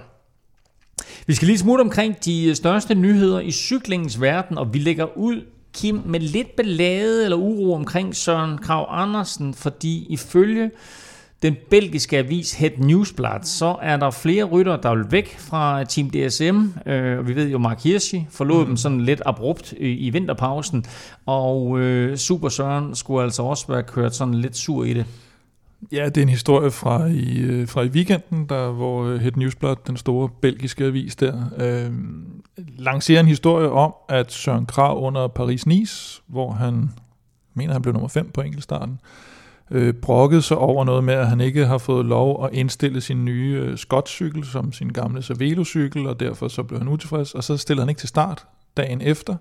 Vi 1.28 1.34
skal 1.34 1.46
lige 1.46 1.58
smutte 1.58 1.82
omkring 1.82 2.26
de 2.26 2.56
største 2.56 2.96
nyheder 2.96 3.40
i 3.40 3.52
cyklingens 3.52 4.22
verden, 4.22 4.58
og 4.58 4.74
vi 4.74 4.80
lægger 4.80 5.18
ud, 5.18 5.42
Kim, 5.74 6.02
med 6.06 6.20
lidt 6.20 6.56
ballade 6.56 7.24
eller 7.24 7.38
uro 7.38 7.74
omkring 7.74 8.16
Søren 8.16 8.58
Krav 8.58 8.88
Andersen, 8.90 9.54
fordi 9.54 10.08
ifølge 10.10 10.72
den 11.42 11.56
belgiske 11.70 12.18
avis 12.18 12.54
Het 12.54 12.80
Newsblad, 12.80 13.44
så 13.44 13.76
er 13.82 13.98
der 13.98 14.12
flere 14.12 14.44
rytter, 14.44 14.78
der 14.78 14.96
vil 14.96 15.06
væk 15.12 15.38
fra 15.40 15.84
Team 15.84 16.10
DSM. 16.10 16.90
Øh, 16.90 17.20
og 17.20 17.28
vi 17.28 17.36
ved 17.36 17.50
jo, 17.50 17.58
Mark 17.58 17.84
Hirschi 17.84 18.28
forlod 18.30 18.60
mm. 18.60 18.66
dem 18.66 18.78
sådan 18.78 19.02
lidt 19.02 19.22
abrupt 19.26 19.72
i, 19.72 20.08
i 20.08 20.10
vinterpausen, 20.10 20.86
og 21.26 21.80
øh, 21.80 22.18
Super 22.18 22.50
Søren 22.50 22.96
skulle 22.96 23.24
altså 23.24 23.44
også 23.44 23.66
være 23.68 23.84
kørt 23.84 24.16
sådan 24.16 24.34
lidt 24.34 24.58
sur 24.58 24.84
i 24.84 24.94
det. 24.94 25.06
Ja, 25.92 26.06
det 26.06 26.18
er 26.18 26.22
en 26.22 26.30
historie 26.30 26.72
fra 26.72 27.06
i, 27.06 27.38
øh, 27.38 27.68
fra 27.68 27.82
i 27.82 27.88
weekenden, 27.88 28.46
der, 28.50 28.72
hvor 28.72 29.04
øh, 29.04 29.20
Het 29.20 29.38
Newsblad, 29.38 29.76
den 29.88 29.98
store 29.98 30.30
belgiske 30.42 30.86
avis 30.86 31.16
der, 31.16 31.44
øh, 31.58 31.92
lancerer 32.78 33.20
en 33.20 33.28
historie 33.28 33.70
om, 33.70 33.94
at 34.10 34.32
Søren 34.32 34.66
Krav 34.66 35.04
under 35.04 35.28
Paris-Nice, 35.28 36.22
hvor 36.28 36.52
han 36.52 36.90
mener, 37.54 37.74
han 37.74 37.82
blev 37.82 37.94
nummer 37.94 38.08
5 38.08 38.32
på 38.32 38.42
enkeltstarten, 38.42 39.00
øh, 39.72 39.94
brokkede 39.94 40.42
sig 40.42 40.58
over 40.58 40.86
noget 40.86 41.04
med, 41.04 41.14
at 41.14 41.28
han 41.28 41.42
ikke 41.42 41.66
har 41.66 41.78
fået 41.78 42.06
lov 42.06 42.46
at 42.46 42.54
indstille 42.54 43.02
sin 43.02 43.26
nye 43.26 43.64
øh, 43.64 43.78
Scott-cykel 43.78 44.46
som 44.46 44.74
sin 44.74 44.90
gamle 44.90 45.22
Cervelo-cykel, 45.22 46.08
og 46.08 46.20
derfor 46.20 46.48
så 46.48 46.64
blev 46.64 46.80
han 46.80 46.88
utilfreds, 46.88 47.34
og 47.34 47.44
så 47.44 47.58
stillede 47.58 47.82
han 47.82 47.90
ikke 47.90 48.00
til 48.00 48.10
start 48.10 48.46
dagen 48.78 49.02
efter, 49.02 49.36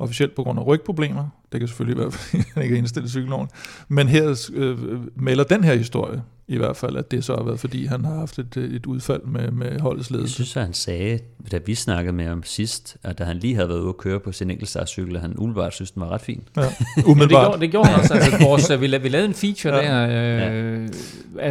officielt 0.00 0.34
på 0.34 0.42
grund 0.42 0.58
af 0.58 0.66
rygproblemer. 0.66 1.28
Det 1.52 1.60
kan 1.60 1.68
selvfølgelig 1.68 1.98
være, 1.98 2.10
fordi 2.10 2.42
han 2.54 2.62
ikke 2.62 2.74
har 2.74 2.78
indstillet 2.78 3.10
cyklen. 3.10 3.48
Men 3.88 4.08
her 4.08 4.50
øh, 4.54 4.84
øh, 4.84 5.00
melder 5.16 5.44
den 5.44 5.64
her 5.64 5.74
historie 5.74 6.22
i 6.50 6.56
hvert 6.56 6.76
fald, 6.76 6.96
at 6.96 7.10
det 7.10 7.24
så 7.24 7.36
har 7.36 7.42
været, 7.42 7.60
fordi 7.60 7.86
han 7.86 8.04
har 8.04 8.14
haft 8.14 8.38
et, 8.38 8.56
et 8.56 8.86
udfald 8.86 9.20
med, 9.24 9.50
med 9.50 9.80
holdets 9.80 10.10
Jeg 10.10 10.16
ledelse. 10.16 10.34
synes, 10.34 10.56
at 10.56 10.62
han 10.62 10.74
sagde, 10.74 11.18
da 11.52 11.58
vi 11.66 11.74
snakkede 11.74 12.16
med 12.16 12.24
ham 12.24 12.42
sidst, 12.44 12.96
at 13.02 13.18
da 13.18 13.24
han 13.24 13.36
lige 13.36 13.54
havde 13.54 13.68
været 13.68 13.78
ude 13.80 13.88
at 13.88 13.96
køre 13.96 14.20
på 14.20 14.32
sin 14.32 14.50
enkeltstartcykel, 14.50 15.16
at 15.16 15.22
han 15.22 15.34
umiddelbart 15.38 15.74
synes, 15.74 15.90
den 15.90 16.02
var 16.02 16.08
ret 16.08 16.20
fin. 16.20 16.42
Ja, 16.56 16.60
Men 16.62 16.70
det 16.96 17.04
umiddelbart. 17.04 17.46
gjorde, 17.46 17.60
det 17.60 17.70
gjorde 17.70 17.88
han 17.88 18.00
også. 18.00 18.14
Altså, 18.14 18.30
vores, 18.48 18.70
vi, 18.80 18.86
lavede, 18.86 19.02
vi 19.02 19.08
lavede 19.08 19.28
en 19.28 19.34
feature 19.34 19.74
ja. 19.76 19.92
der 19.92 20.80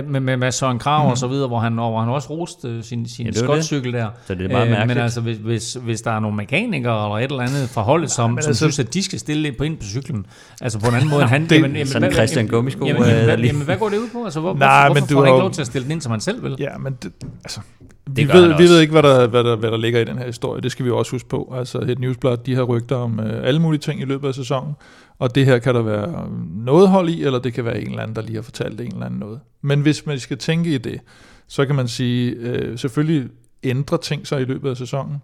øh, 0.01 0.03
med, 0.11 0.19
med, 0.19 0.37
med 0.37 0.51
Søren 0.51 0.79
Krav 0.79 1.03
mm. 1.05 1.11
og 1.11 1.17
så 1.17 1.27
videre, 1.27 1.47
hvor 1.47 1.59
han, 1.59 1.73
hvor 1.73 1.99
han 1.99 2.09
også 2.09 2.29
roste 2.29 2.83
sin, 2.83 3.05
sin 3.07 3.25
Ja, 3.25 3.27
ja, 3.27 3.31
det 3.31 3.35
det. 3.39 3.43
skotcykel 3.43 3.93
der. 3.93 4.07
Så 4.27 4.35
det 4.35 4.45
er 4.45 4.49
meget 4.49 4.69
mærkeligt. 4.69 4.87
Men 4.95 5.03
altså, 5.03 5.21
hvis, 5.21 5.37
hvis, 5.37 5.73
hvis 5.73 6.01
der 6.01 6.11
er 6.11 6.19
nogle 6.19 6.37
mekanikere 6.37 7.05
eller 7.05 7.17
et 7.25 7.31
eller 7.31 7.39
andet 7.43 7.69
fra 7.69 7.81
holdet, 7.81 8.11
som, 8.11 8.29
men 8.31 8.41
som 8.43 8.49
altså- 8.49 8.59
synes, 8.65 8.79
at 8.79 8.93
de 8.93 9.03
skal 9.03 9.19
stille 9.19 9.51
på 9.51 9.63
ind 9.63 9.77
på 9.77 9.83
cyklen, 9.83 10.25
altså 10.61 10.79
på 10.79 10.87
en 10.89 10.95
anden 10.95 11.09
måde 11.09 11.21
end 11.21 11.29
han... 11.35 11.49
Det- 11.49 11.87
sådan 11.87 12.01
hvad- 12.01 12.11
Christian 12.11 12.45
jamen, 12.45 12.51
Gummisko, 12.57 12.85
Jamen, 12.85 13.01
øh, 13.03 13.09
jamen, 13.09 13.23
hvad, 13.25 13.37
lige- 13.37 13.47
jamen, 13.47 13.65
hvad 13.65 13.77
går 13.77 13.89
det 13.89 13.97
ud 13.97 14.09
på? 14.13 14.23
Altså, 14.23 14.39
hvor, 14.39 14.53
Nej, 14.55 14.88
hvorfor, 14.91 15.01
men 15.01 15.09
du 15.09 15.13
får 15.13 15.23
han 15.23 15.33
ikke 15.33 15.39
lov 15.39 15.51
til 15.51 15.61
at 15.61 15.67
stille 15.67 15.83
den 15.83 15.91
ind, 15.91 16.01
som 16.01 16.11
han 16.11 16.19
selv 16.19 16.43
vil? 16.43 16.55
Ja, 16.59 16.77
men 16.77 16.97
det, 17.03 17.11
altså, 17.43 17.59
vi 18.07 18.21
Det 18.21 18.31
gør 18.31 18.39
ved, 18.39 18.57
vi 18.57 18.63
ved 18.63 18.79
ikke, 18.79 18.91
hvad 18.91 19.03
der, 19.03 19.27
hvad, 19.27 19.43
der, 19.43 19.55
hvad 19.55 19.71
der 19.71 19.77
ligger 19.77 19.99
i 19.99 20.03
den 20.03 20.17
her 20.17 20.25
historie. 20.25 20.61
Det 20.61 20.71
skal 20.71 20.85
vi 20.85 20.91
også 20.91 21.11
huske 21.11 21.29
på. 21.29 21.53
Altså, 21.57 21.79
et 21.79 21.99
newsblad, 21.99 22.37
de 22.37 22.55
har 22.55 22.63
rygter 22.63 22.95
om 22.95 23.19
øh, 23.19 23.47
alle 23.47 23.61
mulige 23.61 23.79
ting 23.79 24.01
i 24.01 24.05
løbet 24.05 24.27
af 24.27 24.35
sæsonen. 24.35 24.73
Og 25.19 25.35
det 25.35 25.45
her 25.45 25.59
kan 25.59 25.75
der 25.75 25.81
være 25.81 26.27
noget 26.55 26.89
hold 26.89 27.09
i, 27.09 27.23
eller 27.23 27.39
det 27.39 27.53
kan 27.53 27.65
være 27.65 27.81
en 27.81 27.89
eller 27.89 28.01
anden, 28.01 28.15
der 28.15 28.21
lige 28.21 28.35
har 28.35 28.41
fortalt 28.41 28.81
en 28.81 28.91
eller 28.93 29.05
anden 29.05 29.19
noget. 29.19 29.39
Men 29.61 29.81
hvis 29.81 30.05
man 30.05 30.19
skal 30.19 30.37
tænke 30.37 30.73
i 30.73 30.77
det, 30.77 30.99
så 31.47 31.65
kan 31.65 31.75
man 31.75 31.87
sige, 31.87 32.31
øh, 32.31 32.77
selvfølgelig 32.77 33.29
ændrer 33.63 33.97
ting 33.97 34.27
sig 34.27 34.41
i 34.41 34.45
løbet 34.45 34.69
af 34.69 34.77
sæsonen. 34.77 35.17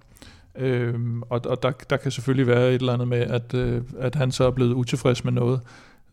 Øhm, 0.57 1.22
og 1.22 1.41
og 1.45 1.63
der, 1.63 1.72
der 1.72 1.97
kan 1.97 2.11
selvfølgelig 2.11 2.47
være 2.47 2.70
et 2.70 2.80
eller 2.80 2.93
andet 2.93 3.07
med, 3.07 3.18
at, 3.18 3.53
øh, 3.53 3.82
at 3.99 4.16
han 4.16 4.32
så 4.32 4.45
er 4.47 4.51
blevet 4.51 4.74
utilfreds 4.74 5.24
med 5.24 5.32
noget. 5.32 5.59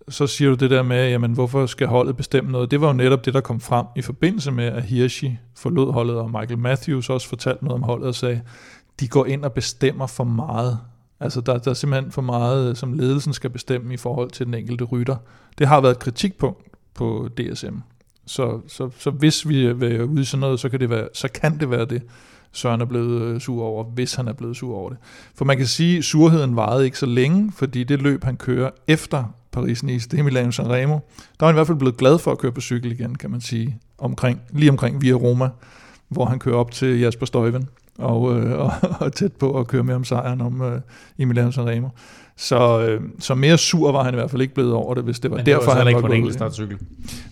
Så 0.08 0.26
siger 0.26 0.48
du 0.50 0.54
det 0.56 0.70
der 0.70 0.82
med, 0.82 1.08
jamen 1.10 1.32
hvorfor 1.32 1.66
skal 1.66 1.86
holdet 1.86 2.16
bestemme 2.16 2.50
noget? 2.52 2.70
Det 2.70 2.80
var 2.80 2.86
jo 2.86 2.92
netop 2.92 3.24
det, 3.24 3.34
der 3.34 3.40
kom 3.40 3.60
frem 3.60 3.86
i 3.96 4.02
forbindelse 4.02 4.50
med, 4.50 4.64
at 4.64 4.82
Hirschi 4.82 5.38
forlod 5.56 5.92
holdet, 5.92 6.16
og 6.16 6.30
Michael 6.30 6.58
Matthews 6.58 7.10
også 7.10 7.28
fortalte 7.28 7.64
noget 7.64 7.76
om 7.76 7.82
holdet 7.82 8.08
og 8.08 8.14
sagde, 8.14 8.40
de 9.00 9.08
går 9.08 9.26
ind 9.26 9.44
og 9.44 9.52
bestemmer 9.52 10.06
for 10.06 10.24
meget. 10.24 10.78
Altså 11.20 11.40
der, 11.40 11.58
der 11.58 11.70
er 11.70 11.74
simpelthen 11.74 12.12
for 12.12 12.22
meget, 12.22 12.78
som 12.78 12.92
ledelsen 12.92 13.32
skal 13.32 13.50
bestemme 13.50 13.94
i 13.94 13.96
forhold 13.96 14.30
til 14.30 14.46
den 14.46 14.54
enkelte 14.54 14.84
rytter. 14.84 15.16
Det 15.58 15.68
har 15.68 15.80
været 15.80 15.92
et 15.92 15.98
kritikpunkt 15.98 16.64
på 16.94 17.28
DSM. 17.36 17.74
Så, 18.26 18.60
så, 18.68 18.90
så 18.98 19.10
hvis 19.10 19.48
vi 19.48 19.66
er 19.66 19.72
ved- 19.74 20.04
ude 20.04 20.20
i 20.20 20.24
sådan 20.24 20.40
noget, 20.40 20.60
så 20.60 20.68
kan, 20.68 20.80
det 20.80 20.90
være, 20.90 21.08
så 21.14 21.28
kan 21.28 21.60
det 21.60 21.70
være 21.70 21.84
det, 21.84 22.02
Søren 22.52 22.80
er 22.80 22.84
blevet 22.84 23.22
øh, 23.22 23.40
sur 23.40 23.64
over, 23.64 23.84
hvis 23.84 24.14
han 24.14 24.28
er 24.28 24.32
blevet 24.32 24.56
sur 24.56 24.76
over 24.76 24.88
det. 24.88 24.98
For 25.34 25.44
man 25.44 25.56
kan 25.56 25.66
sige, 25.66 25.98
at 25.98 26.04
surheden 26.04 26.56
varede 26.56 26.84
ikke 26.84 26.98
så 26.98 27.06
længe, 27.06 27.52
fordi 27.56 27.84
det 27.84 28.02
løb, 28.02 28.24
han 28.24 28.36
kører 28.36 28.70
efter 28.88 29.24
Paris-Nice, 29.56 30.08
det 30.10 30.18
er 30.18 30.22
Milano 30.22 30.50
Sanremo, 30.50 30.94
der 30.94 31.00
var 31.40 31.46
han 31.46 31.54
i 31.54 31.56
hvert 31.56 31.66
fald 31.66 31.78
blevet 31.78 31.96
glad 31.96 32.18
for 32.18 32.32
at 32.32 32.38
køre 32.38 32.52
på 32.52 32.60
cykel 32.60 32.92
igen, 32.92 33.14
kan 33.14 33.30
man 33.30 33.40
sige, 33.40 33.78
omkring, 33.98 34.40
lige 34.50 34.70
omkring 34.70 35.02
Via 35.02 35.12
Roma, 35.12 35.48
hvor 36.08 36.24
han 36.24 36.38
kører 36.38 36.56
op 36.56 36.70
til 36.70 37.00
Jasper 37.00 37.26
Støjven 37.26 37.68
og, 37.98 38.36
øh, 38.36 38.58
og, 38.64 38.72
og 39.00 39.12
tæt 39.12 39.32
på 39.32 39.58
at 39.58 39.66
køre 39.66 39.84
med 39.84 39.94
om 39.94 40.04
sejren 40.04 40.40
om, 40.40 40.62
øh, 40.62 40.80
i 41.18 41.24
Milano 41.24 41.50
Sanremo. 41.50 41.88
Så, 42.42 42.86
øh, 42.86 43.00
så 43.18 43.34
mere 43.34 43.58
sur 43.58 43.92
var 43.92 44.04
han 44.04 44.14
i 44.14 44.16
hvert 44.16 44.30
fald 44.30 44.42
ikke 44.42 44.54
blevet 44.54 44.72
over 44.72 44.94
det, 44.94 45.04
hvis 45.04 45.20
det 45.20 45.30
var 45.30 45.36
Men 45.36 45.46
det 45.46 45.54
derfor, 45.54 45.70
var 45.70 45.78
han 45.78 45.88
ikke 45.88 45.96
var 45.96 46.00
på 46.00 46.06
en 46.06 46.16
enkelt 46.16 46.34
startcykel. 46.34 46.78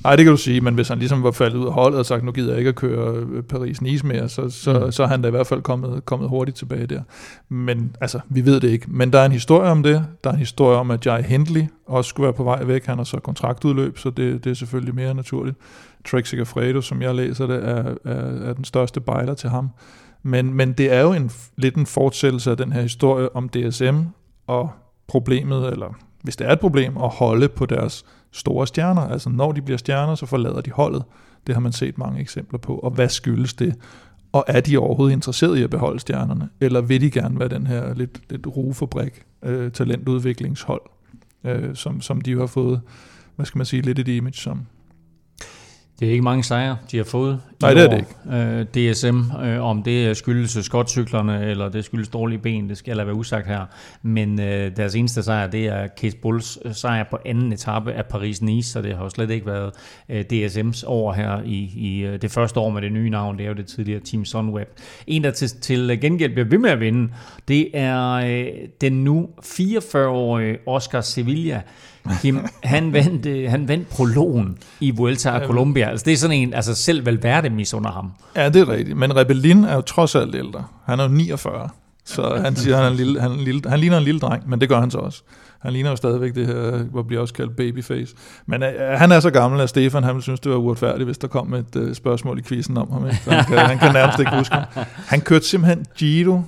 Nej, 0.04 0.16
det 0.16 0.24
kan 0.24 0.30
du 0.30 0.36
sige, 0.36 0.60
men 0.60 0.74
hvis 0.74 0.88
han 0.88 0.98
ligesom 0.98 1.22
var 1.22 1.30
faldet 1.30 1.58
ud 1.58 1.66
af 1.66 1.72
holdet 1.72 1.98
og 1.98 2.06
sagt, 2.06 2.24
nu 2.24 2.32
gider 2.32 2.50
jeg 2.50 2.58
ikke 2.58 2.68
at 2.68 2.74
køre 2.74 3.14
øh, 3.16 3.42
Paris-Nice 3.52 4.06
mere, 4.06 4.28
så, 4.28 4.50
så, 4.50 4.72
Mm. 4.72 4.84
mm. 4.84 4.92
så 4.92 5.02
er 5.02 5.06
han 5.06 5.22
da 5.22 5.28
i 5.28 5.30
hvert 5.30 5.46
fald 5.46 5.62
kommet, 5.62 6.04
kommet 6.04 6.28
hurtigt 6.28 6.56
tilbage 6.56 6.86
der. 6.86 7.02
Men 7.48 7.96
altså, 8.00 8.20
vi 8.28 8.44
ved 8.44 8.60
det 8.60 8.68
ikke. 8.68 8.86
Men 8.88 9.12
der 9.12 9.18
er 9.18 9.26
en 9.26 9.32
historie 9.32 9.70
om 9.70 9.82
det. 9.82 10.06
Der 10.24 10.30
er 10.30 10.34
en 10.34 10.38
historie 10.38 10.78
om, 10.78 10.90
at 10.90 11.06
Jai 11.06 11.22
Hindley 11.22 11.62
også 11.86 12.08
skulle 12.08 12.24
være 12.24 12.32
på 12.34 12.44
vej 12.44 12.64
væk. 12.64 12.84
Han 12.86 12.96
har 12.96 13.04
så 13.04 13.20
kontraktudløb, 13.20 13.98
så 13.98 14.10
det, 14.10 14.44
det 14.44 14.50
er 14.50 14.54
selvfølgelig 14.54 14.94
mere 14.94 15.14
naturligt. 15.14 15.56
Trek 16.10 16.26
Segafredo, 16.26 16.80
som 16.80 17.02
jeg 17.02 17.14
læser 17.14 17.46
det, 17.46 17.56
er, 17.68 17.94
er, 18.04 18.48
er 18.48 18.52
den 18.52 18.64
største 18.64 19.00
bejler 19.00 19.34
til 19.34 19.50
ham. 19.50 19.68
Men, 20.22 20.54
men 20.54 20.72
det 20.72 20.92
er 20.92 21.00
jo 21.00 21.12
en, 21.12 21.30
lidt 21.56 21.74
en 21.74 21.86
fortsættelse 21.86 22.50
af 22.50 22.56
den 22.56 22.72
her 22.72 22.82
historie 22.82 23.36
om 23.36 23.48
DSM 23.48 23.96
og 24.46 24.70
problemet, 25.10 25.72
eller 25.72 25.94
hvis 26.22 26.36
det 26.36 26.46
er 26.46 26.52
et 26.52 26.60
problem, 26.60 26.96
at 26.96 27.08
holde 27.08 27.48
på 27.48 27.66
deres 27.66 28.04
store 28.32 28.66
stjerner. 28.66 29.02
Altså 29.02 29.28
når 29.30 29.52
de 29.52 29.62
bliver 29.62 29.78
stjerner, 29.78 30.14
så 30.14 30.26
forlader 30.26 30.60
de 30.60 30.70
holdet. 30.70 31.02
Det 31.46 31.54
har 31.54 31.60
man 31.60 31.72
set 31.72 31.98
mange 31.98 32.20
eksempler 32.20 32.58
på. 32.58 32.78
Og 32.78 32.90
hvad 32.90 33.08
skyldes 33.08 33.54
det? 33.54 33.74
Og 34.32 34.44
er 34.46 34.60
de 34.60 34.78
overhovedet 34.78 35.12
interesseret 35.12 35.58
i 35.58 35.62
at 35.62 35.70
beholde 35.70 36.00
stjernerne? 36.00 36.48
Eller 36.60 36.80
vil 36.80 37.00
de 37.00 37.10
gerne 37.10 37.38
være 37.38 37.48
den 37.48 37.66
her 37.66 37.94
lidt, 37.94 38.20
lidt 38.30 38.46
rufabrik, 38.46 39.22
øh, 39.42 39.72
talentudviklingshold, 39.72 40.82
øh, 41.44 41.74
som, 41.74 42.00
som 42.00 42.20
de 42.20 42.30
jo 42.30 42.40
har 42.40 42.46
fået 42.46 42.80
hvad 43.40 43.46
skal 43.46 43.58
man 43.58 43.66
sige, 43.66 43.82
lidt 43.82 43.98
et 43.98 44.08
image 44.08 44.36
som, 44.36 44.66
det 46.00 46.08
er 46.08 46.12
ikke 46.12 46.24
mange 46.24 46.44
sejre, 46.44 46.76
de 46.90 46.96
har 46.96 47.04
fået. 47.04 47.40
i 47.50 47.54
Nej, 47.60 47.74
det 47.74 47.82
er 47.82 47.88
år. 47.88 47.96
det 47.96 48.06
Øh, 48.76 48.92
DSM, 48.92 49.36
øh, 49.44 49.64
om 49.64 49.82
det 49.82 50.16
skyldes 50.16 50.58
skotcyklerne, 50.64 51.46
eller 51.46 51.68
det 51.68 51.84
skyldes 51.84 52.08
dårlige 52.08 52.38
ben, 52.38 52.68
det 52.68 52.78
skal 52.78 52.90
jeg 52.90 52.96
lade 52.96 53.06
være 53.06 53.16
usagt 53.16 53.46
her. 53.46 53.66
Men 54.02 54.40
øh, 54.40 54.76
deres 54.76 54.94
eneste 54.94 55.22
sejr, 55.22 55.46
det 55.46 55.66
er 55.66 55.88
Case 56.00 56.16
Bulls 56.16 56.58
øh, 56.64 56.74
sejr 56.74 57.04
på 57.10 57.18
anden 57.26 57.52
etape 57.52 57.92
af 57.92 58.04
Paris-Nice, 58.14 58.62
så 58.62 58.82
det 58.82 58.96
har 58.96 59.02
jo 59.02 59.08
slet 59.10 59.30
ikke 59.30 59.46
været 59.46 59.72
øh, 60.08 60.24
DSM's 60.32 60.82
år 60.86 61.12
her 61.12 61.42
i, 61.44 61.70
i 61.76 62.00
øh, 62.00 62.22
det 62.22 62.30
første 62.30 62.60
år 62.60 62.70
med 62.70 62.82
det 62.82 62.92
nye 62.92 63.10
navn. 63.10 63.38
Det 63.38 63.44
er 63.44 63.48
jo 63.48 63.54
det 63.54 63.66
tidligere 63.66 64.00
Team 64.00 64.24
Sunweb. 64.24 64.68
En, 65.06 65.24
der 65.24 65.30
til, 65.30 65.48
til 65.48 66.00
gengæld 66.00 66.32
bliver 66.32 66.48
ved 66.48 66.58
med 66.58 66.70
at 66.70 66.80
vinde, 66.80 67.12
det 67.48 67.68
er 67.74 68.10
øh, 68.10 68.46
den 68.80 69.04
nu 69.04 69.28
44-årige 69.42 70.58
Oscar 70.66 71.00
Sevilla. 71.00 71.62
Kim, 72.20 72.46
han 72.62 72.92
vandt, 72.92 73.26
øh, 73.26 73.50
han 73.50 73.68
vandt 73.68 73.88
prologen 73.88 74.58
i 74.80 74.90
Vuelta 74.90 75.30
a 75.30 75.46
Colombia. 75.46 75.90
Altså, 75.90 76.04
det 76.04 76.12
er 76.12 76.16
sådan 76.16 76.36
en, 76.36 76.54
altså 76.54 76.74
selv 76.74 77.06
Valverde 77.06 77.50
misunder 77.50 77.90
ham. 77.90 78.12
Ja, 78.36 78.48
det 78.48 78.60
er 78.60 78.68
rigtigt. 78.68 78.96
Men 78.96 79.16
Rebellin 79.16 79.64
er 79.64 79.74
jo 79.74 79.80
trods 79.80 80.14
alt 80.14 80.34
ældre. 80.34 80.64
Han 80.84 81.00
er 81.00 81.04
jo 81.04 81.10
49. 81.10 81.68
Så 82.04 82.40
han 82.44 82.56
siger, 82.56 82.76
han, 82.76 82.84
er 82.84 82.90
en 82.90 82.96
lille, 82.96 83.20
han, 83.20 83.30
er 83.30 83.34
en 83.34 83.40
lille, 83.40 83.62
han 83.66 83.80
ligner 83.80 83.98
en 83.98 84.04
lille 84.04 84.20
dreng, 84.20 84.48
men 84.48 84.60
det 84.60 84.68
gør 84.68 84.80
han 84.80 84.90
så 84.90 84.98
også. 84.98 85.22
Han 85.60 85.72
ligner 85.72 85.90
jo 85.90 85.96
stadigvæk 85.96 86.34
det 86.34 86.46
her, 86.46 86.82
hvor 86.82 87.02
bliver 87.02 87.20
også 87.22 87.34
kaldt 87.34 87.56
babyface. 87.56 88.14
Men 88.46 88.62
øh, 88.62 88.98
han 88.98 89.12
er 89.12 89.20
så 89.20 89.30
gammel, 89.30 89.60
at 89.60 89.68
Stefan 89.68 90.04
han 90.04 90.22
synes, 90.22 90.40
det 90.40 90.52
var 90.52 90.58
uretfærdigt, 90.58 91.04
hvis 91.04 91.18
der 91.18 91.28
kom 91.28 91.54
et 91.54 91.76
øh, 91.76 91.94
spørgsmål 91.94 92.38
i 92.38 92.42
quizzen 92.42 92.76
om 92.76 92.92
ham. 92.92 93.06
Ikke? 93.06 93.30
Han, 93.30 93.44
kan, 93.44 93.58
han 93.58 93.78
kan 93.78 93.92
nærmest 93.92 94.18
ikke 94.18 94.36
huske 94.36 94.54
ham. 94.54 94.84
Han 95.06 95.20
kørte 95.20 95.44
simpelthen 95.44 95.86
Giro 95.96 96.42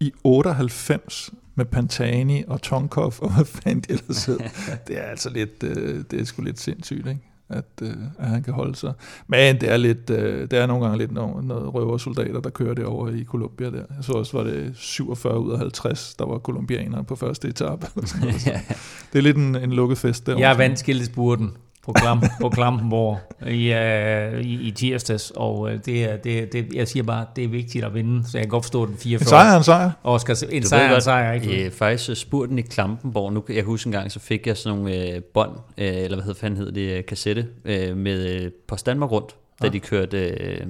i 0.00 0.12
98 0.24 1.30
med 1.58 1.66
Pantani 1.66 2.44
og 2.48 2.62
Tonkov, 2.62 3.14
og 3.20 3.34
hvad 3.34 3.44
fanden 3.44 3.80
de 3.80 3.92
ellers 3.92 4.24
hed. 4.24 4.38
Det 4.88 4.98
er 4.98 5.02
altså 5.02 5.30
lidt, 5.30 5.62
øh, 5.62 6.04
det 6.10 6.20
er 6.20 6.24
sgu 6.24 6.42
lidt 6.42 6.60
sindssygt, 6.60 7.08
ikke? 7.08 7.20
At, 7.48 7.64
øh, 7.82 7.94
at 8.18 8.28
han 8.28 8.42
kan 8.42 8.54
holde 8.54 8.76
sig. 8.76 8.92
Men 9.26 9.60
det 9.60 9.70
er 9.70 9.76
lidt, 9.76 10.10
øh, 10.10 10.40
det 10.50 10.52
er 10.52 10.66
nogle 10.66 10.84
gange 10.84 10.98
lidt 10.98 11.12
noget, 11.12 11.44
noget 11.44 11.74
røversoldater, 11.74 12.40
der 12.40 12.50
kører 12.50 12.74
det 12.74 12.84
over 12.84 13.08
i 13.08 13.24
Colombia 13.24 13.70
der. 13.70 13.76
Jeg 13.76 13.86
så 14.00 14.12
også, 14.12 14.36
var 14.36 14.44
det 14.44 14.72
47 14.74 15.40
ud 15.40 15.52
af 15.52 15.58
50, 15.58 16.14
der 16.14 16.26
var 16.26 16.38
kolumbianere 16.38 17.04
på 17.04 17.16
første 17.16 17.48
etape. 17.48 17.86
det 19.12 19.18
er 19.18 19.20
lidt 19.20 19.36
en, 19.36 19.56
en 19.56 19.72
lukket 19.72 19.98
fest 19.98 20.26
der. 20.26 20.38
Jeg 20.38 20.58
vandt 20.58 20.78
skildespurten 20.78 21.50
på, 21.88 21.92
Klam, 21.92 22.22
på 22.40 22.48
Klampenborg 22.48 23.18
i, 23.46 23.72
uh, 23.72 24.40
i, 24.40 24.68
i 24.68 24.70
tirsdags, 24.70 25.32
og 25.36 25.60
uh, 25.60 25.70
det 25.86 26.04
er, 26.04 26.16
det, 26.16 26.52
det, 26.52 26.66
jeg 26.74 26.88
siger 26.88 27.02
bare, 27.02 27.26
det 27.36 27.44
er 27.44 27.48
vigtigt 27.48 27.84
at 27.84 27.94
vinde, 27.94 28.28
så 28.28 28.38
jeg 28.38 28.42
kan 28.42 28.50
godt 28.50 28.64
forstå 28.64 28.86
den 28.86 28.96
44. 28.96 29.24
En 29.24 29.28
sejr 29.28 29.52
er 29.52 29.56
en 29.56 29.64
sejr. 29.64 29.90
Oscar, 30.04 30.44
en 30.50 30.62
Du 30.62 30.68
sejr 30.68 30.90
er 30.90 30.94
en 30.94 31.00
sejr, 31.00 31.32
ikke? 31.32 31.64
Øh, 31.64 31.70
faktisk 31.70 32.10
øh, 32.10 32.16
spurten 32.16 32.58
i 32.58 32.62
Klampenborg, 32.62 33.32
nu, 33.32 33.44
jeg 33.48 33.56
kan 33.56 33.64
huske 33.64 33.88
en 33.88 33.92
gang, 33.92 34.12
så 34.12 34.20
fik 34.20 34.46
jeg 34.46 34.56
sådan 34.56 34.78
nogle 34.78 34.96
øh, 34.96 35.22
bånd, 35.22 35.52
øh, 35.78 35.86
eller 35.86 36.16
hvad 36.16 36.24
hedder, 36.24 36.40
fanden 36.40 36.58
hed 36.58 36.72
det, 36.72 36.98
øh, 36.98 37.04
kassette, 37.04 37.46
øh, 37.64 37.96
med 37.96 38.26
øh, 38.26 38.50
Post 38.68 38.86
Danmark 38.86 39.10
rundt, 39.10 39.36
da 39.62 39.68
de 39.68 39.80
kørte... 39.80 40.18
Øh, 40.18 40.66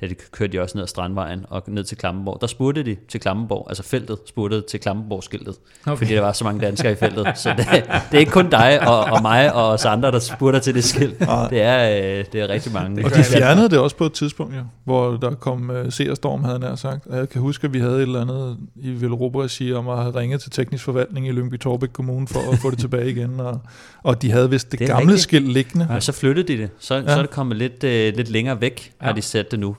da 0.00 0.06
de 0.06 0.14
kørte 0.32 0.52
de 0.52 0.60
også 0.62 0.78
ned 0.78 0.82
ad 0.82 0.88
Strandvejen 0.88 1.44
og 1.48 1.62
ned 1.66 1.84
til 1.84 1.96
Klampenborg. 1.98 2.38
Der 2.40 2.46
spurgte 2.46 2.82
de 2.82 2.96
til 3.08 3.20
Klampenborg, 3.20 3.66
altså 3.68 3.82
feltet 3.82 4.18
spurgte 4.26 4.60
til 4.70 4.80
Klampenborg-skiltet, 4.80 5.54
okay. 5.86 5.96
fordi 5.96 6.14
der 6.14 6.20
var 6.20 6.32
så 6.32 6.44
mange 6.44 6.60
danskere 6.60 6.92
i 6.92 6.94
feltet. 6.94 7.26
Så 7.38 7.54
det, 7.56 7.66
det 8.10 8.14
er 8.14 8.18
ikke 8.18 8.32
kun 8.32 8.50
dig 8.50 8.88
og, 8.88 9.00
og 9.04 9.22
mig 9.22 9.54
og 9.54 9.68
os 9.68 9.84
andre, 9.84 10.10
der 10.12 10.18
spurgte 10.18 10.60
til 10.60 10.74
det 10.74 10.84
skilt. 10.84 11.18
Det 11.50 11.62
er, 11.62 12.18
øh, 12.18 12.24
det 12.32 12.40
er 12.40 12.48
rigtig 12.48 12.72
mange. 12.72 13.04
Og 13.04 13.10
de 13.14 13.24
fjernede 13.24 13.68
det 13.68 13.78
også 13.78 13.96
på 13.96 14.04
et 14.06 14.12
tidspunkt, 14.12 14.54
jo, 14.56 14.60
hvor 14.84 15.10
der 15.16 15.34
kom 15.34 15.70
uh, 15.70 15.92
seerstorm, 15.92 16.44
havde 16.44 16.58
jeg 16.60 16.68
nær 16.68 16.76
sagt. 16.76 17.06
Og 17.06 17.16
jeg 17.16 17.28
kan 17.28 17.40
huske, 17.40 17.64
at 17.64 17.72
vi 17.72 17.78
havde 17.80 17.96
et 17.96 18.02
eller 18.02 18.20
andet 18.20 18.56
i 18.76 19.00
Velropa 19.00 19.38
regi 19.38 19.72
om 19.72 19.88
at 19.88 19.98
have 19.98 20.14
ringet 20.16 20.40
til 20.40 20.50
teknisk 20.50 20.84
forvaltning 20.84 21.28
i 21.28 21.32
Lyngby 21.32 21.58
Torbæk 21.60 21.88
Kommune 21.92 22.26
for 22.28 22.52
at 22.52 22.58
få 22.58 22.70
det 22.70 22.78
tilbage 22.78 23.10
igen. 23.10 23.40
Og, 23.40 23.60
og 24.02 24.22
de 24.22 24.30
havde 24.30 24.50
vist 24.50 24.70
det, 24.72 24.78
Det 24.78 24.88
gamle 24.88 25.02
rigtigt. 25.02 25.20
skilt 25.22 25.48
liggende. 25.52 25.86
Og 25.90 26.02
så 26.02 26.12
flyttede 26.12 26.48
de 26.52 26.58
det. 26.62 26.70
Så, 26.78 26.94
ja. 26.94 27.02
så 27.06 27.18
er 27.18 27.20
det 27.22 27.30
kommet 27.30 27.56
lidt, 27.56 27.84
øh, 27.84 28.16
lidt 28.16 28.28
længere 28.30 28.60
væk, 28.60 28.92
har 29.00 29.08
Ja. 29.10 29.14
de 29.16 29.22
sat 29.22 29.50
det 29.50 29.60
nu. 29.60 29.76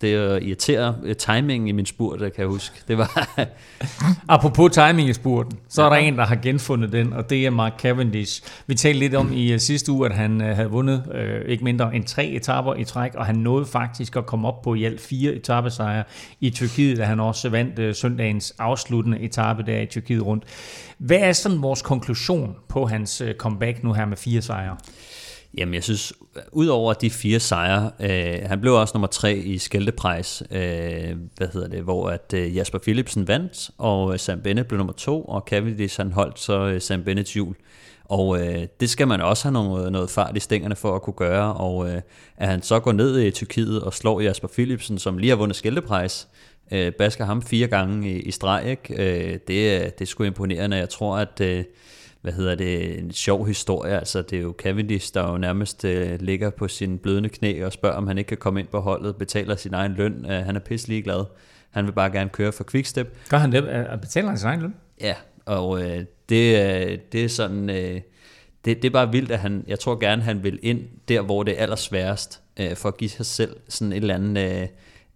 Det 0.00 0.14
er 0.14 0.36
irriterer 0.36 0.94
øh, 1.02 1.16
timingen 1.16 1.68
i 1.68 1.72
min 1.72 1.86
spurt, 1.86 2.18
kan 2.18 2.32
jeg 2.38 2.46
huske. 2.46 2.82
Det 2.88 2.98
var, 2.98 3.28
Apropos 4.28 4.72
timing 4.72 5.08
i 5.08 5.12
spurten, 5.12 5.58
så 5.68 5.82
er 5.82 5.88
der 5.88 5.96
en, 5.96 6.18
der 6.18 6.26
har 6.26 6.36
genfundet 6.36 6.92
den, 6.92 7.12
og 7.12 7.30
det 7.30 7.46
er 7.46 7.50
Mark 7.50 7.72
Cavendish. 7.80 8.42
Vi 8.66 8.74
talte 8.74 8.98
lidt 8.98 9.14
om 9.14 9.32
i 9.32 9.54
uh, 9.54 9.60
sidste 9.60 9.92
uge, 9.92 10.06
at 10.06 10.14
han 10.14 10.40
uh, 10.40 10.46
havde 10.46 10.70
vundet 10.70 11.02
uh, 11.14 11.50
ikke 11.50 11.64
mindre 11.64 11.94
end 11.94 12.04
tre 12.04 12.26
etaper 12.26 12.74
i 12.74 12.84
træk, 12.84 13.14
og 13.14 13.26
han 13.26 13.36
nåede 13.36 13.66
faktisk 13.66 14.16
at 14.16 14.26
komme 14.26 14.48
op 14.48 14.62
på 14.62 14.74
i 14.74 14.84
alt 14.84 15.00
fire 15.00 15.32
etappesejre 15.32 16.04
i 16.40 16.50
Tyrkiet, 16.50 16.96
da 16.98 17.04
han 17.04 17.20
også 17.20 17.48
vandt 17.48 17.78
uh, 17.78 17.94
søndagens 17.94 18.54
afsluttende 18.58 19.20
etape 19.20 19.62
der 19.62 19.80
i 19.80 19.86
Tyrkiet 19.86 20.26
rundt. 20.26 20.44
Hvad 20.98 21.18
er 21.18 21.32
sådan 21.32 21.62
vores 21.62 21.82
konklusion 21.82 22.56
på 22.68 22.86
hans 22.86 23.20
uh, 23.22 23.28
comeback 23.38 23.84
nu 23.84 23.92
her 23.92 24.06
med 24.06 24.16
fire 24.16 24.42
sejre? 24.42 24.76
Jamen, 25.58 25.74
jeg 25.74 25.84
synes, 25.84 26.12
udover 26.52 26.92
de 26.92 27.10
fire 27.10 27.40
sejre, 27.40 27.90
øh, 28.00 28.48
han 28.48 28.60
blev 28.60 28.74
også 28.74 28.92
nummer 28.94 29.08
tre 29.08 29.36
i 29.36 29.58
Skældeprejs, 29.58 30.42
øh, 30.50 31.16
hvad 31.36 31.48
hedder 31.52 31.68
det, 31.68 31.82
hvor 31.82 32.08
at 32.08 32.32
øh, 32.34 32.56
Jasper 32.56 32.78
Philipsen 32.78 33.28
vandt, 33.28 33.70
og 33.78 34.12
øh, 34.12 34.18
Sam 34.18 34.40
Bennett 34.40 34.68
blev 34.68 34.78
nummer 34.78 34.92
to, 34.92 35.22
og 35.22 35.44
Cavendish 35.46 36.00
han 36.00 36.12
holdt 36.12 36.40
så 36.40 36.66
øh, 36.66 36.80
Sam 36.80 37.04
Bennets 37.04 37.34
hjul. 37.34 37.54
Og 38.04 38.40
øh, 38.40 38.66
det 38.80 38.90
skal 38.90 39.08
man 39.08 39.20
også 39.20 39.44
have 39.44 39.52
noget, 39.52 39.92
noget 39.92 40.10
fart 40.10 40.36
i 40.36 40.40
stængerne 40.40 40.76
for 40.76 40.94
at 40.94 41.02
kunne 41.02 41.14
gøre, 41.14 41.54
og 41.54 41.90
øh, 41.90 42.00
at 42.36 42.48
han 42.48 42.62
så 42.62 42.80
går 42.80 42.92
ned 42.92 43.20
i 43.20 43.30
Tyrkiet 43.30 43.82
og 43.82 43.94
slår 43.94 44.20
Jasper 44.20 44.48
Philipsen, 44.48 44.98
som 44.98 45.18
lige 45.18 45.30
har 45.30 45.36
vundet 45.36 45.56
Skældeprejs, 45.56 46.28
øh, 46.72 46.92
basker 46.92 47.24
ham 47.24 47.42
fire 47.42 47.66
gange 47.66 48.10
i, 48.10 48.20
i 48.20 48.30
streg, 48.30 48.64
ikke? 48.66 48.94
Øh, 48.94 49.32
det, 49.32 49.48
det 49.98 50.00
er 50.00 50.06
sgu 50.06 50.24
imponerende, 50.24 50.76
jeg 50.76 50.88
tror, 50.88 51.16
at... 51.16 51.40
Øh, 51.40 51.64
hvad 52.20 52.32
hedder 52.32 52.54
det, 52.54 52.98
en 52.98 53.12
sjov 53.12 53.46
historie. 53.46 53.98
Altså, 53.98 54.22
det 54.22 54.38
er 54.38 54.42
jo 54.42 54.54
Cavendish, 54.58 55.14
der 55.14 55.30
jo 55.30 55.38
nærmest 55.38 55.84
øh, 55.84 56.20
ligger 56.20 56.50
på 56.50 56.68
sin 56.68 56.98
blødende 56.98 57.28
knæ 57.28 57.64
og 57.64 57.72
spørger, 57.72 57.96
om 57.96 58.06
han 58.06 58.18
ikke 58.18 58.28
kan 58.28 58.36
komme 58.36 58.60
ind 58.60 58.68
på 58.68 58.80
holdet, 58.80 59.16
betaler 59.16 59.56
sin 59.56 59.74
egen 59.74 59.92
løn. 59.92 60.26
Øh, 60.30 60.44
han 60.44 60.56
er 60.56 60.60
pisselig 60.60 61.04
glad. 61.04 61.24
Han 61.70 61.86
vil 61.86 61.92
bare 61.92 62.10
gerne 62.10 62.30
køre 62.30 62.52
for 62.52 62.64
Quickstep. 62.64 63.16
Gør 63.28 63.38
han 63.38 63.52
det? 63.52 63.62
Uh, 63.62 64.00
betaler 64.00 64.28
han 64.28 64.38
sin 64.38 64.48
egen 64.48 64.60
løn? 64.60 64.74
Ja, 65.00 65.14
og 65.46 65.82
øh, 65.82 66.04
det, 66.28 66.76
øh, 66.88 66.98
det 67.12 67.24
er 67.24 67.28
sådan... 67.28 67.70
Øh, 67.70 68.00
det, 68.64 68.82
det 68.82 68.84
er 68.84 68.90
bare 68.90 69.12
vildt, 69.12 69.30
at 69.30 69.38
han... 69.38 69.64
Jeg 69.66 69.78
tror 69.78 69.98
gerne, 69.98 70.22
han 70.22 70.42
vil 70.42 70.58
ind 70.62 70.80
der, 71.08 71.22
hvor 71.22 71.42
det 71.42 71.58
er 71.58 71.62
allersværest, 71.62 72.42
øh, 72.60 72.76
for 72.76 72.88
at 72.88 72.96
give 72.96 73.10
sig 73.10 73.26
selv 73.26 73.56
sådan 73.68 73.92
et 73.92 73.96
eller 73.96 74.14
andet... 74.14 74.62
Øh, 74.62 74.68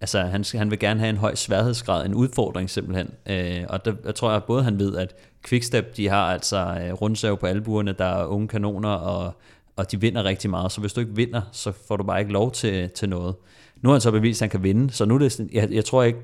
altså, 0.03 0.20
han, 0.20 0.44
han 0.55 0.70
vil 0.70 0.78
gerne 0.78 1.00
have 1.00 1.11
en 1.11 1.16
høj 1.16 1.34
sværhedsgrad, 1.34 2.07
en 2.07 2.14
udfordring 2.14 2.70
simpelthen. 2.70 3.11
Øh, 3.26 3.64
og 3.68 3.84
der, 3.84 3.94
jeg 4.05 4.14
tror, 4.14 4.30
at 4.30 4.44
både 4.44 4.62
han 4.62 4.78
ved, 4.78 4.96
at 4.96 5.14
Quickstep, 5.46 5.96
de 5.96 6.09
har 6.09 6.24
altså 6.24 6.57
øh, 6.57 6.92
rundsav 6.92 7.38
på 7.38 7.46
albuerne, 7.46 7.92
der 7.92 8.05
er 8.05 8.26
unge 8.26 8.48
kanoner, 8.48 8.88
og, 8.88 9.32
og 9.76 9.92
de 9.92 10.00
vinder 10.00 10.24
rigtig 10.24 10.50
meget. 10.50 10.72
Så 10.72 10.80
hvis 10.80 10.92
du 10.92 11.00
ikke 11.00 11.16
vinder, 11.16 11.40
så 11.53 11.72
får 11.88 11.96
du 11.96 12.05
bare 12.05 12.20
ikke 12.20 12.32
lov 12.32 12.53
til, 12.53 12.90
til 12.90 13.09
noget. 13.09 13.34
Nu 13.82 13.88
har 13.88 13.94
han 13.94 14.00
så 14.00 14.11
bevist, 14.11 14.42
at 14.42 14.44
han 14.44 14.50
kan 14.50 14.62
vinde, 14.62 14.92
så 14.92 15.05
nu 15.05 15.14
er 15.14 15.18
det 15.18 15.32
sådan, 15.32 15.50
jeg, 15.53 15.70
jeg 15.70 15.84
tror 15.84 16.03
ikke, 16.03 16.18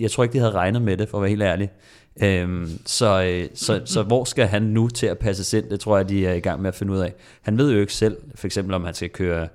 jeg 0.00 0.10
tror 0.10 0.22
ikke, 0.24 0.32
de 0.32 0.38
havde 0.38 0.52
regnet 0.52 0.82
med 0.82 0.96
det, 0.96 1.08
for 1.08 1.18
at 1.18 1.22
være 1.22 1.30
helt 1.30 1.42
ærlig. 1.42 1.70
Øhm, 2.22 2.78
så, 2.86 3.22
øh, 3.22 3.48
så, 3.54 3.82
så 3.84 4.02
hvor 4.02 4.24
skal 4.24 4.46
han 4.46 4.62
nu 4.62 4.88
til 4.88 5.06
at 5.06 5.18
passe 5.18 5.58
ind? 5.58 5.70
Det 5.70 5.80
tror 5.80 5.96
jeg, 5.96 6.08
de 6.08 6.26
er 6.26 6.34
i 6.34 6.40
gang 6.40 6.62
med 6.62 6.68
at 6.68 6.74
finde 6.74 6.92
ud 6.92 6.98
af. 6.98 7.14
Han 7.42 7.58
ved 7.58 7.72
jo 7.72 7.80
ikke 7.80 7.92
selv, 7.92 8.16
for 8.34 8.46
eksempel 8.46 8.74
om 8.74 8.84
han 8.84 8.94
skal 8.94 9.10
køre 9.10 9.48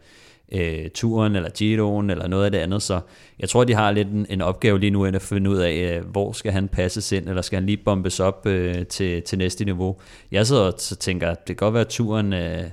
øh, 0.51 0.89
turen, 0.93 1.35
eller 1.35 1.49
Giroen, 1.49 2.09
eller 2.09 2.27
noget 2.27 2.45
af 2.45 2.51
det 2.51 2.57
andet, 2.57 2.81
så 2.81 2.99
jeg 3.39 3.49
tror, 3.49 3.63
de 3.63 3.73
har 3.73 3.91
lidt 3.91 4.07
en, 4.07 4.25
en 4.29 4.41
opgave 4.41 4.79
lige 4.79 4.89
nu, 4.89 5.05
end 5.05 5.15
at 5.15 5.21
finde 5.21 5.49
ud 5.49 5.57
af, 5.57 5.73
øh, 5.73 6.05
hvor 6.05 6.31
skal 6.31 6.51
han 6.51 6.67
passes 6.67 7.11
ind, 7.11 7.29
eller 7.29 7.41
skal 7.41 7.57
han 7.57 7.65
lige 7.65 7.77
bombes 7.77 8.19
op 8.19 8.47
øh, 8.47 8.85
til, 8.85 9.21
til 9.21 9.37
næste 9.37 9.65
niveau. 9.65 9.97
Jeg 10.31 10.47
sidder 10.47 10.61
og 10.61 10.73
så 10.77 10.95
tænker, 10.95 11.29
det 11.29 11.45
kan 11.45 11.55
godt 11.55 11.73
være, 11.73 11.81
at 11.81 11.87
turen 11.87 12.33
øh, 12.33 12.63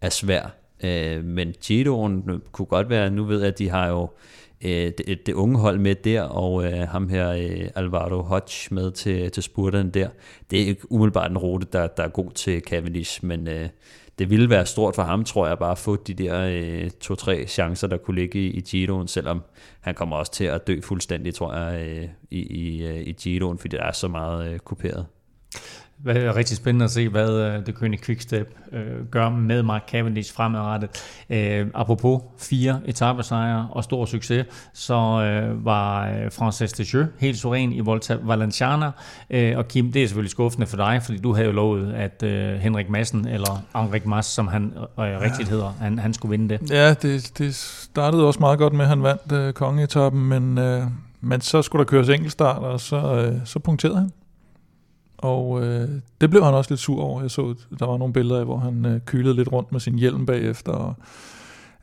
er 0.00 0.10
svær, 0.10 0.54
øh, 0.84 1.24
men 1.24 1.54
Giroen 1.62 2.24
øh, 2.30 2.38
kunne 2.52 2.66
godt 2.66 2.90
være, 2.90 3.10
nu 3.10 3.24
ved 3.24 3.38
jeg, 3.38 3.48
at 3.48 3.58
de 3.58 3.68
har 3.68 3.88
jo 3.88 4.08
øh, 4.64 4.92
det, 4.98 5.26
det 5.26 5.32
unge 5.32 5.58
hold 5.58 5.78
med 5.78 5.94
der, 5.94 6.22
og 6.22 6.64
øh, 6.64 6.88
ham 6.88 7.08
her 7.08 7.30
øh, 7.30 7.68
Alvaro 7.74 8.22
Hodge 8.22 8.74
med 8.74 8.90
til, 8.90 9.30
til 9.30 9.42
spurteren 9.42 9.90
der. 9.90 10.08
Det 10.50 10.62
er 10.62 10.66
ikke 10.66 10.92
umiddelbart 10.92 11.30
en 11.30 11.38
rute, 11.38 11.66
der, 11.72 11.86
der 11.86 12.02
er 12.02 12.08
god 12.08 12.30
til 12.30 12.60
Cavendish, 12.60 13.24
men 13.24 13.48
øh, 13.48 13.68
det 14.20 14.30
ville 14.30 14.50
være 14.50 14.66
stort 14.66 14.94
for 14.94 15.02
ham, 15.02 15.24
tror 15.24 15.46
jeg, 15.46 15.58
bare 15.58 15.70
at 15.70 15.78
få 15.78 15.96
de 15.96 16.14
der 16.14 16.44
øh, 16.46 16.90
to-tre 16.90 17.46
chancer, 17.46 17.88
der 17.88 17.96
kunne 17.96 18.14
ligge 18.14 18.38
i, 18.38 18.50
i 18.50 18.60
Giroen, 18.60 19.08
selvom 19.08 19.42
han 19.80 19.94
kommer 19.94 20.16
også 20.16 20.32
til 20.32 20.44
at 20.44 20.66
dø 20.66 20.80
fuldstændig, 20.80 21.34
tror 21.34 21.54
jeg, 21.54 21.86
øh, 21.86 22.08
i, 22.30 22.38
i, 22.38 22.82
øh, 22.86 23.06
i 23.06 23.12
Giroen, 23.12 23.58
fordi 23.58 23.76
der 23.76 23.82
er 23.82 23.92
så 23.92 24.08
meget 24.08 24.52
øh, 24.52 24.58
kuperet. 24.58 25.06
Det 26.04 26.16
er 26.16 26.36
rigtig 26.36 26.56
spændende 26.56 26.84
at 26.84 26.90
se, 26.90 27.08
hvad 27.08 27.30
uh, 27.30 27.66
det 27.66 27.74
König 27.74 28.04
Quickstep 28.04 28.54
uh, 28.72 29.06
gør 29.10 29.28
med 29.28 29.62
Mark 29.62 29.88
Cavendish 29.90 30.34
fremadrettet. 30.34 30.90
Uh, 31.30 31.70
apropos 31.74 32.22
fire 32.38 32.80
etappesejre 32.86 33.68
og 33.70 33.84
stor 33.84 34.04
succes, 34.04 34.46
så 34.74 34.94
uh, 34.94 35.64
var 35.64 36.10
uh, 36.10 36.32
Frances 36.32 36.72
Descheux 36.72 37.08
helt 37.18 37.38
suveræn 37.38 37.72
i 37.72 37.80
Volta 37.80 38.16
Valenciana. 38.22 38.86
Uh, 38.86 39.58
og 39.58 39.68
Kim, 39.68 39.92
det 39.92 40.02
er 40.02 40.06
selvfølgelig 40.06 40.30
skuffende 40.30 40.66
for 40.66 40.76
dig, 40.76 41.00
fordi 41.04 41.18
du 41.18 41.34
havde 41.34 41.46
jo 41.46 41.52
lovet, 41.52 41.92
at 41.92 42.22
uh, 42.22 42.60
Henrik 42.60 42.90
Madsen, 42.90 43.28
eller 43.28 43.62
Henrik 43.76 44.06
Mas, 44.06 44.26
som 44.26 44.48
han 44.48 44.72
uh, 44.76 45.04
rigtigt 45.04 45.48
hedder, 45.48 45.74
han, 45.80 45.98
han 45.98 46.14
skulle 46.14 46.30
vinde 46.30 46.58
det. 46.58 46.70
Ja, 46.70 46.94
det, 46.94 47.32
det 47.38 47.54
startede 47.54 48.26
også 48.26 48.40
meget 48.40 48.58
godt 48.58 48.72
med, 48.72 48.80
at 48.80 48.88
han 48.88 49.02
vandt 49.02 49.32
øh, 49.32 49.52
kongeetappen, 49.52 50.28
men, 50.28 50.58
øh, 50.58 50.82
men 51.20 51.40
så 51.40 51.62
skulle 51.62 51.84
der 51.84 51.88
køres 51.88 52.08
enkeltstart, 52.08 52.62
og 52.62 52.80
så, 52.80 52.96
øh, 53.14 53.34
så 53.44 53.58
punkterede 53.58 53.98
han. 53.98 54.10
Og 55.22 55.62
øh, 55.62 55.88
det 56.20 56.30
blev 56.30 56.44
han 56.44 56.54
også 56.54 56.70
lidt 56.70 56.80
sur 56.80 57.02
over. 57.02 57.20
Jeg 57.20 57.30
så, 57.30 57.54
der 57.78 57.86
var 57.86 57.96
nogle 57.96 58.12
billeder 58.12 58.40
af, 58.40 58.44
hvor 58.44 58.58
han 58.58 58.86
øh, 58.86 59.00
kylede 59.00 59.34
lidt 59.34 59.52
rundt 59.52 59.72
med 59.72 59.80
sin 59.80 59.98
hjelm 59.98 60.26
bagefter. 60.26 60.72
Og, 60.72 60.94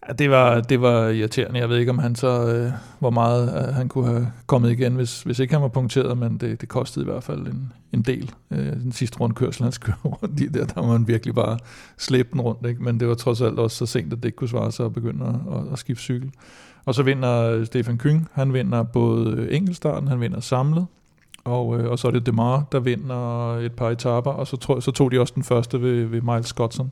ja, 0.07 0.13
det, 0.13 0.29
var, 0.29 0.61
det 0.61 0.81
var 0.81 1.07
irriterende. 1.07 1.59
Jeg 1.59 1.69
ved 1.69 1.77
ikke, 1.77 1.91
om 1.91 1.99
han 1.99 2.15
så, 2.15 2.47
øh, 2.47 2.71
hvor 2.99 3.09
meget 3.09 3.67
øh, 3.67 3.75
han 3.75 3.87
kunne 3.87 4.07
have 4.07 4.31
kommet 4.47 4.71
igen, 4.71 4.95
hvis, 4.95 5.21
hvis 5.23 5.39
ikke 5.39 5.53
han 5.53 5.61
var 5.61 5.67
punkteret, 5.67 6.17
men 6.17 6.37
det, 6.37 6.61
det 6.61 6.69
kostede 6.69 7.05
i 7.05 7.09
hvert 7.09 7.23
fald 7.23 7.47
en, 7.47 7.73
en 7.93 8.01
del. 8.01 8.31
Øh, 8.51 8.73
den 8.73 8.91
sidste 8.91 9.19
rundkørsel, 9.19 9.63
han 9.63 9.71
skulle 9.71 9.95
over 10.03 10.27
de 10.37 10.49
der, 10.49 10.65
der 10.65 10.81
var 10.81 10.91
han 10.91 11.07
virkelig 11.07 11.35
bare 11.35 11.57
slæbe 11.97 12.29
den 12.31 12.41
rundt. 12.41 12.65
Ikke? 12.65 12.83
Men 12.83 12.99
det 12.99 13.07
var 13.07 13.15
trods 13.15 13.41
alt 13.41 13.59
også 13.59 13.77
så 13.77 13.85
sent, 13.85 14.13
at 14.13 14.17
det 14.17 14.25
ikke 14.25 14.35
kunne 14.35 14.49
svare 14.49 14.71
sig 14.71 14.85
at 14.85 14.93
begynde 14.93 15.25
at, 15.25 15.57
at, 15.57 15.73
at 15.73 15.79
skifte 15.79 16.03
cykel. 16.03 16.31
Og 16.85 16.95
så 16.95 17.03
vinder 17.03 17.41
øh, 17.41 17.65
Stefan 17.65 17.97
Kyng, 17.97 18.27
han 18.33 18.53
vinder 18.53 18.83
både 18.83 19.31
øh, 19.31 19.55
enkeltstarten, 19.55 20.07
han 20.07 20.21
vinder 20.21 20.39
samlet, 20.39 20.85
og, 21.47 21.79
øh, 21.79 21.91
og 21.91 21.99
så 21.99 22.07
er 22.07 22.11
det 22.11 22.25
Demar, 22.25 22.63
der 22.71 22.79
vinder 22.79 23.53
et 23.55 23.73
par 23.73 23.89
etaper, 23.89 24.31
og 24.31 24.47
så, 24.47 24.57
tror, 24.57 24.79
så 24.79 24.91
tog 24.91 25.11
de 25.11 25.19
også 25.19 25.33
den 25.35 25.43
første 25.43 25.81
ved, 25.81 26.05
ved 26.05 26.21
Miles 26.21 26.47
Scottson. 26.47 26.91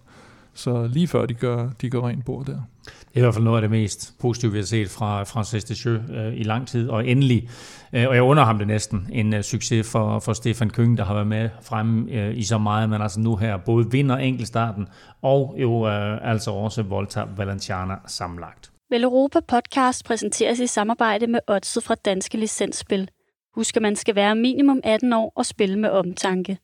Så 0.54 0.88
lige 0.88 1.08
før 1.08 1.26
de 1.26 1.34
gør, 1.34 1.70
de 1.82 1.90
gør 1.90 2.08
rent 2.08 2.26
bord 2.26 2.46
der. 2.46 2.60
Det 2.86 2.92
er 3.14 3.18
i 3.18 3.20
hvert 3.20 3.34
fald 3.34 3.44
noget 3.44 3.58
af 3.58 3.62
det 3.62 3.72
mest 3.72 4.14
positive, 4.20 4.52
vi 4.52 4.58
har 4.58 4.66
set 4.66 4.90
fra 4.90 5.24
Francis 5.24 5.64
Descheux 5.64 6.02
øh, 6.10 6.34
i 6.36 6.44
lang 6.44 6.68
tid. 6.68 6.90
Og 6.90 7.08
endelig, 7.08 7.50
øh, 7.94 8.08
og 8.08 8.16
jeg 8.16 8.24
under 8.24 8.44
ham 8.44 8.58
det 8.58 8.68
næsten, 8.68 9.10
en 9.12 9.34
øh, 9.34 9.44
succes 9.44 9.92
for, 9.92 10.20
for 10.20 10.34
Stefan 10.34 10.70
Køng, 10.70 10.98
der 10.98 11.06
har 11.06 11.14
været 11.14 11.28
med 11.28 11.50
fremme 11.62 12.12
øh, 12.12 12.38
i 12.38 12.44
så 12.44 12.58
meget, 12.58 12.90
men 12.90 13.02
altså 13.02 13.20
nu 13.20 13.36
her 13.36 13.58
både 13.58 13.92
vinder 13.92 14.18
enkeltstarten 14.18 14.88
og 15.22 15.56
jo 15.58 15.88
øh, 15.88 16.32
altså 16.32 16.52
også 16.52 16.84
Volta 16.84 17.24
Valenciana 17.38 17.96
sammenlagt. 18.08 18.72
Vel 18.90 19.04
Europa 19.04 19.40
Podcast 19.48 20.06
præsenteres 20.06 20.60
i 20.60 20.68
samarbejde 20.68 21.28
med 21.28 21.40
Odset 21.48 21.84
fra 21.84 21.96
Danske 21.96 22.38
Licensspil. 22.38 23.10
Husk, 23.56 23.76
at 23.76 23.82
man 23.82 23.96
skal 23.96 24.16
være 24.16 24.36
minimum 24.36 24.80
18 24.84 25.14
år 25.14 25.34
og 25.36 25.46
spille 25.46 25.80
med 25.80 25.90
omtanke. 25.90 26.58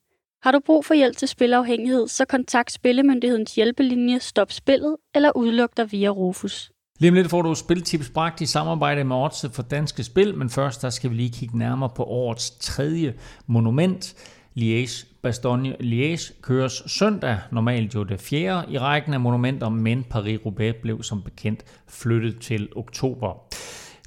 Har 0.44 0.52
du 0.52 0.60
brug 0.66 0.86
for 0.86 0.94
hjælp 0.94 1.18
til 1.18 1.28
spilafhængighed, 1.28 2.08
så 2.08 2.26
kontakt 2.26 2.72
Spillemyndighedens 2.72 3.56
hjælpelinje 3.56 4.20
Stop 4.20 4.52
Spillet 4.52 4.96
eller 5.16 5.32
udluk 5.36 5.78
dig 5.78 5.92
via 5.92 6.10
Rufus. 6.10 6.72
Lige 7.00 7.10
om 7.10 7.16
lidt 7.16 7.30
får 7.30 7.42
du 7.42 7.56
spiltips 7.56 8.10
bragt 8.10 8.42
i 8.42 8.46
samarbejde 8.46 9.04
med 9.04 9.16
Odset 9.16 9.52
for 9.52 9.64
Danske 9.64 10.04
Spil, 10.04 10.38
men 10.38 10.50
først 10.50 10.82
der 10.82 10.90
skal 10.90 11.10
vi 11.10 11.16
lige 11.16 11.30
kigge 11.30 11.58
nærmere 11.58 11.90
på 11.96 12.04
årets 12.04 12.52
tredje 12.52 13.14
monument. 13.48 14.16
Liège 14.60 15.06
Bastogne 15.22 15.76
Liège 15.80 16.42
køres 16.42 16.84
søndag, 16.88 17.38
normalt 17.52 17.96
jo 17.96 18.04
det 18.04 18.20
fjerde 18.20 18.74
i 18.74 18.78
rækken 18.78 19.14
af 19.14 19.20
monumenter, 19.20 19.70
men 19.70 20.06
Paris-Roubaix 20.14 20.82
blev 20.82 21.04
som 21.04 21.22
bekendt 21.22 21.64
flyttet 21.88 22.42
til 22.42 22.70
oktober. 22.76 23.48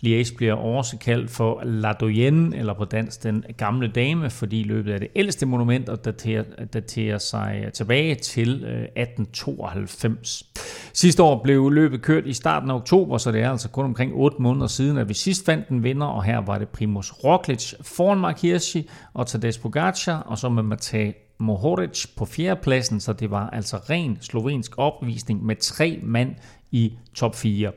Liège 0.07 0.36
bliver 0.36 0.55
også 0.55 0.98
kaldt 0.98 1.30
for 1.30 1.62
La 1.64 1.92
Doyenne, 1.92 2.57
eller 2.57 2.74
på 2.74 2.84
dansk 2.84 3.22
den 3.22 3.44
gamle 3.57 3.88
dame, 3.88 4.30
fordi 4.30 4.62
løbet 4.62 4.94
er 4.94 4.98
det 4.98 5.09
ældste 5.16 5.46
monument 5.46 5.88
og 5.88 6.05
daterer, 6.05 6.42
daterer 6.72 7.18
sig 7.18 7.70
tilbage 7.74 8.14
til 8.14 8.64
øh, 8.64 8.82
1892. 8.82 10.44
Sidste 10.92 11.22
år 11.22 11.42
blev 11.42 11.70
løbet 11.70 12.02
kørt 12.02 12.26
i 12.26 12.32
starten 12.32 12.70
af 12.70 12.74
oktober, 12.74 13.18
så 13.18 13.32
det 13.32 13.40
er 13.40 13.50
altså 13.50 13.68
kun 13.68 13.84
omkring 13.84 14.12
8 14.14 14.36
måneder 14.42 14.66
siden, 14.66 14.98
at 14.98 15.09
vi 15.09 15.14
sidst 15.14 15.44
fandt 15.44 15.68
en 15.68 15.82
vinder, 15.82 16.07
og 16.07 16.24
her 16.24 16.38
var 16.38 16.59
det 16.59 16.68
Primoz 16.68 17.12
Roglic 17.12 17.74
foran 17.82 18.18
Mark 18.18 18.40
Hirschi 18.42 18.88
og 19.14 19.26
Tadej 19.26 19.50
Pogacar, 19.62 20.18
og 20.18 20.38
så 20.38 20.48
med 20.48 20.62
Matej 20.62 21.14
Mohoric 21.39 22.07
på 22.16 22.24
fjerdepladsen, 22.24 23.01
så 23.01 23.12
det 23.12 23.30
var 23.30 23.51
altså 23.51 23.76
ren 23.76 24.18
slovensk 24.20 24.72
opvisning 24.76 25.45
med 25.45 25.57
tre 25.57 26.01
mand 26.03 26.35
i 26.72 26.93
top 27.14 27.37
4. 27.37 27.70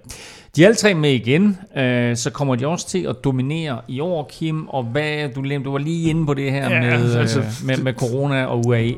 De 0.55 0.63
er 0.63 0.67
alle 0.67 0.75
tre 0.75 0.93
med 0.93 1.11
igen, 1.11 1.57
øh, 1.77 2.15
så 2.15 2.31
kommer 2.31 2.55
de 2.55 2.67
også 2.67 2.87
til 2.87 3.07
at 3.07 3.15
dominere 3.23 3.81
i 3.87 3.99
år, 3.99 4.27
Kim, 4.29 4.67
og 4.67 4.83
hvad, 4.83 5.29
du, 5.29 5.63
du 5.63 5.71
var 5.71 5.77
lige 5.77 6.09
inde 6.09 6.25
på 6.25 6.33
det 6.33 6.51
her 6.51 6.73
ja, 6.73 6.81
med, 6.81 7.15
altså, 7.15 7.39
øh, 7.39 7.45
med, 7.65 7.77
med 7.77 7.93
corona 7.93 8.45
og 8.45 8.65
UAE. 8.65 8.95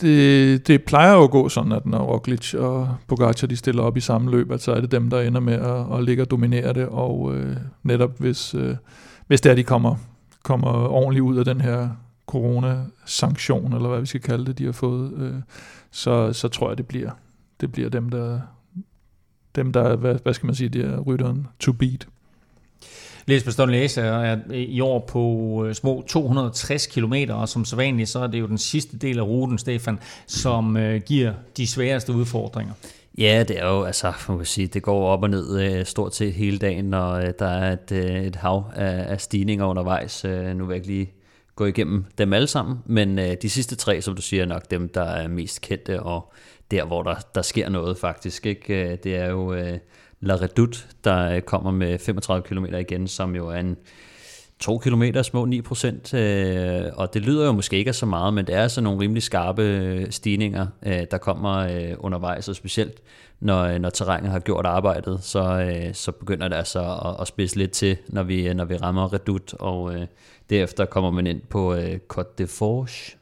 Det, 0.00 0.66
det 0.68 0.82
plejer 0.84 1.14
jo 1.14 1.22
at 1.22 1.30
gå 1.30 1.48
sådan, 1.48 1.72
at 1.72 1.86
når 1.86 1.98
Roglic 1.98 2.54
og 2.54 2.88
Pogacar 3.08 3.46
de 3.46 3.56
stiller 3.56 3.82
op 3.82 3.96
i 3.96 4.00
samme 4.00 4.30
løb, 4.30 4.50
at 4.50 4.62
så 4.62 4.72
er 4.72 4.80
det 4.80 4.90
dem, 4.90 5.10
der 5.10 5.20
ender 5.20 5.40
med 5.40 5.54
at, 5.54 5.98
at 5.98 6.04
ligge 6.04 6.22
og 6.22 6.30
dominere 6.30 6.72
det, 6.72 6.86
og 6.86 7.34
øh, 7.34 7.56
netop 7.82 8.18
hvis, 8.18 8.54
øh, 8.54 8.76
hvis 9.26 9.40
det 9.40 9.50
er, 9.50 9.54
de 9.54 9.64
kommer, 9.64 9.94
kommer 10.42 10.88
ordentligt 10.88 11.22
ud 11.22 11.36
af 11.36 11.44
den 11.44 11.60
her 11.60 11.88
corona-sanktion, 12.30 13.72
eller 13.72 13.88
hvad 13.88 14.00
vi 14.00 14.06
skal 14.06 14.20
kalde 14.20 14.46
det, 14.46 14.58
de 14.58 14.64
har 14.64 14.72
fået, 14.72 15.12
øh, 15.12 15.34
så, 15.90 16.32
så 16.32 16.48
tror 16.48 16.70
jeg, 16.70 16.78
det 16.78 16.86
bliver, 16.86 17.10
det 17.60 17.72
bliver 17.72 17.88
dem, 17.88 18.08
der, 18.08 18.40
dem, 19.54 19.72
der 19.72 19.96
hvad, 19.96 20.18
hvad 20.22 20.34
skal 20.34 20.46
man 20.46 20.54
sige, 20.54 20.68
det 20.68 20.84
er 20.84 21.00
rytteren 21.00 21.46
to 21.60 21.72
beat. 21.72 22.08
Læs 23.26 23.44
Baston 23.44 23.70
Læse 23.70 24.00
er 24.00 24.38
i 24.52 24.80
år 24.80 24.98
på 24.98 25.64
øh, 25.66 25.74
små 25.74 26.04
260 26.08 26.86
km, 26.86 27.14
og 27.28 27.48
som 27.48 27.64
så 27.64 27.76
vanligt, 27.76 28.08
så 28.08 28.18
er 28.18 28.26
det 28.26 28.40
jo 28.40 28.46
den 28.46 28.58
sidste 28.58 28.98
del 28.98 29.18
af 29.18 29.22
ruten, 29.22 29.58
Stefan, 29.58 29.98
som 30.26 30.76
øh, 30.76 31.00
giver 31.00 31.32
de 31.56 31.66
sværeste 31.66 32.12
udfordringer. 32.12 32.72
Ja, 33.18 33.44
det 33.48 33.58
er 33.58 33.66
jo, 33.66 33.82
altså, 33.82 34.12
man 34.28 34.36
kan 34.36 34.46
sige, 34.46 34.66
det 34.66 34.82
går 34.82 35.08
op 35.08 35.22
og 35.22 35.30
ned 35.30 35.60
øh, 35.60 35.86
stort 35.86 36.14
set 36.14 36.32
hele 36.32 36.58
dagen, 36.58 36.94
og 36.94 37.22
der 37.38 37.46
er 37.46 37.72
et, 37.72 37.92
et 38.26 38.36
hav 38.36 38.64
af, 38.76 39.12
af 39.12 39.20
stigninger 39.20 39.66
undervejs. 39.66 40.24
Nu 40.24 40.64
vil 40.66 40.74
jeg 40.74 40.76
ikke 40.76 40.86
lige 40.86 41.12
gå 41.60 41.66
igennem 41.66 42.04
dem 42.18 42.32
alle 42.32 42.46
sammen, 42.46 42.78
men 42.86 43.18
øh, 43.18 43.36
de 43.42 43.50
sidste 43.50 43.76
tre, 43.76 44.02
som 44.02 44.16
du 44.16 44.22
siger, 44.22 44.42
er 44.42 44.46
nok 44.46 44.70
dem, 44.70 44.88
der 44.88 45.02
er 45.02 45.28
mest 45.28 45.60
kendte, 45.60 46.02
og 46.02 46.32
der, 46.70 46.84
hvor 46.84 47.02
der, 47.02 47.14
der 47.34 47.42
sker 47.42 47.68
noget 47.68 47.98
faktisk. 47.98 48.46
Ikke? 48.46 48.92
Øh, 48.92 48.98
det 49.04 49.16
er 49.16 49.30
jo 49.30 49.54
øh, 49.54 49.78
La 50.20 50.34
Redoute, 50.34 50.78
der 51.04 51.30
øh, 51.30 51.40
kommer 51.40 51.70
med 51.70 51.98
35 51.98 52.42
km 52.42 52.64
igen, 52.64 53.08
som 53.08 53.36
jo 53.36 53.48
er 53.48 53.56
en 53.56 53.76
2 54.58 54.78
km 54.78 55.02
små 55.22 55.44
9 55.44 55.62
procent, 55.62 56.14
øh, 56.14 56.82
og 56.92 57.14
det 57.14 57.22
lyder 57.22 57.46
jo 57.46 57.52
måske 57.52 57.76
ikke 57.76 57.92
så 57.92 58.06
meget, 58.06 58.34
men 58.34 58.46
det 58.46 58.54
er 58.54 58.62
altså 58.62 58.80
nogle 58.80 59.00
rimelig 59.00 59.22
skarpe 59.22 60.06
stigninger, 60.10 60.66
øh, 60.86 61.02
der 61.10 61.18
kommer 61.18 61.56
øh, 61.56 61.94
undervejs, 61.98 62.48
og 62.48 62.56
specielt 62.56 63.02
når, 63.40 63.78
når 63.78 63.90
terrænet 63.90 64.30
har 64.30 64.38
gjort 64.38 64.66
arbejdet, 64.66 65.18
så, 65.22 65.42
øh, 65.42 65.94
så 65.94 66.12
begynder 66.12 66.48
det 66.48 66.56
altså 66.56 66.80
at, 67.04 67.20
at 67.20 67.26
spidse 67.26 67.56
lidt 67.56 67.70
til, 67.70 67.96
når 68.08 68.22
vi, 68.22 68.54
når 68.54 68.64
vi 68.64 68.76
rammer 68.76 69.12
Redoute, 69.12 69.54
og 69.56 69.94
øh, 69.94 70.06
derefter 70.50 70.84
kommer 70.84 71.10
man 71.10 71.26
ind 71.26 71.40
på 71.50 71.74
øh, 71.74 71.98
Côte 72.14 72.34
de 72.38 72.46
Forge, 72.46 73.16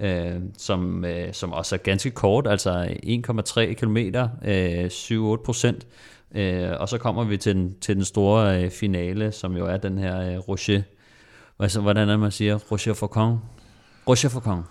øh, 0.00 0.40
som, 0.58 1.04
øh, 1.04 1.32
som 1.32 1.52
også 1.52 1.74
er 1.74 1.78
ganske 1.78 2.10
kort, 2.10 2.46
altså 2.46 2.84
1,3 3.02 3.74
km, 3.74 3.96
øh, 4.44 4.84
7-8 4.86 5.42
procent. 5.44 5.86
Øh, 6.34 6.70
og 6.80 6.88
så 6.88 6.98
kommer 6.98 7.24
vi 7.24 7.36
til 7.36 7.54
den, 7.54 7.74
til 7.80 7.96
den 7.96 8.04
store 8.04 8.64
øh, 8.64 8.70
finale, 8.70 9.32
som 9.32 9.56
jo 9.56 9.66
er 9.66 9.76
den 9.76 9.98
her 9.98 10.20
øh, 10.20 10.38
Rocher. 10.38 10.82
Altså, 11.58 11.80
hvordan 11.80 12.08
er 12.08 12.12
det, 12.12 12.20
man 12.20 12.30
siger? 12.30 12.58
Rocher 12.72 12.94
Faucon? 12.94 13.38
Rocher 14.08 14.28
Faucon. 14.28 14.64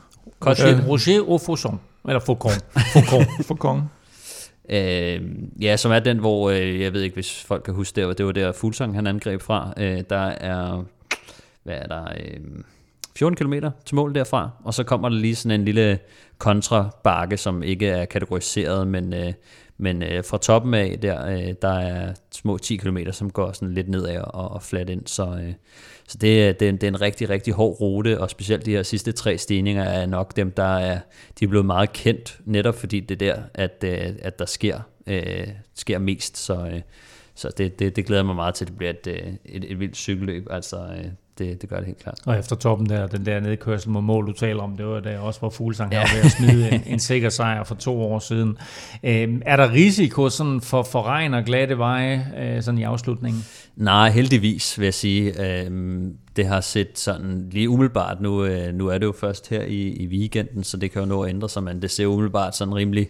Rocher, 0.46 0.88
Rocher 0.88 1.20
au 1.20 1.38
Faucon. 1.38 1.80
Eller 2.08 2.20
Faucon. 2.20 2.52
Faucon. 2.94 3.26
Faucon. 3.44 3.90
Øh, 4.70 5.22
ja, 5.62 5.78
som 5.78 5.92
er 5.92 6.00
den, 6.00 6.18
hvor, 6.18 6.50
øh, 6.50 6.82
jeg 6.82 6.94
ved 6.94 7.02
ikke, 7.02 7.14
hvis 7.14 7.44
folk 7.44 7.64
kan 7.64 7.74
huske 7.74 8.02
det, 8.02 8.18
det 8.18 8.26
var 8.26 8.32
der 8.32 8.52
Fuglsang, 8.52 8.96
han 8.96 9.08
angreb 9.08 9.42
fra. 9.42 9.74
Øh, 9.78 10.04
der 10.10 10.26
er, 10.26 10.84
hvad 11.64 11.76
er 11.76 11.88
der... 11.88 12.04
Øh, 12.04 12.40
14 13.16 13.36
km 13.36 13.54
til 13.86 13.96
mål 13.96 14.16
derfra, 14.16 14.50
og 14.64 14.74
så 14.74 14.84
kommer 14.84 15.10
der 15.10 15.16
lige 15.16 15.36
sådan 15.36 15.60
en 15.60 15.66
lille 15.66 16.00
kontrabakke, 16.38 17.38
som 17.38 17.64
ikke 17.64 17.88
er 17.88 18.06
kategoriseret, 18.06 18.88
men, 18.88 19.14
øh, 19.14 19.34
men 19.78 20.04
øh, 20.04 20.24
fra 20.24 20.38
toppen 20.38 20.74
af 20.74 21.00
der, 21.02 21.28
øh, 21.28 21.54
der 21.62 21.80
er 21.80 22.14
små 22.32 22.58
10 22.58 22.78
km, 22.78 22.98
som 23.12 23.30
går 23.30 23.52
sådan 23.52 23.74
lidt 23.74 23.90
nedad 23.90 24.22
og, 24.22 24.52
og 24.52 24.64
flat 24.64 24.90
ind, 24.90 25.08
så, 25.08 25.26
øh, 25.26 25.54
så 26.10 26.18
det, 26.22 26.60
det, 26.60 26.66
er 26.66 26.70
en, 26.70 26.76
det 26.76 26.84
er 26.84 26.88
en 26.88 27.02
rigtig, 27.02 27.30
rigtig 27.30 27.54
hård 27.54 27.82
rute, 27.82 28.22
og 28.22 28.30
specielt 28.30 28.66
de 28.66 28.72
her 28.72 28.84
sidste 28.84 29.12
tre 29.12 29.38
stigninger 29.38 29.84
er 29.84 30.06
nok 30.06 30.36
dem, 30.36 30.52
der 30.52 30.78
er, 30.78 31.00
de 31.40 31.46
er 31.46 31.50
blevet 31.50 31.66
meget 31.66 31.94
kendt, 31.94 32.40
netop 32.46 32.76
fordi 32.76 33.00
det 33.00 33.22
er 33.22 33.34
der, 33.34 33.42
at, 33.54 33.84
øh, 33.84 34.16
at 34.22 34.40
der 34.40 34.46
sker, 34.46 34.80
øh, 35.08 35.48
sker 35.76 36.00
mest, 36.00 36.38
så, 36.38 36.70
øh, 36.74 36.82
så 37.36 37.50
det, 37.58 37.80
det, 37.80 37.96
det 37.96 38.06
glæder 38.06 38.24
mig 38.24 38.36
meget 38.36 38.56
til, 38.56 38.66
at 38.66 38.68
det 38.68 38.78
bliver 38.78 38.90
et, 38.90 39.08
øh, 39.08 39.34
et, 39.46 39.72
et 39.72 39.80
vildt 39.80 39.98
cykelløb, 39.98 40.48
altså 40.52 40.78
øh, 40.78 41.06
det, 41.40 41.62
det 41.62 41.70
gør 41.70 41.78
det 41.78 41.86
helt 41.86 42.00
klart. 42.00 42.20
Og 42.26 42.40
efter 42.40 42.56
toppen 42.56 42.90
der, 42.90 43.08
den 43.08 43.26
der 43.26 43.40
nedkørsel 43.40 43.90
mod 43.90 44.02
mål, 44.02 44.28
du 44.28 44.32
taler 44.32 44.64
om, 44.64 44.78
det 44.78 44.86
var 44.86 45.00
da 45.00 45.20
også, 45.20 45.40
hvor 45.40 45.50
Fuglsang 45.50 45.92
ja. 45.92 46.02
ved 46.16 46.22
at 46.24 46.32
smide 46.32 46.72
en, 46.72 46.84
en 46.94 47.00
sikker 47.00 47.30
sejr 47.30 47.64
for 47.64 47.76
to 47.76 48.02
år 48.02 48.20
siden. 48.20 48.58
Øhm, 49.04 49.42
er 49.46 49.56
der 49.56 49.72
risiko 49.72 50.30
sådan 50.30 50.62
for, 50.62 50.84
for 50.84 51.04
regn 51.04 51.34
og 51.34 51.44
glatte 51.44 51.78
veje 51.78 52.28
øh, 52.38 52.64
sådan 52.64 52.78
i 52.78 52.84
afslutningen? 52.84 53.46
Nej, 53.80 54.10
heldigvis 54.10 54.80
vil 54.80 54.86
jeg 54.86 54.94
sige. 54.94 55.46
Øh, 55.46 55.72
det 56.36 56.46
har 56.46 56.62
set 56.62 57.00
sådan 57.00 57.50
lige 57.52 57.70
umiddelbart, 57.70 58.22
nu, 58.22 58.46
øh, 58.46 58.74
nu 58.74 58.88
er 58.88 58.98
det 58.98 59.06
jo 59.06 59.12
først 59.12 59.50
her 59.50 59.62
i, 59.62 59.88
i 59.88 60.08
weekenden, 60.08 60.64
så 60.64 60.78
det 60.78 60.92
kan 60.92 61.02
jo 61.02 61.08
nå 61.08 61.22
at 61.22 61.30
ændre 61.30 61.50
sig, 61.50 61.64
men 61.64 61.82
det 61.82 61.92
ser 61.92 62.06
umiddelbart 62.06 62.56
sådan 62.56 62.76
rimelig 62.76 63.10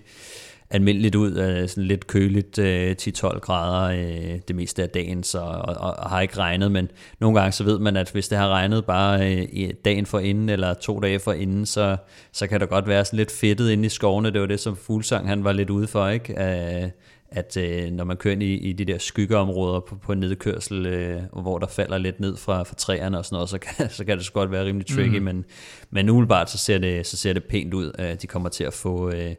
almindeligt 0.69 1.15
ud, 1.15 1.37
øh, 1.37 1.69
sådan 1.69 1.83
lidt 1.83 2.07
køligt, 2.07 2.59
øh, 2.59 2.95
10-12 3.01 3.39
grader 3.39 3.99
øh, 3.99 4.39
det 4.47 4.55
meste 4.55 4.83
af 4.83 4.89
dagen, 4.89 5.23
så, 5.23 5.39
og, 5.39 5.75
og 5.75 6.09
har 6.09 6.21
ikke 6.21 6.37
regnet, 6.37 6.71
men 6.71 6.91
nogle 7.19 7.39
gange 7.39 7.51
så 7.51 7.63
ved 7.63 7.79
man, 7.79 7.97
at 7.97 8.11
hvis 8.11 8.27
det 8.27 8.37
har 8.37 8.49
regnet 8.49 8.85
bare 8.85 9.35
øh, 9.35 9.69
dagen 9.85 10.05
for 10.05 10.19
inden, 10.19 10.49
eller 10.49 10.73
to 10.73 10.99
dage 10.99 11.19
for 11.19 11.33
inden, 11.33 11.65
så, 11.65 11.97
så 12.31 12.47
kan 12.47 12.59
der 12.59 12.65
godt 12.65 12.87
være 12.87 13.05
sådan 13.05 13.17
lidt 13.17 13.31
fedtet 13.31 13.69
inde 13.69 13.85
i 13.85 13.89
skovene, 13.89 14.31
det 14.31 14.41
var 14.41 14.47
det, 14.47 14.59
som 14.59 14.75
Fuglsang 14.75 15.27
han 15.27 15.43
var 15.43 15.51
lidt 15.51 15.69
ude 15.69 15.87
for, 15.87 16.07
ikke? 16.07 16.33
Øh, 16.43 16.89
at 17.31 17.57
øh, 17.57 17.91
når 17.91 18.03
man 18.03 18.17
kører 18.17 18.31
ind 18.31 18.43
i, 18.43 18.53
i 18.53 18.73
de 18.73 18.85
der 18.85 18.97
skyggeområder 18.97 19.79
på, 19.79 19.95
på 19.95 20.13
nedkørsel, 20.13 20.85
øh, 20.85 21.21
hvor 21.41 21.59
der 21.59 21.67
falder 21.67 21.97
lidt 21.97 22.19
ned 22.19 22.37
fra, 22.37 22.63
fra 22.63 22.75
træerne 22.75 23.17
og 23.17 23.25
sådan 23.25 23.35
noget, 23.35 23.49
så 23.49 23.57
kan, 23.57 23.89
så 23.97 24.05
kan 24.05 24.17
det 24.17 24.25
så 24.25 24.31
godt 24.31 24.51
være 24.51 24.65
rimelig 24.65 24.87
tricky, 24.87 25.17
mm. 25.17 25.23
men, 25.23 25.45
men 25.89 26.09
umiddelbart 26.09 26.49
så 26.49 26.57
ser, 26.57 26.77
det, 26.77 27.07
så 27.07 27.17
ser 27.17 27.33
det 27.33 27.43
pænt 27.43 27.73
ud, 27.73 27.91
at 27.97 28.21
de 28.21 28.27
kommer 28.27 28.49
til 28.49 28.63
at 28.63 28.73
få 28.73 29.11
øh, 29.11 29.35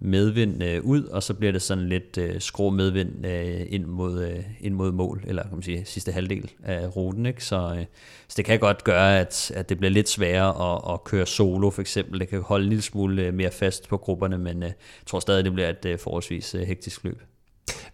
medvind 0.00 0.62
øh, 0.62 0.84
ud, 0.84 1.04
og 1.04 1.22
så 1.22 1.34
bliver 1.34 1.52
det 1.52 1.62
sådan 1.62 1.88
lidt 1.88 2.18
øh, 2.18 2.40
skrå 2.40 2.70
medvind 2.70 3.26
øh, 3.26 3.66
ind, 3.68 3.84
mod, 3.84 4.24
øh, 4.24 4.44
ind 4.60 4.74
mod 4.74 4.92
mål, 4.92 5.24
eller 5.26 5.42
kan 5.42 5.52
man 5.52 5.62
sige, 5.62 5.84
sidste 5.84 6.12
halvdel 6.12 6.50
af 6.62 6.96
ruten. 6.96 7.26
Ikke? 7.26 7.44
Så, 7.44 7.74
øh, 7.78 7.84
så 8.28 8.34
det 8.36 8.44
kan 8.44 8.58
godt 8.58 8.84
gøre, 8.84 9.20
at, 9.20 9.52
at 9.54 9.68
det 9.68 9.78
bliver 9.78 9.90
lidt 9.90 10.08
sværere 10.08 10.74
at, 10.74 10.94
at 10.94 11.04
køre 11.04 11.26
solo 11.26 11.70
for 11.70 11.80
eksempel. 11.80 12.20
Det 12.20 12.28
kan 12.28 12.40
holde 12.40 12.62
en 12.62 12.68
lille 12.68 12.82
smule 12.82 13.22
øh, 13.22 13.34
mere 13.34 13.50
fast 13.50 13.88
på 13.88 13.96
grupperne, 13.96 14.38
men 14.38 14.62
øh, 14.62 14.68
jeg 14.68 14.74
tror 15.06 15.20
stadig, 15.20 15.44
det 15.44 15.52
bliver 15.52 15.68
et 15.68 15.84
øh, 15.84 15.98
forholdsvis 15.98 16.54
øh, 16.54 16.62
hektisk 16.62 17.04
løb. 17.04 17.22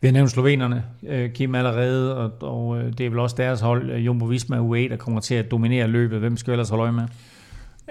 Vi 0.00 0.08
har 0.08 0.12
nævnt 0.12 0.30
slovenerne, 0.30 0.84
øh, 1.08 1.30
Kim 1.30 1.54
allerede, 1.54 2.16
og, 2.16 2.32
og 2.40 2.78
øh, 2.78 2.92
det 2.98 3.06
er 3.06 3.10
vel 3.10 3.18
også 3.18 3.36
deres 3.36 3.60
hold, 3.60 3.90
øh, 3.90 4.06
Jumbo 4.06 4.24
Visma 4.24 4.58
UAE, 4.58 4.88
der 4.88 4.96
kommer 4.96 5.20
til 5.20 5.34
at 5.34 5.50
dominere 5.50 5.86
løbet. 5.86 6.18
Hvem 6.18 6.36
skal 6.36 6.50
vi 6.50 6.52
ellers 6.52 6.68
holde 6.68 6.82
øje 6.82 6.92
med? 6.92 7.04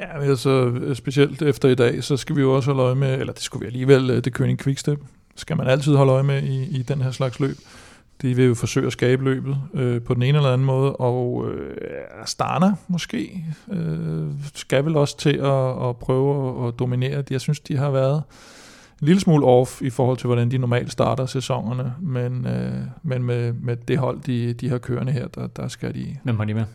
Ja, 0.01 0.19
men 0.19 0.29
altså 0.29 0.73
specielt 0.93 1.41
efter 1.41 1.69
i 1.69 1.75
dag, 1.75 2.03
så 2.03 2.17
skal 2.17 2.35
vi 2.35 2.41
jo 2.41 2.55
også 2.55 2.69
holde 2.73 2.83
øje 2.83 2.95
med, 2.95 3.19
eller 3.19 3.33
det 3.33 3.41
skulle 3.41 3.61
vi 3.61 3.67
alligevel, 3.67 4.23
det 4.23 4.39
König 4.39 4.55
Quickstep, 4.63 4.99
skal 5.35 5.57
man 5.57 5.67
altid 5.67 5.95
holde 5.95 6.11
øje 6.11 6.23
med 6.23 6.43
i, 6.43 6.77
i 6.77 6.81
den 6.81 7.01
her 7.01 7.11
slags 7.11 7.39
løb. 7.39 7.57
De 8.21 8.35
vil 8.35 8.45
jo 8.45 8.55
forsøge 8.55 8.87
at 8.87 8.93
skabe 8.93 9.23
løbet 9.23 9.57
øh, 9.73 10.01
på 10.01 10.13
den 10.13 10.23
ene 10.23 10.37
eller 10.37 10.53
anden 10.53 10.65
måde, 10.65 10.95
og 10.95 11.45
øh, 11.51 11.77
Astana 12.23 12.73
måske 12.87 13.45
øh, 13.71 14.27
skal 14.53 14.85
vel 14.85 14.97
også 14.97 15.17
til 15.17 15.37
at, 15.37 15.89
at 15.89 15.97
prøve 15.97 16.63
at, 16.63 16.67
at 16.67 16.79
dominere. 16.79 17.23
Jeg 17.29 17.41
synes, 17.41 17.59
de 17.59 17.77
har 17.77 17.89
været 17.89 18.23
en 19.01 19.07
lille 19.07 19.19
smule 19.19 19.45
off 19.45 19.81
i 19.81 19.89
forhold 19.89 20.17
til, 20.17 20.27
hvordan 20.27 20.51
de 20.51 20.57
normalt 20.57 20.91
starter 20.91 21.25
sæsonerne, 21.25 21.93
men, 22.01 22.47
øh, 22.47 22.73
men 23.03 23.23
med, 23.23 23.53
med 23.53 23.75
det 23.75 23.97
hold, 23.97 24.19
de, 24.19 24.53
de 24.53 24.69
har 24.69 24.77
kørende 24.77 25.11
her, 25.11 25.27
der, 25.27 25.47
der 25.47 25.67
skal 25.67 25.93
de... 25.93 26.17
Hvem 26.23 26.37
har 26.37 26.45
de 26.45 26.53
med? 26.53 26.65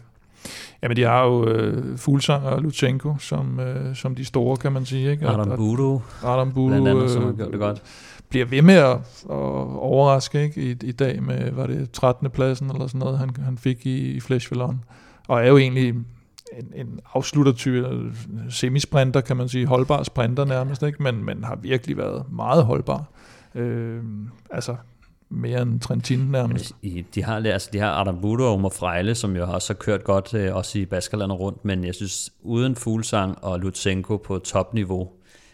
Jamen, 0.83 0.97
de 0.97 1.03
har 1.03 1.25
jo 1.25 1.47
øh, 1.47 1.99
Fuglsang 1.99 2.45
og 2.45 2.63
Lutsenko 2.63 3.17
som, 3.19 3.61
øh, 3.61 3.97
som 3.97 4.15
de 4.15 4.25
store, 4.25 4.57
kan 4.57 4.73
man 4.73 4.85
sige. 4.85 5.11
Ikke? 5.11 5.29
Adam 5.29 5.57
Budo. 5.57 6.01
Adam 6.25 6.53
Budo. 6.53 6.69
Blandt 6.69 6.89
andet, 6.89 7.11
som 7.11 7.23
har 7.23 7.33
gjort 7.33 7.51
det 7.53 7.61
godt. 7.61 7.83
Bliver 8.29 8.47
ved 8.47 8.63
med 8.63 8.75
at, 8.75 8.97
at 9.31 9.37
overraske 9.79 10.43
ikke? 10.43 10.63
I, 10.63 10.77
i 10.83 10.93
dag 10.93 11.23
med, 11.23 11.53
var 11.53 11.67
det 11.67 11.91
13. 11.91 12.31
pladsen 12.31 12.71
eller 12.71 12.87
sådan 12.87 12.99
noget, 12.99 13.19
han, 13.19 13.31
han 13.45 13.59
fik 13.59 13.87
i, 13.87 13.99
i 13.99 14.21
Flash 14.21 14.53
Og 15.29 15.41
er 15.41 15.49
jo 15.49 15.59
egentlig 15.59 15.95
en, 16.59 16.73
en 16.75 17.01
afsluttertype, 17.15 18.13
semisprinter, 18.51 19.21
kan 19.21 19.37
man 19.37 19.49
sige, 19.49 19.67
holdbar 19.67 20.03
sprinter 20.03 20.45
nærmest, 20.45 20.83
ikke? 20.83 21.03
Men, 21.03 21.25
men 21.25 21.45
har 21.45 21.57
virkelig 21.57 21.97
været 21.97 22.25
meget 22.33 22.65
holdbar. 22.65 23.05
Øh, 23.55 24.03
altså, 24.51 24.77
mere 25.29 25.63
end 25.63 25.81
Trentin 25.81 26.19
nærmest. 26.19 26.75
De 27.15 27.23
har, 27.23 27.37
altså, 27.37 27.71
de 27.73 27.79
har 27.79 27.91
Adam 27.91 28.21
Budo 28.21 28.45
og 28.45 28.53
Omar 28.53 28.69
Frejle, 28.69 29.15
som 29.15 29.37
jo 29.37 29.53
også 29.53 29.73
har 29.73 29.79
kørt 29.79 30.05
godt, 30.05 30.35
øh, 30.35 30.57
også 30.57 30.79
i 30.79 30.85
Baskerlandet 30.85 31.41
rundt, 31.41 31.65
men 31.65 31.85
jeg 31.85 31.95
synes, 31.95 32.33
uden 32.43 32.77
Fuglsang 32.77 33.45
og 33.45 33.61
Lutsenko 33.61 34.17
på 34.17 34.39
topniveau, 34.39 35.11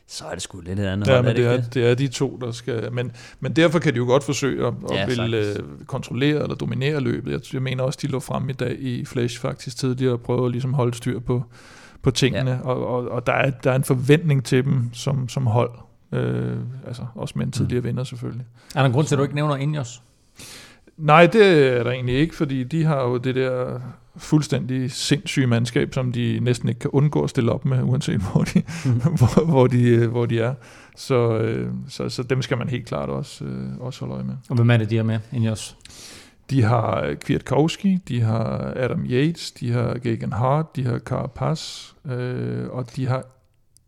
så 0.09 0.24
er 0.24 0.32
det 0.32 0.42
sgu 0.42 0.61
lidt 0.61 0.78
andet. 0.78 1.07
Ja, 1.07 1.12
hold, 1.12 1.22
men 1.22 1.28
er 1.28 1.34
det, 1.34 1.74
det, 1.74 1.82
er, 1.82 1.84
det 1.84 1.90
er 1.90 1.94
de 1.94 2.09
to, 2.09 2.38
der 2.40 2.52
skal... 2.52 2.92
Men, 2.92 3.12
men 3.40 3.52
derfor 3.52 3.78
kan 3.78 3.92
de 3.92 3.96
jo 3.96 4.04
godt 4.04 4.24
forsøge 4.24 4.66
at, 4.66 4.74
at 4.90 4.96
ja, 4.96 5.07
vil, 5.07 5.57
uh, 5.59 5.86
kontrollere 5.86 6.42
eller 6.42 6.54
dominere 6.54 7.00
løbet. 7.00 7.32
Jeg, 7.32 7.40
jeg 7.52 7.62
mener 7.62 7.84
også, 7.84 7.98
de 8.02 8.07
lå 8.07 8.20
frem 8.20 8.48
i 8.48 8.52
dag 8.52 8.76
i 8.80 9.04
Flash 9.04 9.40
faktisk 9.40 9.76
tidligere 9.76 10.12
og 10.12 10.20
prøvede 10.20 10.46
at 10.46 10.52
ligesom 10.52 10.74
holde 10.74 10.94
styr 10.94 11.18
på, 11.18 11.44
på 12.02 12.11
tingene. 12.11 12.50
Ja. 12.50 12.61
Og, 12.61 12.86
og, 12.86 13.09
og 13.09 13.26
der, 13.26 13.32
er, 13.32 13.50
der 13.50 13.70
er 13.70 13.76
en 13.76 13.84
forventning 13.84 14.44
til 14.44 14.64
dem 14.64 14.90
som, 14.92 15.28
som 15.28 15.46
hold. 15.46 15.70
Øh, 16.12 16.57
altså 16.86 17.07
også 17.14 17.34
med 17.36 17.46
en 17.46 17.52
tidligere 17.52 17.80
mm. 17.80 17.86
vinder 17.86 18.04
selvfølgelig. 18.04 18.46
Er 18.74 18.78
der 18.78 18.86
en 18.86 18.92
grund 18.92 19.07
til, 19.07 19.14
at 19.14 19.18
du 19.18 19.22
ikke 19.22 19.34
nævner 19.34 19.57
Ingers? 19.57 20.02
Nej, 20.97 21.26
det 21.26 21.68
er 21.78 21.82
der 21.82 21.90
egentlig 21.90 22.14
ikke, 22.14 22.34
fordi 22.34 22.64
de 22.64 22.84
har 22.84 23.03
jo 23.03 23.16
det 23.16 23.34
der 23.34 23.80
fuldstændig 24.16 24.90
sindssyge 24.90 25.47
mandskab, 25.47 25.94
som 25.94 26.12
de 26.12 26.38
næsten 26.42 26.68
ikke 26.68 26.78
kan 26.78 26.90
undgå 26.90 27.22
at 27.22 27.30
stille 27.30 27.53
op 27.53 27.64
med, 27.64 27.82
uanset 27.82 28.20
hvor 28.20 28.42
de, 28.42 28.62
mm. 28.84 28.90
hvor, 29.18 29.44
hvor 29.44 29.66
de, 29.66 30.07
hvor 30.07 30.26
de 30.26 30.40
er. 30.40 30.55
Så, 30.97 31.38
øh, 31.38 31.70
så, 31.88 32.09
så 32.09 32.22
dem 32.22 32.42
skal 32.42 32.59
man 32.59 32.68
helt 32.68 32.86
klart 32.86 33.09
også, 33.09 33.44
øh, 33.44 33.78
også 33.80 34.01
holde 34.01 34.14
øje 34.14 34.24
med. 34.24 34.34
Og 34.49 34.57
hvem 34.57 34.70
er 34.70 34.76
det, 34.76 34.90
de 34.90 34.97
har 34.97 35.05
med, 35.05 35.18
Ingers? 35.32 35.76
De 36.51 36.62
har 36.62 37.14
Kwiatkowski, 37.20 37.99
de 38.09 38.20
har 38.20 38.72
Adam 38.76 39.05
Yates, 39.05 39.53
de 39.53 39.72
har 39.72 39.99
Gagan 39.99 40.32
Hart, 40.32 40.76
de 40.76 40.84
har 40.84 40.99
Carapaz, 40.99 41.92
øh, 42.11 42.68
og 42.70 42.97
de 42.97 43.07
har 43.07 43.24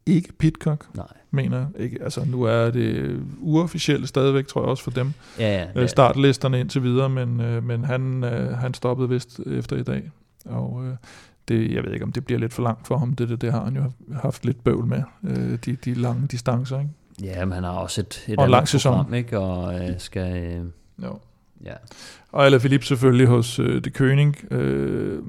ikke 0.09 0.33
Pitcock. 0.33 0.87
Nej 0.95 1.07
mener 1.31 1.67
ikke. 1.79 1.99
Altså, 2.03 2.25
nu 2.25 2.43
er 2.43 2.71
det 2.71 3.21
uofficielt 3.39 4.09
stadigvæk, 4.09 4.47
tror 4.47 4.61
jeg 4.61 4.69
også 4.69 4.83
for 4.83 4.91
dem. 4.91 5.13
Ja, 5.39 5.65
ja, 5.75 5.83
øh, 5.83 5.89
Startlisterne 5.89 6.61
indtil 6.61 6.83
videre, 6.83 7.09
men, 7.09 7.41
øh, 7.41 7.65
men 7.65 7.85
han, 7.85 8.25
øh, 8.25 8.59
han 8.59 8.75
stoppede 8.75 9.09
vist 9.09 9.41
efter 9.47 9.77
i 9.77 9.83
dag. 9.83 10.11
Og 10.45 10.85
øh, 10.87 10.95
det, 11.49 11.75
jeg 11.75 11.85
ved 11.85 11.93
ikke, 11.93 12.05
om 12.05 12.13
det 12.13 12.25
bliver 12.25 12.39
lidt 12.39 12.53
for 12.53 12.63
langt 12.63 12.87
for 12.87 12.99
ham. 12.99 13.15
Det, 13.15 13.29
det, 13.29 13.41
det 13.41 13.53
har 13.53 13.65
han 13.65 13.77
jo 13.77 13.83
haft 14.23 14.45
lidt 14.45 14.65
bøvl 14.65 14.87
med, 14.87 15.03
øh, 15.25 15.59
de, 15.65 15.77
de 15.85 15.95
lange 15.95 16.27
distancer. 16.27 16.79
Ikke? 16.79 16.91
Ja, 17.23 17.45
men 17.45 17.53
han 17.53 17.65
har 17.65 17.71
også 17.71 18.01
et, 18.01 18.25
et 18.29 18.39
og 18.39 18.49
lang 18.49 18.69
sæson. 18.69 18.95
program, 18.95 19.15
ikke? 19.15 19.39
og 19.39 19.81
øh, 19.81 19.95
skal... 19.99 20.43
Øh, 20.43 20.65
jo. 21.05 21.19
Ja. 21.65 21.75
Og 22.33 22.47
eller 22.47 22.59
Philippe 22.59 22.87
selvfølgelig 22.87 23.27
hos 23.27 23.59
øh, 23.59 23.85
De 23.85 23.91
König. 23.99 24.55
Øh, 24.55 25.23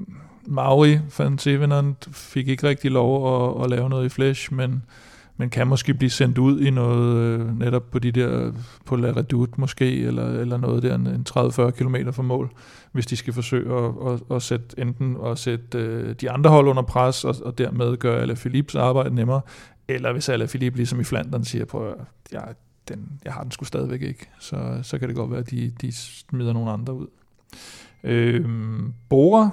Mauri 0.50 0.98
van 1.18 1.38
Sevenand 1.38 1.94
fik 2.12 2.48
ikke 2.48 2.68
rigtig 2.68 2.90
lov 2.90 3.36
at, 3.58 3.64
at 3.64 3.70
lave 3.70 3.88
noget 3.88 4.06
i 4.06 4.08
Flash, 4.08 4.52
men 4.52 4.82
men 5.40 5.50
kan 5.50 5.66
måske 5.66 5.94
blive 5.94 6.10
sendt 6.10 6.38
ud 6.38 6.60
i 6.60 6.70
noget, 6.70 7.16
øh, 7.16 7.58
netop 7.58 7.90
på 7.90 7.98
de 7.98 8.12
der, 8.12 8.52
på 8.84 8.96
La 8.96 9.08
Redoute 9.08 9.52
måske, 9.56 10.00
eller, 10.00 10.26
eller 10.40 10.56
noget 10.56 10.82
der, 10.82 10.94
en 10.94 11.26
30-40 11.30 11.70
km 11.70 12.10
fra 12.12 12.22
mål, 12.22 12.50
hvis 12.92 13.06
de 13.06 13.16
skal 13.16 13.32
forsøge 13.32 13.74
at, 13.74 13.92
at, 14.06 14.36
at 14.36 14.42
sætte 14.42 14.80
enten 14.80 15.16
at 15.26 15.38
sætte 15.38 15.78
øh, 15.78 16.14
de 16.14 16.30
andre 16.30 16.50
hold 16.50 16.68
under 16.68 16.82
pres, 16.82 17.24
og, 17.24 17.34
og 17.44 17.58
dermed 17.58 17.96
gøre 17.96 18.20
Alain 18.20 18.36
Philips 18.36 18.74
arbejde 18.74 19.14
nemmere, 19.14 19.40
eller 19.88 20.12
hvis 20.12 20.28
Alain 20.28 20.48
Philippe 20.48 20.76
ligesom 20.76 21.00
i 21.00 21.04
Flandern 21.04 21.44
siger, 21.44 21.64
på, 21.64 21.94
jeg, 22.32 22.54
den, 22.88 23.08
jeg 23.24 23.32
har 23.32 23.42
den 23.42 23.50
sgu 23.50 23.64
stadigvæk 23.64 24.02
ikke, 24.02 24.28
så, 24.40 24.80
så 24.82 24.98
kan 24.98 25.08
det 25.08 25.16
godt 25.16 25.30
være, 25.30 25.40
at 25.40 25.50
de, 25.50 25.72
de 25.80 25.92
smider 25.92 26.52
nogle 26.52 26.70
andre 26.70 26.94
ud. 26.94 27.06
Øh, 28.04 28.46
Bora 29.08 29.50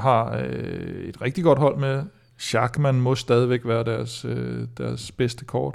har 0.00 0.36
øh, 0.36 1.08
et 1.08 1.22
rigtig 1.22 1.44
godt 1.44 1.58
hold 1.58 1.78
med 1.78 2.02
Schachmann 2.40 3.00
må 3.00 3.14
stadigvæk 3.14 3.60
være 3.64 3.84
deres, 3.84 4.24
øh, 4.24 4.66
deres 4.78 5.12
bedste 5.12 5.44
kort. 5.44 5.74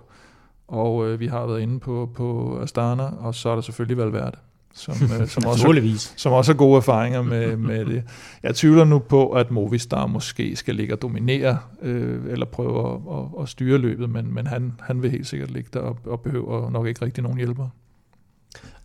Og 0.67 1.07
øh, 1.07 1.19
vi 1.19 1.28
har 1.28 1.45
været 1.45 1.61
inde 1.61 1.80
på, 1.80 2.09
på 2.15 2.59
Astana, 2.61 3.03
og 3.03 3.36
så 3.36 3.49
er 3.49 3.55
der 3.55 3.61
selvfølgelig 3.61 3.97
Valverde. 3.97 4.38
Som, 4.73 4.95
øh, 5.03 5.28
som, 5.28 5.45
også, 5.49 6.13
som 6.17 6.34
også 6.34 6.51
har 6.53 6.57
gode 6.57 6.78
erfaringer 6.78 7.21
med, 7.21 7.57
med 7.57 7.86
det. 7.86 8.03
Jeg 8.43 8.55
tvivler 8.55 8.84
nu 8.84 8.99
på, 8.99 9.30
at 9.30 9.51
Movistar 9.51 10.07
måske 10.07 10.55
skal 10.55 10.76
ligge 10.76 10.93
og 10.93 11.01
dominere, 11.01 11.59
øh, 11.82 12.21
eller 12.28 12.45
prøve 12.45 12.93
at, 12.93 13.17
at, 13.17 13.41
at 13.41 13.49
styre 13.49 13.78
løbet, 13.78 14.09
men, 14.09 14.34
men 14.34 14.47
han, 14.47 14.73
han 14.80 15.01
vil 15.01 15.11
helt 15.11 15.28
sikkert 15.28 15.51
ligge 15.51 15.69
der 15.73 15.80
og, 15.80 15.97
og 16.05 16.21
behøver 16.21 16.69
nok 16.69 16.88
ikke 16.88 17.05
rigtig 17.05 17.23
nogen 17.23 17.38
hjælper. 17.38 17.69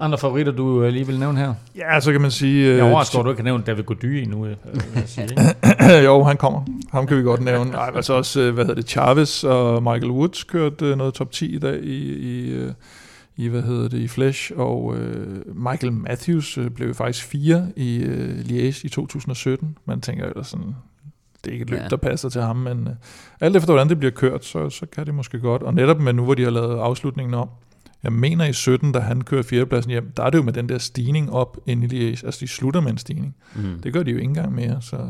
Andre 0.00 0.18
favoritter, 0.18 0.52
du 0.52 0.82
lige 0.82 1.06
vil 1.06 1.18
nævne 1.18 1.38
her? 1.38 1.54
Ja, 1.76 2.00
så 2.00 2.12
kan 2.12 2.20
man 2.20 2.30
sige... 2.30 2.76
Jeg 2.76 2.84
overrasker, 2.84 3.18
at 3.18 3.24
du 3.24 3.30
ikke 3.30 3.40
har 3.42 3.44
nævnt 3.44 3.66
David 3.66 3.82
Gody 3.82 4.04
endnu. 4.04 4.46
Øh, 4.46 4.56
sige, 5.06 5.28
jo, 6.08 6.22
han 6.22 6.36
kommer. 6.36 6.62
Ham 6.92 7.06
kan 7.06 7.16
vi 7.16 7.22
godt 7.22 7.40
nævne. 7.40 7.70
Nej, 7.70 7.90
altså 7.94 8.12
også, 8.12 8.40
øh, 8.40 8.54
hvad 8.54 8.64
hedder 8.64 8.80
det, 8.80 8.90
Chavez 8.90 9.44
og 9.44 9.82
Michael 9.82 10.10
Woods 10.10 10.44
kørte 10.44 10.86
øh, 10.86 10.98
noget 10.98 11.14
top 11.14 11.30
10 11.30 11.54
i 11.54 11.58
dag 11.58 11.82
i, 11.82 11.96
i, 12.12 12.64
i 13.36 13.48
hvad 13.48 13.62
hedder 13.62 13.88
det, 13.88 13.98
i 13.98 14.08
Flash, 14.08 14.52
og 14.56 14.84
uh, 14.84 14.96
Michael 15.56 15.92
Matthews 15.92 16.58
blev 16.74 16.94
faktisk 16.94 17.24
fire 17.24 17.66
i 17.76 18.04
uh, 18.04 18.40
Liège 18.40 18.80
i 18.84 18.88
2017. 18.88 19.78
Man 19.84 20.00
tænker 20.00 20.26
jo 20.36 20.42
sådan, 20.42 20.74
det 21.44 21.50
er 21.50 21.52
ikke 21.52 21.62
et 21.62 21.70
løb, 21.70 21.80
ja. 21.80 21.88
der 21.88 21.96
passer 21.96 22.28
til 22.28 22.42
ham, 22.42 22.56
men 22.56 22.86
uh, 22.86 22.92
alt 23.40 23.56
efter 23.56 23.72
hvordan 23.72 23.88
det 23.88 23.98
bliver 23.98 24.12
kørt, 24.12 24.44
så, 24.44 24.70
så 24.70 24.86
kan 24.86 25.06
det 25.06 25.14
måske 25.14 25.38
godt. 25.38 25.62
Og 25.62 25.74
netop 25.74 26.00
med 26.00 26.12
nu, 26.12 26.24
hvor 26.24 26.34
de 26.34 26.44
har 26.44 26.50
lavet 26.50 26.78
afslutningen 26.78 27.34
om, 27.34 27.48
jeg 28.02 28.12
mener 28.12 28.44
i 28.44 28.52
17, 28.52 28.92
da 28.92 28.98
han 28.98 29.20
kører 29.20 29.42
fjerdepladsen 29.42 29.90
hjem, 29.90 30.12
der 30.16 30.22
er 30.22 30.30
det 30.30 30.38
jo 30.38 30.42
med 30.42 30.52
den 30.52 30.68
der 30.68 30.78
stigning 30.78 31.32
op 31.32 31.58
ind 31.66 31.84
i 31.84 31.86
Liège. 31.86 32.26
Altså 32.26 32.38
de 32.40 32.48
slutter 32.48 32.80
med 32.80 32.90
en 32.90 32.98
stigning. 32.98 33.36
Mm. 33.54 33.80
Det 33.82 33.92
gør 33.92 34.02
de 34.02 34.10
jo 34.10 34.16
ikke 34.16 34.28
engang 34.28 34.54
mere, 34.54 34.82
så, 34.82 35.06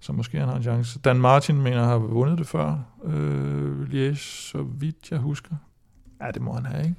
så 0.00 0.12
måske 0.12 0.38
han 0.38 0.48
har 0.48 0.56
en 0.56 0.62
chance. 0.62 0.98
Dan 0.98 1.20
Martin 1.20 1.62
mener 1.62 1.84
har 1.84 1.98
vundet 1.98 2.38
det 2.38 2.46
før, 2.46 2.78
øh, 3.04 3.82
Liège, 3.82 4.16
så 4.16 4.66
vidt 4.78 5.10
jeg 5.10 5.18
husker. 5.18 5.50
Ja, 6.22 6.30
det 6.30 6.42
må 6.42 6.52
han 6.52 6.66
have, 6.66 6.84
ikke? 6.84 6.96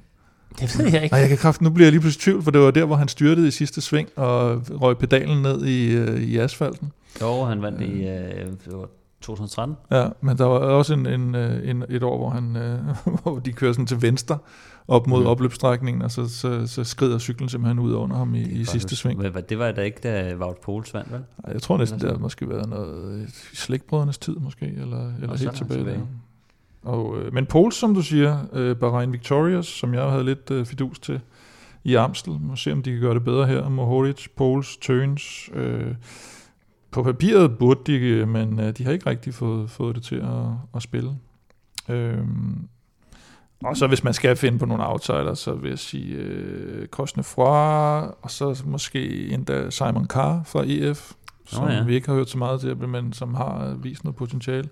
Det 0.60 0.78
ved 0.78 0.92
jeg 0.92 1.02
ikke. 1.02 1.12
Nej, 1.12 1.20
jeg 1.20 1.28
kan 1.28 1.38
kraft, 1.38 1.60
nu 1.60 1.70
bliver 1.70 1.86
jeg 1.86 1.92
lige 1.92 2.00
pludselig 2.00 2.22
tvivl, 2.22 2.42
for 2.42 2.50
det 2.50 2.60
var 2.60 2.70
der, 2.70 2.84
hvor 2.84 2.96
han 2.96 3.08
styrtede 3.08 3.48
i 3.48 3.50
sidste 3.50 3.80
sving 3.80 4.08
og 4.16 4.62
røg 4.70 4.98
pedalen 4.98 5.42
ned 5.42 5.64
i, 5.66 5.90
øh, 5.90 6.20
i 6.22 6.38
asfalten. 6.38 6.92
Jo, 7.20 7.44
han 7.44 7.62
vandt 7.62 7.80
i 7.80 8.08
øh, 8.08 8.46
2013. 9.28 9.76
Ja, 9.90 10.08
men 10.20 10.38
der 10.38 10.44
var 10.44 10.58
også 10.58 10.94
en, 10.94 11.06
en, 11.06 11.34
øh, 11.34 11.70
en, 11.70 11.84
et 11.88 12.02
år, 12.02 12.18
hvor, 12.18 12.30
han, 12.30 12.56
øh, 12.56 12.78
hvor 13.22 13.38
de 13.38 13.52
kører 13.52 13.72
sådan 13.72 13.86
til 13.86 14.02
venstre, 14.02 14.38
op 14.88 15.06
mod 15.06 15.20
mm. 15.20 15.26
opløbsstrækningen, 15.26 16.02
og 16.02 16.10
så, 16.10 16.28
så, 16.28 16.66
så 16.66 16.84
skrider 16.84 17.18
cyklen 17.18 17.48
simpelthen 17.48 17.78
ud 17.78 17.92
under 17.92 18.16
ham 18.16 18.34
i, 18.34 18.42
i 18.42 18.64
sidste 18.64 18.96
sving. 18.96 19.20
Men 19.20 19.32
det 19.48 19.58
var 19.58 19.72
da 19.72 19.82
ikke, 19.82 20.00
da 20.02 20.36
Wout 20.36 20.56
Poels 20.56 20.94
vandt, 20.94 21.12
vel? 21.12 21.20
Ej, 21.44 21.52
jeg 21.52 21.62
tror 21.62 21.76
næsten, 21.76 22.00
det 22.00 22.10
har 22.10 22.18
måske 22.18 22.48
været 22.48 22.68
noget 22.68 23.28
slægtbrødrenes 23.54 24.18
tid, 24.18 24.36
måske, 24.36 24.66
eller, 24.66 25.12
eller 25.22 25.36
helt 25.36 25.54
tilbage. 25.56 25.78
tilbage. 25.78 26.00
Og, 26.82 27.18
øh, 27.18 27.34
men 27.34 27.46
Poels, 27.46 27.76
som 27.76 27.94
du 27.94 28.02
siger, 28.02 28.38
øh, 28.52 28.76
Bahrain 28.76 29.12
Victorious, 29.12 29.66
som 29.66 29.94
jeg 29.94 30.10
havde 30.10 30.24
lidt 30.24 30.50
øh, 30.50 30.66
fidus 30.66 30.98
til 30.98 31.20
i 31.84 31.94
Amstel. 31.94 32.32
Må 32.40 32.56
se, 32.56 32.72
om 32.72 32.82
de 32.82 32.90
kan 32.90 33.00
gøre 33.00 33.14
det 33.14 33.24
bedre 33.24 33.46
her. 33.46 33.68
Mohoric, 33.68 34.26
Pols, 34.36 34.76
Tøns. 34.76 35.50
Øh, 35.54 35.94
på 36.90 37.02
papiret 37.02 37.58
burde 37.58 37.80
de, 37.92 38.26
men 38.26 38.60
øh, 38.60 38.72
de 38.72 38.84
har 38.84 38.92
ikke 38.92 39.10
rigtig 39.10 39.34
fået, 39.34 39.70
fået 39.70 39.94
det 39.94 40.02
til 40.02 40.16
at, 40.16 40.46
at 40.74 40.82
spille. 40.82 41.16
Øh, 41.88 42.18
og 43.64 43.76
så 43.76 43.86
hvis 43.86 44.04
man 44.04 44.14
skal 44.14 44.36
finde 44.36 44.58
på 44.58 44.66
nogle 44.66 44.88
outsiders, 44.88 45.38
så 45.38 45.54
vil 45.54 45.68
jeg 45.68 45.78
sige 45.78 46.14
øh, 46.14 46.88
Cosnefroy, 46.88 48.08
og 48.22 48.30
så 48.30 48.62
måske 48.64 49.28
endda 49.28 49.70
Simon 49.70 50.06
Carr 50.06 50.42
fra 50.44 50.64
EF, 50.66 51.12
som 51.46 51.64
oh, 51.64 51.72
ja. 51.72 51.84
vi 51.84 51.94
ikke 51.94 52.08
har 52.08 52.14
hørt 52.14 52.30
så 52.30 52.38
meget 52.38 52.60
til, 52.60 52.88
men 52.88 53.12
som 53.12 53.34
har 53.34 53.76
vist 53.82 54.04
noget 54.04 54.16
potentiale. 54.16 54.68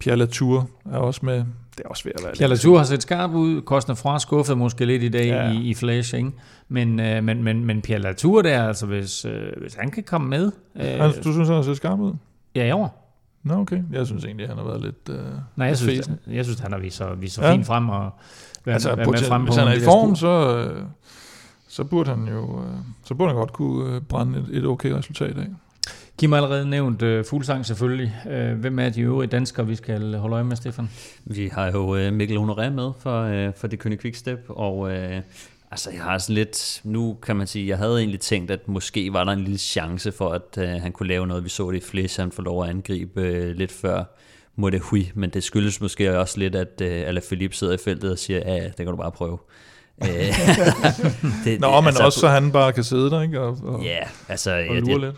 Pierre 0.00 0.16
Latour 0.16 0.70
er 0.92 0.96
også 0.96 1.20
med. 1.22 1.36
Det 1.76 1.84
er 1.84 1.88
også 1.88 2.04
ved 2.04 2.12
at 2.16 2.24
være 2.24 2.32
Pierre 2.32 2.50
Latour 2.50 2.78
har 2.78 2.84
set 2.84 3.02
skarp 3.02 3.30
ud. 3.30 3.62
Cosnefroy 3.62 4.18
skuffet 4.18 4.58
måske 4.58 4.84
lidt 4.84 5.02
i 5.02 5.08
dag 5.08 5.26
ja. 5.26 5.50
i, 5.50 5.56
i 5.56 5.74
Flash, 5.74 6.14
ikke? 6.14 6.32
Men, 6.68 7.00
øh, 7.00 7.24
men, 7.24 7.42
men, 7.42 7.64
men 7.64 7.82
Pierre 7.82 8.00
Latour 8.00 8.42
der, 8.42 8.66
altså 8.66 8.86
hvis, 8.86 9.24
øh, 9.24 9.32
hvis 9.60 9.74
han 9.74 9.90
kan 9.90 10.02
komme 10.02 10.28
med... 10.28 10.52
Øh, 10.76 11.04
altså, 11.04 11.20
du 11.20 11.32
synes, 11.32 11.48
han 11.48 11.56
har 11.56 11.62
set 11.62 11.76
skarp 11.76 12.00
ud? 12.00 12.12
Ja, 12.54 12.66
i 12.66 12.70
år. 12.70 13.14
Nå, 13.42 13.54
okay. 13.54 13.82
Jeg 13.92 14.06
synes 14.06 14.24
egentlig, 14.24 14.48
han 14.48 14.56
har 14.56 14.64
været 14.64 14.80
lidt 14.80 15.08
øh, 15.10 15.24
Nej, 15.56 15.66
jeg 15.66 15.78
synes, 15.78 16.08
jeg, 16.08 16.34
jeg 16.34 16.44
synes, 16.44 16.60
han 16.60 16.72
har 16.72 16.78
vist 16.78 16.96
så, 16.96 17.14
vist 17.14 17.34
så 17.34 17.44
ja. 17.44 17.52
fint 17.52 17.66
frem 17.66 17.88
og 17.88 18.10
været, 18.64 18.74
altså, 18.74 18.96
været 18.96 19.10
med 19.10 19.18
frem 19.18 19.42
hvis 19.42 19.56
han 19.56 19.68
er 19.68 19.72
i 19.72 19.80
form, 19.80 20.16
så, 20.16 20.56
øh, 20.58 20.82
så 21.68 21.84
burde 21.84 22.10
han 22.10 22.28
jo 22.28 22.62
øh, 22.62 22.74
så 23.04 23.14
burde 23.14 23.28
han 23.28 23.36
godt 23.36 23.52
kunne 23.52 23.94
øh, 23.94 24.00
brænde 24.00 24.38
et, 24.38 24.56
et 24.56 24.66
okay 24.66 24.90
resultat 24.90 25.38
af. 25.38 25.46
Kim 26.20 26.32
har 26.32 26.38
allerede 26.38 26.70
nævnt 26.70 27.02
uh, 27.02 27.24
Fuglsang 27.24 27.66
selvfølgelig. 27.66 28.14
Uh, 28.24 28.60
hvem 28.60 28.78
er 28.78 28.88
de 28.88 29.00
øvrige 29.00 29.28
danskere, 29.28 29.66
vi 29.66 29.74
skal 29.74 30.14
holde 30.14 30.34
øje 30.34 30.44
med, 30.44 30.56
Stefan? 30.56 30.90
Vi 31.24 31.48
har 31.52 31.70
jo 31.70 32.06
uh, 32.06 32.12
Mikkel 32.12 32.36
Honoré 32.38 32.70
med 32.70 32.90
for, 32.98 33.46
uh, 33.46 33.54
for 33.56 33.66
det 33.66 33.78
Kønne 33.78 33.96
Quickstep, 33.96 34.38
og 34.48 34.78
uh, 34.78 34.90
altså, 35.70 35.90
jeg 35.90 36.02
har 36.02 36.18
sådan 36.18 36.34
lidt, 36.34 36.80
nu 36.84 37.16
kan 37.22 37.36
man 37.36 37.46
sige, 37.46 37.68
jeg 37.68 37.78
havde 37.78 37.98
egentlig 37.98 38.20
tænkt, 38.20 38.50
at 38.50 38.68
måske 38.68 39.12
var 39.12 39.24
der 39.24 39.32
en 39.32 39.40
lille 39.40 39.58
chance 39.58 40.12
for, 40.12 40.28
at 40.28 40.58
uh, 40.58 40.82
han 40.82 40.92
kunne 40.92 41.08
lave 41.08 41.26
noget. 41.26 41.44
Vi 41.44 41.48
så 41.48 41.70
det 41.70 41.76
i 41.76 41.86
Flæs, 41.86 42.16
han 42.16 42.32
får 42.32 42.42
lov 42.42 42.64
at 42.64 42.70
angribe 42.70 43.20
uh, 43.20 43.56
lidt 43.56 43.72
før 43.72 44.04
Hui, 44.90 45.10
men 45.14 45.30
det 45.30 45.44
skyldes 45.44 45.80
måske 45.80 46.18
også 46.18 46.38
lidt, 46.38 46.54
at 46.54 46.80
uh, 46.80 46.86
Alaphilippe 46.86 47.56
sidder 47.56 47.74
i 47.74 47.78
feltet 47.84 48.12
og 48.12 48.18
siger, 48.18 48.54
ja, 48.54 48.64
det 48.64 48.76
kan 48.76 48.86
du 48.86 48.96
bare 48.96 49.12
prøve. 49.12 49.38
det, 51.44 51.60
Nå, 51.60 51.80
men 51.80 51.86
altså, 51.86 52.02
også 52.02 52.20
så 52.20 52.28
han 52.28 52.52
bare 52.52 52.72
kan 52.72 52.84
sidde 52.84 53.10
der, 53.10 53.22
ikke? 53.22 53.40
Og, 53.40 53.58
og, 53.64 53.82
ja, 53.82 53.98
altså, 54.28 54.50
og 54.50 54.74
ja, 54.74 54.80
det, 54.80 55.00
lidt 55.00 55.16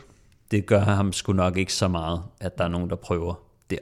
det 0.52 0.66
gør 0.66 0.80
ham 0.80 1.12
sgu 1.12 1.32
nok 1.32 1.56
ikke 1.56 1.72
så 1.72 1.88
meget, 1.88 2.22
at 2.40 2.58
der 2.58 2.64
er 2.64 2.68
nogen, 2.68 2.90
der 2.90 2.96
prøver 2.96 3.34
der. 3.70 3.76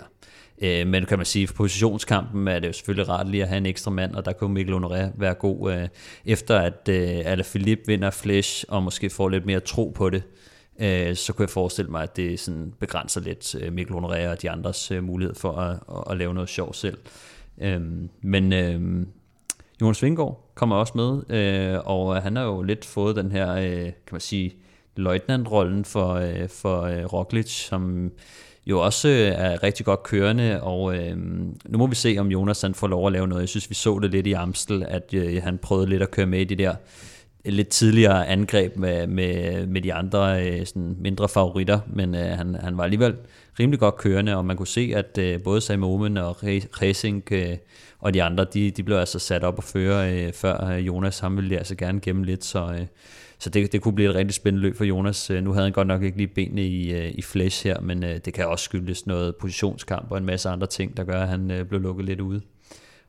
Øh, 0.62 0.86
men 0.86 1.06
kan 1.06 1.18
man 1.18 1.26
sige, 1.26 1.42
at 1.42 1.54
positionskampen 1.54 2.48
er 2.48 2.58
det 2.58 2.68
jo 2.68 2.72
selvfølgelig 2.72 3.08
rart 3.08 3.28
lige 3.28 3.42
at 3.42 3.48
have 3.48 3.58
en 3.58 3.66
ekstra 3.66 3.90
mand, 3.90 4.14
og 4.14 4.24
der 4.24 4.32
kunne 4.32 4.54
Mikkel 4.54 4.74
Honoré 4.74 5.10
være 5.14 5.34
god, 5.34 5.72
øh, 5.72 5.88
efter 6.24 6.58
at 6.58 6.88
øh, 6.88 7.22
Alaphilippe 7.24 7.86
vinder 7.86 8.10
Flash, 8.10 8.64
og 8.68 8.82
måske 8.82 9.10
får 9.10 9.28
lidt 9.28 9.46
mere 9.46 9.60
tro 9.60 9.92
på 9.94 10.10
det, 10.10 10.22
øh, 10.80 11.16
så 11.16 11.32
kunne 11.32 11.42
jeg 11.42 11.50
forestille 11.50 11.90
mig, 11.90 12.02
at 12.02 12.16
det 12.16 12.40
sådan 12.40 12.74
begrænser 12.80 13.20
lidt 13.20 13.54
øh, 13.54 13.72
Mikkel 13.72 13.96
Honoré 13.96 14.28
og 14.28 14.42
de 14.42 14.50
andres 14.50 14.90
øh, 14.90 15.04
mulighed 15.04 15.34
for 15.34 15.52
at, 15.52 15.78
at, 16.10 16.16
lave 16.16 16.34
noget 16.34 16.48
sjov 16.48 16.74
selv. 16.74 16.98
men 18.22 18.52
Jonas 19.80 20.02
Vingård 20.02 20.50
kommer 20.54 20.76
også 20.76 20.92
med, 20.96 21.76
og 21.84 22.22
han 22.22 22.36
har 22.36 22.44
jo 22.44 22.62
lidt 22.62 22.84
fået 22.84 23.16
den 23.16 23.30
her, 23.30 23.54
kan 23.82 24.12
man 24.12 24.20
sige, 24.20 24.54
løjtnantrollen 24.96 25.84
for, 25.84 26.14
øh, 26.14 26.48
for 26.48 26.82
øh, 26.82 27.04
Roglic, 27.04 27.50
som 27.50 28.10
jo 28.66 28.80
også 28.80 29.08
øh, 29.08 29.16
er 29.16 29.62
rigtig 29.62 29.86
godt 29.86 30.02
kørende, 30.02 30.62
og 30.62 30.96
øh, 30.96 31.16
nu 31.68 31.78
må 31.78 31.86
vi 31.86 31.94
se, 31.94 32.16
om 32.18 32.28
Jonas 32.28 32.62
han 32.62 32.74
får 32.74 32.86
lov 32.86 33.06
at 33.06 33.12
lave 33.12 33.28
noget. 33.28 33.40
Jeg 33.40 33.48
synes, 33.48 33.70
vi 33.70 33.74
så 33.74 33.98
det 33.98 34.10
lidt 34.10 34.26
i 34.26 34.32
Amstel, 34.32 34.84
at 34.88 35.14
øh, 35.14 35.42
han 35.42 35.58
prøvede 35.58 35.88
lidt 35.88 36.02
at 36.02 36.10
køre 36.10 36.26
med 36.26 36.40
i 36.40 36.44
de 36.44 36.56
der 36.56 36.70
øh, 37.44 37.52
lidt 37.52 37.68
tidligere 37.68 38.28
angreb 38.28 38.76
med, 38.76 39.06
med, 39.06 39.66
med 39.66 39.82
de 39.82 39.94
andre 39.94 40.46
øh, 40.46 40.66
sådan 40.66 40.96
mindre 41.00 41.28
favoritter, 41.28 41.80
men 41.86 42.14
øh, 42.14 42.38
han, 42.38 42.54
han 42.54 42.76
var 42.76 42.84
alligevel 42.84 43.16
rimelig 43.60 43.80
godt 43.80 43.96
kørende, 43.96 44.36
og 44.36 44.44
man 44.44 44.56
kunne 44.56 44.66
se, 44.66 44.92
at 44.94 45.18
øh, 45.18 45.42
både 45.42 45.60
Sam 45.60 45.84
Omen 45.84 46.16
og 46.16 46.36
Racing 46.82 47.32
øh, 47.32 47.56
og 47.98 48.14
de 48.14 48.22
andre, 48.22 48.46
de, 48.54 48.70
de 48.70 48.82
blev 48.82 48.96
altså 48.96 49.18
sat 49.18 49.44
op 49.44 49.58
og 49.58 49.64
føre, 49.64 50.12
øh, 50.14 50.32
før 50.32 50.64
øh, 50.66 50.86
Jonas, 50.86 51.18
han 51.18 51.36
ville 51.36 51.58
altså 51.58 51.74
gerne 51.74 52.00
gemme 52.00 52.24
lidt, 52.24 52.44
så, 52.44 52.72
øh, 52.72 52.86
så 53.40 53.50
det, 53.50 53.72
det 53.72 53.82
kunne 53.82 53.94
blive 53.94 54.10
et 54.10 54.14
rigtig 54.14 54.34
spændende 54.34 54.62
løb 54.62 54.76
for 54.76 54.84
Jonas. 54.84 55.30
Øh, 55.30 55.44
nu 55.44 55.52
havde 55.52 55.64
han 55.64 55.72
godt 55.72 55.88
nok 55.88 56.02
ikke 56.02 56.16
lige 56.16 56.28
benene 56.28 56.62
i, 56.62 56.92
øh, 56.92 57.10
i 57.14 57.22
flash 57.22 57.66
her, 57.66 57.80
men 57.80 58.04
øh, 58.04 58.20
det 58.24 58.34
kan 58.34 58.46
også 58.46 58.64
skyldes 58.64 59.06
noget 59.06 59.36
positionskamp 59.36 60.10
og 60.10 60.18
en 60.18 60.24
masse 60.26 60.48
andre 60.48 60.66
ting, 60.66 60.96
der 60.96 61.04
gør, 61.04 61.22
at 61.22 61.28
han 61.28 61.66
blev 61.68 61.80
lukket 61.80 62.04
lidt 62.04 62.20
ude. 62.20 62.40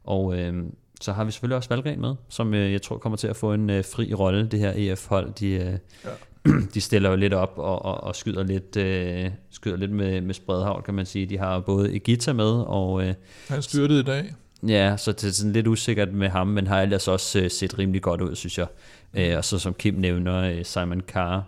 Og 0.03 0.39
øh, 0.39 0.63
så 1.01 1.13
har 1.13 1.23
vi 1.23 1.31
selvfølgelig 1.31 1.57
også 1.57 1.69
Valgren 1.69 2.01
med, 2.01 2.15
som 2.29 2.53
øh, 2.53 2.71
jeg 2.71 2.81
tror 2.81 2.97
kommer 2.97 3.17
til 3.17 3.27
at 3.27 3.35
få 3.35 3.53
en 3.53 3.69
øh, 3.69 3.85
fri 3.85 4.13
rolle. 4.13 4.47
Det 4.47 4.59
her 4.59 4.73
EF-hold, 4.75 5.33
de, 5.33 5.47
øh, 5.49 5.77
ja. 6.05 6.51
de 6.73 6.81
stiller 6.81 7.09
jo 7.09 7.15
lidt 7.15 7.33
op 7.33 7.53
og, 7.57 7.85
og, 7.85 8.03
og 8.03 8.15
skyder 8.15 8.43
lidt, 8.43 8.77
øh, 8.77 9.31
skyder 9.49 9.77
lidt 9.77 9.91
med, 9.91 10.21
med 10.21 10.33
spredhavl, 10.33 10.83
kan 10.83 10.93
man 10.93 11.05
sige. 11.05 11.25
De 11.25 11.37
har 11.37 11.59
både 11.59 11.95
Egita 11.95 12.33
med, 12.33 12.51
og... 12.51 13.03
Øh, 13.03 13.13
han 13.47 13.61
styrtede 13.61 13.99
i 13.99 14.03
dag. 14.03 14.33
Ja, 14.67 14.97
så 14.97 15.11
det 15.11 15.23
er 15.23 15.31
sådan 15.31 15.53
lidt 15.53 15.67
usikkert 15.67 16.13
med 16.13 16.29
ham, 16.29 16.47
men 16.47 16.67
har 16.67 16.81
ellers 16.81 17.07
også 17.07 17.39
øh, 17.39 17.51
set 17.51 17.79
rimelig 17.79 18.01
godt 18.01 18.21
ud, 18.21 18.35
synes 18.35 18.57
jeg. 18.57 18.67
Øh, 19.13 19.37
og 19.37 19.45
så 19.45 19.59
som 19.59 19.73
Kim 19.73 19.93
nævner, 19.93 20.37
øh, 20.37 20.65
Simon 20.65 21.01
Carr, 21.01 21.43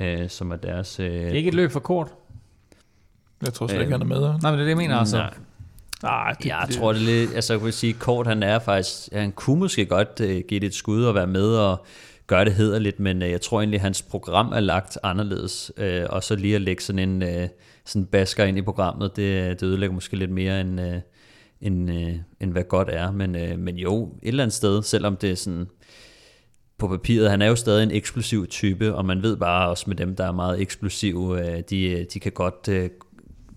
øh, 0.00 0.28
som 0.28 0.50
er 0.50 0.56
deres... 0.56 1.00
Øh, 1.00 1.10
det 1.10 1.28
er 1.28 1.32
ikke 1.32 1.48
et 1.48 1.54
løb 1.54 1.70
for 1.70 1.80
kort. 1.80 2.08
Jeg 3.42 3.52
tror 3.52 3.66
slet 3.66 3.80
ikke, 3.80 3.92
han 3.92 4.00
er 4.00 4.06
med. 4.06 4.20
Nej, 4.20 4.30
men 4.30 4.52
det 4.52 4.52
er 4.52 4.56
det, 4.56 4.68
jeg 4.68 4.76
mener 4.76 4.96
altså. 4.96 5.16
Nej. 5.16 5.34
Nej, 6.02 6.32
det, 6.32 6.46
jeg 6.46 6.64
det, 6.68 6.76
tror 6.76 6.92
det 6.92 7.02
lidt, 7.02 7.34
altså 7.34 7.52
jeg 7.52 7.64
vil 7.64 7.72
sige, 7.72 7.92
Kort 7.92 8.26
han 8.26 8.42
er 8.42 8.58
faktisk, 8.58 9.12
han 9.12 9.32
kunne 9.32 9.58
måske 9.58 9.86
godt 9.86 10.20
uh, 10.20 10.26
give 10.26 10.60
det 10.60 10.64
et 10.66 10.74
skud 10.74 11.04
og 11.04 11.14
være 11.14 11.26
med 11.26 11.56
og 11.56 11.84
gøre 12.26 12.44
det 12.44 12.54
hederligt, 12.54 13.00
men 13.00 13.22
uh, 13.22 13.30
jeg 13.30 13.40
tror 13.40 13.60
egentlig, 13.60 13.80
hans 13.80 14.02
program 14.02 14.52
er 14.52 14.60
lagt 14.60 14.98
anderledes, 15.02 15.72
uh, 15.78 15.84
og 16.10 16.24
så 16.24 16.36
lige 16.36 16.54
at 16.54 16.60
lægge 16.60 16.82
sådan 16.82 17.22
en 17.22 17.22
uh, 17.22 17.48
sådan 17.84 18.06
basker 18.06 18.44
ind 18.44 18.58
i 18.58 18.62
programmet, 18.62 19.16
det, 19.16 19.60
det 19.60 19.66
ødelægger 19.66 19.94
måske 19.94 20.16
lidt 20.16 20.30
mere 20.30 20.60
end, 20.60 20.80
uh, 20.80 20.96
end, 21.60 21.90
uh, 21.90 22.12
end 22.40 22.52
hvad 22.52 22.64
godt 22.64 22.88
er, 22.88 23.10
men, 23.10 23.34
uh, 23.34 23.58
men 23.58 23.76
jo, 23.76 24.04
et 24.22 24.28
eller 24.28 24.42
andet 24.42 24.54
sted, 24.54 24.82
selvom 24.82 25.16
det 25.16 25.30
er 25.30 25.36
sådan, 25.36 25.66
på 26.78 26.88
papiret, 26.88 27.30
han 27.30 27.42
er 27.42 27.46
jo 27.46 27.56
stadig 27.56 27.82
en 27.82 27.90
eksplosiv 27.90 28.46
type, 28.46 28.94
og 28.94 29.04
man 29.04 29.22
ved 29.22 29.36
bare 29.36 29.68
også 29.68 29.84
med 29.86 29.96
dem, 29.96 30.16
der 30.16 30.24
er 30.26 30.32
meget 30.32 30.60
eksplosive, 30.60 31.40
øh, 31.40 31.62
de, 31.70 32.06
de 32.14 32.20
kan 32.20 32.32
godt 32.32 32.68
øh, 32.68 32.90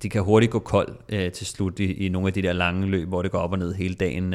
de 0.04 0.10
kan 0.10 0.22
hurtigt 0.22 0.52
gå 0.52 0.60
kold 0.60 0.96
øh, 1.10 1.32
til 1.32 1.48
slut 1.48 1.80
i, 1.80 1.94
i 1.94 2.10
nogle 2.10 2.28
af 2.28 2.34
de 2.34 2.42
der 2.42 2.54
lange 2.54 2.88
løb, 2.88 3.08
hvor 3.08 3.22
det 3.22 3.32
går 3.32 3.40
op 3.40 3.52
og 3.52 3.60
ned 3.60 3.74
hele 3.74 3.96
dagen. 3.96 4.30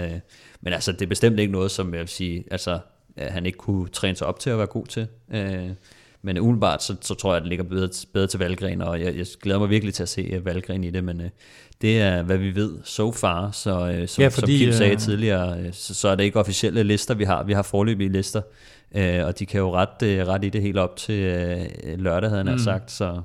Men 0.60 0.72
altså, 0.72 0.92
det 0.92 1.02
er 1.02 1.06
bestemt 1.06 1.38
ikke 1.38 1.52
noget, 1.52 1.70
som 1.70 1.94
jeg 1.94 2.00
vil 2.00 2.08
sige, 2.08 2.44
altså, 2.50 2.78
han 3.18 3.46
ikke 3.46 3.58
kunne 3.58 3.88
træne 3.88 4.16
sig 4.16 4.26
op 4.26 4.38
til 4.38 4.50
at 4.50 4.58
være 4.58 4.66
god 4.66 4.86
til. 4.86 5.06
Men 6.22 6.38
umiddelbart, 6.38 6.82
så, 6.82 6.96
så 7.00 7.14
tror 7.14 7.32
jeg, 7.32 7.36
at 7.36 7.42
det 7.42 7.48
ligger 7.48 7.64
bedre, 7.64 7.88
bedre 8.12 8.26
til 8.26 8.38
Valgren, 8.38 8.82
og 8.82 9.00
jeg, 9.00 9.16
jeg 9.16 9.26
glæder 9.42 9.58
mig 9.58 9.70
virkelig 9.70 9.94
til 9.94 10.02
at 10.02 10.08
se 10.08 10.40
Valgren 10.44 10.84
i 10.84 10.90
det, 10.90 11.04
men 11.04 11.22
det 11.80 12.00
er, 12.00 12.22
hvad 12.22 12.38
vi 12.38 12.54
ved 12.54 12.78
so 12.84 13.12
far, 13.12 13.50
så 13.50 14.04
som, 14.06 14.22
ja, 14.22 14.28
fordi, 14.28 14.58
som 14.58 14.64
Kim 14.66 14.72
sagde 14.72 14.96
tidligere, 14.96 15.72
så, 15.72 15.94
så 15.94 16.08
er 16.08 16.14
det 16.14 16.24
ikke 16.24 16.38
officielle 16.38 16.82
lister, 16.82 17.14
vi 17.14 17.24
har. 17.24 17.44
Vi 17.44 17.52
har 17.52 17.62
forløbige 17.62 18.08
lister, 18.08 18.42
Øh, 18.94 19.26
og 19.26 19.38
de 19.38 19.46
kan 19.46 19.60
jo 19.60 19.74
ret, 19.74 20.02
øh, 20.04 20.26
ret 20.26 20.44
i 20.44 20.48
det 20.48 20.62
helt 20.62 20.78
op 20.78 20.96
til 20.96 21.20
øh, 21.20 21.98
lørdag, 21.98 22.30
havde 22.30 22.44
han 22.44 22.52
mm. 22.52 22.58
sagt. 22.58 22.90
Så. 22.90 23.20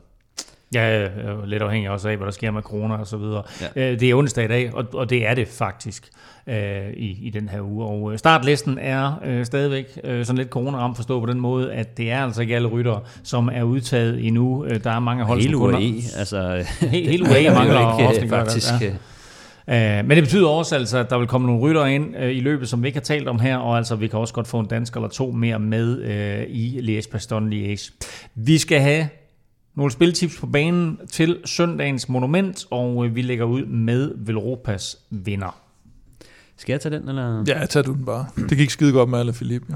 Ja, 0.73 1.07
lidt 1.45 1.63
afhængig 1.63 1.89
også 1.89 2.09
af, 2.09 2.17
hvad 2.17 2.25
der 2.25 2.31
sker 2.31 2.51
med 2.51 2.61
corona 2.61 2.95
og 2.95 3.07
så 3.07 3.17
videre. 3.17 3.43
Ja. 3.75 3.95
Det 3.95 4.03
er 4.03 4.15
onsdag 4.15 4.45
i 4.45 4.47
dag, 4.47 4.73
og, 4.93 5.09
det 5.09 5.27
er 5.27 5.33
det 5.33 5.47
faktisk 5.47 6.09
øh, 6.47 6.89
i, 6.93 7.27
i 7.27 7.29
den 7.29 7.49
her 7.49 7.61
uge. 7.61 7.85
Og 7.85 8.19
startlisten 8.19 8.77
er 8.77 9.21
øh, 9.25 9.45
stadigvæk 9.45 9.99
øh, 10.03 10.25
sådan 10.25 10.37
lidt 10.37 10.49
corona-ramt 10.49 10.95
forstå 10.95 11.19
på 11.19 11.25
den 11.25 11.39
måde, 11.39 11.73
at 11.73 11.97
det 11.97 12.11
er 12.11 12.23
altså 12.23 12.41
ikke 12.41 12.55
alle 12.55 12.67
ryttere, 12.67 12.99
som 13.23 13.49
er 13.53 13.63
udtaget 13.63 14.27
endnu. 14.27 14.65
Der 14.83 14.91
er 14.91 14.99
mange 14.99 15.23
hold, 15.23 15.41
Hele 15.41 15.57
UAE, 15.57 15.93
altså... 16.17 16.65
Hele 16.81 17.23
UAE 17.23 17.53
mangler 17.59 18.11
ikke, 18.11 18.29
faktisk... 18.29 18.71
Ja. 18.81 18.91
Uh, 19.67 19.73
men 19.73 20.09
det 20.09 20.23
betyder 20.23 20.47
også 20.47 20.75
altså, 20.75 20.97
at 20.97 21.09
der 21.09 21.17
vil 21.17 21.27
komme 21.27 21.47
nogle 21.47 21.61
rytter 21.61 21.85
ind 21.85 22.15
uh, 22.15 22.23
i 22.23 22.39
løbet, 22.39 22.69
som 22.69 22.83
vi 22.83 22.87
ikke 22.87 22.99
har 22.99 23.03
talt 23.03 23.27
om 23.27 23.39
her, 23.39 23.57
og 23.57 23.77
altså 23.77 23.95
vi 23.95 24.07
kan 24.07 24.19
også 24.19 24.33
godt 24.33 24.47
få 24.47 24.59
en 24.59 24.65
dansk 24.65 24.95
eller 24.95 25.09
to 25.09 25.31
mere 25.31 25.59
med 25.59 25.97
uh, 25.99 26.55
i 26.55 26.79
Liège 26.79 27.11
Bastogne 27.11 27.55
Liège. 27.55 27.91
Vi 28.35 28.57
skal 28.57 28.79
have 28.79 29.07
nogle 29.75 29.91
spiltips 29.91 30.39
på 30.39 30.47
banen 30.47 30.99
til 31.11 31.37
søndagens 31.45 32.09
monument, 32.09 32.65
og 32.71 33.15
vi 33.15 33.21
lægger 33.21 33.45
ud 33.45 33.65
med 33.65 34.11
Velropas 34.15 34.97
vinder. 35.09 35.57
Skal 36.57 36.73
jeg 36.73 36.81
tage 36.81 36.95
den, 36.95 37.09
eller? 37.09 37.43
Ja, 37.47 37.65
tag 37.65 37.85
du 37.85 37.93
den 37.93 38.05
bare. 38.05 38.25
Det 38.49 38.57
gik 38.57 38.69
skide 38.69 38.91
godt 38.93 39.09
med 39.09 39.19
Alain 39.19 39.33
Philippe, 39.33 39.67
ja. 39.69 39.75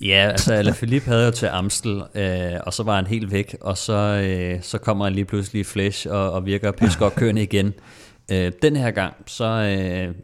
Ja, 0.00 0.28
altså 0.30 0.54
Alain 0.54 0.74
Philippe 0.74 1.08
havde 1.08 1.24
jo 1.24 1.30
til 1.30 1.46
Amstel, 1.46 2.02
øh, 2.14 2.60
og 2.66 2.72
så 2.72 2.82
var 2.82 2.96
han 2.96 3.06
helt 3.06 3.32
væk, 3.32 3.56
og 3.60 3.78
så, 3.78 3.92
øh, 3.92 4.62
så 4.62 4.78
kommer 4.78 5.04
han 5.04 5.14
lige 5.14 5.24
pludselig 5.24 5.60
i 5.60 5.64
flash 5.64 6.06
og, 6.10 6.32
og 6.32 6.46
virker 6.46 6.70
pisse 6.70 6.98
godt 6.98 7.14
kørende 7.14 7.42
igen. 7.42 7.74
Øh, 8.32 8.52
den 8.62 8.76
her 8.76 8.90
gang, 8.90 9.14
så, 9.26 9.44
øh, 9.44 10.14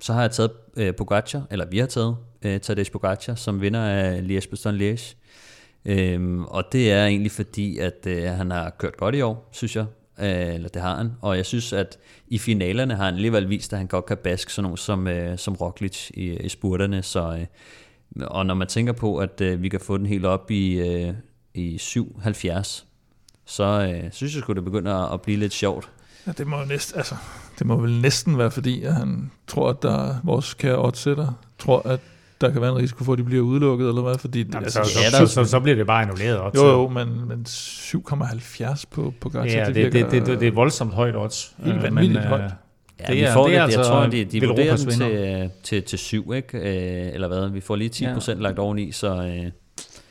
så 0.00 0.12
har 0.12 0.20
jeg 0.20 0.30
taget 0.30 0.50
øh, 0.76 0.94
Pogacar, 0.94 1.42
eller 1.50 1.66
vi 1.66 1.78
har 1.78 1.86
taget 1.86 2.16
øh, 2.42 2.60
Tadej 2.60 2.84
Pogacar, 2.92 3.34
som 3.34 3.60
vinder 3.60 3.80
af 3.80 4.20
Liège-Bastogne 4.20 4.78
Liège. 4.78 5.16
Øhm, 5.84 6.44
og 6.44 6.64
det 6.72 6.92
er 6.92 7.06
egentlig 7.06 7.32
fordi, 7.32 7.78
at 7.78 8.06
øh, 8.06 8.24
han 8.24 8.50
har 8.50 8.70
kørt 8.70 8.96
godt 8.96 9.14
i 9.14 9.20
år, 9.20 9.48
synes 9.52 9.76
jeg. 9.76 9.86
Øh, 10.20 10.54
eller 10.54 10.68
det 10.68 10.82
har 10.82 10.96
han. 10.96 11.12
Og 11.20 11.36
jeg 11.36 11.46
synes, 11.46 11.72
at 11.72 11.98
i 12.28 12.38
finalerne 12.38 12.94
har 12.94 13.04
han 13.04 13.14
alligevel 13.14 13.48
vist, 13.48 13.72
at 13.72 13.78
han 13.78 13.86
godt 13.86 14.06
kan 14.06 14.16
baske 14.16 14.52
sådan 14.52 14.62
nogen 14.62 14.76
som, 14.76 15.06
øh, 15.08 15.38
som 15.38 15.54
Roglic 15.54 16.10
i, 16.14 16.36
i 16.36 16.48
spurterne. 16.48 17.02
Så, 17.02 17.38
øh, 18.20 18.26
Og 18.26 18.46
når 18.46 18.54
man 18.54 18.68
tænker 18.68 18.92
på, 18.92 19.18
at 19.18 19.40
øh, 19.40 19.62
vi 19.62 19.68
kan 19.68 19.80
få 19.80 19.98
den 19.98 20.06
helt 20.06 20.24
op 20.24 20.50
i, 20.50 20.74
øh, 20.74 21.14
i 21.54 21.78
77, 21.78 22.86
så 23.44 23.64
øh, 23.64 24.12
synes 24.12 24.34
jeg 24.34 24.42
skulle 24.42 24.56
det 24.56 24.64
begynder 24.64 24.94
at, 24.94 25.14
at 25.14 25.22
blive 25.22 25.38
lidt 25.38 25.52
sjovt. 25.52 25.90
Ja, 26.26 26.32
det 26.38 26.46
må, 26.46 26.56
næsten, 26.68 26.98
altså, 26.98 27.14
det 27.58 27.66
må 27.66 27.76
vel 27.76 28.00
næsten 28.00 28.38
være 28.38 28.50
fordi, 28.50 28.82
at 28.82 28.94
han 28.94 29.30
tror, 29.46 29.70
at 29.70 29.82
der, 29.82 30.14
vores 30.24 30.54
kære 30.54 30.78
oddsætter 30.78 31.38
tror, 31.58 31.88
at 31.88 32.00
der 32.40 32.50
kan 32.50 32.60
være 32.60 32.70
en 32.70 32.76
risiko 32.76 33.04
for, 33.04 33.12
at 33.12 33.18
de 33.18 33.24
bliver 33.24 33.42
udelukket, 33.42 33.88
eller 33.88 34.02
hvad? 34.02 34.18
Fordi, 34.18 34.38
Jamen, 34.38 34.54
altså, 34.64 34.80
så, 34.84 34.90
så, 34.90 35.00
ja, 35.00 35.10
så, 35.10 35.18
der- 35.18 35.26
så, 35.26 35.44
så 35.44 35.60
bliver 35.60 35.76
det 35.76 35.86
bare 35.86 36.02
annulleret 36.02 36.40
odds. 36.42 36.54
jo, 36.56 36.66
jo, 36.66 36.88
men, 36.88 37.28
men 37.28 37.44
7,70 37.48 38.84
på, 38.90 39.14
på 39.20 39.28
Gacha, 39.28 39.58
Ja, 39.58 39.66
det, 39.66 39.74
det, 39.74 39.92
det, 39.92 40.10
det, 40.12 40.26
det 40.26 40.42
er 40.42 40.48
et 40.48 40.56
voldsomt 40.56 40.94
højt 40.94 41.16
odds. 41.16 41.54
Helt 41.64 41.76
Øh, 41.76 41.82
vanvittigt 41.82 42.18
øh, 42.20 42.24
højt. 42.26 42.42
Ja, 43.00 43.04
Det 43.06 43.14
vi 43.16 43.20
er- 43.20 43.32
får 43.32 43.42
det 43.42 43.50
det, 43.50 43.56
er 43.58 43.66
jeg 43.66 43.78
altså 43.78 43.90
tror, 43.90 44.06
de, 44.06 44.24
de 44.24 44.46
vurderer 44.46 44.76
den 44.76 44.90
til, 44.90 45.50
til, 45.62 45.82
til 45.82 45.98
7, 45.98 46.32
ikke? 46.32 46.58
Øh, 46.58 47.14
eller 47.14 47.28
hvad? 47.28 47.48
Vi 47.48 47.60
får 47.60 47.76
lige 47.76 47.88
10 47.88 48.06
procent 48.14 48.40
lagt 48.40 48.58
oveni, 48.58 48.92
så... 48.92 49.22
Øh, 49.22 49.50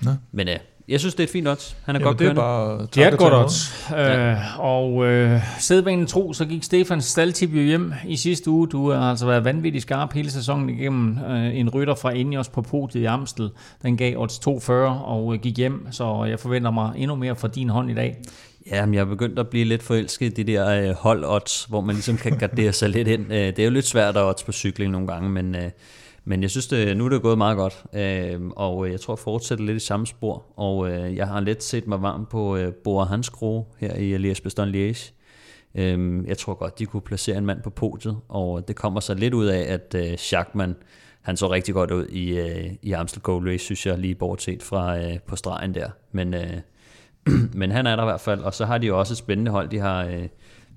Nå. 0.01 0.11
men 0.31 0.47
øh, 0.47 0.55
jeg 0.87 0.99
synes, 0.99 1.15
det 1.15 1.19
er 1.23 1.27
et 1.27 1.31
fint 1.31 1.47
odds. 1.47 1.77
Han 1.85 1.95
er 1.95 1.99
Jamen, 1.99 2.07
godt 2.07 2.19
det 2.19 2.25
er 2.25 2.33
kørende. 2.33 2.41
bare... 2.41 2.87
Det 2.95 3.03
er 3.03 3.07
et 3.07 3.13
og 3.13 3.19
godt 3.19 3.33
odds. 3.33 3.89
Øh, 3.97 4.59
og 4.59 5.05
øh, 5.05 5.41
sædvanen 5.59 6.07
tro, 6.07 6.33
så 6.33 6.45
gik 6.45 6.63
Stefans 6.63 7.05
staldtip 7.05 7.53
jo 7.53 7.61
hjem 7.61 7.93
i 8.07 8.15
sidste 8.17 8.49
uge. 8.49 8.67
Du 8.67 8.91
har 8.91 9.09
altså 9.09 9.25
været 9.25 9.45
vanvittigt 9.45 9.81
skarp 9.81 10.13
hele 10.13 10.31
sæsonen 10.31 10.69
igennem. 10.69 11.17
Øh, 11.17 11.57
en 11.57 11.69
rytter 11.69 11.95
fra 11.95 12.11
Ineos 12.11 12.49
på 12.49 12.61
podiet 12.61 13.01
i 13.01 13.05
Amstel, 13.05 13.49
den 13.83 13.97
gav 13.97 14.17
odds 14.17 14.39
240 14.39 15.03
og 15.03 15.33
øh, 15.33 15.39
gik 15.39 15.57
hjem. 15.57 15.87
Så 15.91 16.25
jeg 16.29 16.39
forventer 16.39 16.71
mig 16.71 16.91
endnu 16.95 17.15
mere 17.15 17.35
fra 17.35 17.47
din 17.47 17.69
hånd 17.69 17.91
i 17.91 17.93
dag. 17.93 18.17
Ja, 18.71 18.85
men 18.85 18.93
jeg 18.93 19.01
er 19.01 19.05
begyndt 19.05 19.39
at 19.39 19.47
blive 19.47 19.65
lidt 19.65 19.83
forelsket 19.83 20.37
i 20.39 20.43
de 20.43 20.51
der 20.53 20.89
øh, 20.89 20.95
hold-odds, 20.95 21.65
hvor 21.69 21.81
man 21.81 21.95
ligesom 21.95 22.17
kan 22.17 22.37
gardere 22.37 22.73
sig 22.73 22.89
lidt 22.89 23.07
ind. 23.07 23.33
Øh, 23.33 23.37
det 23.37 23.59
er 23.59 23.63
jo 23.63 23.71
lidt 23.71 23.85
svært 23.87 24.17
at 24.17 24.23
odds 24.23 24.43
på 24.43 24.51
cykling 24.51 24.91
nogle 24.91 25.07
gange, 25.07 25.29
men, 25.29 25.55
øh, 25.55 25.69
men 26.25 26.41
jeg 26.41 26.51
synes, 26.51 26.67
det, 26.67 26.97
nu 26.97 27.05
er 27.05 27.09
det 27.09 27.21
gået 27.21 27.37
meget 27.37 27.57
godt. 27.57 27.83
Øh, 27.93 28.41
og 28.55 28.91
jeg 28.91 29.01
tror, 29.01 29.13
jeg 29.13 29.19
fortsætter 29.19 29.65
lidt 29.65 29.77
i 29.77 29.85
samme 29.85 30.07
spor. 30.07 30.45
Og 30.57 30.91
øh, 30.91 31.15
jeg 31.15 31.27
har 31.27 31.39
lidt 31.39 31.63
set 31.63 31.87
mig 31.87 32.01
varm 32.01 32.25
på 32.25 32.57
øh, 32.57 32.73
Bora 32.73 33.05
Hansgrohe 33.05 33.65
her 33.79 33.95
i 33.95 34.17
Liège 34.17 34.43
Bastogne 34.43 34.71
Liège. 34.71 35.13
Øh, 35.75 36.27
jeg 36.27 36.37
tror 36.37 36.53
godt, 36.53 36.79
de 36.79 36.85
kunne 36.85 37.01
placere 37.01 37.37
en 37.37 37.45
mand 37.45 37.61
på 37.61 37.69
podiet, 37.69 38.17
og 38.29 38.67
det 38.67 38.75
kommer 38.75 38.99
så 38.99 39.13
lidt 39.13 39.33
ud 39.33 39.45
af, 39.45 39.73
at 39.73 39.95
øh, 39.95 40.17
Schachmann, 40.17 40.75
han 41.21 41.37
så 41.37 41.51
rigtig 41.51 41.73
godt 41.73 41.91
ud 41.91 42.05
i, 42.05 42.39
øh, 42.39 42.71
i 42.81 42.91
Amstel 42.91 43.21
Gold 43.21 43.49
Race, 43.49 43.65
synes 43.65 43.85
jeg, 43.85 43.97
lige 43.97 44.15
bortset 44.15 44.63
fra 44.63 44.97
øh, 44.97 45.19
på 45.27 45.35
stregen 45.35 45.73
der. 45.73 45.89
Men, 46.11 46.33
øh, 46.33 46.57
men 47.59 47.71
han 47.71 47.87
er 47.87 47.95
der 47.95 48.03
i 48.03 48.05
hvert 48.05 48.21
fald, 48.21 48.39
og 48.41 48.53
så 48.53 48.65
har 48.65 48.77
de 48.77 48.87
jo 48.87 48.99
også 48.99 49.13
et 49.13 49.17
spændende 49.17 49.51
hold. 49.51 49.69
De 49.69 49.79
har, 49.79 50.05
øh, 50.05 50.27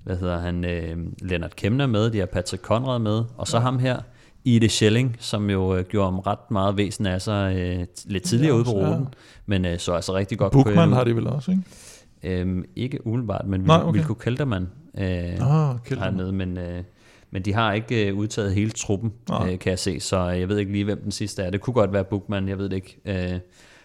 hvad 0.03 0.17
hedder 0.17 0.39
han, 0.39 0.65
øh, 0.65 0.97
Lennart 1.21 1.55
Kemner 1.55 1.87
med, 1.87 2.11
de 2.11 2.19
har 2.19 2.25
Patrick 2.25 2.63
Conrad 2.63 2.99
med, 2.99 3.23
og 3.37 3.47
så 3.47 3.57
ja. 3.57 3.63
ham 3.63 3.79
her, 3.79 3.99
Ide 4.43 4.69
Schelling, 4.69 5.15
som 5.19 5.49
jo 5.49 5.75
øh, 5.75 5.85
gjorde 5.85 6.07
om 6.07 6.19
ret 6.19 6.51
meget 6.51 6.77
væsen 6.77 7.05
af 7.05 7.21
sig 7.21 7.55
øh, 7.57 7.85
lidt 8.05 8.23
tidligere 8.23 8.55
ude 8.55 8.63
på 8.63 8.71
Ja. 8.79 8.89
ruten, 8.91 9.07
men 9.45 9.65
øh, 9.65 9.79
så 9.79 9.93
altså 9.93 10.15
rigtig 10.15 10.37
godt 10.37 10.51
Bookman 10.53 10.89
ud. 10.89 10.93
har 10.93 11.03
de 11.03 11.15
vel 11.15 11.27
også, 11.27 11.51
ikke? 11.51 12.39
Øhm, 12.41 12.63
ikke 12.75 13.07
umiddelbart, 13.07 13.47
men 13.47 13.61
Nej, 13.61 13.77
Nej, 13.77 13.87
okay. 13.87 13.97
Vilko 13.99 14.13
Keltermann 14.13 14.69
øh, 14.97 15.05
Ah, 15.07 15.75
Kjeld. 15.85 15.99
hernede, 15.99 16.31
men, 16.33 16.57
øh, 16.57 16.83
men 17.31 17.41
de 17.41 17.53
har 17.53 17.73
ikke 17.73 18.07
øh, 18.07 18.15
udtaget 18.15 18.53
hele 18.55 18.69
truppen, 18.71 19.13
Nej. 19.29 19.51
øh, 19.53 19.59
kan 19.59 19.69
jeg 19.69 19.79
se, 19.79 19.99
så 19.99 20.19
jeg 20.23 20.49
ved 20.49 20.57
ikke 20.57 20.71
lige, 20.71 20.83
hvem 20.85 21.01
den 21.03 21.11
sidste 21.11 21.41
er. 21.43 21.49
Det 21.49 21.61
kunne 21.61 21.73
godt 21.73 21.93
være 21.93 22.03
Bookman, 22.03 22.47
jeg 22.49 22.57
ved 22.57 22.69
det 22.69 22.75
ikke. 22.75 22.97
Øh, 23.33 23.39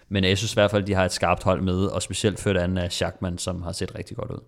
men 0.09 0.25
jeg 0.25 0.39
synes 0.39 0.53
i 0.53 0.57
hvert 0.57 0.71
fald, 0.71 0.85
de 0.85 0.95
har 0.95 1.05
et 1.05 1.13
skarpt 1.13 1.43
hold 1.43 1.63
med, 1.63 1.85
og 1.85 2.03
specielt 2.03 2.41
ført 2.41 2.57
an 2.57 2.79
af 2.79 2.93
Schachmann, 2.93 3.39
som 3.39 3.63
har 3.63 3.73
set 3.73 3.95
rigtig 3.99 4.17
godt 4.17 4.31
ud. 4.31 4.39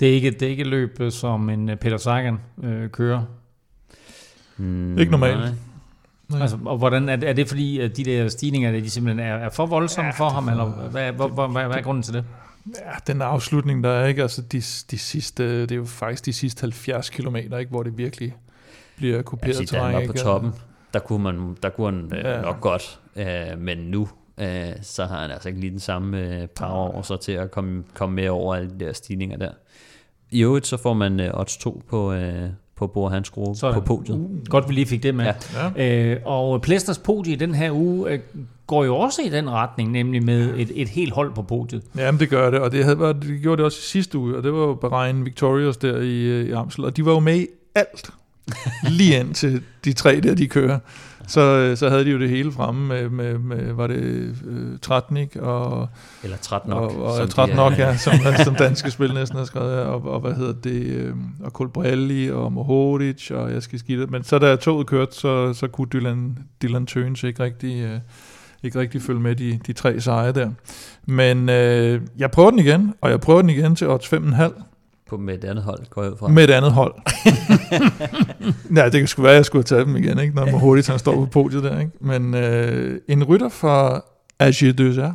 Det 0.00 0.08
er 0.08 0.12
ikke, 0.12 0.30
det 0.30 0.42
er 0.42 0.48
ikke 0.50 0.60
et 0.60 0.66
løb, 0.66 0.96
øh, 1.00 1.12
som 1.12 1.50
en 1.50 1.68
øh, 1.68 1.76
Peter 1.76 1.96
Sagan 1.96 2.38
øh, 2.62 2.90
kører. 2.90 3.22
Mm, 4.56 4.98
Ikke 4.98 5.10
normalt. 5.12 5.38
nej. 5.38 5.50
Nej. 6.28 6.40
Altså, 6.40 6.58
og 6.64 6.78
hvordan 6.78 7.08
er 7.08 7.16
det, 7.16 7.28
er 7.28 7.32
det 7.32 7.48
fordi, 7.48 7.80
at 7.80 7.96
de 7.96 8.04
der 8.04 8.28
stigninger, 8.28 8.72
de 8.72 8.90
simpelthen 8.90 9.26
er, 9.26 9.34
er 9.34 9.50
for 9.50 9.66
voldsomme 9.66 10.06
ja, 10.06 10.12
for 10.24 10.28
ham, 10.28 10.48
eller 10.48 10.64
hvad, 10.64 10.90
hvad, 10.90 11.12
hvad, 11.28 11.48
hvad, 11.52 11.66
hvad 11.66 11.76
er 11.76 11.82
grunden 11.82 12.02
til 12.02 12.14
det? 12.14 12.24
Ja, 12.66 13.12
den 13.12 13.22
afslutning, 13.22 13.84
der 13.84 13.90
er 13.90 14.06
ikke, 14.06 14.22
altså 14.22 14.42
de, 14.42 14.56
de 14.90 14.98
sidste, 14.98 15.62
det 15.62 15.72
er 15.72 15.76
jo 15.76 15.84
faktisk 15.84 16.24
de 16.26 16.32
sidste 16.32 16.60
70 16.60 17.10
km, 17.10 17.36
ikke, 17.36 17.66
hvor 17.70 17.82
det 17.82 17.98
virkelig 17.98 18.34
bliver 18.96 19.22
sige, 19.42 19.54
da 19.56 19.64
terræn. 19.64 19.84
han 19.84 19.94
var 19.94 20.06
på 20.06 20.12
toppen, 20.12 20.52
der 20.94 20.98
kunne, 20.98 21.22
man, 21.22 21.56
der 21.62 21.68
kunne 21.68 21.86
han 21.92 22.18
øh, 22.18 22.24
Ja. 22.24 22.36
ja. 22.36 22.40
nok 22.42 22.60
godt, 22.60 23.00
øh, 23.16 23.58
men 23.58 23.78
nu, 23.78 24.08
øh, 24.38 24.72
så 24.82 25.04
har 25.04 25.20
han 25.22 25.30
altså 25.30 25.48
ikke 25.48 25.60
lige 25.60 25.70
den 25.70 25.80
samme 25.80 26.18
øh, 26.42 26.48
power 26.48 26.92
over 26.94 27.02
sig 27.02 27.20
til 27.20 27.32
at 27.32 27.50
komme, 27.50 27.84
komme 27.94 28.14
med 28.16 28.28
over 28.28 28.54
alle 28.54 28.70
de 28.70 28.84
der 28.84 28.92
stigninger 28.92 29.36
der. 29.36 29.50
I 30.30 30.42
øvrigt 30.42 30.66
så 30.66 30.76
får 30.76 30.94
man 30.94 31.20
øh, 31.20 31.30
odds 31.34 31.56
2 31.56 31.82
på, 31.88 32.12
øh, 32.12 32.48
på 32.76 32.86
Bor 32.86 33.08
Hans 33.08 33.30
Grove 33.30 33.56
Sådan. 33.56 33.74
på 33.74 33.80
podiet. 33.80 34.16
Uh. 34.16 34.44
Godt, 34.48 34.68
vi 34.68 34.74
lige 34.74 34.86
fik 34.86 35.02
det 35.02 35.14
med. 35.14 35.24
Ja. 35.24 35.34
Ja. 35.76 36.12
Øh, 36.14 36.20
og 36.24 36.62
Plæsters 36.62 36.98
podie 36.98 37.32
i 37.32 37.36
den 37.36 37.54
her 37.54 37.70
uge 37.72 38.10
øh, 38.10 38.18
går 38.66 38.84
jo 38.84 38.96
også 38.96 39.22
i 39.22 39.28
den 39.28 39.50
retning, 39.50 39.90
nemlig 39.92 40.22
med 40.22 40.54
et, 40.56 40.72
et 40.74 40.88
helt 40.88 41.12
hold 41.12 41.34
på 41.34 41.42
podiet. 41.42 41.82
Jamen, 41.96 42.20
det 42.20 42.30
gør 42.30 42.50
det, 42.50 42.60
og 42.60 42.72
det, 42.72 42.84
havde 42.84 43.00
været, 43.00 43.16
det 43.22 43.40
gjorde 43.42 43.56
det 43.56 43.64
også 43.64 43.78
i 43.78 43.82
sidste 43.82 44.18
uge, 44.18 44.36
og 44.36 44.42
det 44.42 44.52
var 44.52 44.58
jo 44.58 44.74
Bahrain 44.74 45.24
Victorious 45.24 45.76
der 45.76 46.00
i, 46.00 46.22
øh, 46.22 46.48
i 46.48 46.52
Amstel, 46.52 46.84
og 46.84 46.96
de 46.96 47.04
var 47.04 47.12
jo 47.12 47.20
med 47.20 47.36
i 47.36 47.46
alt, 47.74 48.10
lige 48.98 49.20
ind 49.20 49.34
til 49.34 49.62
de 49.84 49.92
tre 49.92 50.20
der, 50.20 50.34
de 50.34 50.48
kører. 50.48 50.78
Så, 51.28 51.40
øh, 51.40 51.76
så 51.76 51.88
havde 51.88 52.04
de 52.04 52.10
jo 52.10 52.18
det 52.18 52.30
hele 52.30 52.52
fremme 52.52 52.88
med, 52.88 53.08
med, 53.08 53.38
med 53.38 53.72
var 53.72 53.86
det 53.86 54.34
øh, 54.46 54.78
Tratnik 54.82 55.36
og, 55.36 55.88
Eller 56.22 56.36
13 56.36 56.70
nok. 56.70 56.92
og, 56.92 57.02
og 57.02 57.26
de 57.26 57.32
Tratnok, 57.32 57.78
ja, 57.78 57.96
som, 57.96 58.14
som 58.44 58.54
danske 58.54 58.90
spil 58.90 59.14
næsten 59.14 59.38
har 59.38 59.44
skrevet, 59.44 59.78
og, 59.78 60.04
og 60.04 60.20
hvad 60.20 60.32
hedder 60.34 60.52
det, 60.52 60.86
øh, 60.86 61.14
og 61.44 61.52
Kolbrelli 61.52 62.30
og 62.30 62.52
Mohoric, 62.52 63.30
og 63.30 63.52
jeg 63.52 63.62
skal 63.62 63.78
skide 63.78 64.06
Men 64.06 64.24
så 64.24 64.38
da 64.38 64.56
toget 64.56 64.86
kørte, 64.86 65.16
så, 65.16 65.52
så 65.52 65.66
kunne 65.66 65.88
Dylan, 65.92 66.38
Dylan 66.62 66.86
Tøns 66.86 67.24
ikke 67.24 67.42
rigtig, 67.42 67.82
øh, 67.82 67.98
ikke 68.62 68.78
rigtig 68.78 69.02
følge 69.02 69.20
med 69.20 69.36
de, 69.36 69.60
de 69.66 69.72
tre 69.72 70.00
sejre 70.00 70.32
der. 70.32 70.50
Men 71.06 71.48
øh, 71.48 72.00
jeg 72.18 72.30
prøver 72.30 72.50
den 72.50 72.58
igen, 72.58 72.94
og 73.00 73.10
jeg 73.10 73.20
prøver 73.20 73.40
den 73.40 73.50
igen 73.50 73.76
til 73.76 73.88
odds 73.88 74.12
5,5 74.12 74.62
På 75.10 75.16
med 75.16 75.34
et 75.34 75.44
andet 75.44 75.64
hold, 75.64 75.78
går 75.90 76.02
jeg 76.02 76.12
ud 76.12 76.16
fra. 76.16 76.28
med 76.28 76.44
et 76.44 76.50
andet 76.50 76.72
hold. 76.72 76.94
ja, 78.76 78.84
det 78.84 78.92
kan 78.92 79.06
sgu 79.06 79.22
være, 79.22 79.32
at 79.32 79.36
jeg 79.36 79.44
skulle 79.44 79.60
have 79.68 79.76
taget 79.76 79.86
dem 79.86 79.96
igen, 79.96 80.18
ikke? 80.18 80.34
når 80.34 80.50
Mohoric 80.50 80.86
han 80.86 80.98
står 80.98 81.14
på 81.14 81.26
podiet 81.26 81.62
der. 81.64 81.78
Ikke? 81.80 81.92
Men 82.00 82.34
øh, 82.34 83.00
en 83.08 83.24
rytter 83.24 83.48
fra 83.48 84.00
Agir 84.38 84.72
Deuxer, 84.72 85.12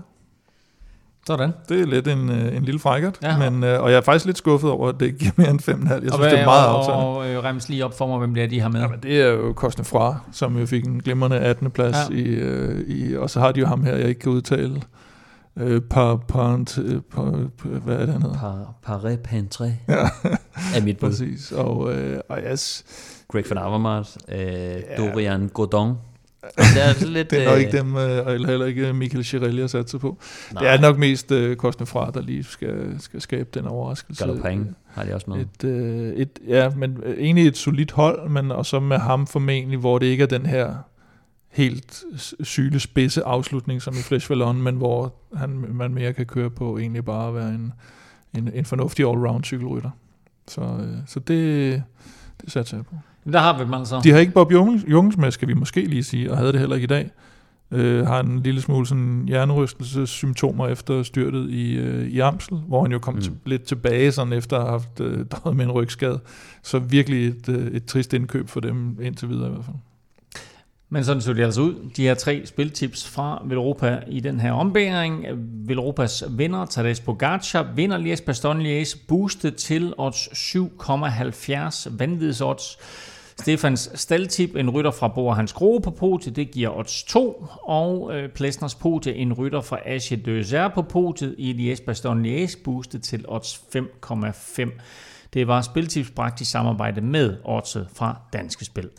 Sådan. 1.28 1.52
det 1.70 1.82
er 1.82 1.86
lidt 1.86 2.08
en, 2.08 2.30
øh, 2.30 2.56
en 2.58 2.64
lille 2.64 2.80
frækkert, 2.80 3.18
Ja. 3.24 3.50
men, 3.50 3.64
øh, 3.64 3.82
og 3.84 3.92
jeg 3.92 3.98
er 3.98 4.02
faktisk 4.02 4.26
lidt 4.26 4.38
skuffet 4.38 4.70
over, 4.70 4.90
at 4.90 4.96
det 5.00 5.06
ikke 5.06 5.18
giver 5.18 5.32
mere 5.38 5.50
end 5.50 5.60
5,5. 5.60 5.94
Jeg 5.94 6.00
synes, 6.02 6.14
og, 6.14 6.20
det 6.30 6.40
er 6.40 6.46
meget 6.46 6.68
og, 6.68 6.78
aftagende. 6.80 7.06
og, 7.06 7.18
og 7.18 7.30
øh, 7.30 7.44
rems 7.44 7.70
lige 7.70 7.86
op 7.86 7.98
for 7.98 8.08
mig, 8.08 8.18
hvem 8.20 8.34
det 8.34 8.44
er, 8.44 8.48
de 8.48 8.60
har 8.60 8.70
med. 8.70 8.82
Jamen, 8.82 9.00
det 9.04 9.22
er 9.22 9.28
jo 9.28 9.54
Kostne 9.54 9.84
Fra, 9.86 10.16
som 10.32 10.58
jo 10.58 10.66
fik 10.66 10.86
en 10.86 11.02
glimrende 11.02 11.38
18. 11.40 11.72
plads, 11.72 11.96
Ja. 12.10 12.16
ja. 12.16 12.22
i, 12.22 12.24
øh, 12.26 12.80
i, 12.88 13.16
og 13.18 13.30
så 13.30 13.40
har 13.40 13.52
de 13.52 13.60
jo 13.60 13.66
ham 13.66 13.84
her, 13.84 13.96
jeg 13.96 14.08
ikke 14.10 14.20
kan 14.22 14.32
udtale. 14.32 14.82
Øh, 15.57 15.82
par, 15.82 16.15
par, 16.15 16.53
øh, 16.84 17.02
par, 17.02 17.49
par, 17.57 17.69
hvad 17.69 17.95
er 17.95 18.06
det, 18.06 18.14
han 18.14 18.22
hedder? 18.22 18.38
Par, 18.38 18.76
Ja, 19.88 19.94
er 20.76 20.84
mit 20.84 20.98
bud. 20.98 21.10
præcis. 21.10 21.52
Og, 21.52 21.94
øh, 21.94 22.19
og 22.30 22.40
yes, 22.52 22.84
Greg 23.28 23.44
van 23.49 23.57
Avermaet, 23.57 24.18
øh, 24.30 24.98
Dorian 24.98 25.49
Godon. 25.53 25.98
Det 26.57 26.84
er 26.84 27.06
lidt... 27.06 27.32
det 27.32 27.41
er 27.41 27.45
nok 27.45 27.56
øh, 27.56 27.60
ikke 27.61 27.78
dem, 27.78 27.95
øh, 27.95 28.26
og 28.26 28.32
heller 28.32 28.65
ikke 28.65 28.94
Michael 28.94 29.23
Chirelli 29.23 29.61
har 29.61 29.68
sat 29.68 29.90
sig 29.90 29.99
på. 29.99 30.18
nej, 30.53 30.64
Det 30.64 30.72
er 30.72 30.82
nok 30.82 30.98
mest 30.98 31.32
øh, 31.32 31.56
Kostne 31.56 31.86
Fra, 31.86 32.11
der 32.14 32.22
lige 32.22 32.44
skal, 32.44 32.95
skal 32.99 33.22
skabe 33.22 33.49
den 33.53 33.65
overraskelse. 33.68 34.26
Galopin 34.26 34.76
har 34.88 35.03
de 35.03 35.14
også 35.14 35.30
med. 35.30 35.40
Et, 35.41 35.64
øh, 35.64 36.14
et, 36.14 36.40
ja, 36.48 36.69
men 36.69 36.98
øh, 37.03 37.18
egentlig 37.18 37.48
et 37.48 37.57
solidt 37.57 37.91
hold, 37.91 38.30
men 38.30 38.52
og 38.52 38.65
så 38.65 38.80
med 38.80 38.98
ham 38.98 39.28
formentlig, 39.28 39.80
hvor 39.80 39.99
det 39.99 40.06
ikke 40.06 40.23
er 40.23 40.28
den 40.28 40.45
her 40.45 40.76
helt 41.52 42.03
syle 42.44 42.80
spidse 42.80 43.23
afslutning 43.23 43.82
som 43.82 43.94
i 43.94 44.02
Flesh 44.02 44.30
Vallon, 44.30 44.61
men 44.61 44.76
hvor 44.76 45.14
han, 45.36 45.65
man 45.73 45.94
mere 45.94 46.14
kan 46.14 46.26
køre 46.26 46.49
på 46.49 46.78
egentlig 46.78 47.06
bare 47.06 47.28
at 47.28 47.36
være 47.36 47.49
en, 47.49 47.73
en, 48.38 48.52
en 48.53 48.65
fornuftig 48.65 49.06
all-round 49.06 49.44
cykelrytter. 49.44 49.90
Så, 50.48 50.61
øh, 50.61 50.98
så 51.07 51.19
det, 51.19 51.84
det 52.41 52.52
satser 52.52 52.78
jeg 52.78 52.86
på. 52.86 52.95
Der 53.32 53.40
har 53.40 53.57
vi 53.57 53.64
dem 53.64 53.73
altså. 53.73 54.02
De 54.03 54.11
har 54.11 54.19
ikke 54.19 54.32
Bob 54.34 54.52
Jungs, 54.52 54.84
Jungs 54.88 55.18
med, 55.18 55.32
skal 55.32 55.48
vi 55.48 55.53
måske 55.53 55.86
lige 55.86 56.03
sige, 56.03 56.32
og 56.32 56.38
havde 56.38 56.52
det 56.52 56.60
heller 56.60 56.76
ikke 56.76 56.86
i 56.86 56.88
dag. 56.88 57.11
Øh, 57.72 58.06
har 58.07 58.19
en 58.19 58.40
lille 58.40 58.61
smule 58.61 58.86
sådan 58.88 59.23
hjernerystelsessymptomer 59.28 60.68
efter 60.68 61.03
styrtet 61.03 61.49
i, 61.49 61.73
øh, 61.78 62.07
i 62.07 62.19
Amsel, 62.19 62.57
hvor 62.57 62.82
han 62.82 62.91
jo 62.91 62.99
kom 62.99 63.14
Mm. 63.14 63.22
til, 63.22 63.34
lidt 63.45 63.64
tilbage 63.64 64.11
sådan 64.11 64.34
efter 64.34 64.57
at 64.57 64.61
have 64.64 64.72
haft 64.72 64.99
øh, 65.45 65.56
med 65.56 65.65
en 65.65 65.72
rygskade. 65.72 66.19
Så 66.64 66.80
virkelig 66.80 67.28
et, 67.28 67.49
øh, 67.49 67.68
et 67.68 67.86
trist 67.86 68.14
indkøb 68.14 68.49
for 68.49 68.60
dem 68.60 68.98
indtil 69.02 69.30
videre 69.30 69.48
i 69.48 69.52
hvert 69.52 69.65
fald. 69.65 69.76
Men 70.94 71.04
sådan 71.04 71.22
så 71.22 71.34
det 71.34 71.44
altså 71.44 71.62
ud. 71.62 71.90
De 71.98 72.04
her 72.04 72.14
tre 72.14 72.46
spiltips 72.46 73.08
fra 73.08 73.42
Velropa 73.46 74.00
i 74.08 74.20
den 74.20 74.40
her 74.40 74.52
ombæring. 74.52 75.26
Velropas 75.68 76.24
vinder, 76.30 76.66
Tadej 76.66 76.94
Pogacar, 77.06 77.74
vinder 77.76 77.98
Lies 77.98 78.22
Baston 78.22 78.62
Lies, 78.62 78.96
boostet 78.96 79.56
til 79.56 79.94
odds 79.98 80.28
7,70 80.28 81.98
vanvids 81.98 82.42
odds. 82.42 82.78
Stefans 83.40 83.92
staldtip, 83.96 84.56
en 84.56 84.70
rytter 84.70 84.92
fra 84.92 85.08
Bor 85.08 85.34
Hans 85.34 85.54
Grohe 85.54 85.82
på 85.82 85.92
podiet, 85.92 86.36
det 86.36 86.52
giver 86.52 86.78
odds 86.78 87.04
2, 87.04 87.46
og 87.64 88.12
øh, 88.14 88.30
Plesners 88.30 88.76
podie, 88.76 89.16
en 89.16 89.34
rytter 89.34 89.62
fra 89.62 89.78
Asche 89.86 90.16
Deuxer 90.16 90.68
på 90.68 90.82
podiet 90.82 91.36
i 91.38 91.54
Lies 91.54 91.82
Baston 91.82 92.24
Lies, 92.24 92.56
boostet 92.56 93.04
til 93.04 93.26
odds 93.28 93.64
5,5. 93.76 94.70
Det 95.34 95.48
var 95.48 95.62
spiltips 95.62 96.10
bragt 96.10 96.42
i 96.42 96.46
samarbejde 96.46 97.02
med 97.02 97.38
odds 97.46 97.78
fra 97.94 98.16
Danske 98.34 98.66
Spil. 98.66 98.90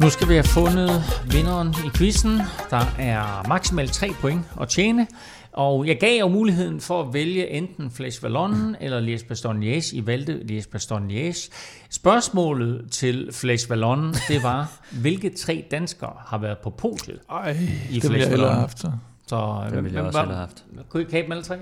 Nu 0.00 0.10
skal 0.10 0.28
vi 0.28 0.34
have 0.34 0.44
fundet 0.44 0.90
vinderen 1.32 1.68
i 1.68 1.88
quizzen. 1.96 2.40
Der 2.70 2.84
er 2.98 3.48
maksimalt 3.48 3.92
3 3.92 4.10
point 4.20 4.44
at 4.60 4.68
tjene. 4.68 5.06
Og 5.52 5.86
jeg 5.86 6.00
gav 6.00 6.20
jo 6.20 6.28
muligheden 6.28 6.80
for 6.80 7.02
at 7.02 7.14
vælge 7.14 7.50
enten 7.50 7.90
Flash 7.90 8.22
Vallon 8.22 8.76
eller 8.80 9.00
Lies 9.00 9.22
Baston 9.22 9.62
Liège. 9.62 9.96
I 9.96 10.06
valgte 10.06 10.46
Lies 10.46 10.66
Baston 10.66 11.10
Liège. 11.10 11.50
Spørgsmålet 11.90 12.90
til 12.90 13.28
Flash 13.32 13.70
Vallon, 13.70 14.14
det 14.28 14.42
var, 14.42 14.72
hvilke 15.02 15.30
tre 15.30 15.64
danskere 15.70 16.12
har 16.26 16.38
været 16.38 16.58
på 16.58 16.70
podiet? 16.70 17.18
Ej, 17.30 17.50
I 17.50 17.54
det 17.54 17.58
ville 17.60 17.92
jeg 17.92 18.02
Flash 18.02 18.30
hellere 18.30 18.30
Vallon. 18.30 18.50
have 18.50 18.60
haft 18.60 18.78
så. 18.80 18.92
Så, 19.26 19.64
Det 19.74 19.84
ville 19.84 19.96
jeg 19.98 20.06
også 20.06 20.18
have 20.18 20.34
haft. 20.34 20.64
Kunne 20.88 21.02
I 21.02 21.06
kabe 21.06 21.24
dem 21.24 21.32
alle 21.32 21.44
tre? 21.44 21.56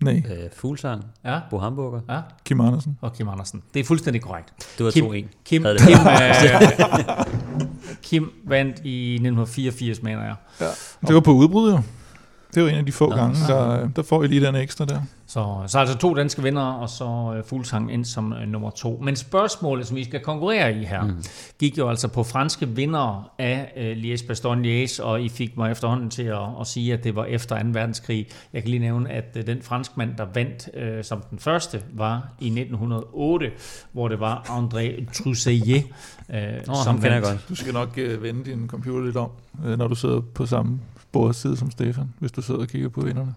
Nej, 0.00 0.22
Øh, 0.30 0.36
Fuglsang, 0.56 1.04
Ja. 1.24 1.40
Bo 1.50 1.58
Hamburger. 1.58 2.00
Ja, 2.08 2.20
Kim 2.44 2.60
Andersen. 2.60 2.98
og 3.00 3.12
Kim 3.12 3.28
Andersen. 3.28 3.62
Det 3.74 3.80
er 3.80 3.84
fuldstændig 3.84 4.22
korrekt. 4.22 4.52
Du 4.78 4.84
var 4.84 4.90
Kim, 4.90 5.04
2-1. 5.04 5.26
Kim, 5.44 5.64
Havde 5.64 5.78
Kim, 5.78 5.88
øh, 5.98 7.24
Kim 8.02 8.32
vandt 8.44 8.76
i 8.84 9.12
1984, 9.14 10.02
mener 10.02 10.22
jeg. 10.24 10.34
Det 11.06 11.14
var 11.14 11.20
på 11.20 11.32
udbrud 11.32 11.70
jo. 11.72 11.80
Det 12.54 12.62
var 12.62 12.68
en 12.68 12.74
af 12.74 12.86
de 12.86 12.92
få 12.92 13.08
Nå, 13.08 13.16
gange, 13.16 13.36
der, 13.48 13.88
der 13.88 14.02
får 14.02 14.22
I 14.22 14.26
lige 14.26 14.46
den 14.46 14.54
ekstra 14.54 14.84
der. 14.84 15.00
Så, 15.26 15.62
så 15.66 15.78
altså 15.78 15.98
to 15.98 16.14
danske 16.14 16.42
vinder, 16.42 16.62
og 16.62 16.88
så 16.88 17.04
uh, 17.04 17.44
Fuglsang 17.48 17.92
ind 17.92 18.04
som 18.04 18.32
uh, 18.32 18.48
nummer 18.48 18.70
to. 18.70 19.00
Men 19.02 19.16
spørgsmålet, 19.16 19.86
som 19.86 19.96
vi 19.96 20.04
skal 20.04 20.20
konkurrere 20.20 20.74
i 20.74 20.84
her, 20.84 21.02
mm. 21.02 21.24
gik 21.58 21.78
jo 21.78 21.88
altså 21.88 22.08
på 22.08 22.22
franske 22.22 22.68
vinder 22.68 23.30
af 23.38 23.72
uh, 23.76 24.02
Liège 24.02 24.26
Bastogne 24.26 24.84
Liège, 24.84 25.02
og 25.02 25.22
I 25.22 25.28
fik 25.28 25.56
mig 25.56 25.72
efterhånden 25.72 26.10
til 26.10 26.22
at, 26.22 26.38
at 26.60 26.66
sige, 26.66 26.92
at 26.92 27.04
det 27.04 27.16
var 27.16 27.24
efter 27.24 27.62
2. 27.62 27.68
verdenskrig. 27.72 28.26
Jeg 28.52 28.62
kan 28.62 28.70
lige 28.70 28.80
nævne, 28.80 29.10
at 29.10 29.36
uh, 29.36 29.42
den 29.46 29.62
franskmand, 29.62 30.16
der 30.18 30.26
vandt 30.34 30.68
uh, 30.76 31.04
som 31.04 31.22
den 31.30 31.38
første, 31.38 31.82
var 31.92 32.28
i 32.40 32.46
1908, 32.46 33.50
hvor 33.92 34.08
det 34.08 34.20
var 34.20 34.42
André 34.48 35.12
Trousseillet, 35.12 35.84
uh, 36.28 36.34
Nå, 36.66 36.74
jeg 37.02 37.22
godt. 37.22 37.44
Du 37.48 37.54
skal 37.54 37.72
nok 37.72 37.98
øh, 37.98 38.22
vende 38.22 38.44
din 38.44 38.68
computer 38.68 39.04
lidt 39.04 39.16
om, 39.16 39.30
øh, 39.64 39.78
når 39.78 39.88
du 39.88 39.94
sidder 39.94 40.20
på 40.20 40.46
samme 40.46 40.80
bordside 41.12 41.56
som 41.56 41.70
Stefan, 41.70 42.14
hvis 42.18 42.32
du 42.32 42.42
sidder 42.42 42.60
og 42.60 42.68
kigger 42.68 42.88
på 42.88 43.00
vinderne. 43.00 43.34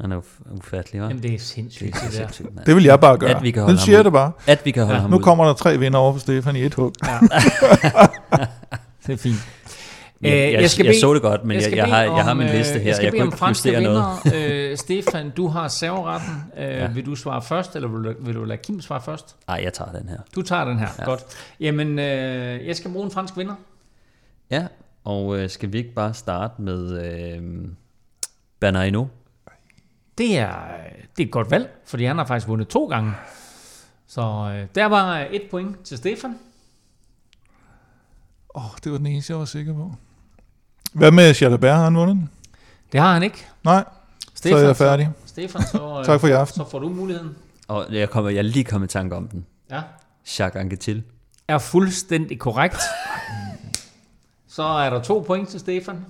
Han 0.00 0.12
er 0.12 0.20
uf- 0.20 0.56
ufattelig, 0.58 1.00
hva'? 1.00 1.04
Jamen, 1.08 1.22
det 1.22 1.34
er 1.34 1.38
sindssygt, 1.38 1.94
det, 1.94 2.02
er 2.02 2.08
det 2.08 2.12
der. 2.12 2.16
sindssygt. 2.18 2.66
Det 2.66 2.76
vil 2.76 2.84
jeg 2.84 3.00
bare 3.00 3.18
gøre. 3.18 3.30
At 3.36 3.42
vi 3.42 3.50
kan 3.50 3.60
nu 3.60 3.64
holde 3.64 3.78
ham 3.78 3.84
siger 3.84 3.96
jeg 3.96 4.00
ud. 4.00 4.04
det 4.04 4.12
bare. 4.12 4.32
At 4.46 4.60
vi 4.64 4.70
kan 4.70 4.82
holde 4.82 4.94
Ja, 4.96 5.00
ham 5.00 5.10
Nu 5.10 5.16
ud. 5.16 5.22
kommer 5.22 5.44
der 5.44 5.52
tre 5.52 5.78
vinder 5.78 5.98
over 5.98 6.12
for 6.12 6.20
Stefan 6.20 6.56
i 6.56 6.62
et 6.62 6.74
hug. 6.74 6.92
Ja. 7.06 7.18
det 9.06 9.12
er 9.12 9.16
fint. 9.16 9.36
Jeg, 10.22 10.32
Øh, 10.32 10.38
jeg, 10.38 10.52
jeg 10.52 10.60
jeg, 10.62 10.70
skal 10.70 10.84
jeg 10.84 10.90
bede- 10.92 11.00
så 11.00 11.14
det 11.14 11.22
godt, 11.22 11.44
men 11.44 11.54
jeg, 11.60 11.62
jeg, 11.62 11.70
bede 11.84 11.94
har, 11.96 12.02
jeg 12.02 12.24
har 12.24 12.30
om, 12.30 12.36
min 12.36 12.46
øh, 12.46 12.54
liste 12.54 12.72
her. 12.78 12.80
Jeg 12.86 12.94
skal 12.94 13.04
Jeg 13.04 13.12
bede 13.12 13.20
kunne 13.20 13.22
om 13.22 13.28
ikke 13.28 13.38
franske 13.38 13.68
justere 13.68 13.82
noget. 13.82 14.18
vinder. 14.24 14.70
Øh, 14.70 14.76
Stefan, 14.76 15.30
du 15.30 15.48
har 15.48 15.68
serveretten. 15.68 16.34
Øh, 16.58 16.64
Ja. 16.64 16.86
Vil 16.88 17.06
du 17.06 17.14
svare 17.14 17.42
først, 17.42 17.76
eller 17.76 17.88
vil 17.88 18.04
du, 18.04 18.14
vil 18.20 18.34
du 18.34 18.44
lade 18.44 18.58
Kim 18.62 18.80
svare 18.80 19.00
først? 19.00 19.36
Nej, 19.48 19.60
jeg 19.64 19.72
tager 19.72 19.92
den 19.92 20.08
her. 20.08 20.18
Du 20.34 20.42
tager 20.42 20.64
den 20.64 20.78
her. 20.78 20.88
Ja. 20.98 21.04
Godt. 21.04 21.20
Jamen, 21.60 21.98
øh, 21.98 22.66
jeg 22.66 22.76
skal 22.76 22.90
bruge 22.92 23.04
en 23.04 23.10
fransk 23.10 23.36
vinder. 23.36 23.54
Ja, 24.50 24.66
og 25.08 25.38
øh, 25.38 25.50
skal 25.50 25.72
vi 25.72 25.78
ikke 25.78 25.94
bare 25.94 26.14
starte 26.14 26.62
med 26.62 27.04
øh, 28.62 28.82
Hinault? 28.82 29.10
Det 30.18 30.38
er, 30.38 30.52
det 31.16 31.22
er 31.22 31.26
et 31.26 31.30
godt 31.32 31.50
valg, 31.50 31.70
fordi 31.84 32.04
han 32.04 32.18
har 32.18 32.24
faktisk 32.24 32.48
vundet 32.48 32.68
to 32.68 32.86
gange. 32.86 33.12
Så 34.06 34.20
øh, 34.20 34.66
der 34.74 34.86
var 34.86 35.26
et 35.30 35.42
point 35.50 35.82
til 35.84 35.96
Stefan. 35.96 36.38
Åh, 38.54 38.64
oh, 38.64 38.70
det 38.84 38.92
var 38.92 38.98
den 38.98 39.06
eneste, 39.06 39.32
jeg 39.32 39.38
var 39.38 39.44
sikker 39.44 39.74
på. 39.74 39.94
Hvad 40.92 41.10
med 41.10 41.34
Chalabert, 41.34 41.76
har 41.76 41.84
han 41.84 41.96
vundet 41.96 42.16
den? 42.16 42.30
Det 42.92 43.00
har 43.00 43.12
han 43.12 43.22
ikke. 43.22 43.46
Nej, 43.64 43.84
så 44.34 44.56
er 44.56 44.66
jeg 44.66 44.76
færdig. 44.76 45.10
Så, 45.24 45.28
Stefan, 45.28 45.62
så, 45.62 45.98
øh, 45.98 46.04
Tak 46.04 46.20
for 46.20 46.28
i 46.28 46.30
aften. 46.30 46.56
så 46.56 46.70
får 46.70 46.78
du 46.78 46.88
muligheden. 46.88 47.36
Og 47.68 47.86
jeg, 47.90 48.10
kommer, 48.10 48.30
jeg 48.30 48.38
er 48.38 48.42
lige 48.42 48.64
kommet 48.64 48.88
i 48.88 48.92
tanke 48.92 49.16
om 49.16 49.28
den. 49.28 49.46
Ja. 49.70 49.82
Jacques 50.38 50.60
Anquetil. 50.60 51.02
er 51.48 51.58
fuldstændig 51.58 52.38
korrekt. 52.38 52.78
Så 54.58 54.64
er 54.64 54.90
der 54.90 55.02
to 55.02 55.20
point 55.26 55.48
til 55.48 55.60
Stefan. 55.60 56.04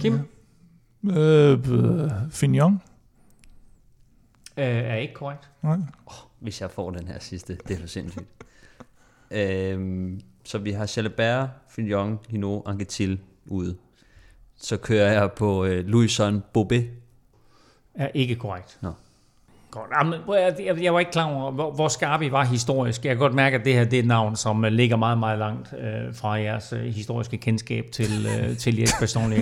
Kim 0.00 0.18
Øh, 1.04 1.52
øh, 1.52 2.10
Fignon? 2.30 2.72
øh, 4.56 4.64
er 4.64 4.94
ikke 4.94 5.14
korrekt. 5.14 5.50
Nej. 5.62 5.78
Hvis 6.40 6.60
jeg 6.60 6.70
får 6.70 6.90
den 6.90 7.06
her 7.08 7.18
sidste, 7.18 7.58
det 7.68 7.76
er 7.76 7.80
for 7.80 7.86
sindssygt. 7.86 8.24
øhm, 9.30 10.20
så 10.44 10.58
vi 10.58 10.70
har 10.72 10.92
Jalabert, 10.96 11.48
Fignon, 11.68 12.18
Hinault, 12.28 12.68
Anquetil 12.68 13.20
ude. 13.46 13.76
Så 14.56 14.76
kører 14.76 15.12
jeg 15.12 15.32
på 15.32 15.64
øh, 15.64 15.84
Louison 15.86 16.42
Bobet. 16.52 16.90
Er 17.94 18.08
ikke 18.14 18.36
korrekt. 18.36 18.78
Nå. 18.82 18.92
Godt. 19.70 19.90
Jamen, 19.98 20.14
at- 20.14 20.60
jeg, 20.66 20.82
jeg 20.84 20.94
var 20.94 20.98
ikke 21.00 21.12
klar 21.12 21.24
over, 21.34 21.50
hvor, 21.50 21.70
hvor 21.72 21.88
skarp 21.88 22.22
I 22.22 22.30
var 22.32 22.44
historisk. 22.44 23.04
Jeg 23.04 23.10
kan 23.10 23.18
godt 23.18 23.34
mærke, 23.34 23.56
at 23.58 23.64
det 23.64 23.74
her 23.74 23.84
det 23.84 23.92
er 23.98 24.00
et 24.02 24.06
navn, 24.08 24.36
som 24.36 24.64
øh, 24.64 24.72
ligger 24.72 24.96
meget, 24.96 25.18
meget 25.18 25.38
langt 25.38 25.68
øh, 25.80 26.14
fra 26.14 26.30
jeres 26.32 26.72
øh, 26.72 26.84
historiske 26.84 27.36
kendskab 27.36 27.84
til, 27.92 28.26
øh, 28.26 28.56
til 28.56 28.88
Baston 29.00 29.32
Liège. 29.32 29.36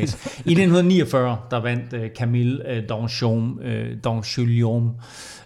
I 0.44 0.52
1949, 0.52 1.38
der 1.50 1.60
vandt 1.60 1.92
øh, 1.92 2.10
Camille 2.18 2.70
øh, 2.70 2.88
Donchon, 2.88 3.58
øh, 3.62 3.96
Donchullion. 4.04 4.90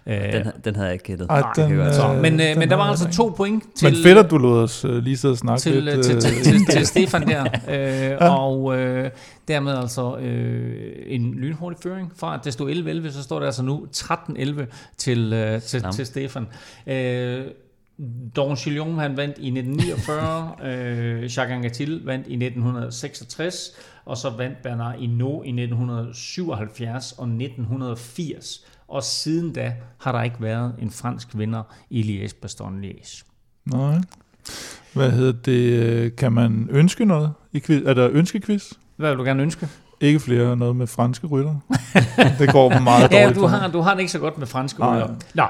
Øh, 0.07 0.33
Den, 0.33 0.51
den 0.65 0.75
havde 0.75 0.85
jeg 0.87 0.93
ikke 0.93 1.05
gættet. 1.05 1.27
Ej, 1.29 1.41
kan 1.55 1.69
jeg 1.69 1.77
godt 1.77 1.87
øh, 1.87 1.93
så, 1.93 2.07
men, 2.21 2.33
øh, 2.39 2.47
den 2.47 2.59
men 2.59 2.69
der 2.69 2.75
var 2.75 2.83
altså 2.83 3.09
to 3.11 3.33
point 3.37 3.63
til... 3.75 3.93
Men 3.93 4.03
fedt, 4.03 4.17
at 4.17 4.31
du 4.31 4.37
lod 4.37 4.63
os 4.63 4.85
øh, 4.85 4.95
lige 5.03 5.17
sidde 5.17 5.31
og 5.31 5.37
snakke 5.37 5.61
til, 5.61 5.83
lidt. 5.83 6.05
til, 6.05 6.15
øh, 6.15 6.21
til, 6.21 6.43
til, 6.43 6.65
til 6.65 6.87
Stefan 6.93 7.27
der. 7.27 7.43
Øh, 7.69 8.31
og 8.31 8.77
øh, 8.79 9.09
dermed 9.47 9.77
altså 9.77 10.17
øh, 10.17 10.93
en 11.07 11.33
lynhurtig 11.33 11.79
føring 11.83 12.11
fra, 12.15 12.33
at 12.33 12.39
det 12.45 12.53
stod 12.53 12.71
11-11, 13.07 13.11
så 13.11 13.23
står 13.23 13.39
det 13.39 13.45
altså 13.45 13.63
nu 13.63 13.85
13-11 13.97 14.61
til, 14.97 15.33
øh, 15.33 15.61
til, 15.61 15.79
Slam. 15.79 15.93
til 15.93 16.05
Stefan. 16.05 16.47
Øh, 16.87 17.45
Don 18.35 18.55
Chillon, 18.57 18.97
han 18.99 19.17
vandt 19.17 19.37
i 19.37 19.47
1949, 19.47 20.55
øh, 20.69 21.21
Jacques 21.23 21.39
Anquetil 21.51 22.01
vandt 22.05 22.27
i 22.27 22.33
1966, 22.33 23.71
og 24.05 24.17
så 24.17 24.29
vandt 24.29 24.61
Bernard 24.63 24.99
Hinault 24.99 25.45
i 25.45 25.49
1977 25.49 27.11
og 27.11 27.27
1980. 27.27 28.65
Og 28.87 29.03
siden 29.03 29.53
da 29.53 29.73
har 29.97 30.11
der 30.11 30.23
ikke 30.23 30.35
været 30.41 30.75
en 30.81 30.91
fransk 30.91 31.27
vinder 31.37 31.63
i 31.89 32.01
Liège 32.25 32.39
Bastogne 32.41 32.87
Liège. 32.87 33.23
Nej. 33.65 33.95
Hvad 34.93 35.11
hedder 35.11 35.31
det? 35.31 35.83
øh, 35.83 36.11
Kan 36.15 36.31
man 36.31 36.67
ønske 36.71 37.05
noget 37.05 37.31
i 37.51 37.59
quiz? 37.59 37.81
Er 37.85 37.93
der 37.93 38.09
ønskequiz? 38.11 38.71
Hvad 38.95 39.09
vil 39.09 39.17
du 39.17 39.23
gerne 39.23 39.43
ønske? 39.43 39.67
Ikke 40.03 40.19
flere 40.19 40.55
noget 40.55 40.75
med 40.75 40.87
franske 40.87 41.27
rytter. 41.27 41.55
det 42.39 42.51
går 42.51 42.79
meget 42.79 43.11
Ja, 43.11 43.21
dårligt 43.21 43.35
du 43.35 43.39
for 43.41 43.47
har, 43.47 43.67
du 43.67 43.81
har 43.81 43.93
det 43.93 43.99
ikke 43.99 44.11
så 44.11 44.19
godt 44.19 44.37
med 44.37 44.47
franske 44.47 44.83
rytter. 44.83 45.07
Nå, 45.33 45.43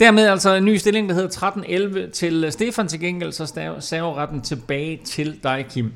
dermed 0.00 0.26
altså 0.26 0.54
en 0.54 0.64
ny 0.64 0.76
stilling, 0.76 1.08
der 1.08 1.14
hedder 1.14 2.06
13-11 2.08 2.10
til 2.10 2.46
Stefan 2.50 2.88
til 2.88 3.00
gengæld, 3.00 3.32
så 3.32 3.46
serveretten 3.80 4.40
tilbage 4.40 5.00
til 5.04 5.40
dig, 5.42 5.66
Kim. 5.70 5.92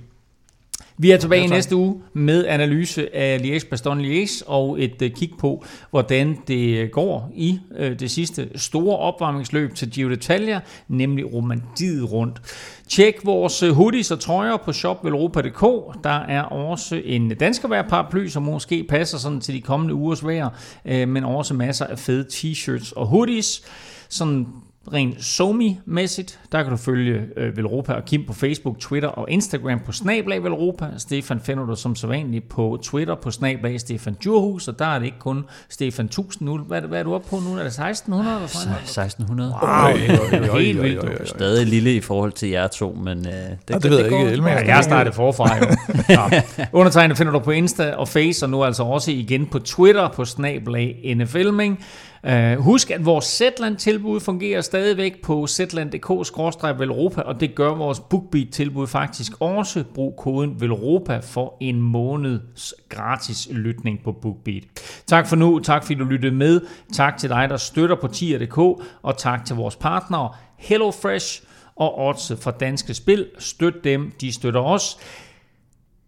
Vi 0.99 1.11
er 1.11 1.17
tilbage 1.17 1.43
tak. 1.43 1.51
næste 1.51 1.77
uge 1.77 2.03
med 2.13 2.47
analyse 2.47 3.17
af 3.17 3.39
Liège 3.39 3.69
Bastogne 3.69 4.05
Liège 4.05 4.43
og 4.47 4.83
et 4.83 5.03
uh, 5.03 5.09
kig 5.09 5.31
på, 5.39 5.65
hvordan 5.91 6.39
det 6.49 6.93
går 6.93 7.33
i 7.35 7.59
uh, 7.81 7.87
det 7.87 8.11
sidste 8.11 8.49
store 8.57 8.99
opvarmningsløb 8.99 9.75
til 9.75 9.91
Giro 9.91 10.11
d'Italia, 10.11 10.61
nemlig 10.89 11.33
Romandiet 11.33 12.13
rundt. 12.13 12.41
Tjek 12.89 13.15
vores 13.25 13.63
øh, 13.63 13.73
hoodies 13.73 14.11
og 14.11 14.21
trøjer 14.21 14.57
på 14.57 14.73
shopvelropa.dk. 14.73 15.61
Der 16.05 16.21
er 16.29 16.43
også 16.43 17.03
en 17.05 17.35
danskervær 17.35 17.83
paraply, 17.83 18.29
som 18.29 18.43
måske 18.43 18.85
passer 18.89 19.19
sådan 19.19 19.41
til 19.41 19.55
de 19.55 19.61
kommende 19.61 19.95
ugers 19.95 20.25
vejr, 20.25 20.49
øh, 20.85 21.09
men 21.09 21.25
også 21.25 21.55
masser 21.55 21.87
af 21.87 21.99
fede 21.99 22.27
t-shirts 22.33 22.93
og 22.97 23.07
hoodies. 23.07 23.63
Sådan 24.09 24.47
rent 24.93 25.25
somi-mæssigt, 25.25 26.39
der 26.53 26.63
kan 26.63 26.71
du 26.71 26.77
følge 26.77 27.23
øh, 27.37 27.57
Velropa 27.57 27.93
og 27.93 28.05
Kim 28.05 28.25
på 28.27 28.33
Facebook, 28.33 28.79
Twitter 28.79 29.09
og 29.09 29.31
Instagram 29.31 29.81
på 29.87 29.93
Snablag 29.93 30.43
Velropa. 30.45 30.87
Stefan 30.99 31.41
finder 31.41 31.67
du 31.67 31.75
som 31.77 31.97
sædvanligt 31.97 32.49
på 32.49 32.79
Twitter 32.83 33.15
på 33.15 33.31
Snablag 33.31 33.81
Stefan 33.81 34.15
Djurhus, 34.23 34.69
og 34.69 34.79
der 34.79 34.87
er 34.87 34.99
det 34.99 35.07
ikke 35.07 35.19
kun 35.19 35.45
Stefan 35.69 36.05
1000 36.07 36.47
nu. 36.49 36.59
Hvad, 36.59 36.77
er 36.77 36.81
det- 36.81 36.89
hvad 36.91 36.99
er 36.99 37.03
du 37.03 37.15
oppe 37.15 37.29
på 37.31 37.37
nu? 37.37 37.51
Er 37.59 37.63
det 37.63 37.67
1600? 37.67 38.35
Eller 38.37 38.49
sådan? 38.49 38.75
1600. 38.83 39.51
Wow, 39.63 39.93
det 40.31 40.49
er 40.51 40.59
helt 40.59 40.83
vildt. 40.83 41.29
Stadig 41.29 41.67
lille 41.67 41.95
i 41.97 42.01
forhold 42.01 42.33
til 42.33 42.49
jer 42.49 42.67
to, 42.67 42.99
men 43.05 43.19
øh, 43.19 43.33
det, 43.33 43.59
Ja, 43.71 43.75
det 43.79 43.91
ved 43.91 43.99
jeg 43.99 44.07
ikke. 44.13 44.31
Elmer, 44.33 44.49
Ja, 44.51 44.67
jeg 44.67 44.75
har 44.75 44.83
startet 44.83 45.15
forfra 45.15 45.57
jo. 45.59 45.65
Ja. 46.15 46.43
Undertegnet 46.73 47.19
finder 47.19 47.33
du 47.33 47.39
på 47.39 47.51
Insta 47.51 47.91
og 47.93 48.09
Face, 48.09 48.45
og 48.47 48.51
nu 48.51 48.65
altså 48.65 48.83
også 48.83 49.11
igen 49.11 49.47
på 49.47 49.59
Twitter 49.59 50.09
på 50.09 50.25
snablag 50.25 51.15
NFLming. 51.17 51.85
Uh, 52.29 52.59
husk, 52.59 52.91
at 52.91 53.05
vores 53.05 53.25
Zetland-tilbud 53.25 54.21
fungerer 54.21 54.61
stadigvæk 54.61 55.23
på 55.23 55.47
zetland.dk-velropa, 55.47 57.21
og 57.21 57.41
det 57.41 57.55
gør 57.55 57.75
vores 57.75 58.01
BookBeat-tilbud 58.01 58.87
faktisk 58.87 59.33
også. 59.41 59.85
Brug 59.95 60.17
koden 60.17 60.61
VELROPA 60.61 61.19
for 61.19 61.57
en 61.61 61.81
måneds 61.81 62.75
gratis 62.89 63.49
lytning 63.51 64.01
på 64.05 64.13
BookBeat. 64.13 64.63
Tak 65.07 65.27
for 65.27 65.37
nu, 65.37 65.59
tak 65.59 65.83
fordi 65.83 65.95
du 65.95 66.05
lyttede 66.05 66.35
med. 66.35 66.61
Tak 66.93 67.17
til 67.19 67.31
dig, 67.31 67.49
der 67.49 67.57
støtter 67.57 67.97
på 67.97 68.09
tier.dk, 68.09 68.59
og 69.03 69.19
tak 69.19 69.45
til 69.45 69.57
vores 69.57 69.77
partnere 69.77 70.29
HelloFresh 70.59 71.43
og 71.77 71.99
Odds 71.99 72.33
for 72.41 72.51
Danske 72.51 72.95
Spil. 72.95 73.27
Støt 73.39 73.85
dem, 73.85 74.13
de 74.21 74.33
støtter 74.33 74.61
os. 74.61 74.99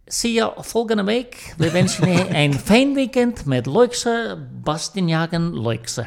Zie 0.06 0.32
je 0.32 0.52
volgende 0.56 1.04
week. 1.04 1.54
We 1.56 1.70
wensen 1.70 2.08
je 2.08 2.26
een 2.42 2.54
fijn 2.54 2.94
weekend 2.94 3.44
met 3.44 3.66
Leukse, 3.66 4.38
bastinjagen 4.62 5.60
Leukse. 5.62 6.06